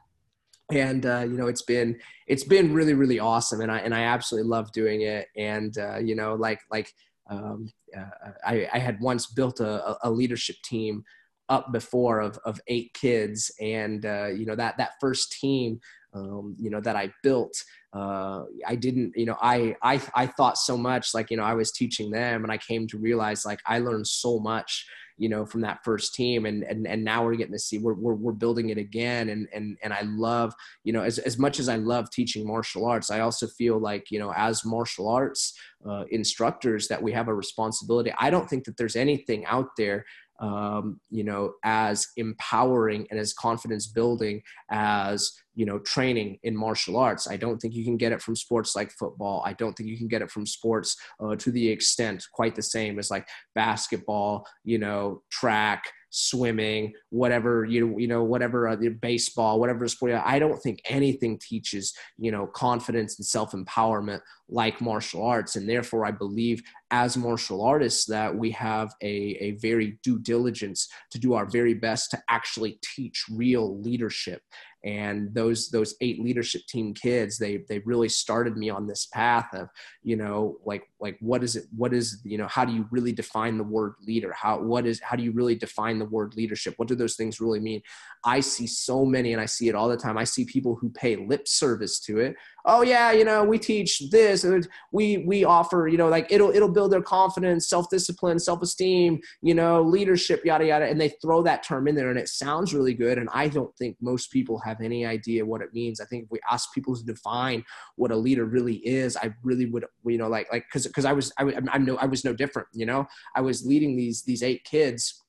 and 0.72 1.06
uh, 1.06 1.20
you 1.20 1.38
know 1.38 1.48
it's 1.48 1.62
been 1.62 2.00
it's 2.28 2.44
been 2.44 2.74
really 2.74 2.94
really 2.94 3.20
awesome 3.20 3.62
and 3.62 3.72
i 3.72 3.80
and 3.80 3.94
i 3.94 4.02
absolutely 4.02 4.50
love 4.50 4.72
doing 4.72 5.02
it 5.02 5.28
and 5.38 5.78
uh, 5.78 5.98
you 5.98 6.16
know 6.16 6.36
like 6.36 6.62
like 6.72 6.94
um, 7.32 7.72
uh, 7.98 8.32
I, 8.46 8.68
I, 8.74 8.80
had 8.80 9.00
once 9.00 9.26
built 9.28 9.62
a, 9.62 9.98
a, 10.04 10.12
leadership 10.12 10.58
team 10.66 11.04
up 11.50 11.72
before 11.72 12.20
of, 12.20 12.38
of 12.46 12.60
eight 12.68 12.94
kids. 12.94 13.52
And 13.62 14.06
uh, 14.06 14.28
you 14.28 14.46
know 14.46 14.56
that 14.56 14.78
that 14.78 14.92
first 15.00 15.32
team 15.40 15.80
um, 16.14 16.56
you 16.60 16.70
know 16.70 16.82
that 16.82 16.96
i 16.96 17.12
built 17.24 17.54
uh, 17.94 18.44
i 18.68 18.76
didn't 18.76 19.14
you 19.16 19.26
know 19.26 19.38
I, 19.42 19.76
I 19.82 20.02
i 20.16 20.28
thought 20.28 20.58
so 20.58 20.78
much 20.78 21.14
like 21.14 21.32
you 21.32 21.38
know 21.38 21.44
i 21.44 21.54
was 21.54 21.72
teaching 21.72 22.12
them 22.12 22.44
and 22.44 22.52
i 22.52 22.58
came 22.58 22.88
to 22.88 22.98
realize 22.98 23.46
like 23.46 23.60
i 23.66 23.80
learned 23.80 24.08
so 24.08 24.40
much 24.40 24.88
you 25.22 25.30
know, 25.30 25.46
from 25.46 25.62
that 25.62 25.84
first 25.84 26.16
team. 26.16 26.48
And, 26.48 26.64
and, 26.64 26.88
and 26.88 27.04
now 27.04 27.24
we're 27.24 27.36
getting 27.36 27.54
to 27.54 27.60
see, 27.60 27.78
we're, 27.78 27.94
we're, 27.94 28.16
we're 28.16 28.32
building 28.32 28.70
it 28.70 28.80
again. 28.80 29.30
And, 29.30 29.48
and, 29.54 29.78
and 29.84 29.94
I 29.94 30.02
love, 30.02 30.52
you 30.84 30.94
know, 30.94 31.04
as, 31.04 31.20
as 31.20 31.38
much 31.38 31.60
as 31.60 31.70
I 31.70 31.76
love 31.76 32.10
teaching 32.10 32.48
martial 32.48 32.88
arts, 32.88 33.12
I 33.12 33.20
also 33.20 33.46
feel 33.46 33.78
like, 33.78 34.10
you 34.10 34.18
know, 34.18 34.34
as 34.36 34.66
martial 34.66 35.08
arts 35.08 35.54
uh, 35.88 36.06
instructors 36.10 36.88
that 36.88 37.04
we 37.04 37.12
have 37.12 37.28
a 37.28 37.36
responsibility. 37.36 38.12
I 38.18 38.32
don't 38.32 38.50
think 38.50 38.64
that 38.64 38.78
there's 38.78 38.96
anything 38.96 39.46
out 39.46 39.70
there 39.78 40.06
um, 40.42 41.00
you 41.10 41.24
know, 41.24 41.54
as 41.64 42.08
empowering 42.18 43.08
and 43.12 43.20
as 43.20 43.34
confidence 43.34 43.88
building 43.88 44.42
as, 44.72 45.32
you 45.54 45.66
know, 45.66 45.80
training 45.80 46.40
in 46.44 46.58
martial 46.58 46.98
arts. 46.98 47.30
I 47.30 47.38
don't 47.38 47.60
think 47.60 47.76
you 47.76 47.86
can 47.86 47.96
get 47.96 48.12
it 48.12 48.22
from 48.22 48.36
sports 48.36 48.76
like 48.76 48.92
football. 48.92 49.44
I 49.46 49.54
don't 49.54 49.74
think 49.74 49.90
you 49.90 49.98
can 49.98 50.08
get 50.08 50.24
it 50.24 50.32
from 50.32 50.48
sports 50.48 50.98
uh, 51.24 51.36
to 51.36 51.52
the 51.52 51.70
extent 51.70 52.26
quite 52.34 52.56
the 52.56 52.64
same 52.64 52.98
as 52.98 53.12
like 53.12 53.28
basketball, 53.54 54.46
you 54.64 54.80
know, 54.80 55.22
track, 55.32 55.84
swimming, 56.12 56.94
whatever 57.10 57.66
you 57.66 57.98
you 57.98 58.08
know, 58.08 58.24
whatever 58.24 58.68
uh, 58.68 58.76
baseball, 59.02 59.60
whatever 59.60 59.88
sport. 59.88 60.14
I 60.14 60.38
don't 60.38 60.62
think 60.62 60.82
anything 60.86 61.40
teaches 61.40 61.94
you 62.18 62.32
know 62.32 62.46
confidence 62.48 63.18
and 63.18 63.26
self 63.26 63.54
empowerment 63.54 64.20
like 64.50 64.82
martial 64.82 65.24
arts, 65.24 65.56
and 65.56 65.68
therefore 65.68 66.06
I 66.06 66.12
believe 66.12 66.62
as 66.92 67.18
martial 67.18 67.64
artists 67.64 68.06
that 68.06 68.36
we 68.36 68.52
have 68.52 68.94
a 69.02 69.38
a 69.42 69.52
very 69.62 69.98
due 70.04 70.20
diligence 70.20 70.88
to 71.12 71.20
do 71.20 71.34
our 71.34 71.46
very 71.46 71.74
best 71.74 72.12
to 72.12 72.20
actually 72.30 72.78
teach 72.84 73.26
real 73.32 73.82
leadership 73.82 74.42
and 74.84 75.34
those 75.34 75.70
those 75.70 75.96
eight 76.02 76.20
leadership 76.20 76.62
team 76.68 76.94
kids 76.94 77.38
they 77.38 77.64
they 77.70 77.80
really 77.80 78.10
started 78.10 78.58
me 78.58 78.70
on 78.70 78.88
this 78.88 79.06
path 79.08 79.48
of 79.54 79.70
you 80.04 80.16
know 80.16 80.58
like 80.66 80.84
like 81.00 81.18
what 81.20 81.44
is 81.44 81.56
it 81.56 81.66
what 81.76 81.94
is 81.94 82.20
you 82.24 82.38
know 82.38 82.48
how 82.48 82.66
do 82.66 82.74
you 82.74 82.88
really 82.92 83.12
define 83.12 83.58
the 83.58 83.64
word 83.64 83.94
leader? 84.06 84.34
How 84.34 84.60
what 84.60 84.86
is 84.86 85.00
how 85.02 85.16
do 85.16 85.24
you 85.24 85.32
really 85.32 85.56
define 85.56 86.00
the 86.00 86.06
word 86.06 86.36
leadership? 86.36 86.74
What 86.78 86.88
do 86.88 86.96
those 86.96 87.16
things 87.16 87.40
really 87.40 87.60
mean? 87.60 87.82
I 88.24 88.40
see 88.40 88.68
so 88.68 89.06
many 89.06 89.34
and 89.34 89.42
i 89.42 89.46
see 89.46 89.68
it 89.68 89.76
all 89.76 89.90
the 89.90 89.98
time. 89.98 90.18
I 90.18 90.24
see 90.24 90.46
people 90.46 90.76
who 90.76 90.90
pay 90.90 91.16
lip 91.16 91.48
service 91.48 92.00
to 92.02 92.20
it 92.20 92.36
oh 92.66 92.82
yeah 92.82 93.12
you 93.12 93.24
know 93.24 93.44
we 93.44 93.58
teach 93.58 94.10
this 94.10 94.44
and 94.44 94.68
we 94.92 95.20
we 95.20 95.44
offer 95.44 95.88
you 95.88 95.98
know 95.98 96.08
like 96.08 96.32
it'll 96.32 96.52
it'll 96.52 96.70
build 96.72 96.92
their 96.92 97.02
confidence 97.02 97.70
self-discipline 97.70 98.40
self-esteem 98.40 99.20
you 99.42 99.54
know 99.54 99.82
leadership 99.82 100.44
yada 100.46 100.66
yada 100.66 100.86
and 100.86 101.00
they 101.00 101.10
throw 101.22 101.42
that 101.42 101.64
term 101.64 101.88
in 101.88 101.96
there 101.96 102.10
and 102.10 102.20
it 102.20 102.28
sounds 102.28 102.74
really 102.74 102.94
good 102.94 103.18
and 103.18 103.30
i 103.34 103.48
don't 103.48 103.76
think 103.78 103.96
most 104.02 104.32
people 104.32 104.60
have 104.60 104.82
any 104.82 105.06
idea 105.06 105.46
what 105.46 105.62
it 105.62 105.74
means. 105.74 106.00
I 106.00 106.06
think 106.06 106.26
if 106.26 106.32
we 106.32 106.40
ask 106.50 106.74
people 106.74 106.96
to 106.96 107.04
define 107.04 107.64
what 107.96 108.12
a 108.12 108.16
leader 108.16 108.46
really 108.46 108.76
is 108.78 109.18
i 109.18 109.34
really 109.44 109.66
would 109.66 109.86
you 110.06 110.18
know 110.18 110.28
like 110.28 110.52
like 110.52 110.66
because 110.68 110.88
because 110.88 111.06
i 111.06 111.14
was 111.14 111.32
I, 111.38 111.54
i'm 111.72 111.86
no 111.86 111.98
i 111.98 112.06
was 112.06 112.24
no 112.26 112.34
different 112.34 112.68
you 112.74 112.86
know? 112.86 113.08
I 113.36 113.42
was 113.42 113.66
leading 113.66 113.96
these 113.96 114.24
these 114.24 114.44
eight 114.44 114.64
kids 114.64 115.21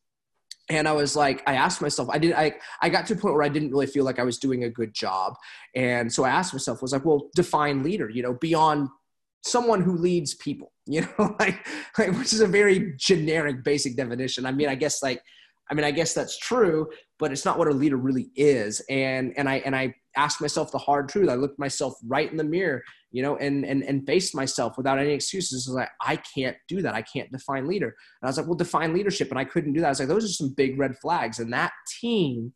and 0.69 0.87
I 0.87 0.93
was 0.93 1.17
like, 1.17 1.43
I 1.47 1.55
asked 1.55 1.83
myself, 1.83 2.09
I 2.11 2.19
did, 2.19 2.33
I, 2.35 2.55
I 2.81 2.89
got 2.89 3.07
to 3.07 3.15
a 3.15 3.17
point 3.17 3.35
where 3.35 3.43
I 3.43 3.49
didn't 3.49 3.71
really 3.71 3.87
feel 3.87 4.05
like 4.05 4.19
I 4.19 4.23
was 4.23 4.39
doing 4.39 4.65
a 4.65 4.71
good 4.71 4.95
job. 4.95 5.35
And 5.75 6.13
so 6.13 6.25
I 6.25 6.31
asked 6.31 6.53
myself, 6.53 6.83
was 6.83 6.93
like, 6.93 7.05
well, 7.05 7.31
define 7.35 7.83
leader, 7.83 8.09
you 8.09 8.23
know, 8.23 8.35
beyond 8.35 8.89
someone 9.43 9.83
who 9.83 9.97
leads 9.97 10.35
people, 10.35 10.73
you 10.87 11.03
know, 11.03 11.37
like, 11.41 11.67
like, 11.99 12.13
which 12.19 12.33
is 12.33 12.41
a 12.41 12.47
very 12.47 12.95
generic, 12.97 13.65
basic 13.65 13.97
definition. 13.97 14.47
I 14.47 14.53
mean, 14.53 14.69
I 14.69 14.75
guess 14.75 15.03
like, 15.03 15.23
I 15.71 15.75
mean, 15.75 15.85
I 15.85 15.91
guess 15.91 16.15
that's 16.15 16.39
true, 16.39 16.89
but 17.19 17.33
it's 17.33 17.45
not 17.45 17.59
what 17.59 17.69
a 17.69 17.73
leader 17.73 17.97
really 17.97 18.31
is. 18.37 18.81
And, 18.89 19.33
and 19.37 19.49
I, 19.49 19.57
and 19.65 19.75
I 19.75 19.95
asked 20.17 20.41
myself 20.41 20.73
the 20.73 20.79
hard 20.79 21.09
truth. 21.09 21.29
I 21.29 21.35
looked 21.35 21.59
myself 21.59 21.95
right 22.05 22.31
in 22.31 22.37
the 22.37 22.45
mirror 22.45 22.83
you 23.13 23.23
know, 23.23 23.37
and 23.37 23.65
and 23.65 23.83
and 23.85 24.07
faced 24.07 24.35
myself 24.35 24.77
without 24.77 24.99
any 24.99 25.13
excuses. 25.13 25.69
I 25.69 25.71
was 25.71 25.77
like, 25.77 25.91
I 26.01 26.17
can't 26.17 26.57
do 26.67 26.81
that. 26.83 26.95
I 26.95 27.03
can't 27.03 27.31
define 27.31 27.69
leader. 27.69 27.89
And 27.89 27.95
I 28.25 28.27
was 28.27 28.39
like, 28.39 28.47
well, 28.47 28.57
define 28.57 28.95
leadership, 28.95 29.29
and 29.31 29.39
I 29.39 29.45
couldn't 29.45 29.75
do 29.75 29.81
that. 29.81 29.87
I 29.87 29.91
was 29.91 29.99
like, 30.01 30.09
those 30.09 30.25
are 30.25 30.29
some 30.29 30.55
big 30.55 30.79
red 30.79 30.97
flags. 30.99 31.39
And 31.39 31.53
that 31.53 31.73
team, 32.01 32.53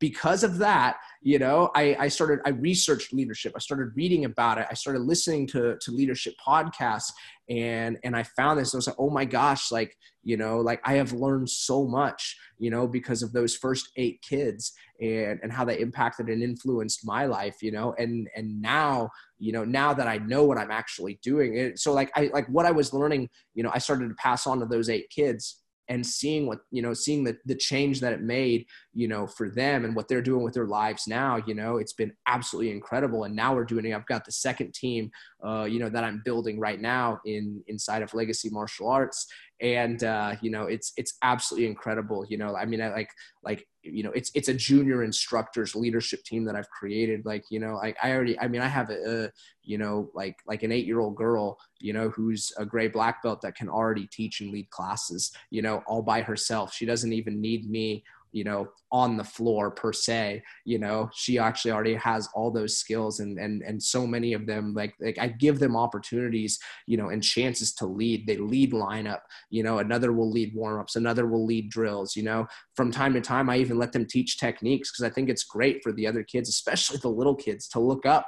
because 0.00 0.42
of 0.42 0.58
that, 0.58 0.96
you 1.22 1.38
know, 1.38 1.70
I, 1.76 1.94
I 2.00 2.08
started, 2.08 2.40
I 2.46 2.48
researched 2.48 3.12
leadership. 3.12 3.52
I 3.54 3.58
started 3.58 3.92
reading 3.94 4.24
about 4.24 4.58
it. 4.58 4.66
I 4.70 4.74
started 4.74 5.02
listening 5.02 5.46
to 5.48 5.76
to 5.78 5.90
leadership 5.92 6.34
podcasts, 6.44 7.12
and 7.48 7.98
and 8.02 8.16
I 8.16 8.22
found 8.22 8.58
this. 8.58 8.72
and 8.72 8.78
I 8.78 8.80
was 8.80 8.86
like, 8.88 8.96
oh 8.98 9.10
my 9.10 9.26
gosh, 9.26 9.70
like 9.70 9.96
you 10.22 10.36
know, 10.36 10.58
like 10.58 10.80
I 10.84 10.94
have 10.94 11.12
learned 11.12 11.48
so 11.48 11.86
much, 11.86 12.36
you 12.58 12.70
know, 12.70 12.88
because 12.88 13.22
of 13.22 13.32
those 13.32 13.54
first 13.54 13.90
eight 13.96 14.20
kids 14.22 14.72
and 15.00 15.38
and 15.42 15.52
how 15.52 15.64
they 15.64 15.78
impacted 15.78 16.28
and 16.28 16.42
influenced 16.42 17.06
my 17.06 17.26
life, 17.26 17.56
you 17.62 17.70
know, 17.70 17.94
and 17.98 18.28
and 18.34 18.60
now 18.60 19.10
you 19.40 19.52
know 19.52 19.64
now 19.64 19.94
that 19.94 20.06
i 20.06 20.18
know 20.18 20.44
what 20.44 20.58
i'm 20.58 20.70
actually 20.70 21.18
doing 21.22 21.56
it 21.56 21.78
so 21.78 21.94
like 21.94 22.10
i 22.14 22.30
like 22.34 22.46
what 22.48 22.66
i 22.66 22.70
was 22.70 22.92
learning 22.92 23.26
you 23.54 23.62
know 23.62 23.70
i 23.72 23.78
started 23.78 24.06
to 24.08 24.14
pass 24.16 24.46
on 24.46 24.60
to 24.60 24.66
those 24.66 24.90
eight 24.90 25.08
kids 25.08 25.59
and 25.90 26.06
seeing 26.06 26.46
what 26.46 26.60
you 26.70 26.80
know 26.80 26.94
seeing 26.94 27.22
the, 27.24 27.36
the 27.44 27.54
change 27.54 28.00
that 28.00 28.14
it 28.14 28.22
made 28.22 28.64
you 28.94 29.08
know 29.08 29.26
for 29.26 29.50
them 29.50 29.84
and 29.84 29.94
what 29.94 30.08
they're 30.08 30.22
doing 30.22 30.42
with 30.42 30.54
their 30.54 30.66
lives 30.66 31.06
now 31.06 31.38
you 31.46 31.54
know 31.54 31.76
it's 31.76 31.92
been 31.92 32.12
absolutely 32.30 32.70
incredible. 32.70 33.24
And 33.24 33.34
now 33.34 33.54
we're 33.54 33.64
doing 33.64 33.84
it. 33.84 33.94
I've 33.94 34.06
got 34.06 34.24
the 34.24 34.32
second 34.32 34.72
team 34.74 35.10
uh, 35.44 35.64
you 35.64 35.78
know, 35.78 35.88
that 35.88 36.04
I'm 36.04 36.22
building 36.24 36.58
right 36.58 36.80
now 36.80 37.20
in 37.24 37.62
inside 37.66 38.02
of 38.02 38.14
Legacy 38.14 38.50
Martial 38.50 38.88
Arts. 38.88 39.26
And 39.60 40.02
uh, 40.04 40.36
you 40.40 40.50
know, 40.50 40.64
it's 40.64 40.92
it's 40.96 41.14
absolutely 41.22 41.66
incredible. 41.66 42.24
You 42.28 42.38
know, 42.38 42.56
I 42.56 42.64
mean, 42.64 42.80
I 42.80 42.90
like 42.90 43.10
like 43.42 43.66
you 43.82 44.02
know, 44.02 44.10
it's 44.10 44.30
it's 44.34 44.48
a 44.48 44.54
junior 44.54 45.02
instructors 45.02 45.74
leadership 45.74 46.22
team 46.24 46.44
that 46.44 46.56
I've 46.56 46.68
created. 46.70 47.24
Like, 47.24 47.44
you 47.50 47.60
know, 47.60 47.76
I, 47.82 47.94
I 48.02 48.12
already, 48.12 48.38
I 48.38 48.48
mean, 48.48 48.60
I 48.60 48.68
have 48.68 48.90
a, 48.90 49.24
a 49.24 49.30
you 49.62 49.78
know, 49.78 50.10
like 50.14 50.36
like 50.46 50.62
an 50.62 50.72
eight 50.72 50.86
year 50.86 51.00
old 51.00 51.16
girl, 51.16 51.58
you 51.78 51.92
know, 51.92 52.10
who's 52.10 52.52
a 52.58 52.64
gray 52.64 52.88
black 52.88 53.22
belt 53.22 53.40
that 53.42 53.54
can 53.54 53.68
already 53.68 54.06
teach 54.06 54.40
and 54.40 54.50
lead 54.50 54.68
classes, 54.70 55.32
you 55.50 55.62
know, 55.62 55.82
all 55.86 56.02
by 56.02 56.20
herself. 56.22 56.74
She 56.74 56.86
doesn't 56.86 57.12
even 57.12 57.40
need 57.40 57.70
me 57.70 58.04
you 58.32 58.44
know 58.44 58.68
on 58.92 59.16
the 59.16 59.24
floor 59.24 59.70
per 59.70 59.92
se 59.92 60.42
you 60.64 60.78
know 60.78 61.08
she 61.14 61.38
actually 61.38 61.70
already 61.70 61.94
has 61.94 62.28
all 62.34 62.50
those 62.50 62.78
skills 62.78 63.20
and 63.20 63.38
and 63.38 63.62
and 63.62 63.82
so 63.82 64.06
many 64.06 64.32
of 64.32 64.46
them 64.46 64.74
like 64.74 64.94
like 65.00 65.18
I 65.18 65.28
give 65.28 65.58
them 65.58 65.76
opportunities 65.76 66.58
you 66.86 66.96
know 66.96 67.08
and 67.08 67.22
chances 67.22 67.72
to 67.74 67.86
lead. 67.86 68.26
They 68.26 68.36
lead 68.36 68.72
lineup 68.72 69.20
you 69.50 69.62
know 69.62 69.78
another 69.78 70.12
will 70.12 70.30
lead 70.30 70.54
warm-ups 70.54 70.96
another 70.96 71.26
will 71.26 71.46
lead 71.46 71.70
drills 71.70 72.16
you 72.16 72.22
know. 72.22 72.46
From 72.74 72.90
time 72.90 73.12
to 73.14 73.20
time 73.20 73.50
I 73.50 73.58
even 73.58 73.78
let 73.78 73.92
them 73.92 74.06
teach 74.06 74.38
techniques 74.38 74.90
because 74.90 75.04
I 75.04 75.14
think 75.14 75.28
it's 75.28 75.44
great 75.44 75.82
for 75.82 75.92
the 75.92 76.06
other 76.06 76.22
kids 76.22 76.48
especially 76.48 76.98
the 76.98 77.08
little 77.08 77.34
kids 77.34 77.68
to 77.68 77.80
look 77.80 78.06
up 78.06 78.26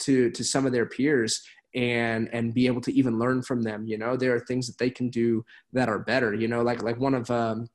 to 0.00 0.30
to 0.30 0.44
some 0.44 0.66
of 0.66 0.72
their 0.72 0.86
peers 0.86 1.42
and 1.74 2.28
and 2.32 2.54
be 2.54 2.66
able 2.66 2.80
to 2.80 2.92
even 2.92 3.18
learn 3.18 3.42
from 3.42 3.62
them 3.62 3.86
you 3.86 3.98
know. 3.98 4.16
There 4.16 4.34
are 4.34 4.40
things 4.40 4.66
that 4.66 4.78
they 4.78 4.90
can 4.90 5.10
do 5.10 5.44
that 5.72 5.88
are 5.88 5.98
better 5.98 6.34
you 6.34 6.48
know 6.48 6.62
like 6.62 6.82
like 6.82 6.98
one 6.98 7.14
of 7.14 7.30
um 7.30 7.68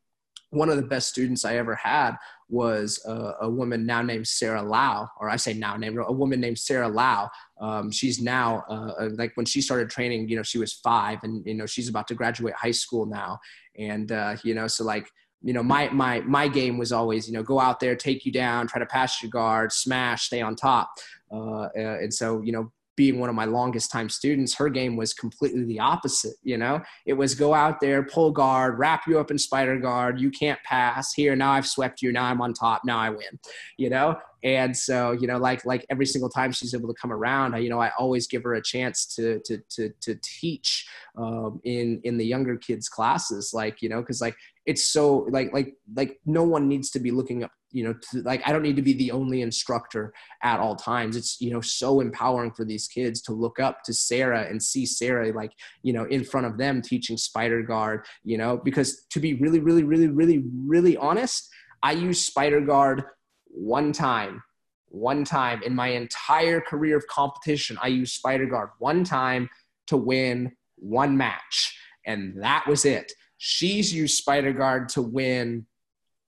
one 0.53 0.69
of 0.69 0.77
the 0.77 0.83
best 0.83 1.09
students 1.09 1.45
I 1.45 1.57
ever 1.57 1.75
had 1.75 2.15
was 2.49 3.03
a, 3.05 3.33
a, 3.41 3.49
woman 3.49 3.85
now 3.85 4.01
named 4.01 4.27
Sarah 4.27 4.61
Lau, 4.61 5.09
or 5.19 5.29
I 5.29 5.37
say 5.37 5.53
now 5.53 5.75
named 5.75 5.97
a 5.97 6.11
woman 6.11 6.39
named 6.39 6.59
Sarah 6.59 6.87
Lau. 6.87 7.29
Um, 7.59 7.89
she's 7.91 8.21
now 8.21 8.63
uh, 8.69 8.93
uh, 8.99 9.09
like 9.17 9.35
when 9.35 9.45
she 9.45 9.61
started 9.61 9.89
training, 9.89 10.29
you 10.29 10.35
know, 10.35 10.43
she 10.43 10.59
was 10.59 10.73
five, 10.73 11.23
and 11.23 11.45
you 11.45 11.55
know 11.55 11.65
she's 11.65 11.89
about 11.89 12.07
to 12.09 12.15
graduate 12.15 12.53
high 12.53 12.71
school 12.71 13.05
now, 13.05 13.39
and 13.77 14.11
uh, 14.11 14.35
you 14.43 14.53
know, 14.53 14.67
so 14.67 14.83
like 14.83 15.09
you 15.41 15.53
know, 15.53 15.63
my 15.63 15.89
my 15.89 16.21
my 16.21 16.47
game 16.47 16.77
was 16.77 16.91
always 16.91 17.27
you 17.27 17.33
know 17.33 17.43
go 17.43 17.59
out 17.59 17.79
there, 17.79 17.95
take 17.95 18.25
you 18.25 18.31
down, 18.31 18.67
try 18.67 18.79
to 18.79 18.85
pass 18.85 19.21
your 19.21 19.31
guard, 19.31 19.71
smash, 19.71 20.25
stay 20.25 20.41
on 20.41 20.55
top, 20.55 20.91
uh, 21.31 21.63
uh 21.63 21.69
and 21.75 22.13
so 22.13 22.41
you 22.41 22.51
know 22.51 22.71
being 22.95 23.19
one 23.19 23.29
of 23.29 23.35
my 23.35 23.45
longest 23.45 23.91
time 23.91 24.09
students, 24.09 24.55
her 24.55 24.69
game 24.69 24.95
was 24.95 25.13
completely 25.13 25.63
the 25.65 25.79
opposite. 25.79 26.35
You 26.43 26.57
know, 26.57 26.81
it 27.05 27.13
was 27.13 27.35
go 27.35 27.53
out 27.53 27.79
there, 27.79 28.03
pull 28.03 28.31
guard, 28.31 28.77
wrap 28.77 29.03
you 29.07 29.19
up 29.19 29.31
in 29.31 29.37
spider 29.37 29.77
guard. 29.79 30.19
You 30.19 30.29
can't 30.29 30.61
pass 30.63 31.13
here. 31.13 31.35
Now 31.35 31.51
I've 31.51 31.67
swept 31.67 32.01
you. 32.01 32.11
Now 32.11 32.25
I'm 32.25 32.41
on 32.41 32.53
top. 32.53 32.81
Now 32.85 32.99
I 32.99 33.09
win. 33.09 33.39
You 33.77 33.89
know, 33.89 34.17
and 34.43 34.75
so 34.75 35.13
you 35.13 35.27
know, 35.27 35.37
like 35.37 35.65
like 35.65 35.85
every 35.89 36.05
single 36.05 36.29
time 36.29 36.51
she's 36.51 36.73
able 36.73 36.89
to 36.89 36.99
come 36.99 37.11
around, 37.11 37.55
I, 37.55 37.59
you 37.59 37.69
know, 37.69 37.79
I 37.79 37.91
always 37.97 38.27
give 38.27 38.43
her 38.43 38.55
a 38.55 38.61
chance 38.61 39.05
to 39.15 39.39
to 39.45 39.57
to 39.69 39.89
to 40.01 40.15
teach 40.21 40.87
um, 41.17 41.61
in 41.63 42.01
in 42.03 42.17
the 42.17 42.25
younger 42.25 42.57
kids 42.57 42.89
classes, 42.89 43.51
like 43.53 43.81
you 43.81 43.89
know, 43.89 44.01
because 44.01 44.21
like 44.21 44.35
it's 44.65 44.87
so 44.87 45.27
like 45.29 45.51
like 45.53 45.75
like 45.95 46.19
no 46.25 46.43
one 46.43 46.67
needs 46.67 46.89
to 46.91 46.99
be 46.99 47.11
looking 47.11 47.43
up 47.43 47.51
you 47.71 47.83
know 47.83 47.93
to, 48.11 48.21
like 48.21 48.41
i 48.45 48.51
don't 48.51 48.61
need 48.61 48.75
to 48.75 48.81
be 48.81 48.93
the 48.93 49.11
only 49.11 49.41
instructor 49.41 50.13
at 50.43 50.59
all 50.59 50.75
times. 50.75 51.15
It's 51.15 51.41
you 51.41 51.51
know 51.51 51.61
so 51.61 51.99
empowering 51.99 52.51
for 52.51 52.63
these 52.63 52.87
kids 52.87 53.21
to 53.23 53.33
look 53.33 53.59
up 53.59 53.83
to 53.85 53.93
sarah 53.93 54.47
and 54.49 54.61
see 54.61 54.85
sarah 54.85 55.33
like 55.33 55.51
you 55.81 55.91
know 55.91 56.05
in 56.05 56.23
front 56.23 56.45
of 56.45 56.57
them 56.57 56.81
teaching 56.81 57.17
spider 57.17 57.61
guard 57.61 58.05
you 58.23 58.37
know 58.37 58.57
because 58.63 59.05
to 59.09 59.19
be 59.19 59.33
really 59.35 59.59
really 59.59 59.83
really 59.83 60.07
really 60.07 60.43
really 60.65 60.95
honest 60.97 61.49
i 61.81 61.91
use 61.91 62.25
spider 62.25 62.61
guard 62.61 63.03
one 63.47 63.91
time 63.91 64.41
one 64.89 65.23
time 65.25 65.61
in 65.63 65.75
my 65.75 65.87
entire 65.87 66.61
career 66.61 66.95
of 66.95 67.05
competition 67.07 67.77
i 67.81 67.87
used 67.87 68.13
spider 68.13 68.45
guard 68.45 68.69
one 68.79 69.03
time 69.03 69.49
to 69.87 69.97
win 69.97 70.51
one 70.75 71.17
match 71.17 71.77
and 72.05 72.41
that 72.41 72.65
was 72.67 72.85
it 72.85 73.11
she's 73.45 73.93
used 73.93 74.15
spider 74.15 74.53
guard 74.53 74.87
to 74.87 75.01
win 75.01 75.65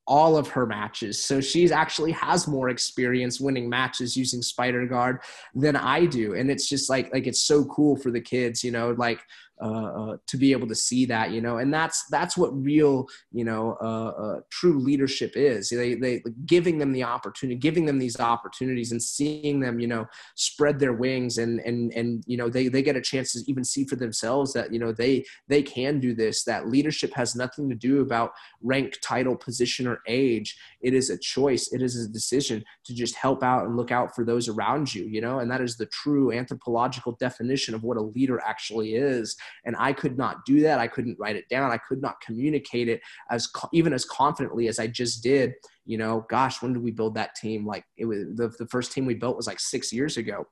all 0.06 0.36
of 0.36 0.50
her 0.50 0.66
matches. 0.66 1.24
So 1.24 1.40
she's 1.40 1.72
actually 1.72 2.12
has 2.12 2.46
more 2.46 2.68
experience 2.68 3.40
winning 3.40 3.70
matches 3.70 4.18
using 4.18 4.42
Spider 4.42 4.86
Guard 4.86 5.22
than 5.56 5.78
I 5.78 6.06
do. 6.06 6.36
And 6.36 6.52
it's 6.52 6.68
just 6.68 6.90
like 6.90 7.12
like 7.14 7.26
it's 7.26 7.42
so 7.42 7.64
cool 7.66 7.96
for 7.96 8.12
the 8.12 8.22
kids, 8.22 8.64
you 8.64 8.72
know, 8.72 8.92
like 8.98 9.22
uh, 9.62 9.66
uh, 9.66 10.18
to 10.28 10.36
be 10.36 10.52
able 10.52 10.68
to 10.68 10.76
see 10.76 11.06
that, 11.06 11.32
you 11.32 11.40
know, 11.40 11.58
and 11.58 11.74
that's 11.74 12.06
that's 12.10 12.36
what 12.36 12.50
real, 12.62 13.08
you 13.32 13.46
know, 13.46 13.78
uh, 13.82 14.10
uh, 14.10 14.40
true 14.50 14.80
leadership 14.80 15.32
is. 15.36 15.70
They 15.70 15.96
they 15.96 16.22
giving 16.46 16.78
them 16.78 16.92
the 16.92 17.04
opportunity, 17.04 17.58
giving 17.58 17.86
them 17.86 17.98
these 17.98 18.20
opportunities, 18.20 18.92
and 18.92 19.02
seeing 19.02 19.62
them, 19.62 19.80
you 19.80 19.88
know, 19.88 20.08
spread 20.36 20.78
their 20.78 20.92
wings, 20.92 21.38
and 21.38 21.62
and 21.62 21.94
and 21.94 22.24
you 22.28 22.36
know, 22.36 22.50
they 22.50 22.68
they 22.68 22.82
get 22.82 22.98
a 22.98 23.02
chance 23.02 23.32
to 23.32 23.50
even 23.50 23.64
see 23.64 23.86
for 23.86 23.96
themselves 23.96 24.52
that 24.54 24.74
you 24.74 24.80
know 24.80 24.92
they 24.92 25.24
they 25.48 25.62
can 25.62 26.02
do 26.02 26.14
this. 26.14 26.44
That 26.44 26.68
leadership 26.68 27.14
has 27.14 27.34
nothing 27.34 27.70
to 27.70 27.76
do 27.76 28.02
about 28.02 28.32
rank, 28.62 28.96
title, 29.02 29.38
position, 29.38 29.88
or 29.88 30.02
age. 30.06 30.58
It 30.82 30.94
is 30.94 31.10
a 31.10 31.18
choice. 31.18 31.72
It 31.72 31.82
is 31.82 31.96
a 31.96 32.10
decision 32.10 32.64
to 32.84 32.94
just 32.94 33.16
help 33.16 33.42
out 33.42 33.66
and 33.66 33.78
look 33.78 33.92
out 33.92 34.14
for 34.14 34.26
those 34.26 34.50
around 34.50 34.94
you, 34.94 35.06
you 35.06 35.22
know, 35.22 35.40
and 35.40 35.50
that 35.50 35.62
is 35.62 35.78
the 35.78 35.86
true 35.88 36.34
anthropological 36.34 37.14
definition 37.14 37.74
of 37.74 37.84
what 37.84 37.98
a 37.98 38.02
leader 38.02 38.42
actually 38.46 38.96
is 38.96 39.38
and 39.66 39.76
i 39.80 39.92
could 39.94 40.18
not 40.18 40.46
do 40.46 40.62
that. 40.62 40.80
I 40.80 40.88
couldn't 40.88 41.18
write 41.20 41.36
it 41.36 41.50
down. 41.50 41.72
I 41.72 41.78
could 41.78 42.02
not 42.02 42.22
communicate 42.22 42.88
it 42.88 43.02
as 43.30 43.48
even 43.74 43.94
as 43.94 44.06
confidently 44.06 44.68
as 44.68 44.80
i 44.80 44.88
just 44.88 45.24
did. 45.24 45.54
You 45.86 45.98
know 45.98 46.26
gosh 46.30 46.62
when 46.62 46.74
did 46.74 46.84
we 46.84 46.92
build 46.92 47.16
that 47.16 47.36
team? 47.36 47.66
Like 47.66 47.86
it 47.98 48.06
was 48.06 48.20
the, 48.36 48.50
the 48.60 48.68
first 48.68 48.92
team 48.92 49.06
we 49.06 49.16
built 49.16 49.38
was 49.38 49.48
like 49.48 49.60
six 49.60 49.92
years 49.94 50.18
ago. 50.18 50.48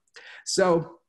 So 0.45 0.99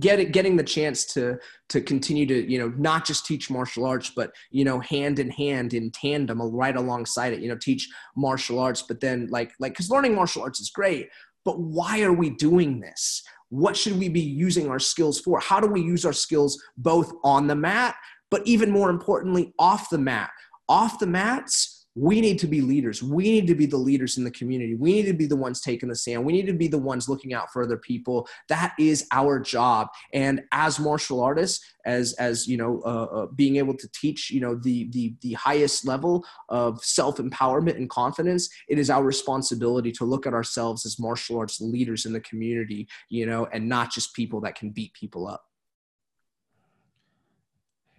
get 0.00 0.32
getting 0.32 0.56
the 0.56 0.62
chance 0.62 1.06
to 1.06 1.38
to 1.70 1.80
continue 1.80 2.26
to 2.26 2.50
you 2.50 2.58
know 2.58 2.72
not 2.76 3.06
just 3.06 3.24
teach 3.24 3.48
martial 3.48 3.86
arts 3.86 4.12
but 4.14 4.30
you 4.50 4.62
know 4.62 4.80
hand 4.80 5.18
in 5.18 5.30
hand 5.30 5.72
in 5.72 5.90
tandem 5.90 6.42
right 6.42 6.76
alongside 6.76 7.32
it 7.32 7.40
you 7.40 7.48
know 7.48 7.56
teach 7.56 7.88
martial 8.14 8.58
arts 8.58 8.82
but 8.82 9.00
then 9.00 9.26
like 9.30 9.50
like 9.60 9.72
because 9.72 9.90
learning 9.90 10.14
martial 10.14 10.42
arts 10.42 10.60
is 10.60 10.68
great 10.68 11.08
but 11.44 11.58
why 11.58 12.02
are 12.02 12.12
we 12.12 12.28
doing 12.28 12.80
this 12.80 13.22
what 13.50 13.76
should 13.76 13.98
we 13.98 14.08
be 14.08 14.20
using 14.20 14.68
our 14.68 14.78
skills 14.78 15.20
for? 15.20 15.40
How 15.40 15.60
do 15.60 15.66
we 15.66 15.80
use 15.80 16.04
our 16.04 16.12
skills 16.12 16.62
both 16.76 17.12
on 17.24 17.46
the 17.46 17.54
mat, 17.54 17.94
but 18.30 18.46
even 18.46 18.70
more 18.70 18.90
importantly, 18.90 19.54
off 19.58 19.90
the 19.90 19.98
mat? 19.98 20.30
Off 20.68 20.98
the 20.98 21.06
mats, 21.06 21.77
we 21.94 22.20
need 22.20 22.38
to 22.38 22.46
be 22.46 22.60
leaders. 22.60 23.02
We 23.02 23.24
need 23.24 23.46
to 23.48 23.54
be 23.54 23.66
the 23.66 23.76
leaders 23.76 24.18
in 24.18 24.24
the 24.24 24.30
community. 24.30 24.74
We 24.74 24.92
need 24.92 25.06
to 25.06 25.14
be 25.14 25.26
the 25.26 25.36
ones 25.36 25.60
taking 25.60 25.88
the 25.88 25.96
stand. 25.96 26.24
We 26.24 26.32
need 26.32 26.46
to 26.46 26.52
be 26.52 26.68
the 26.68 26.78
ones 26.78 27.08
looking 27.08 27.34
out 27.34 27.52
for 27.52 27.62
other 27.62 27.76
people. 27.76 28.28
That 28.48 28.74
is 28.78 29.06
our 29.12 29.40
job. 29.40 29.88
And 30.12 30.42
as 30.52 30.78
martial 30.78 31.20
artists, 31.20 31.64
as 31.84 32.12
as 32.14 32.46
you 32.46 32.56
know, 32.56 32.80
uh, 32.84 33.04
uh, 33.04 33.26
being 33.34 33.56
able 33.56 33.74
to 33.74 33.88
teach, 33.92 34.30
you 34.30 34.40
know, 34.40 34.54
the 34.54 34.88
the 34.90 35.14
the 35.22 35.32
highest 35.34 35.86
level 35.86 36.24
of 36.48 36.82
self 36.84 37.16
empowerment 37.16 37.76
and 37.76 37.90
confidence, 37.90 38.48
it 38.68 38.78
is 38.78 38.90
our 38.90 39.02
responsibility 39.02 39.90
to 39.92 40.04
look 40.04 40.26
at 40.26 40.34
ourselves 40.34 40.86
as 40.86 41.00
martial 41.00 41.38
arts 41.38 41.60
leaders 41.60 42.06
in 42.06 42.12
the 42.12 42.20
community, 42.20 42.86
you 43.08 43.26
know, 43.26 43.46
and 43.52 43.68
not 43.68 43.90
just 43.90 44.14
people 44.14 44.40
that 44.42 44.54
can 44.54 44.70
beat 44.70 44.92
people 44.92 45.26
up. 45.26 45.42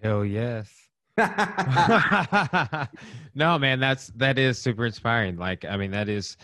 Hell 0.01 0.23
yes. 0.23 0.88
no, 3.35 3.59
man, 3.59 3.79
that's 3.79 4.07
that 4.15 4.37
is 4.37 4.61
super 4.61 4.85
inspiring. 4.85 5.37
Like, 5.37 5.65
I 5.65 5.77
mean, 5.77 5.91
that 5.91 6.09
is 6.09 6.37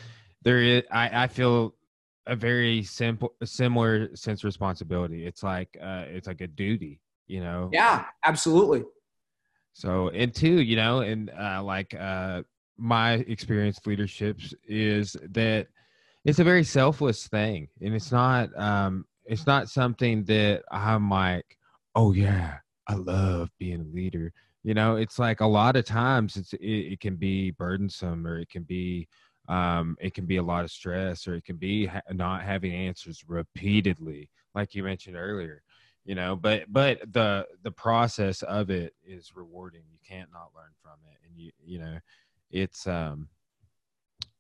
there 0.44 0.62
is 0.62 0.84
I, 0.92 1.24
I 1.24 1.28
feel 1.28 1.76
a 2.28 2.36
very 2.36 2.84
simple 2.84 3.34
similar 3.44 4.16
sense 4.16 4.42
of 4.42 4.46
responsibility. 4.46 5.26
It's 5.26 5.44
like 5.44 5.78
uh 5.82 6.06
it's 6.08 6.28
like 6.28 6.42
a 6.42 6.48
duty, 6.48 7.00
you 7.28 7.42
know. 7.42 7.70
Yeah, 7.72 8.06
absolutely. 8.26 8.84
So 9.74 10.10
and 10.10 10.34
two, 10.34 10.62
you 10.62 10.76
know, 10.76 11.02
and 11.02 11.32
uh 11.32 11.62
like 11.64 11.94
uh 11.94 12.44
my 12.78 13.14
experience 13.14 13.80
leaderships 13.86 14.54
is 14.68 15.16
that 15.30 15.68
it's 16.24 16.40
a 16.40 16.44
very 16.44 16.64
selfless 16.64 17.28
thing. 17.28 17.68
And 17.82 17.94
it's 17.94 18.12
not 18.12 18.50
um 18.58 19.06
it's 19.26 19.46
not 19.46 19.70
something 19.70 20.24
that 20.26 20.64
I'm 20.72 21.10
like, 21.10 21.58
oh 21.96 22.14
yeah, 22.14 22.58
I 22.88 22.96
love 22.96 23.52
being 23.60 23.82
a 23.82 23.96
leader 23.96 24.34
you 24.66 24.74
know 24.74 24.96
it's 24.96 25.20
like 25.20 25.42
a 25.42 25.46
lot 25.46 25.76
of 25.76 25.86
times 25.86 26.36
it's 26.36 26.52
it, 26.54 26.94
it 26.94 27.00
can 27.00 27.16
be 27.16 27.52
burdensome 27.52 28.26
or 28.26 28.40
it 28.40 28.50
can 28.50 28.64
be 28.64 29.08
um, 29.48 29.96
it 30.02 30.16
can 30.16 30.26
be 30.26 30.38
a 30.38 30.44
lot 30.44 30.64
of 30.64 30.72
stress 30.72 31.28
or 31.28 31.36
it 31.36 31.46
can 31.46 31.58
be 31.58 31.86
ha- 31.86 32.02
not 32.12 32.42
having 32.42 32.74
answers 32.74 33.24
repeatedly 33.28 34.28
like 34.56 34.74
you 34.74 34.82
mentioned 34.82 35.16
earlier 35.16 35.62
you 36.04 36.16
know 36.16 36.36
but 36.36 36.64
but 36.70 37.00
the 37.14 37.46
the 37.62 37.72
process 37.72 38.42
of 38.42 38.72
it 38.72 38.94
is 39.06 39.34
rewarding. 39.36 39.84
You 39.92 40.00
can't 40.08 40.32
not 40.34 40.50
learn 40.56 40.72
from 40.82 40.98
it 41.12 41.18
and 41.28 41.38
you 41.38 41.52
you 41.64 41.80
know 41.80 42.00
it's 42.50 42.88
um 42.88 43.30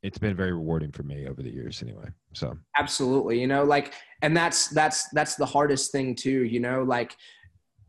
it's 0.01 0.17
been 0.17 0.35
very 0.35 0.53
rewarding 0.53 0.91
for 0.91 1.03
me 1.03 1.27
over 1.27 1.43
the 1.43 1.51
years 1.51 1.83
anyway 1.83 2.07
so. 2.33 2.57
Absolutely 2.77 3.39
you 3.39 3.47
know 3.47 3.63
like 3.63 3.93
and 4.23 4.35
that's 4.35 4.69
that's 4.69 5.07
that's 5.09 5.35
the 5.35 5.45
hardest 5.45 5.91
thing 5.91 6.15
too 6.15 6.45
you 6.45 6.59
know 6.59 6.81
like 6.81 7.15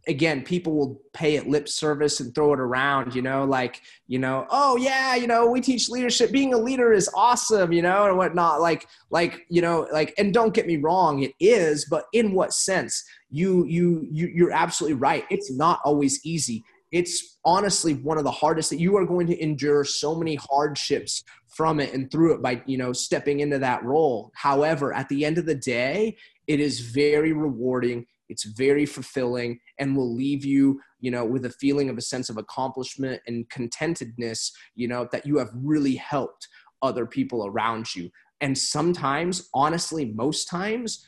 again 0.07 0.43
people 0.43 0.74
will 0.74 1.01
pay 1.12 1.37
it 1.37 1.49
lip 1.49 1.69
service 1.69 2.20
and 2.20 2.35
throw 2.35 2.53
it 2.53 2.61
around 2.61 3.15
you 3.15 3.23
know 3.23 3.45
like 3.45 3.81
you 4.07 4.19
know 4.19 4.47
oh 4.51 4.77
yeah 4.77 5.15
you 5.15 5.27
know 5.27 5.47
we 5.47 5.61
teach 5.61 5.89
leadership. 5.89 6.31
Being 6.31 6.55
a 6.55 6.59
leader 6.59 6.93
is 6.93 7.11
awesome 7.15 7.73
you 7.73 7.83
know 7.83 8.07
and 8.07 8.16
whatnot. 8.16 8.61
Like 8.61 8.87
like 9.11 9.47
you 9.49 9.62
know 9.62 9.87
like 9.93 10.15
and 10.19 10.33
don't 10.33 10.55
get 10.55 10.66
me 10.66 10.77
wrong 10.77 11.23
it 11.23 11.33
is 11.41 11.87
but 11.87 12.05
in 12.12 12.33
what 12.33 12.53
sense? 12.53 13.05
You 13.31 13.65
you, 13.66 14.07
you 14.11 14.28
you're 14.28 14.53
absolutely 14.53 14.99
right. 14.99 15.24
It's 15.31 15.51
not 15.51 15.81
always 15.85 16.24
easy. 16.24 16.65
It's 16.93 17.39
honestly 17.45 17.95
one 17.95 18.19
of 18.19 18.24
the 18.24 18.31
hardest 18.31 18.70
that 18.70 18.81
you 18.81 18.97
are 18.97 19.05
going 19.05 19.27
to 19.27 19.43
endure 19.43 19.85
so 19.85 20.15
many 20.15 20.37
hardships 20.37 21.24
from 21.49 21.81
it 21.81 21.93
and 21.93 22.11
through 22.11 22.35
it 22.35 22.43
by 22.43 22.62
you 22.66 22.78
know 22.78 22.93
stepping 22.93 23.41
into 23.41 23.59
that 23.59 23.85
role. 23.85 24.31
However 24.35 24.95
at 24.95 25.09
the 25.09 25.24
end 25.24 25.39
of 25.39 25.47
the 25.47 25.55
day 25.55 26.16
it 26.47 26.61
is 26.61 26.78
very 26.78 27.33
rewarding 27.33 28.07
it's 28.28 28.44
very 28.44 28.86
fulfilling 28.86 29.59
and 29.78 29.97
will 29.97 30.15
leave 30.15 30.44
you 30.44 30.81
you 31.01 31.11
know 31.11 31.24
with 31.24 31.44
a 31.44 31.51
feeling 31.51 31.89
of 31.89 31.98
a 31.98 32.03
sense 32.03 32.28
of 32.28 32.36
accomplishment 32.36 33.20
and 33.27 33.48
contentedness 33.51 34.51
you 34.74 34.89
know 34.89 35.09
that 35.12 35.27
you 35.27 35.39
have 35.39 35.51
really 35.55 35.94
helped 35.94 36.48
other 36.82 37.07
people 37.07 37.47
around 37.47 37.94
you. 37.94 38.11
And 38.40 38.57
sometimes 38.57 39.48
honestly 39.55 40.07
most 40.07 40.48
times 40.48 41.07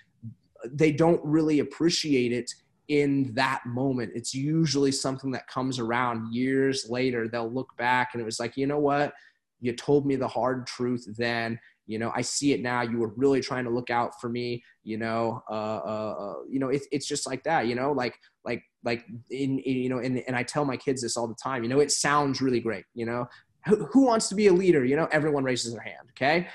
they 0.73 0.91
don't 0.91 1.21
really 1.25 1.61
appreciate 1.61 2.33
it 2.33 2.51
in 2.89 3.33
that 3.35 3.61
moment. 3.67 4.13
It's 4.15 4.35
usually 4.35 4.93
something 4.93 5.31
that 5.33 5.47
comes 5.47 5.79
around 5.79 6.33
years 6.33 6.87
later. 6.89 7.29
They'll 7.29 7.53
look 7.53 7.77
back 7.77 8.11
and 8.13 8.21
it 8.21 8.25
was 8.25 8.41
like 8.41 8.57
you 8.57 8.67
know 8.67 8.79
what? 8.79 9.13
You 9.61 9.73
told 9.75 10.07
me 10.07 10.17
the 10.17 10.29
hard 10.29 10.67
truth 10.67 11.07
then 11.17 11.59
you 11.89 11.99
know 11.99 12.13
i 12.15 12.21
see 12.21 12.53
it 12.53 12.63
now 12.63 12.83
you 12.83 12.99
were 12.99 13.13
really 13.17 13.41
trying 13.41 13.65
to 13.65 13.71
look 13.71 13.91
out 13.91 14.21
for 14.21 14.29
me 14.29 14.63
you 14.85 14.97
know 14.97 15.43
uh, 15.51 15.81
uh, 15.85 16.15
uh 16.19 16.35
you 16.49 16.61
know 16.61 16.69
it's 16.69 16.87
it's 16.93 17.07
just 17.07 17.27
like 17.27 17.43
that 17.43 17.67
you 17.67 17.75
know 17.75 17.91
like 17.91 18.17
like 18.45 18.63
like 18.85 19.05
in, 19.31 19.59
in, 19.59 19.77
you 19.77 19.89
know 19.89 19.99
and, 19.99 20.23
and 20.29 20.37
i 20.37 20.43
tell 20.43 20.65
my 20.65 20.77
kids 20.77 21.03
this 21.03 21.17
all 21.17 21.27
the 21.27 21.35
time 21.43 21.65
you 21.65 21.69
know 21.69 21.81
it 21.81 21.91
sounds 21.91 22.41
really 22.41 22.61
great 22.61 22.85
you 22.95 23.05
know. 23.05 23.27
Who, 23.67 23.85
who 23.87 24.05
wants 24.07 24.29
to 24.29 24.37
be 24.37 24.47
a 24.47 24.53
leader 24.53 24.85
you 24.85 24.95
know? 24.97 25.09
Everyone 25.11 25.43
raises 25.43 25.73
their 25.73 25.83
hand 25.83 26.09
okay? 26.11 26.47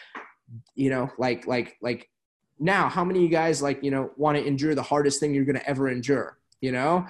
You 0.73 0.89
know 0.89 1.11
like 1.17 1.45
like 1.45 1.77
like 1.81 2.09
now 2.59 2.87
how 2.87 3.03
many 3.03 3.19
of 3.19 3.23
you 3.23 3.29
guys 3.29 3.61
like 3.61 3.83
you 3.83 3.91
know 3.91 4.11
want 4.15 4.37
to 4.37 4.43
endure 4.43 4.73
the 4.73 4.81
hardest 4.81 5.19
thing 5.19 5.33
you're 5.33 5.43
going 5.43 5.59
to 5.59 5.69
ever 5.69 5.89
endure 5.89 6.39
you 6.61 6.71
know 6.71 7.05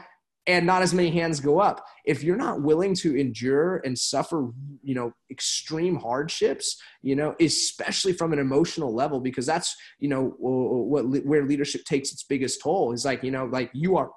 and 0.45 0.65
not 0.65 0.81
as 0.81 0.93
many 0.93 1.09
hands 1.09 1.39
go 1.39 1.59
up. 1.59 1.85
If 2.05 2.23
you're 2.23 2.35
not 2.35 2.61
willing 2.61 2.95
to 2.95 3.15
endure 3.15 3.77
and 3.85 3.97
suffer 3.97 4.49
you 4.83 4.95
know 4.95 5.13
extreme 5.31 5.95
hardships 5.95 6.81
you 7.01 7.15
know 7.15 7.35
especially 7.39 8.13
from 8.13 8.33
an 8.33 8.39
emotional 8.39 8.93
level 8.93 9.19
because 9.19 9.45
that's 9.45 9.75
you 9.99 10.09
know 10.09 10.35
what 10.37 11.05
where 11.25 11.45
leadership 11.45 11.85
takes 11.85 12.11
its 12.11 12.23
biggest 12.23 12.61
toll 12.61 12.91
is 12.91 13.05
like 13.05 13.23
you 13.23 13.31
know 13.31 13.45
like 13.45 13.69
you 13.73 13.95
are 13.97 14.11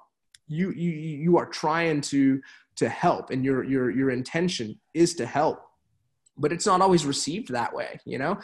you 0.47 0.71
you 0.71 0.91
you 0.91 1.37
are 1.37 1.45
trying 1.45 2.01
to 2.01 2.41
to 2.75 2.89
help 2.89 3.29
and 3.29 3.43
your 3.43 3.63
your 3.63 3.89
your 3.89 4.09
intention 4.11 4.79
is 4.93 5.15
to 5.15 5.25
help. 5.25 5.61
But 6.39 6.53
it's 6.53 6.67
not 6.67 6.81
always 6.81 7.05
received 7.05 7.49
that 7.49 7.73
way 7.73 7.99
you 8.05 8.17
know 8.17 8.39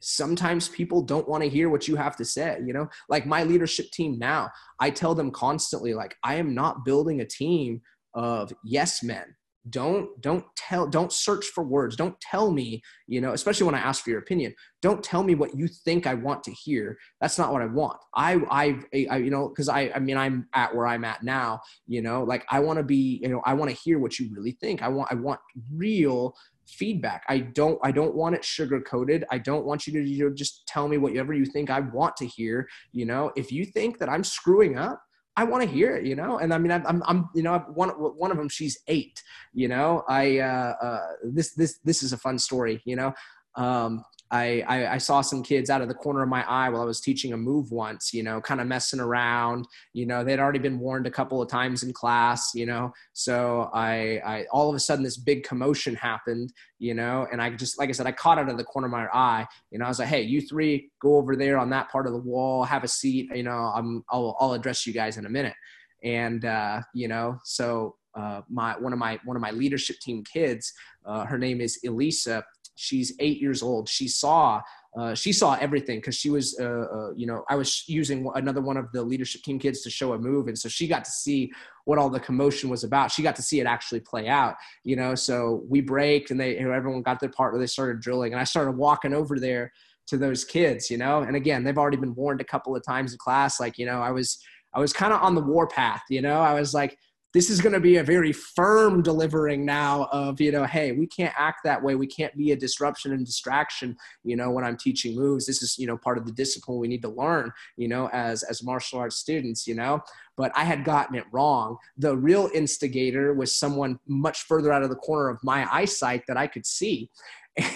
sometimes 0.00 0.68
people 0.68 1.02
don't 1.02 1.28
want 1.28 1.42
to 1.42 1.48
hear 1.48 1.68
what 1.68 1.88
you 1.88 1.96
have 1.96 2.16
to 2.16 2.24
say 2.24 2.58
you 2.64 2.72
know? 2.72 2.88
Like 3.08 3.26
my 3.26 3.44
leadership 3.44 3.90
team 3.90 4.18
now 4.18 4.50
i 4.80 4.90
tell 4.90 5.14
them 5.14 5.30
constantly 5.30 5.94
like 5.94 6.16
i 6.22 6.34
am 6.34 6.54
not 6.54 6.84
building 6.84 7.20
a 7.20 7.26
team 7.26 7.80
of 8.16 8.52
yes 8.64 9.02
men. 9.02 9.36
Don't 9.68 10.08
don't 10.20 10.44
tell 10.56 10.86
don't 10.86 11.12
search 11.12 11.46
for 11.46 11.64
words. 11.64 11.96
Don't 11.96 12.18
tell 12.20 12.52
me 12.52 12.80
you 13.08 13.20
know 13.20 13.32
especially 13.32 13.66
when 13.66 13.74
i 13.74 13.80
ask 13.80 14.04
for 14.04 14.10
your 14.10 14.20
opinion 14.20 14.54
don't 14.80 15.02
tell 15.02 15.24
me 15.24 15.34
what 15.34 15.56
you 15.58 15.66
think 15.66 16.06
i 16.06 16.14
want 16.14 16.44
to 16.44 16.52
hear. 16.52 16.96
That's 17.20 17.36
not 17.36 17.52
what 17.52 17.62
i 17.62 17.66
want. 17.66 17.98
I 18.14 18.40
i, 18.48 19.06
I 19.10 19.16
you 19.16 19.30
know 19.30 19.48
because 19.48 19.68
i 19.68 19.90
i 19.92 19.98
mean 19.98 20.16
i'm 20.16 20.46
at 20.54 20.72
where 20.72 20.86
i'm 20.86 21.04
at 21.04 21.24
now 21.24 21.60
you 21.88 22.00
know? 22.00 22.22
Like 22.22 22.46
i 22.48 22.60
want 22.60 22.76
to 22.76 22.84
be 22.84 23.18
you 23.20 23.28
know 23.28 23.42
i 23.44 23.54
want 23.54 23.68
to 23.70 23.76
hear 23.76 23.98
what 23.98 24.20
you 24.20 24.30
really 24.32 24.52
think. 24.60 24.82
I 24.82 24.88
want 24.88 25.10
i 25.10 25.16
want 25.16 25.40
real 25.74 26.36
feedback. 26.66 27.24
I 27.28 27.38
don't 27.38 27.78
I 27.82 27.92
don't 27.92 28.14
want 28.14 28.34
it 28.34 28.44
sugar 28.44 28.80
coated. 28.80 29.24
I 29.30 29.38
don't 29.38 29.64
want 29.64 29.86
you 29.86 29.92
to 29.94 30.08
you 30.08 30.28
know, 30.28 30.34
just 30.34 30.66
tell 30.66 30.88
me 30.88 30.98
whatever 30.98 31.32
you 31.32 31.46
think 31.46 31.70
I 31.70 31.80
want 31.80 32.16
to 32.16 32.26
hear. 32.26 32.68
You 32.92 33.06
know, 33.06 33.32
if 33.36 33.52
you 33.52 33.64
think 33.64 33.98
that 33.98 34.08
I'm 34.08 34.24
screwing 34.24 34.76
up, 34.78 35.00
I 35.36 35.44
want 35.44 35.62
to 35.62 35.68
hear 35.68 35.94
it, 35.96 36.06
you 36.06 36.16
know. 36.16 36.38
And 36.38 36.52
I 36.52 36.58
mean, 36.58 36.72
I'm, 36.72 37.02
I'm, 37.06 37.28
you 37.34 37.42
know, 37.42 37.58
one, 37.74 37.90
one 37.90 38.30
of 38.30 38.38
them, 38.38 38.48
she's 38.48 38.78
eight. 38.88 39.22
You 39.52 39.68
know, 39.68 40.02
I, 40.08 40.38
uh, 40.38 40.74
uh, 40.82 41.06
this, 41.24 41.52
this, 41.52 41.78
this 41.84 42.02
is 42.02 42.14
a 42.14 42.16
fun 42.16 42.38
story. 42.38 42.80
You 42.86 42.96
know, 42.96 43.12
um, 43.54 44.02
I, 44.30 44.64
I, 44.66 44.94
I, 44.94 44.98
saw 44.98 45.20
some 45.20 45.42
kids 45.42 45.70
out 45.70 45.82
of 45.82 45.88
the 45.88 45.94
corner 45.94 46.22
of 46.22 46.28
my 46.28 46.42
eye 46.48 46.68
while 46.68 46.82
I 46.82 46.84
was 46.84 47.00
teaching 47.00 47.32
a 47.32 47.36
move 47.36 47.70
once, 47.70 48.12
you 48.12 48.24
know, 48.24 48.40
kind 48.40 48.60
of 48.60 48.66
messing 48.66 48.98
around. 48.98 49.66
You 49.92 50.06
know, 50.06 50.24
they'd 50.24 50.40
already 50.40 50.58
been 50.58 50.80
warned 50.80 51.06
a 51.06 51.10
couple 51.10 51.40
of 51.40 51.48
times 51.48 51.84
in 51.84 51.92
class, 51.92 52.50
you 52.54 52.66
know. 52.66 52.92
So 53.12 53.70
I, 53.72 54.20
I 54.26 54.46
all 54.50 54.68
of 54.68 54.74
a 54.74 54.80
sudden 54.80 55.04
this 55.04 55.16
big 55.16 55.44
commotion 55.44 55.94
happened, 55.94 56.52
you 56.78 56.94
know, 56.94 57.26
and 57.30 57.40
I 57.40 57.50
just 57.50 57.78
like 57.78 57.88
I 57.88 57.92
said, 57.92 58.06
I 58.06 58.12
caught 58.12 58.38
out 58.38 58.48
of 58.48 58.58
the 58.58 58.64
corner 58.64 58.86
of 58.86 58.92
my 58.92 59.06
eye. 59.12 59.46
You 59.70 59.78
know, 59.78 59.84
I 59.84 59.88
was 59.88 60.00
like, 60.00 60.08
hey, 60.08 60.22
you 60.22 60.40
three 60.40 60.90
go 61.00 61.16
over 61.16 61.36
there 61.36 61.58
on 61.58 61.70
that 61.70 61.90
part 61.90 62.06
of 62.06 62.12
the 62.12 62.18
wall, 62.18 62.64
have 62.64 62.82
a 62.82 62.88
seat. 62.88 63.30
You 63.34 63.44
know, 63.44 63.72
I'm 63.74 64.04
I'll 64.10 64.36
I'll 64.40 64.54
address 64.54 64.86
you 64.86 64.92
guys 64.92 65.18
in 65.18 65.26
a 65.26 65.30
minute. 65.30 65.54
And 66.02 66.44
uh, 66.44 66.82
you 66.94 67.06
know, 67.06 67.38
so 67.44 67.96
uh, 68.16 68.40
my 68.48 68.76
one 68.78 68.92
of 68.92 68.98
my 68.98 69.20
one 69.24 69.36
of 69.36 69.42
my 69.42 69.50
leadership 69.50 69.96
team 70.00 70.24
kids, 70.24 70.72
uh, 71.04 71.24
her 71.26 71.38
name 71.38 71.60
is 71.60 71.78
Elisa 71.86 72.44
she's 72.76 73.14
eight 73.18 73.40
years 73.40 73.62
old. 73.62 73.88
She 73.88 74.06
saw 74.06 74.62
uh, 74.96 75.14
she 75.14 75.30
saw 75.30 75.54
everything 75.60 75.98
because 75.98 76.16
she 76.16 76.30
was, 76.30 76.58
uh, 76.58 76.64
uh, 76.64 77.10
you 77.14 77.26
know, 77.26 77.44
I 77.50 77.56
was 77.56 77.84
using 77.86 78.30
another 78.34 78.62
one 78.62 78.78
of 78.78 78.90
the 78.92 79.02
leadership 79.02 79.42
team 79.42 79.58
kids 79.58 79.82
to 79.82 79.90
show 79.90 80.14
a 80.14 80.18
move, 80.18 80.48
and 80.48 80.58
so 80.58 80.70
she 80.70 80.88
got 80.88 81.04
to 81.04 81.10
see 81.10 81.52
what 81.84 81.98
all 81.98 82.08
the 82.08 82.18
commotion 82.18 82.70
was 82.70 82.82
about. 82.82 83.12
She 83.12 83.22
got 83.22 83.36
to 83.36 83.42
see 83.42 83.60
it 83.60 83.66
actually 83.66 84.00
play 84.00 84.26
out, 84.26 84.54
you 84.84 84.96
know. 84.96 85.14
So 85.14 85.64
we 85.68 85.82
break, 85.82 86.30
and 86.30 86.40
they, 86.40 86.56
everyone 86.56 87.02
got 87.02 87.20
their 87.20 87.28
part 87.28 87.52
where 87.52 87.60
they 87.60 87.66
started 87.66 88.00
drilling, 88.00 88.32
and 88.32 88.40
I 88.40 88.44
started 88.44 88.72
walking 88.72 89.12
over 89.12 89.38
there 89.38 89.70
to 90.06 90.16
those 90.16 90.46
kids, 90.46 90.90
you 90.90 90.96
know. 90.96 91.20
And 91.20 91.36
again, 91.36 91.62
they've 91.62 91.76
already 91.76 91.98
been 91.98 92.14
warned 92.14 92.40
a 92.40 92.44
couple 92.44 92.74
of 92.74 92.82
times 92.82 93.12
in 93.12 93.18
class, 93.18 93.60
like, 93.60 93.76
you 93.76 93.84
know, 93.84 94.00
I 94.00 94.12
was, 94.12 94.38
I 94.72 94.80
was 94.80 94.94
kind 94.94 95.12
of 95.12 95.20
on 95.20 95.34
the 95.34 95.42
warpath, 95.42 96.04
you 96.08 96.22
know. 96.22 96.40
I 96.40 96.54
was 96.54 96.72
like, 96.72 96.96
this 97.36 97.50
is 97.50 97.60
going 97.60 97.74
to 97.74 97.80
be 97.80 97.96
a 97.96 98.02
very 98.02 98.32
firm 98.32 99.02
delivering 99.02 99.66
now 99.66 100.08
of 100.10 100.40
you 100.40 100.50
know 100.50 100.64
hey 100.64 100.92
we 100.92 101.06
can't 101.06 101.34
act 101.36 101.58
that 101.64 101.82
way. 101.82 101.94
We 101.94 102.06
can't 102.06 102.34
be 102.34 102.52
a 102.52 102.56
disruption 102.56 103.12
and 103.12 103.26
distraction 103.26 103.94
you 104.24 104.36
know 104.36 104.50
when 104.50 104.64
i'm 104.64 104.78
teaching 104.78 105.14
moves. 105.14 105.44
This 105.44 105.62
is 105.62 105.78
you 105.78 105.86
know 105.86 105.98
part 105.98 106.16
of 106.16 106.24
the 106.24 106.32
discipline 106.32 106.78
we 106.78 106.88
need 106.88 107.02
to 107.02 107.10
learn 107.10 107.52
you 107.76 107.88
know 107.88 108.08
as 108.14 108.42
as 108.44 108.62
martial 108.62 109.00
arts 109.00 109.16
students 109.16 109.66
you 109.66 109.74
know. 109.74 110.00
But 110.38 110.50
i 110.56 110.64
had 110.64 110.82
gotten 110.82 111.14
it 111.14 111.24
wrong. 111.30 111.76
The 111.98 112.16
real 112.16 112.48
instigator 112.54 113.34
was 113.34 113.54
someone 113.54 113.98
much 114.06 114.44
further 114.44 114.72
out 114.72 114.82
of 114.82 114.88
the 114.88 114.96
corner 114.96 115.28
of 115.28 115.38
my 115.44 115.68
eyesight 115.70 116.22
that 116.28 116.38
i 116.38 116.46
could 116.46 116.64
see 116.64 117.10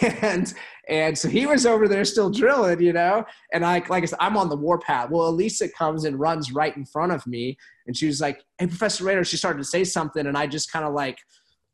and 0.01 0.53
and 0.89 1.17
so 1.17 1.29
he 1.29 1.47
was 1.47 1.65
over 1.65 1.89
there 1.89 2.05
still 2.05 2.31
drilling, 2.31 2.81
you 2.81 2.93
know. 2.93 3.25
And 3.53 3.65
I 3.65 3.83
like 3.89 4.03
I 4.03 4.07
said, 4.07 4.19
I'm 4.21 4.37
on 4.37 4.49
the 4.49 4.57
warpath. 4.57 5.11
Well, 5.11 5.29
Elisa 5.29 5.69
comes 5.69 6.05
and 6.05 6.19
runs 6.19 6.53
right 6.53 6.77
in 6.77 6.85
front 6.85 7.13
of 7.13 7.27
me, 7.27 7.57
and 7.87 7.97
she 7.97 8.07
was 8.07 8.21
like, 8.21 8.43
"Hey, 8.59 8.67
Professor 8.67 9.05
Rader," 9.05 9.25
she 9.25 9.37
started 9.37 9.59
to 9.59 9.65
say 9.65 9.85
something, 9.85 10.27
and 10.27 10.37
I 10.37 10.47
just 10.47 10.71
kind 10.71 10.85
of 10.85 10.93
like 10.93 11.19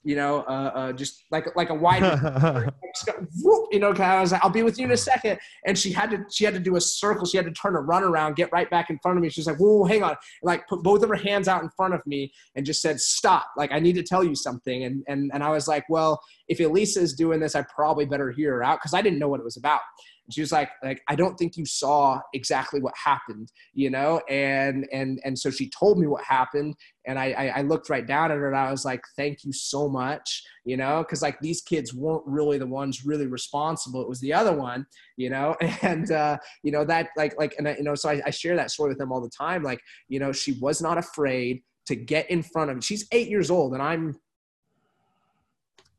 you 0.06 0.14
know, 0.14 0.44
uh, 0.46 0.70
uh, 0.74 0.92
just 0.92 1.24
like 1.32 1.54
like 1.56 1.70
a 1.70 1.74
wide, 1.74 2.00
you 3.72 3.80
know, 3.80 3.90
I 3.90 4.20
was 4.20 4.30
like, 4.30 4.44
I'll 4.44 4.50
be 4.50 4.62
with 4.62 4.78
you 4.78 4.84
in 4.84 4.92
a 4.92 4.96
second. 4.96 5.40
And 5.66 5.76
she 5.76 5.90
had 5.90 6.12
to 6.12 6.24
she 6.32 6.44
had 6.44 6.54
to 6.54 6.60
do 6.60 6.76
a 6.76 6.80
circle. 6.80 7.26
She 7.26 7.36
had 7.36 7.44
to 7.46 7.52
turn 7.52 7.74
a 7.74 7.80
run 7.80 8.04
around, 8.04 8.36
get 8.36 8.52
right 8.52 8.70
back 8.70 8.88
in 8.88 9.00
front 9.00 9.18
of 9.18 9.22
me. 9.22 9.30
She's 9.30 9.48
like, 9.48 9.58
whoa, 9.58 9.84
hang 9.84 10.04
on, 10.04 10.10
and 10.10 10.18
like 10.42 10.68
put 10.68 10.84
both 10.84 11.02
of 11.02 11.08
her 11.08 11.16
hands 11.16 11.48
out 11.48 11.64
in 11.64 11.70
front 11.70 11.92
of 11.92 12.06
me 12.06 12.32
and 12.54 12.64
just 12.64 12.80
said, 12.80 13.00
stop. 13.00 13.48
Like 13.56 13.72
I 13.72 13.80
need 13.80 13.96
to 13.96 14.04
tell 14.04 14.22
you 14.22 14.36
something. 14.36 14.84
And 14.84 15.02
and 15.08 15.32
and 15.34 15.42
I 15.42 15.50
was 15.50 15.66
like, 15.66 15.84
well, 15.88 16.22
if 16.46 16.60
Elisa 16.60 17.00
is 17.00 17.12
doing 17.14 17.40
this, 17.40 17.56
I 17.56 17.62
probably 17.62 18.06
better 18.06 18.30
hear 18.30 18.52
her 18.54 18.62
out 18.62 18.78
because 18.78 18.94
I 18.94 19.02
didn't 19.02 19.18
know 19.18 19.28
what 19.28 19.40
it 19.40 19.44
was 19.44 19.56
about. 19.56 19.80
And 20.26 20.34
she 20.34 20.40
was 20.40 20.52
like, 20.52 20.70
like, 20.82 21.02
I 21.08 21.14
don't 21.14 21.36
think 21.36 21.56
you 21.56 21.64
saw 21.64 22.20
exactly 22.34 22.80
what 22.80 22.94
happened, 23.02 23.52
you 23.72 23.90
know? 23.90 24.20
And, 24.28 24.86
and, 24.92 25.20
and 25.24 25.38
so 25.38 25.50
she 25.50 25.70
told 25.70 25.98
me 25.98 26.06
what 26.06 26.24
happened. 26.24 26.74
And 27.06 27.18
I, 27.18 27.30
I, 27.32 27.46
I 27.58 27.62
looked 27.62 27.88
right 27.88 28.06
down 28.06 28.32
at 28.32 28.36
her 28.36 28.48
and 28.48 28.56
I 28.56 28.70
was 28.70 28.84
like, 28.84 29.00
thank 29.16 29.44
you 29.44 29.52
so 29.52 29.88
much, 29.88 30.42
you 30.64 30.76
know? 30.76 31.04
Cause 31.04 31.22
like 31.22 31.38
these 31.40 31.62
kids 31.62 31.94
weren't 31.94 32.24
really 32.26 32.58
the 32.58 32.66
ones 32.66 33.06
really 33.06 33.28
responsible. 33.28 34.02
It 34.02 34.08
was 34.08 34.20
the 34.20 34.34
other 34.34 34.54
one, 34.54 34.86
you 35.16 35.30
know? 35.30 35.56
And, 35.82 36.10
uh, 36.10 36.38
you 36.64 36.72
know, 36.72 36.84
that 36.84 37.10
like, 37.16 37.38
like, 37.38 37.54
and 37.58 37.68
I, 37.68 37.76
you 37.76 37.84
know, 37.84 37.94
so 37.94 38.08
I, 38.08 38.20
I 38.26 38.30
share 38.30 38.56
that 38.56 38.72
story 38.72 38.88
with 38.88 38.98
them 38.98 39.12
all 39.12 39.20
the 39.20 39.30
time. 39.30 39.62
Like, 39.62 39.80
you 40.08 40.18
know, 40.18 40.32
she 40.32 40.52
was 40.52 40.82
not 40.82 40.98
afraid 40.98 41.62
to 41.86 41.94
get 41.94 42.28
in 42.28 42.42
front 42.42 42.70
of 42.70 42.76
me. 42.76 42.82
She's 42.82 43.06
eight 43.12 43.28
years 43.28 43.50
old 43.50 43.72
and 43.72 43.82
I'm 43.82 44.18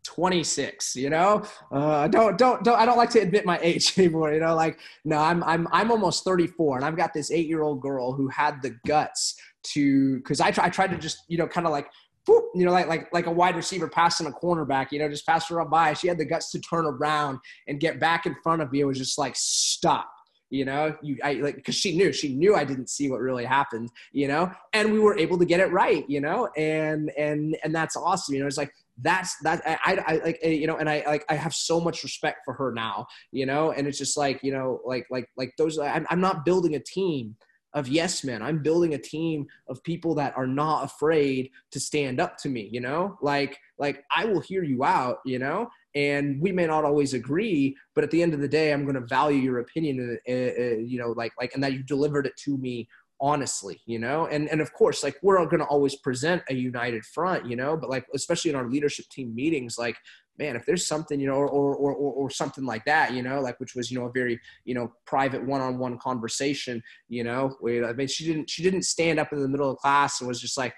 26 0.07 0.95
you 0.95 1.09
know? 1.09 1.43
Uh, 1.71 2.07
don't 2.07 2.37
don't 2.37 2.63
don't 2.63 2.79
i 2.79 2.85
don't 2.85 2.97
like 2.97 3.09
to 3.11 3.19
admit 3.19 3.45
my 3.45 3.59
age 3.61 3.97
anymore 3.97 4.33
you 4.33 4.39
know? 4.39 4.55
Like 4.55 4.79
no 5.05 5.17
i'm 5.17 5.43
i'm 5.43 5.67
i'm 5.71 5.91
almost 5.91 6.23
34 6.23 6.77
and 6.77 6.85
i've 6.85 6.97
got 6.97 7.13
this 7.13 7.31
eight 7.31 7.47
year 7.47 7.61
old 7.61 7.81
girl 7.81 8.13
who 8.13 8.27
had 8.27 8.61
the 8.61 8.75
guts 8.87 9.35
to 9.63 10.17
because 10.17 10.39
I, 10.39 10.47
I 10.57 10.69
tried 10.69 10.91
to 10.91 10.97
just 10.97 11.23
you 11.27 11.37
know 11.37 11.47
kind 11.47 11.67
of 11.67 11.73
like 11.73 11.87
you 12.27 12.65
know 12.65 12.71
like 12.71 12.87
like 12.87 13.13
like 13.13 13.25
a 13.27 13.31
wide 13.31 13.55
receiver 13.55 13.87
passing 13.87 14.27
a 14.27 14.31
cornerback 14.31 14.87
you 14.91 14.99
know 14.99 15.09
just 15.09 15.25
pass 15.25 15.47
her 15.49 15.61
up 15.61 15.69
by. 15.69 15.93
She 15.93 16.07
had 16.07 16.17
the 16.17 16.25
guts 16.25 16.51
to 16.51 16.59
turn 16.59 16.85
around 16.85 17.39
and 17.67 17.79
get 17.79 17.99
back 17.99 18.25
in 18.25 18.35
front 18.43 18.61
of 18.61 18.71
me 18.71 18.81
it 18.81 18.85
was 18.85 18.97
just 18.97 19.17
like 19.17 19.35
stop 19.35 20.09
you 20.49 20.63
know? 20.63 20.95
You 21.01 21.17
i 21.23 21.33
like 21.33 21.55
because 21.55 21.75
she 21.75 21.97
knew 21.97 22.11
she 22.13 22.33
knew 22.33 22.55
i 22.55 22.63
didn't 22.63 22.89
see 22.89 23.09
what 23.09 23.19
really 23.19 23.45
happened 23.45 23.89
you 24.11 24.27
know? 24.27 24.51
And 24.73 24.91
we 24.91 24.99
were 24.99 25.17
able 25.17 25.37
to 25.37 25.45
get 25.45 25.59
it 25.59 25.71
right 25.71 26.05
you 26.09 26.21
know? 26.21 26.49
And 26.57 27.11
and 27.17 27.57
and 27.63 27.73
that's 27.73 27.95
awesome 27.95 28.35
you 28.35 28.41
know? 28.41 28.47
It's 28.47 28.57
like 28.57 28.73
that's 29.01 29.37
that 29.43 29.61
I, 29.65 30.03
I, 30.07 30.15
like 30.23 30.43
you 30.43 30.67
know 30.67 30.77
and 30.77 30.89
i 30.89 31.03
like 31.05 31.25
i 31.29 31.35
have 31.35 31.53
so 31.53 31.79
much 31.79 32.03
respect 32.03 32.39
for 32.45 32.53
her 32.55 32.71
now 32.71 33.05
you 33.31 33.45
know? 33.45 33.71
And 33.71 33.87
it's 33.87 33.97
just 33.97 34.17
like 34.17 34.43
you 34.43 34.51
know 34.51 34.81
like 34.85 35.05
like 35.09 35.29
like 35.37 35.53
those 35.57 35.77
i'm, 35.79 36.05
I'm 36.09 36.21
not 36.21 36.45
building 36.45 36.75
a 36.75 36.79
team 36.79 37.35
of 37.73 37.87
yes 37.87 38.23
men. 38.23 38.41
I'm 38.41 38.63
building 38.63 38.93
a 38.93 38.97
team 38.97 39.45
of 39.67 39.83
people 39.83 40.15
that 40.15 40.35
are 40.35 40.47
not 40.47 40.85
afraid 40.85 41.51
to 41.71 41.79
stand 41.79 42.19
up 42.19 42.37
to 42.39 42.49
me 42.49 42.69
you 42.71 42.81
know? 42.81 43.17
Like 43.21 43.57
like 43.77 44.03
i 44.15 44.25
will 44.25 44.39
hear 44.39 44.63
you 44.63 44.83
out 44.83 45.19
you 45.25 45.39
know? 45.39 45.69
And 45.95 46.41
we 46.41 46.51
may 46.51 46.65
not 46.65 46.85
always 46.85 47.13
agree 47.13 47.75
but 47.93 48.03
at 48.03 48.11
the 48.11 48.21
end 48.23 48.33
of 48.33 48.39
the 48.39 48.47
day 48.47 48.73
i'm 48.73 48.83
going 48.83 48.95
to 48.95 49.01
value 49.01 49.39
your 49.39 49.59
opinion 49.59 50.17
uh, 50.27 50.31
uh, 50.31 50.77
you 50.77 50.97
know 50.99 51.11
like 51.11 51.33
like 51.39 51.53
and 51.53 51.63
that 51.63 51.73
you 51.73 51.83
delivered 51.83 52.25
it 52.25 52.37
to 52.45 52.57
me 52.57 52.87
honestly 53.19 53.81
you 53.85 53.99
know? 53.99 54.27
And 54.27 54.49
and 54.49 54.61
of 54.61 54.73
course 54.73 55.03
like 55.03 55.17
we're 55.21 55.43
going 55.45 55.59
to 55.59 55.65
always 55.65 55.95
present 55.95 56.43
a 56.49 56.53
united 56.53 57.05
front 57.05 57.45
you 57.45 57.55
know? 57.55 57.77
But 57.77 57.89
like 57.89 58.05
especially 58.13 58.51
in 58.51 58.55
our 58.55 58.69
leadership 58.69 59.05
team 59.09 59.33
meetings 59.33 59.77
like 59.77 59.97
man 60.37 60.55
if 60.55 60.65
there's 60.65 60.85
something 60.85 61.19
you 61.19 61.27
know 61.27 61.33
or 61.33 61.47
or 61.47 61.75
or, 61.75 62.13
or 62.13 62.29
something 62.29 62.65
like 62.65 62.85
that 62.85 63.13
you 63.13 63.23
know? 63.23 63.41
Like 63.41 63.59
which 63.59 63.75
was 63.75 63.91
you 63.91 63.99
know 63.99 64.05
a 64.05 64.11
very 64.11 64.39
you 64.65 64.73
know 64.73 64.91
private 65.05 65.45
one-on-one 65.45 65.97
conversation 65.99 66.81
you 67.09 67.23
know? 67.23 67.55
Where 67.59 67.85
i 67.85 67.93
mean 67.93 68.07
she 68.07 68.25
didn't 68.25 68.49
she 68.49 68.63
didn't 68.63 68.83
stand 68.83 69.19
up 69.19 69.33
in 69.33 69.41
the 69.41 69.47
middle 69.47 69.71
of 69.71 69.77
class 69.77 70.21
and 70.21 70.27
was 70.27 70.41
just 70.41 70.57
like 70.57 70.73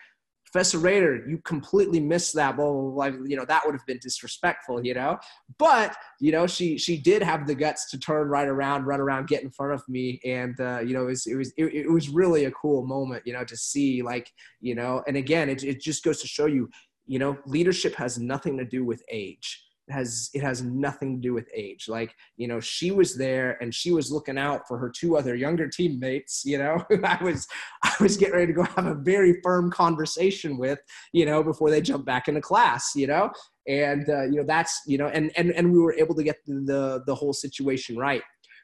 Professor 0.52 0.80
Rader, 0.80 1.28
you 1.28 1.38
completely 1.40 2.00
missed 2.00 2.34
that. 2.36 2.56
Blah, 2.56 2.72
blah, 2.72 3.10
blah, 3.10 3.20
You 3.26 3.36
know, 3.36 3.46
that 3.46 3.62
would 3.66 3.76
have 3.76 3.86
been 3.86 4.00
disrespectful, 4.02 4.84
you 4.84 4.94
know? 4.96 5.20
But, 5.58 5.96
you 6.20 6.32
know, 6.32 6.48
she, 6.48 6.78
she 6.78 6.98
did 6.98 7.22
have 7.22 7.46
the 7.46 7.54
guts 7.54 7.90
to 7.92 8.00
turn 8.00 8.28
right 8.28 8.48
around, 8.48 8.86
run 8.86 9.00
around, 9.00 9.28
get 9.28 9.44
in 9.44 9.52
front 9.52 9.74
of 9.74 9.84
me. 9.88 10.20
And, 10.26 10.60
uh, 10.60 10.80
you 10.80 10.94
know, 10.94 11.04
it 11.04 11.12
was, 11.12 11.28
it 11.28 11.36
was, 11.36 11.54
it, 11.58 11.66
it 11.66 11.92
was 11.92 12.10
really 12.10 12.46
a 12.46 12.52
cool 12.52 12.86
moment, 12.86 13.24
you 13.28 13.34
know, 13.34 13.44
to 13.44 13.56
see 13.56 14.02
like, 14.02 14.32
you 14.60 14.74
know, 14.74 15.04
and 15.08 15.18
again, 15.18 15.50
it, 15.50 15.64
it 15.64 15.82
just 15.82 16.04
goes 16.04 16.20
to 16.22 16.28
show 16.28 16.48
you, 16.48 16.70
you 17.06 17.20
know, 17.20 17.38
leadership 17.46 17.96
has 17.96 18.18
nothing 18.18 18.58
to 18.58 18.66
do 18.66 18.84
with 18.84 19.04
age 19.12 19.69
has 19.92 20.30
it 20.34 20.42
has 20.42 20.62
nothing 20.62 21.16
to 21.16 21.22
do 21.22 21.34
with 21.34 21.50
age. 21.54 21.88
Like 21.88 22.16
you 22.38 22.48
know 22.48 22.60
she 22.60 22.92
was 22.92 23.18
there 23.18 23.58
and 23.62 23.74
she 23.74 23.92
was 23.92 24.12
looking 24.12 24.38
out 24.38 24.68
for 24.68 24.78
her 24.78 24.90
two 24.90 25.18
other 25.18 25.36
younger 25.36 25.68
teammates 25.68 26.44
you 26.46 26.58
know 26.58 26.84
i 27.04 27.18
was 27.22 27.48
i 27.84 27.94
was 28.00 28.18
getting 28.18 28.36
ready 28.36 28.48
to 28.48 28.54
go 28.54 28.64
have 28.64 28.86
a 28.86 28.96
very 28.96 29.40
firm 29.44 29.72
conversation 29.72 30.58
with 30.58 30.80
you 31.14 31.26
know 31.26 31.44
before 31.44 31.70
they 31.70 31.82
jump 31.82 32.06
back 32.06 32.28
into 32.28 32.42
class 32.42 32.92
you 32.96 33.08
know? 33.08 33.32
And 33.68 34.10
uh, 34.10 34.24
you 34.24 34.38
know 34.38 34.44
that's 34.44 34.82
you 34.88 34.98
know 34.98 35.08
and 35.08 35.32
and 35.36 35.52
and 35.52 35.72
we 35.72 35.80
were 35.80 35.94
able 35.94 36.16
to 36.16 36.24
get 36.24 36.38
the 36.46 37.04
the 37.06 37.14
whole 37.14 37.34
situation 37.34 37.98
right 37.98 38.24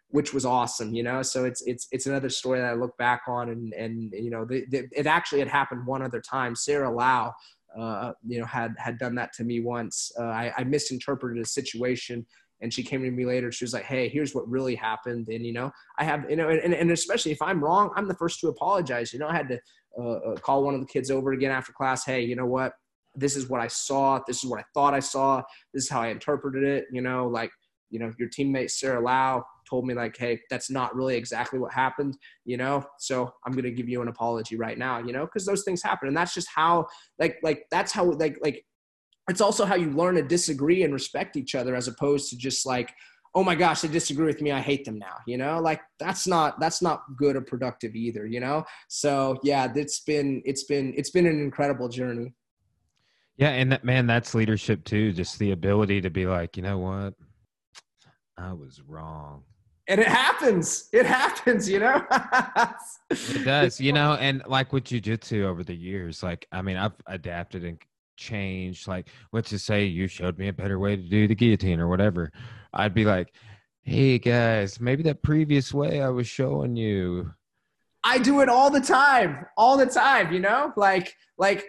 which 0.09 0.33
was 0.33 0.45
awesome 0.45 0.95
you 0.95 1.03
know? 1.03 1.21
So 1.21 1.45
it's 1.45 1.61
it's 1.67 1.87
it's 1.91 2.07
another 2.07 2.29
story 2.29 2.59
that 2.59 2.71
i 2.71 2.73
look 2.73 2.97
back 2.97 3.23
on 3.27 3.49
and 3.49 3.73
and 3.73 4.13
you 4.13 4.31
know 4.31 4.45
the, 4.45 4.65
the, 4.71 4.87
it 4.95 5.05
actually 5.05 5.39
had 5.39 5.47
happened 5.47 5.85
one 5.85 6.01
other 6.01 6.21
time. 6.21 6.55
Sarah 6.55 6.89
lau 6.89 7.33
uh, 7.77 8.13
you 8.25 8.39
know, 8.39 8.45
had 8.45 8.73
had 8.77 8.97
done 8.97 9.15
that 9.15 9.33
to 9.33 9.43
me 9.43 9.59
once. 9.59 10.11
Uh, 10.19 10.23
I, 10.23 10.53
I, 10.57 10.63
misinterpreted 10.63 11.41
a 11.41 11.47
situation, 11.47 12.25
and 12.61 12.73
she 12.73 12.83
came 12.83 13.03
to 13.03 13.11
me 13.11 13.25
later. 13.25 13.51
She 13.51 13.65
was 13.65 13.73
like, 13.73 13.83
"Hey, 13.83 14.07
here's 14.07 14.33
what 14.33 14.49
really 14.49 14.75
happened," 14.75 15.27
and 15.27 15.45
you 15.45 15.53
know, 15.53 15.71
I 15.97 16.03
have, 16.03 16.29
you 16.29 16.35
know, 16.35 16.49
and, 16.49 16.73
and 16.73 16.91
especially 16.91 17.31
if 17.31 17.41
I'm 17.41 17.63
wrong, 17.63 17.91
I'm 17.95 18.07
the 18.07 18.15
first 18.15 18.39
to 18.41 18.47
apologize. 18.47 19.11
You 19.11 19.19
know, 19.19 19.27
I 19.27 19.35
had 19.35 19.49
to 19.49 19.59
uh, 19.99 20.03
uh, 20.03 20.35
call 20.35 20.63
one 20.63 20.73
of 20.73 20.81
the 20.81 20.87
kids 20.87 21.11
over 21.11 21.33
again 21.33 21.51
after 21.51 21.73
class. 21.73 22.05
Hey, 22.05 22.21
you 22.21 22.35
know 22.35 22.45
what? 22.45 22.73
This 23.15 23.35
is 23.35 23.49
what 23.49 23.61
I 23.61 23.67
saw. 23.67 24.19
This 24.25 24.43
is 24.43 24.49
what 24.49 24.59
I 24.59 24.63
thought 24.73 24.93
I 24.93 24.99
saw. 24.99 25.41
This 25.73 25.85
is 25.85 25.89
how 25.89 26.01
I 26.01 26.07
interpreted 26.07 26.63
it. 26.63 26.85
You 26.91 27.01
know, 27.01 27.27
like, 27.27 27.51
you 27.89 27.99
know, 27.99 28.11
your 28.19 28.29
teammate 28.29 28.71
Sarah 28.71 29.01
Lau 29.01 29.43
told 29.69 29.85
me 29.85 29.93
like, 29.93 30.15
hey, 30.17 30.39
that's 30.49 30.69
not 30.69 30.95
really 30.95 31.15
exactly 31.15 31.59
what 31.59 31.73
happened, 31.73 32.17
you 32.45 32.57
know. 32.57 32.83
So 32.99 33.31
I'm 33.45 33.53
gonna 33.53 33.71
give 33.71 33.89
you 33.89 34.01
an 34.01 34.07
apology 34.07 34.55
right 34.55 34.77
now, 34.77 34.99
you 34.99 35.13
know, 35.13 35.25
because 35.25 35.45
those 35.45 35.63
things 35.63 35.81
happen, 35.81 36.07
and 36.07 36.17
that's 36.17 36.33
just 36.33 36.49
how 36.53 36.87
like 37.19 37.37
like 37.43 37.65
that's 37.71 37.91
how 37.91 38.05
like 38.11 38.37
like 38.41 38.65
it's 39.29 39.41
also 39.41 39.65
how 39.65 39.75
you 39.75 39.89
learn 39.91 40.15
to 40.15 40.21
disagree 40.21 40.83
and 40.83 40.93
respect 40.93 41.35
each 41.35 41.55
other 41.55 41.75
as 41.75 41.87
opposed 41.87 42.29
to 42.29 42.37
just 42.37 42.65
like 42.65 42.93
oh 43.33 43.43
my 43.43 43.55
gosh 43.55 43.81
they 43.81 43.87
disagree 43.87 44.25
with 44.25 44.41
me 44.41 44.51
i 44.51 44.61
hate 44.61 44.85
them 44.85 44.97
now 44.97 45.17
you 45.27 45.37
know? 45.37 45.59
Like 45.59 45.81
that's 45.99 46.25
not 46.27 46.59
that's 46.59 46.81
not 46.81 47.03
good 47.17 47.35
or 47.35 47.41
productive 47.41 47.95
either 47.95 48.25
you 48.25 48.39
know? 48.39 48.63
So 48.87 49.37
yeah 49.43 49.71
it's 49.75 49.99
been 49.99 50.41
it's 50.45 50.63
been 50.63 50.93
it's 50.95 51.11
been 51.11 51.25
an 51.25 51.39
incredible 51.39 51.89
journey. 51.89 52.33
Yeah 53.37 53.49
and 53.49 53.71
that 53.71 53.83
man 53.83 54.07
that's 54.07 54.33
leadership 54.33 54.83
too 54.85 55.11
just 55.11 55.37
the 55.39 55.51
ability 55.51 56.01
to 56.01 56.09
be 56.09 56.25
like 56.25 56.55
you 56.57 56.63
know 56.63 56.77
what? 56.77 57.13
I 58.37 58.53
was 58.53 58.81
wrong 58.81 59.43
and 59.87 60.01
it 60.01 60.07
happens. 60.07 60.89
It 60.91 61.05
happens, 61.05 61.69
you 61.69 61.79
know. 61.79 62.05
it 63.09 63.45
does, 63.45 63.79
you 63.79 63.93
know, 63.93 64.13
and 64.13 64.41
like 64.47 64.73
with 64.73 64.85
jujitsu 64.85 65.43
over 65.43 65.63
the 65.63 65.75
years, 65.75 66.23
like 66.23 66.47
I 66.51 66.61
mean, 66.61 66.77
I've 66.77 66.93
adapted 67.07 67.63
and 67.63 67.79
changed. 68.17 68.87
Like, 68.87 69.09
let's 69.31 69.49
just 69.49 69.65
say 69.65 69.85
you 69.85 70.07
showed 70.07 70.37
me 70.37 70.47
a 70.47 70.53
better 70.53 70.79
way 70.79 70.95
to 70.95 71.01
do 71.01 71.27
the 71.27 71.35
guillotine 71.35 71.79
or 71.79 71.87
whatever. 71.87 72.31
I'd 72.73 72.93
be 72.93 73.05
like, 73.05 73.33
"Hey 73.83 74.17
guys, 74.17 74.79
maybe 74.79 75.03
that 75.03 75.21
previous 75.21 75.73
way 75.73 76.01
I 76.01 76.09
was 76.09 76.27
showing 76.27 76.75
you." 76.75 77.31
I 78.03 78.19
do 78.19 78.41
it 78.41 78.49
all 78.49 78.69
the 78.69 78.81
time, 78.81 79.45
all 79.57 79.77
the 79.77 79.85
time. 79.85 80.33
You 80.33 80.39
know, 80.39 80.73
like 80.75 81.15
like 81.37 81.65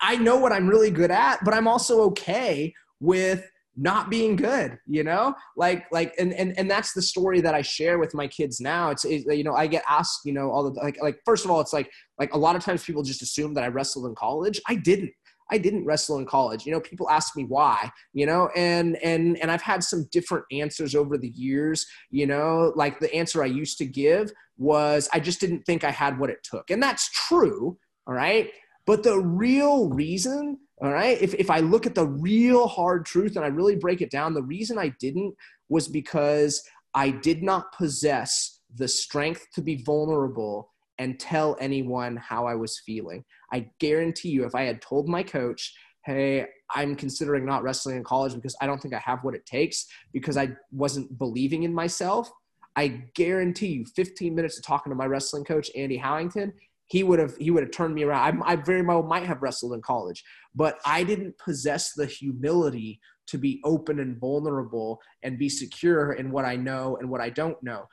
I 0.00 0.16
know 0.16 0.38
what 0.38 0.52
I'm 0.52 0.68
really 0.68 0.90
good 0.90 1.10
at, 1.10 1.44
but 1.44 1.54
I'm 1.54 1.68
also 1.68 2.02
okay 2.02 2.74
with 3.00 3.48
not 3.80 4.10
being 4.10 4.36
good 4.36 4.78
you 4.86 5.02
know 5.02 5.34
like 5.56 5.86
like 5.90 6.14
and 6.18 6.34
and, 6.34 6.56
and 6.58 6.70
that's 6.70 6.92
the 6.92 7.00
story 7.00 7.40
that 7.40 7.54
i 7.54 7.62
share 7.62 7.98
with 7.98 8.14
my 8.14 8.28
kids 8.28 8.60
now 8.60 8.90
it's 8.90 9.06
it, 9.06 9.24
you 9.34 9.42
know 9.42 9.54
i 9.54 9.66
get 9.66 9.82
asked 9.88 10.20
you 10.24 10.32
know 10.32 10.50
all 10.50 10.62
the 10.62 10.78
like 10.80 11.00
like 11.02 11.18
first 11.24 11.46
of 11.46 11.50
all 11.50 11.60
it's 11.60 11.72
like 11.72 11.90
like 12.18 12.32
a 12.34 12.38
lot 12.38 12.54
of 12.54 12.62
times 12.62 12.84
people 12.84 13.02
just 13.02 13.22
assume 13.22 13.54
that 13.54 13.64
i 13.64 13.68
wrestled 13.68 14.04
in 14.06 14.14
college 14.14 14.60
i 14.68 14.74
didn't 14.74 15.10
I 15.52 15.58
didn't 15.58 15.84
wrestle 15.84 16.18
in 16.18 16.26
college. 16.26 16.64
You 16.64 16.72
know, 16.72 16.80
people 16.80 17.10
ask 17.10 17.36
me 17.36 17.44
why, 17.44 17.90
you 18.12 18.24
know, 18.24 18.50
and 18.54 18.96
and 18.98 19.36
and 19.38 19.50
I've 19.50 19.62
had 19.62 19.82
some 19.82 20.06
different 20.12 20.44
answers 20.52 20.94
over 20.94 21.18
the 21.18 21.30
years, 21.30 21.86
you 22.10 22.26
know, 22.26 22.72
like 22.76 23.00
the 23.00 23.12
answer 23.12 23.42
I 23.42 23.46
used 23.46 23.76
to 23.78 23.84
give 23.84 24.32
was 24.58 25.08
I 25.12 25.18
just 25.18 25.40
didn't 25.40 25.64
think 25.64 25.82
I 25.82 25.90
had 25.90 26.18
what 26.18 26.30
it 26.30 26.44
took. 26.44 26.70
And 26.70 26.82
that's 26.82 27.10
true, 27.10 27.76
all 28.06 28.14
right? 28.14 28.50
But 28.86 29.02
the 29.02 29.18
real 29.18 29.88
reason 29.88 30.58
all 30.82 30.92
right. 30.92 31.20
If, 31.20 31.34
if 31.34 31.50
I 31.50 31.60
look 31.60 31.86
at 31.86 31.94
the 31.94 32.06
real 32.06 32.66
hard 32.66 33.04
truth 33.04 33.36
and 33.36 33.44
I 33.44 33.48
really 33.48 33.76
break 33.76 34.00
it 34.00 34.10
down, 34.10 34.32
the 34.32 34.42
reason 34.42 34.78
I 34.78 34.94
didn't 34.98 35.34
was 35.68 35.88
because 35.88 36.62
I 36.94 37.10
did 37.10 37.42
not 37.42 37.72
possess 37.72 38.60
the 38.76 38.88
strength 38.88 39.46
to 39.54 39.62
be 39.62 39.82
vulnerable 39.82 40.70
and 40.98 41.18
tell 41.18 41.56
anyone 41.60 42.16
how 42.16 42.46
I 42.46 42.54
was 42.54 42.80
feeling. 42.84 43.24
I 43.52 43.68
guarantee 43.78 44.30
you, 44.30 44.44
if 44.44 44.54
I 44.54 44.62
had 44.62 44.80
told 44.80 45.08
my 45.08 45.22
coach, 45.22 45.74
hey, 46.04 46.46
I'm 46.74 46.94
considering 46.94 47.44
not 47.44 47.62
wrestling 47.62 47.96
in 47.96 48.04
college 48.04 48.34
because 48.34 48.56
I 48.60 48.66
don't 48.66 48.80
think 48.80 48.94
I 48.94 49.02
have 49.04 49.22
what 49.22 49.34
it 49.34 49.44
takes 49.44 49.86
because 50.12 50.36
I 50.36 50.50
wasn't 50.72 51.18
believing 51.18 51.64
in 51.64 51.74
myself, 51.74 52.30
I 52.76 53.02
guarantee 53.14 53.68
you 53.68 53.84
15 53.84 54.34
minutes 54.34 54.58
of 54.58 54.64
talking 54.64 54.90
to 54.90 54.96
my 54.96 55.06
wrestling 55.06 55.44
coach, 55.44 55.70
Andy 55.76 55.98
Howington, 55.98 56.52
he 56.90 57.04
would 57.04 57.20
have 57.20 57.36
he 57.36 57.50
would 57.50 57.62
have 57.62 57.70
turned 57.70 57.94
me 57.94 58.02
around. 58.02 58.42
I, 58.42 58.52
I 58.52 58.56
very 58.56 58.82
well 58.82 59.02
might 59.02 59.24
have 59.24 59.42
wrestled 59.42 59.74
in 59.74 59.80
college, 59.80 60.24
but 60.54 60.78
I 60.84 61.04
didn't 61.04 61.38
possess 61.38 61.92
the 61.92 62.04
humility 62.06 63.00
to 63.28 63.38
be 63.38 63.60
open 63.64 64.00
and 64.00 64.18
vulnerable 64.18 65.00
and 65.22 65.38
be 65.38 65.48
secure 65.48 66.14
in 66.14 66.32
what 66.32 66.44
I 66.44 66.56
know 66.56 66.96
and 66.96 67.08
what 67.08 67.20
I 67.20 67.30
don't 67.30 67.60
know. 67.62 67.86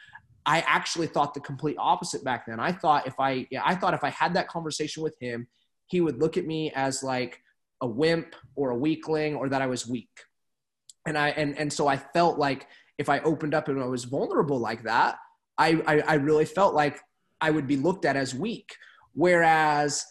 I 0.48 0.62
actually 0.62 1.06
thought 1.06 1.36
the 1.36 1.42
complete 1.42 1.76
opposite 1.78 2.24
back 2.24 2.48
then. 2.48 2.60
I 2.60 2.72
thought 2.72 3.06
if 3.06 3.20
I 3.20 3.48
yeah, 3.52 3.62
I 3.64 3.76
thought 3.76 3.94
if 3.94 4.04
I 4.04 4.10
had 4.10 4.34
that 4.34 4.48
conversation 4.48 5.04
with 5.04 5.16
him, 5.20 5.48
he 5.86 6.02
would 6.02 6.20
look 6.20 6.36
at 6.36 6.48
me 6.48 6.72
as 6.76 7.04
like 7.04 7.40
a 7.82 7.88
wimp 7.88 8.36
or 8.56 8.72
a 8.72 8.76
weakling 8.76 9.36
or 9.36 9.48
that 9.50 9.62
I 9.62 9.68
was 9.68 9.88
weak. 9.88 10.10
And 11.06 11.16
I 11.16 11.30
and 11.30 11.56
and 11.56 11.72
so 11.72 11.88
I 11.88 11.98
felt 11.98 12.40
like 12.40 12.66
if 12.98 13.10
I 13.10 13.20
opened 13.20 13.54
up 13.54 13.68
and 13.68 13.80
I 13.80 13.86
was 13.86 14.06
vulnerable 14.06 14.58
like 14.58 14.84
that, 14.84 15.18
I, 15.58 15.82
I, 15.86 16.00
I 16.00 16.14
really 16.16 16.46
felt 16.46 16.74
like 16.74 17.00
I 17.42 17.52
would 17.52 17.68
be 17.68 17.78
looked 17.78 18.06
at 18.06 18.16
as 18.16 18.34
weak. 18.34 18.76
Whereas, 19.14 20.06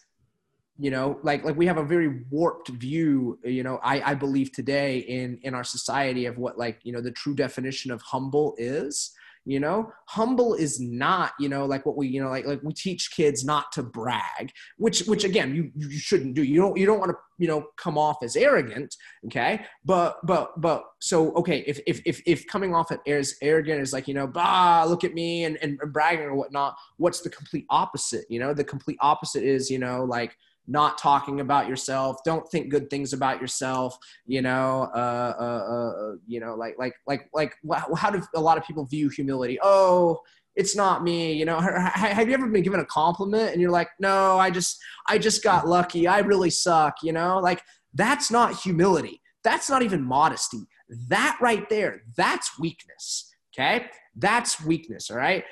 you 0.78 0.90
know, 0.90 1.18
like 1.22 1.44
like 1.44 1.56
we 1.56 1.66
have 1.66 1.78
a 1.78 1.84
very 1.84 2.24
warped 2.30 2.68
view, 2.68 3.38
you 3.44 3.62
know, 3.62 3.78
I, 3.82 4.12
I 4.12 4.14
believe 4.14 4.52
today 4.52 4.98
in 4.98 5.38
in 5.42 5.54
our 5.54 5.64
society 5.64 6.26
of 6.26 6.38
what 6.38 6.58
like, 6.58 6.80
you 6.82 6.92
know, 6.92 7.00
the 7.00 7.12
true 7.12 7.34
definition 7.34 7.90
of 7.90 8.02
humble 8.02 8.54
is 8.58 9.12
you 9.46 9.60
know? 9.60 9.90
Humble 10.08 10.54
is 10.54 10.80
not 10.80 11.32
you 11.40 11.48
know 11.48 11.64
like 11.64 11.86
what 11.86 11.96
we 11.96 12.08
you 12.08 12.22
know 12.22 12.28
like 12.28 12.46
like 12.46 12.62
we 12.62 12.72
teach 12.72 13.10
kids 13.10 13.44
not 13.44 13.72
to 13.72 13.82
brag 13.82 14.52
which 14.76 15.00
which 15.06 15.24
again 15.24 15.54
you 15.54 15.70
you 15.74 15.90
shouldn't 15.90 16.34
do. 16.34 16.42
You 16.42 16.60
don't 16.60 16.76
you 16.76 16.84
don't 16.84 16.98
want 16.98 17.12
to 17.12 17.16
you 17.38 17.48
know 17.48 17.68
come 17.76 17.96
off 17.96 18.18
as 18.22 18.36
arrogant 18.36 18.94
okay? 19.26 19.64
But 19.84 20.18
but 20.24 20.60
but 20.60 20.84
so 21.00 21.32
okay 21.32 21.64
if 21.66 21.80
if 21.86 22.02
if, 22.04 22.20
if 22.26 22.46
coming 22.46 22.74
off 22.74 22.90
as 23.06 23.34
arrogant 23.40 23.80
is 23.80 23.92
like 23.92 24.08
you 24.08 24.14
know 24.14 24.26
bah 24.26 24.84
look 24.86 25.04
at 25.04 25.14
me 25.14 25.44
and, 25.44 25.56
and 25.62 25.78
bragging 25.92 26.26
or 26.26 26.34
whatnot 26.34 26.76
what's 26.98 27.20
the 27.20 27.30
complete 27.30 27.64
opposite 27.70 28.26
you 28.28 28.40
know? 28.40 28.52
The 28.52 28.64
complete 28.64 28.98
opposite 29.00 29.44
is 29.44 29.70
you 29.70 29.78
know 29.78 30.04
like 30.04 30.36
not 30.68 30.98
talking 30.98 31.40
about 31.40 31.68
yourself. 31.68 32.18
Don't 32.24 32.48
think 32.50 32.70
good 32.70 32.90
things 32.90 33.12
about 33.12 33.40
yourself 33.40 33.98
you 34.26 34.42
know 34.42 34.90
uh, 34.94 35.34
uh, 35.38 35.72
uh, 35.72 36.16
you 36.26 36.40
know 36.40 36.54
like 36.54 36.76
like 36.78 36.94
like 37.06 37.28
like 37.32 37.54
how 37.96 38.10
do 38.10 38.22
a 38.34 38.40
lot 38.40 38.58
of 38.58 38.64
people 38.64 38.84
view 38.84 39.08
humility? 39.08 39.58
Oh 39.62 40.20
it's 40.56 40.74
not 40.74 41.04
me 41.04 41.34
you 41.34 41.44
know 41.44 41.60
have 41.60 42.28
you 42.28 42.34
ever 42.34 42.48
been 42.48 42.62
given 42.62 42.80
a 42.80 42.84
compliment 42.86 43.52
and 43.52 43.60
you're 43.60 43.70
like 43.70 43.90
no 44.00 44.38
i 44.38 44.50
just 44.50 44.78
i 45.06 45.18
just 45.18 45.44
got 45.44 45.68
lucky. 45.68 46.06
I 46.06 46.20
really 46.20 46.50
suck 46.50 46.96
you 47.02 47.12
know 47.12 47.38
like 47.38 47.62
that's 47.94 48.30
not 48.30 48.54
humility. 48.60 49.22
That's 49.42 49.70
not 49.70 49.82
even 49.82 50.02
modesty. 50.02 50.66
That 51.08 51.38
right 51.40 51.68
there 51.68 52.02
that's 52.16 52.58
weakness 52.58 53.34
okay? 53.54 53.86
That's 54.14 54.64
weakness 54.64 55.10
all 55.10 55.18
right 55.18 55.44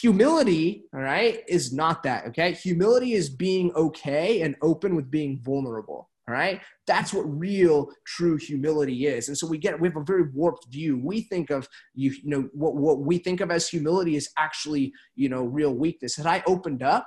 humility 0.00 0.84
all 0.92 1.00
right 1.00 1.42
is 1.48 1.72
not 1.72 2.02
that 2.02 2.26
okay 2.26 2.52
humility 2.52 3.12
is 3.12 3.30
being 3.30 3.72
okay 3.74 4.42
and 4.42 4.56
open 4.62 4.96
with 4.96 5.10
being 5.10 5.40
vulnerable 5.42 6.08
all 6.28 6.34
right. 6.34 6.60
That's 6.88 7.14
what 7.14 7.22
real 7.22 7.88
true 8.04 8.36
humility 8.36 9.06
is. 9.06 9.28
And 9.28 9.38
so 9.38 9.46
we 9.46 9.58
get, 9.58 9.80
we 9.80 9.86
have 9.86 9.96
a 9.96 10.02
very 10.02 10.24
warped 10.34 10.66
view. 10.72 10.98
We 11.00 11.20
think 11.20 11.50
of, 11.50 11.68
you, 11.94 12.10
you 12.10 12.28
know, 12.28 12.48
what, 12.52 12.74
what 12.74 13.00
we 13.00 13.18
think 13.18 13.40
of 13.40 13.52
as 13.52 13.68
humility 13.68 14.16
is 14.16 14.28
actually, 14.36 14.92
you 15.14 15.28
know, 15.28 15.44
real 15.44 15.72
weakness. 15.72 16.16
Had 16.16 16.26
I 16.26 16.42
opened 16.46 16.82
up, 16.82 17.06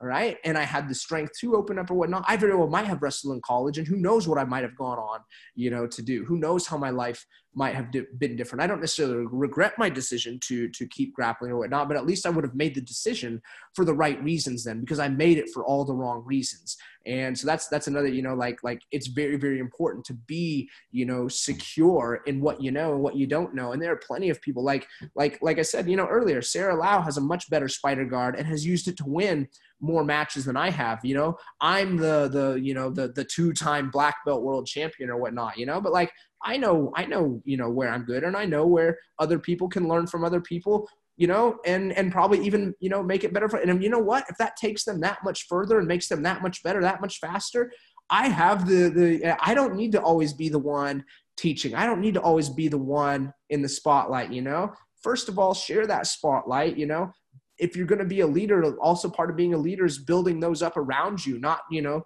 all 0.00 0.08
right, 0.08 0.36
and 0.44 0.58
I 0.58 0.62
had 0.62 0.88
the 0.88 0.94
strength 0.94 1.32
to 1.40 1.54
open 1.54 1.78
up 1.78 1.90
or 1.90 1.94
whatnot, 1.94 2.24
I 2.26 2.36
very 2.36 2.56
well 2.56 2.68
might 2.68 2.86
have 2.86 3.00
wrestled 3.02 3.34
in 3.34 3.40
college 3.40 3.78
and 3.78 3.86
who 3.86 3.96
knows 3.96 4.26
what 4.28 4.38
I 4.38 4.44
might 4.44 4.62
have 4.64 4.76
gone 4.76 4.98
on, 4.98 5.20
you 5.54 5.70
know, 5.70 5.86
to 5.86 6.02
do. 6.02 6.24
Who 6.24 6.36
knows 6.36 6.66
how 6.66 6.76
my 6.76 6.90
life 6.90 7.24
might 7.56 7.74
have 7.74 7.90
been 7.90 8.36
different. 8.36 8.62
I 8.62 8.66
don't 8.66 8.80
necessarily 8.80 9.26
regret 9.30 9.72
my 9.78 9.88
decision 9.88 10.38
to 10.44 10.68
to 10.68 10.86
keep 10.86 11.14
grappling 11.14 11.50
or 11.50 11.56
whatnot, 11.56 11.88
but 11.88 11.96
at 11.96 12.06
least 12.06 12.26
I 12.26 12.30
would 12.30 12.44
have 12.44 12.54
made 12.54 12.74
the 12.74 12.82
decision 12.82 13.40
for 13.74 13.84
the 13.84 13.94
right 13.94 14.22
reasons 14.22 14.62
then, 14.62 14.80
because 14.80 14.98
I 14.98 15.08
made 15.08 15.38
it 15.38 15.48
for 15.54 15.64
all 15.64 15.84
the 15.84 15.94
wrong 15.94 16.22
reasons. 16.24 16.76
And 17.06 17.38
so 17.38 17.46
that's 17.46 17.68
that's 17.68 17.86
another, 17.86 18.08
you 18.08 18.20
know, 18.20 18.34
like 18.34 18.62
like 18.62 18.82
it's 18.92 19.06
very 19.06 19.36
very 19.36 19.58
important 19.58 20.04
to 20.06 20.14
be, 20.14 20.68
you 20.90 21.06
know, 21.06 21.28
secure 21.28 22.20
in 22.26 22.42
what 22.42 22.60
you 22.62 22.70
know 22.70 22.92
and 22.92 23.02
what 23.02 23.16
you 23.16 23.26
don't 23.26 23.54
know. 23.54 23.72
And 23.72 23.80
there 23.80 23.92
are 23.92 24.00
plenty 24.06 24.28
of 24.28 24.42
people 24.42 24.62
like 24.62 24.86
like 25.14 25.38
like 25.40 25.58
I 25.58 25.62
said, 25.62 25.88
you 25.88 25.96
know, 25.96 26.06
earlier, 26.06 26.42
Sarah 26.42 26.76
Lau 26.76 27.00
has 27.00 27.16
a 27.16 27.22
much 27.22 27.48
better 27.48 27.68
spider 27.68 28.04
guard 28.04 28.36
and 28.36 28.46
has 28.46 28.66
used 28.66 28.86
it 28.86 28.98
to 28.98 29.06
win 29.06 29.48
more 29.80 30.04
matches 30.04 30.44
than 30.44 30.56
I 30.56 30.70
have. 30.70 31.04
You 31.04 31.14
know, 31.14 31.38
I'm 31.60 31.96
the 31.96 32.28
the 32.28 32.60
you 32.60 32.74
know 32.74 32.90
the 32.90 33.08
the 33.08 33.24
two 33.24 33.52
time 33.54 33.90
black 33.90 34.16
belt 34.26 34.42
world 34.42 34.66
champion 34.66 35.08
or 35.08 35.16
whatnot. 35.16 35.56
You 35.56 35.66
know, 35.66 35.80
but 35.80 35.92
like 35.92 36.12
I 36.46 36.56
know, 36.56 36.92
I 36.94 37.04
know, 37.06 37.42
you 37.44 37.56
know, 37.56 37.68
where 37.68 37.90
I'm 37.90 38.04
good 38.04 38.22
and 38.22 38.36
I 38.36 38.44
know 38.44 38.66
where 38.66 38.98
other 39.18 39.38
people 39.38 39.68
can 39.68 39.88
learn 39.88 40.06
from 40.06 40.24
other 40.24 40.40
people, 40.40 40.88
you 41.16 41.26
know, 41.26 41.58
and, 41.66 41.92
and 41.92 42.12
probably 42.12 42.44
even, 42.46 42.72
you 42.78 42.88
know, 42.88 43.02
make 43.02 43.24
it 43.24 43.34
better 43.34 43.48
for, 43.48 43.58
and 43.58 43.82
you 43.82 43.90
know 43.90 43.98
what, 43.98 44.24
if 44.30 44.36
that 44.38 44.56
takes 44.56 44.84
them 44.84 45.00
that 45.00 45.18
much 45.24 45.46
further 45.48 45.78
and 45.80 45.88
makes 45.88 46.08
them 46.08 46.22
that 46.22 46.42
much 46.42 46.62
better, 46.62 46.80
that 46.80 47.00
much 47.00 47.18
faster, 47.18 47.72
I 48.10 48.28
have 48.28 48.68
the, 48.68 48.88
the, 48.88 49.36
I 49.44 49.54
don't 49.54 49.74
need 49.74 49.90
to 49.92 50.00
always 50.00 50.32
be 50.32 50.48
the 50.48 50.60
one 50.60 51.04
teaching. 51.36 51.74
I 51.74 51.84
don't 51.84 52.00
need 52.00 52.14
to 52.14 52.22
always 52.22 52.48
be 52.48 52.68
the 52.68 52.78
one 52.78 53.32
in 53.50 53.60
the 53.60 53.68
spotlight, 53.68 54.32
you 54.32 54.42
know, 54.42 54.72
first 55.02 55.28
of 55.28 55.38
all, 55.38 55.52
share 55.52 55.86
that 55.86 56.06
spotlight, 56.06 56.76
you 56.76 56.86
know, 56.86 57.10
if 57.58 57.76
you're 57.76 57.86
going 57.86 57.98
to 57.98 58.04
be 58.04 58.20
a 58.20 58.26
leader, 58.26 58.76
also 58.78 59.08
part 59.08 59.30
of 59.30 59.36
being 59.36 59.54
a 59.54 59.58
leader 59.58 59.84
is 59.84 59.98
building 59.98 60.40
those 60.40 60.62
up 60.62 60.76
around 60.76 61.24
you, 61.24 61.38
not, 61.38 61.60
you 61.70 61.82
know, 61.82 62.02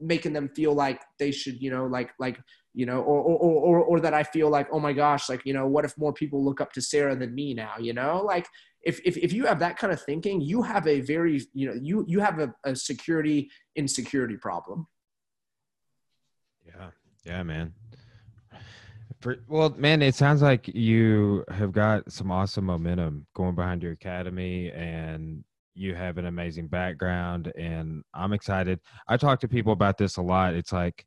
making 0.00 0.32
them 0.32 0.48
feel 0.48 0.74
like 0.74 1.00
they 1.18 1.30
should, 1.30 1.60
you 1.62 1.70
know, 1.70 1.86
like, 1.86 2.10
like, 2.18 2.38
you 2.74 2.86
know, 2.86 3.00
or, 3.00 3.20
or, 3.20 3.36
or, 3.38 3.80
or 3.80 4.00
that 4.00 4.14
I 4.14 4.22
feel 4.22 4.48
like, 4.48 4.68
oh 4.72 4.80
my 4.80 4.92
gosh, 4.92 5.28
like, 5.28 5.42
you 5.44 5.52
know, 5.52 5.66
what 5.66 5.84
if 5.84 5.96
more 5.98 6.12
people 6.12 6.42
look 6.42 6.60
up 6.60 6.72
to 6.72 6.80
Sarah 6.80 7.14
than 7.14 7.34
me 7.34 7.52
now, 7.52 7.74
you 7.78 7.92
know, 7.92 8.22
like 8.22 8.46
if, 8.82 9.00
if, 9.04 9.16
if 9.18 9.32
you 9.32 9.44
have 9.46 9.58
that 9.58 9.76
kind 9.76 9.92
of 9.92 10.00
thinking, 10.00 10.40
you 10.40 10.62
have 10.62 10.86
a 10.86 11.00
very, 11.02 11.42
you 11.52 11.68
know, 11.68 11.78
you, 11.80 12.04
you 12.08 12.20
have 12.20 12.38
a, 12.38 12.54
a 12.64 12.74
security 12.74 13.50
insecurity 13.76 14.36
problem. 14.36 14.86
Yeah. 16.66 16.88
Yeah, 17.24 17.42
man. 17.42 17.74
For, 19.20 19.36
well, 19.46 19.70
man, 19.76 20.02
it 20.02 20.14
sounds 20.14 20.42
like 20.42 20.66
you 20.66 21.44
have 21.48 21.70
got 21.72 22.10
some 22.10 22.32
awesome 22.32 22.64
momentum 22.64 23.26
going 23.34 23.54
behind 23.54 23.82
your 23.82 23.92
academy 23.92 24.72
and 24.72 25.44
you 25.74 25.94
have 25.94 26.18
an 26.18 26.26
amazing 26.26 26.66
background 26.66 27.52
and 27.56 28.02
I'm 28.12 28.32
excited. 28.32 28.80
I 29.06 29.16
talk 29.16 29.38
to 29.40 29.48
people 29.48 29.72
about 29.72 29.98
this 29.98 30.16
a 30.16 30.22
lot. 30.22 30.54
It's 30.54 30.72
like, 30.72 31.06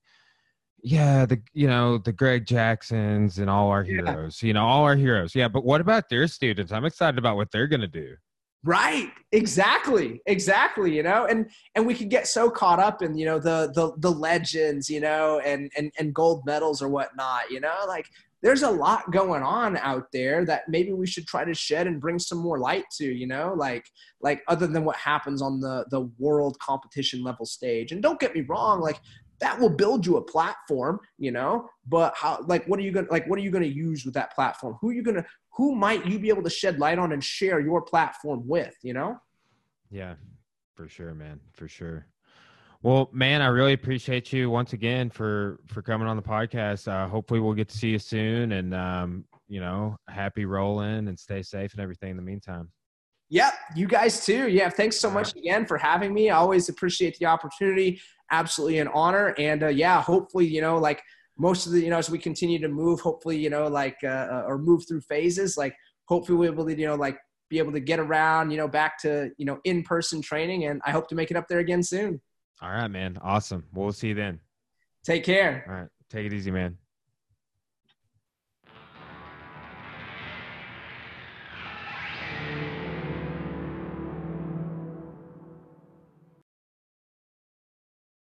yeah, 0.85 1.25
the 1.25 1.41
you 1.53 1.67
know 1.67 1.97
the 1.97 2.11
Greg 2.11 2.45
Jacksons 2.45 3.39
and 3.39 3.49
all 3.49 3.69
our 3.69 3.83
heroes, 3.83 4.43
yeah. 4.43 4.47
you 4.47 4.53
know, 4.53 4.63
all 4.63 4.83
our 4.83 4.95
heroes. 4.95 5.33
Yeah, 5.33 5.47
but 5.47 5.65
what 5.65 5.81
about 5.81 6.09
their 6.09 6.27
students? 6.27 6.71
I'm 6.71 6.85
excited 6.85 7.17
about 7.17 7.37
what 7.37 7.51
they're 7.51 7.65
gonna 7.65 7.87
do. 7.87 8.15
Right. 8.63 9.09
Exactly. 9.31 10.21
Exactly. 10.27 10.95
You 10.95 11.01
know, 11.01 11.25
and 11.25 11.49
and 11.73 11.87
we 11.87 11.95
could 11.95 12.11
get 12.11 12.27
so 12.27 12.51
caught 12.51 12.79
up 12.79 13.01
in 13.01 13.17
you 13.17 13.25
know 13.25 13.39
the 13.39 13.71
the 13.73 13.93
the 13.97 14.11
legends, 14.11 14.87
you 14.87 14.99
know, 14.99 15.39
and 15.39 15.71
and 15.75 15.91
and 15.97 16.13
gold 16.13 16.43
medals 16.45 16.83
or 16.83 16.87
whatnot. 16.87 17.49
You 17.49 17.61
know, 17.61 17.75
like 17.87 18.05
there's 18.45 18.61
a 18.61 18.69
lot 18.69 19.09
going 19.11 19.41
on 19.41 19.77
out 19.77 20.11
there 20.13 20.45
that 20.45 20.69
maybe 20.69 20.93
we 20.93 21.07
should 21.07 21.25
try 21.25 21.43
to 21.43 21.53
shed 21.55 21.87
and 21.87 21.99
bring 21.99 22.19
some 22.19 22.37
more 22.37 22.59
light 22.59 22.83
to 22.95 23.05
you 23.05 23.25
know 23.25 23.55
like 23.57 23.87
like 24.21 24.43
other 24.47 24.67
than 24.67 24.85
what 24.85 24.95
happens 24.97 25.41
on 25.41 25.59
the 25.59 25.83
the 25.89 26.01
world 26.19 26.55
competition 26.59 27.23
level 27.23 27.43
stage 27.47 27.91
and 27.91 28.03
don't 28.03 28.19
get 28.19 28.35
me 28.35 28.41
wrong 28.41 28.81
like 28.81 28.99
that 29.39 29.59
will 29.59 29.69
build 29.69 30.05
you 30.05 30.17
a 30.17 30.21
platform 30.21 30.99
you 31.17 31.31
know? 31.31 31.69
But 31.87 32.13
how 32.15 32.43
like 32.47 32.65
what 32.67 32.79
are 32.79 32.83
you 32.83 32.91
gonna 32.91 33.07
like 33.09 33.27
what 33.27 33.39
are 33.39 33.41
you 33.41 33.51
gonna 33.51 33.65
use 33.65 34.05
with 34.05 34.13
that 34.15 34.33
platform? 34.33 34.77
Who 34.81 34.89
are 34.89 34.93
you 34.93 35.03
gonna 35.03 35.25
who 35.51 35.75
might 35.75 36.05
you 36.05 36.19
be 36.19 36.29
able 36.29 36.43
to 36.43 36.49
shed 36.49 36.79
light 36.79 36.99
on 36.99 37.11
and 37.11 37.23
share 37.23 37.59
your 37.59 37.81
platform 37.81 38.47
with 38.47 38.75
you 38.81 38.93
know? 38.93 39.17
Yeah 39.89 40.15
for 40.75 40.87
sure 40.89 41.13
man 41.13 41.39
for 41.53 41.67
sure. 41.67 42.07
Well 42.83 43.09
man 43.11 43.41
i 43.41 43.47
really 43.47 43.73
appreciate 43.73 44.31
you 44.33 44.49
once 44.49 44.73
again 44.73 45.09
for 45.09 45.59
for 45.67 45.81
coming 45.81 46.07
on 46.07 46.17
the 46.17 46.23
podcast. 46.23 46.87
Uh 46.87 47.07
hopefully 47.07 47.39
we'll 47.39 47.53
get 47.53 47.69
to 47.69 47.77
see 47.77 47.89
you 47.89 47.99
soon 47.99 48.53
and 48.53 48.73
um 48.73 49.25
you 49.47 49.59
know 49.59 49.95
happy 50.07 50.45
rolling 50.45 51.07
and 51.07 51.17
stay 51.17 51.41
safe 51.41 51.73
and 51.73 51.81
everything 51.81 52.11
in 52.11 52.17
the 52.17 52.23
meantime. 52.23 52.69
Yep, 53.29 53.53
you 53.75 53.87
guys 53.87 54.23
too. 54.23 54.49
Yeah, 54.49 54.69
thanks 54.69 54.97
so 54.97 55.09
much 55.09 55.35
again 55.35 55.65
for 55.65 55.79
having 55.79 56.13
me. 56.13 56.29
I 56.29 56.37
always 56.37 56.69
appreciate 56.69 57.17
the 57.17 57.25
opportunity 57.25 57.99
absolutely 58.31 58.79
an 58.79 58.87
honor. 58.89 59.35
And 59.37 59.63
uh, 59.63 59.67
yeah, 59.67 60.01
hopefully, 60.01 60.47
you 60.47 60.61
know, 60.61 60.77
like 60.77 61.01
most 61.37 61.65
of 61.65 61.73
the, 61.73 61.81
you 61.81 61.89
know, 61.89 61.97
as 61.97 62.09
we 62.09 62.17
continue 62.17 62.59
to 62.59 62.67
move, 62.67 62.99
hopefully, 63.01 63.37
you 63.37 63.49
know, 63.49 63.67
like, 63.67 63.97
uh, 64.03 64.07
uh, 64.07 64.43
or 64.47 64.57
move 64.57 64.87
through 64.87 65.01
phases, 65.01 65.57
like 65.57 65.75
hopefully 66.05 66.37
we'll 66.37 66.51
be 66.51 66.53
able 66.53 66.65
to, 66.65 66.79
you 66.79 66.87
know, 66.87 66.95
like 66.95 67.17
be 67.49 67.59
able 67.59 67.71
to 67.71 67.79
get 67.79 67.99
around, 67.99 68.51
you 68.51 68.57
know, 68.57 68.67
back 68.67 68.99
to, 69.01 69.31
you 69.37 69.45
know, 69.45 69.59
in-person 69.65 70.21
training. 70.21 70.65
And 70.65 70.81
I 70.85 70.91
hope 70.91 71.07
to 71.09 71.15
make 71.15 71.31
it 71.31 71.37
up 71.37 71.47
there 71.47 71.59
again 71.59 71.83
soon. 71.83 72.21
All 72.61 72.69
right, 72.69 72.87
man. 72.87 73.17
Awesome. 73.21 73.65
We'll 73.73 73.91
see 73.91 74.09
you 74.09 74.15
then. 74.15 74.39
Take 75.03 75.23
care. 75.23 75.65
All 75.67 75.75
right. 75.75 75.87
Take 76.09 76.25
it 76.25 76.33
easy, 76.33 76.51
man. 76.51 76.77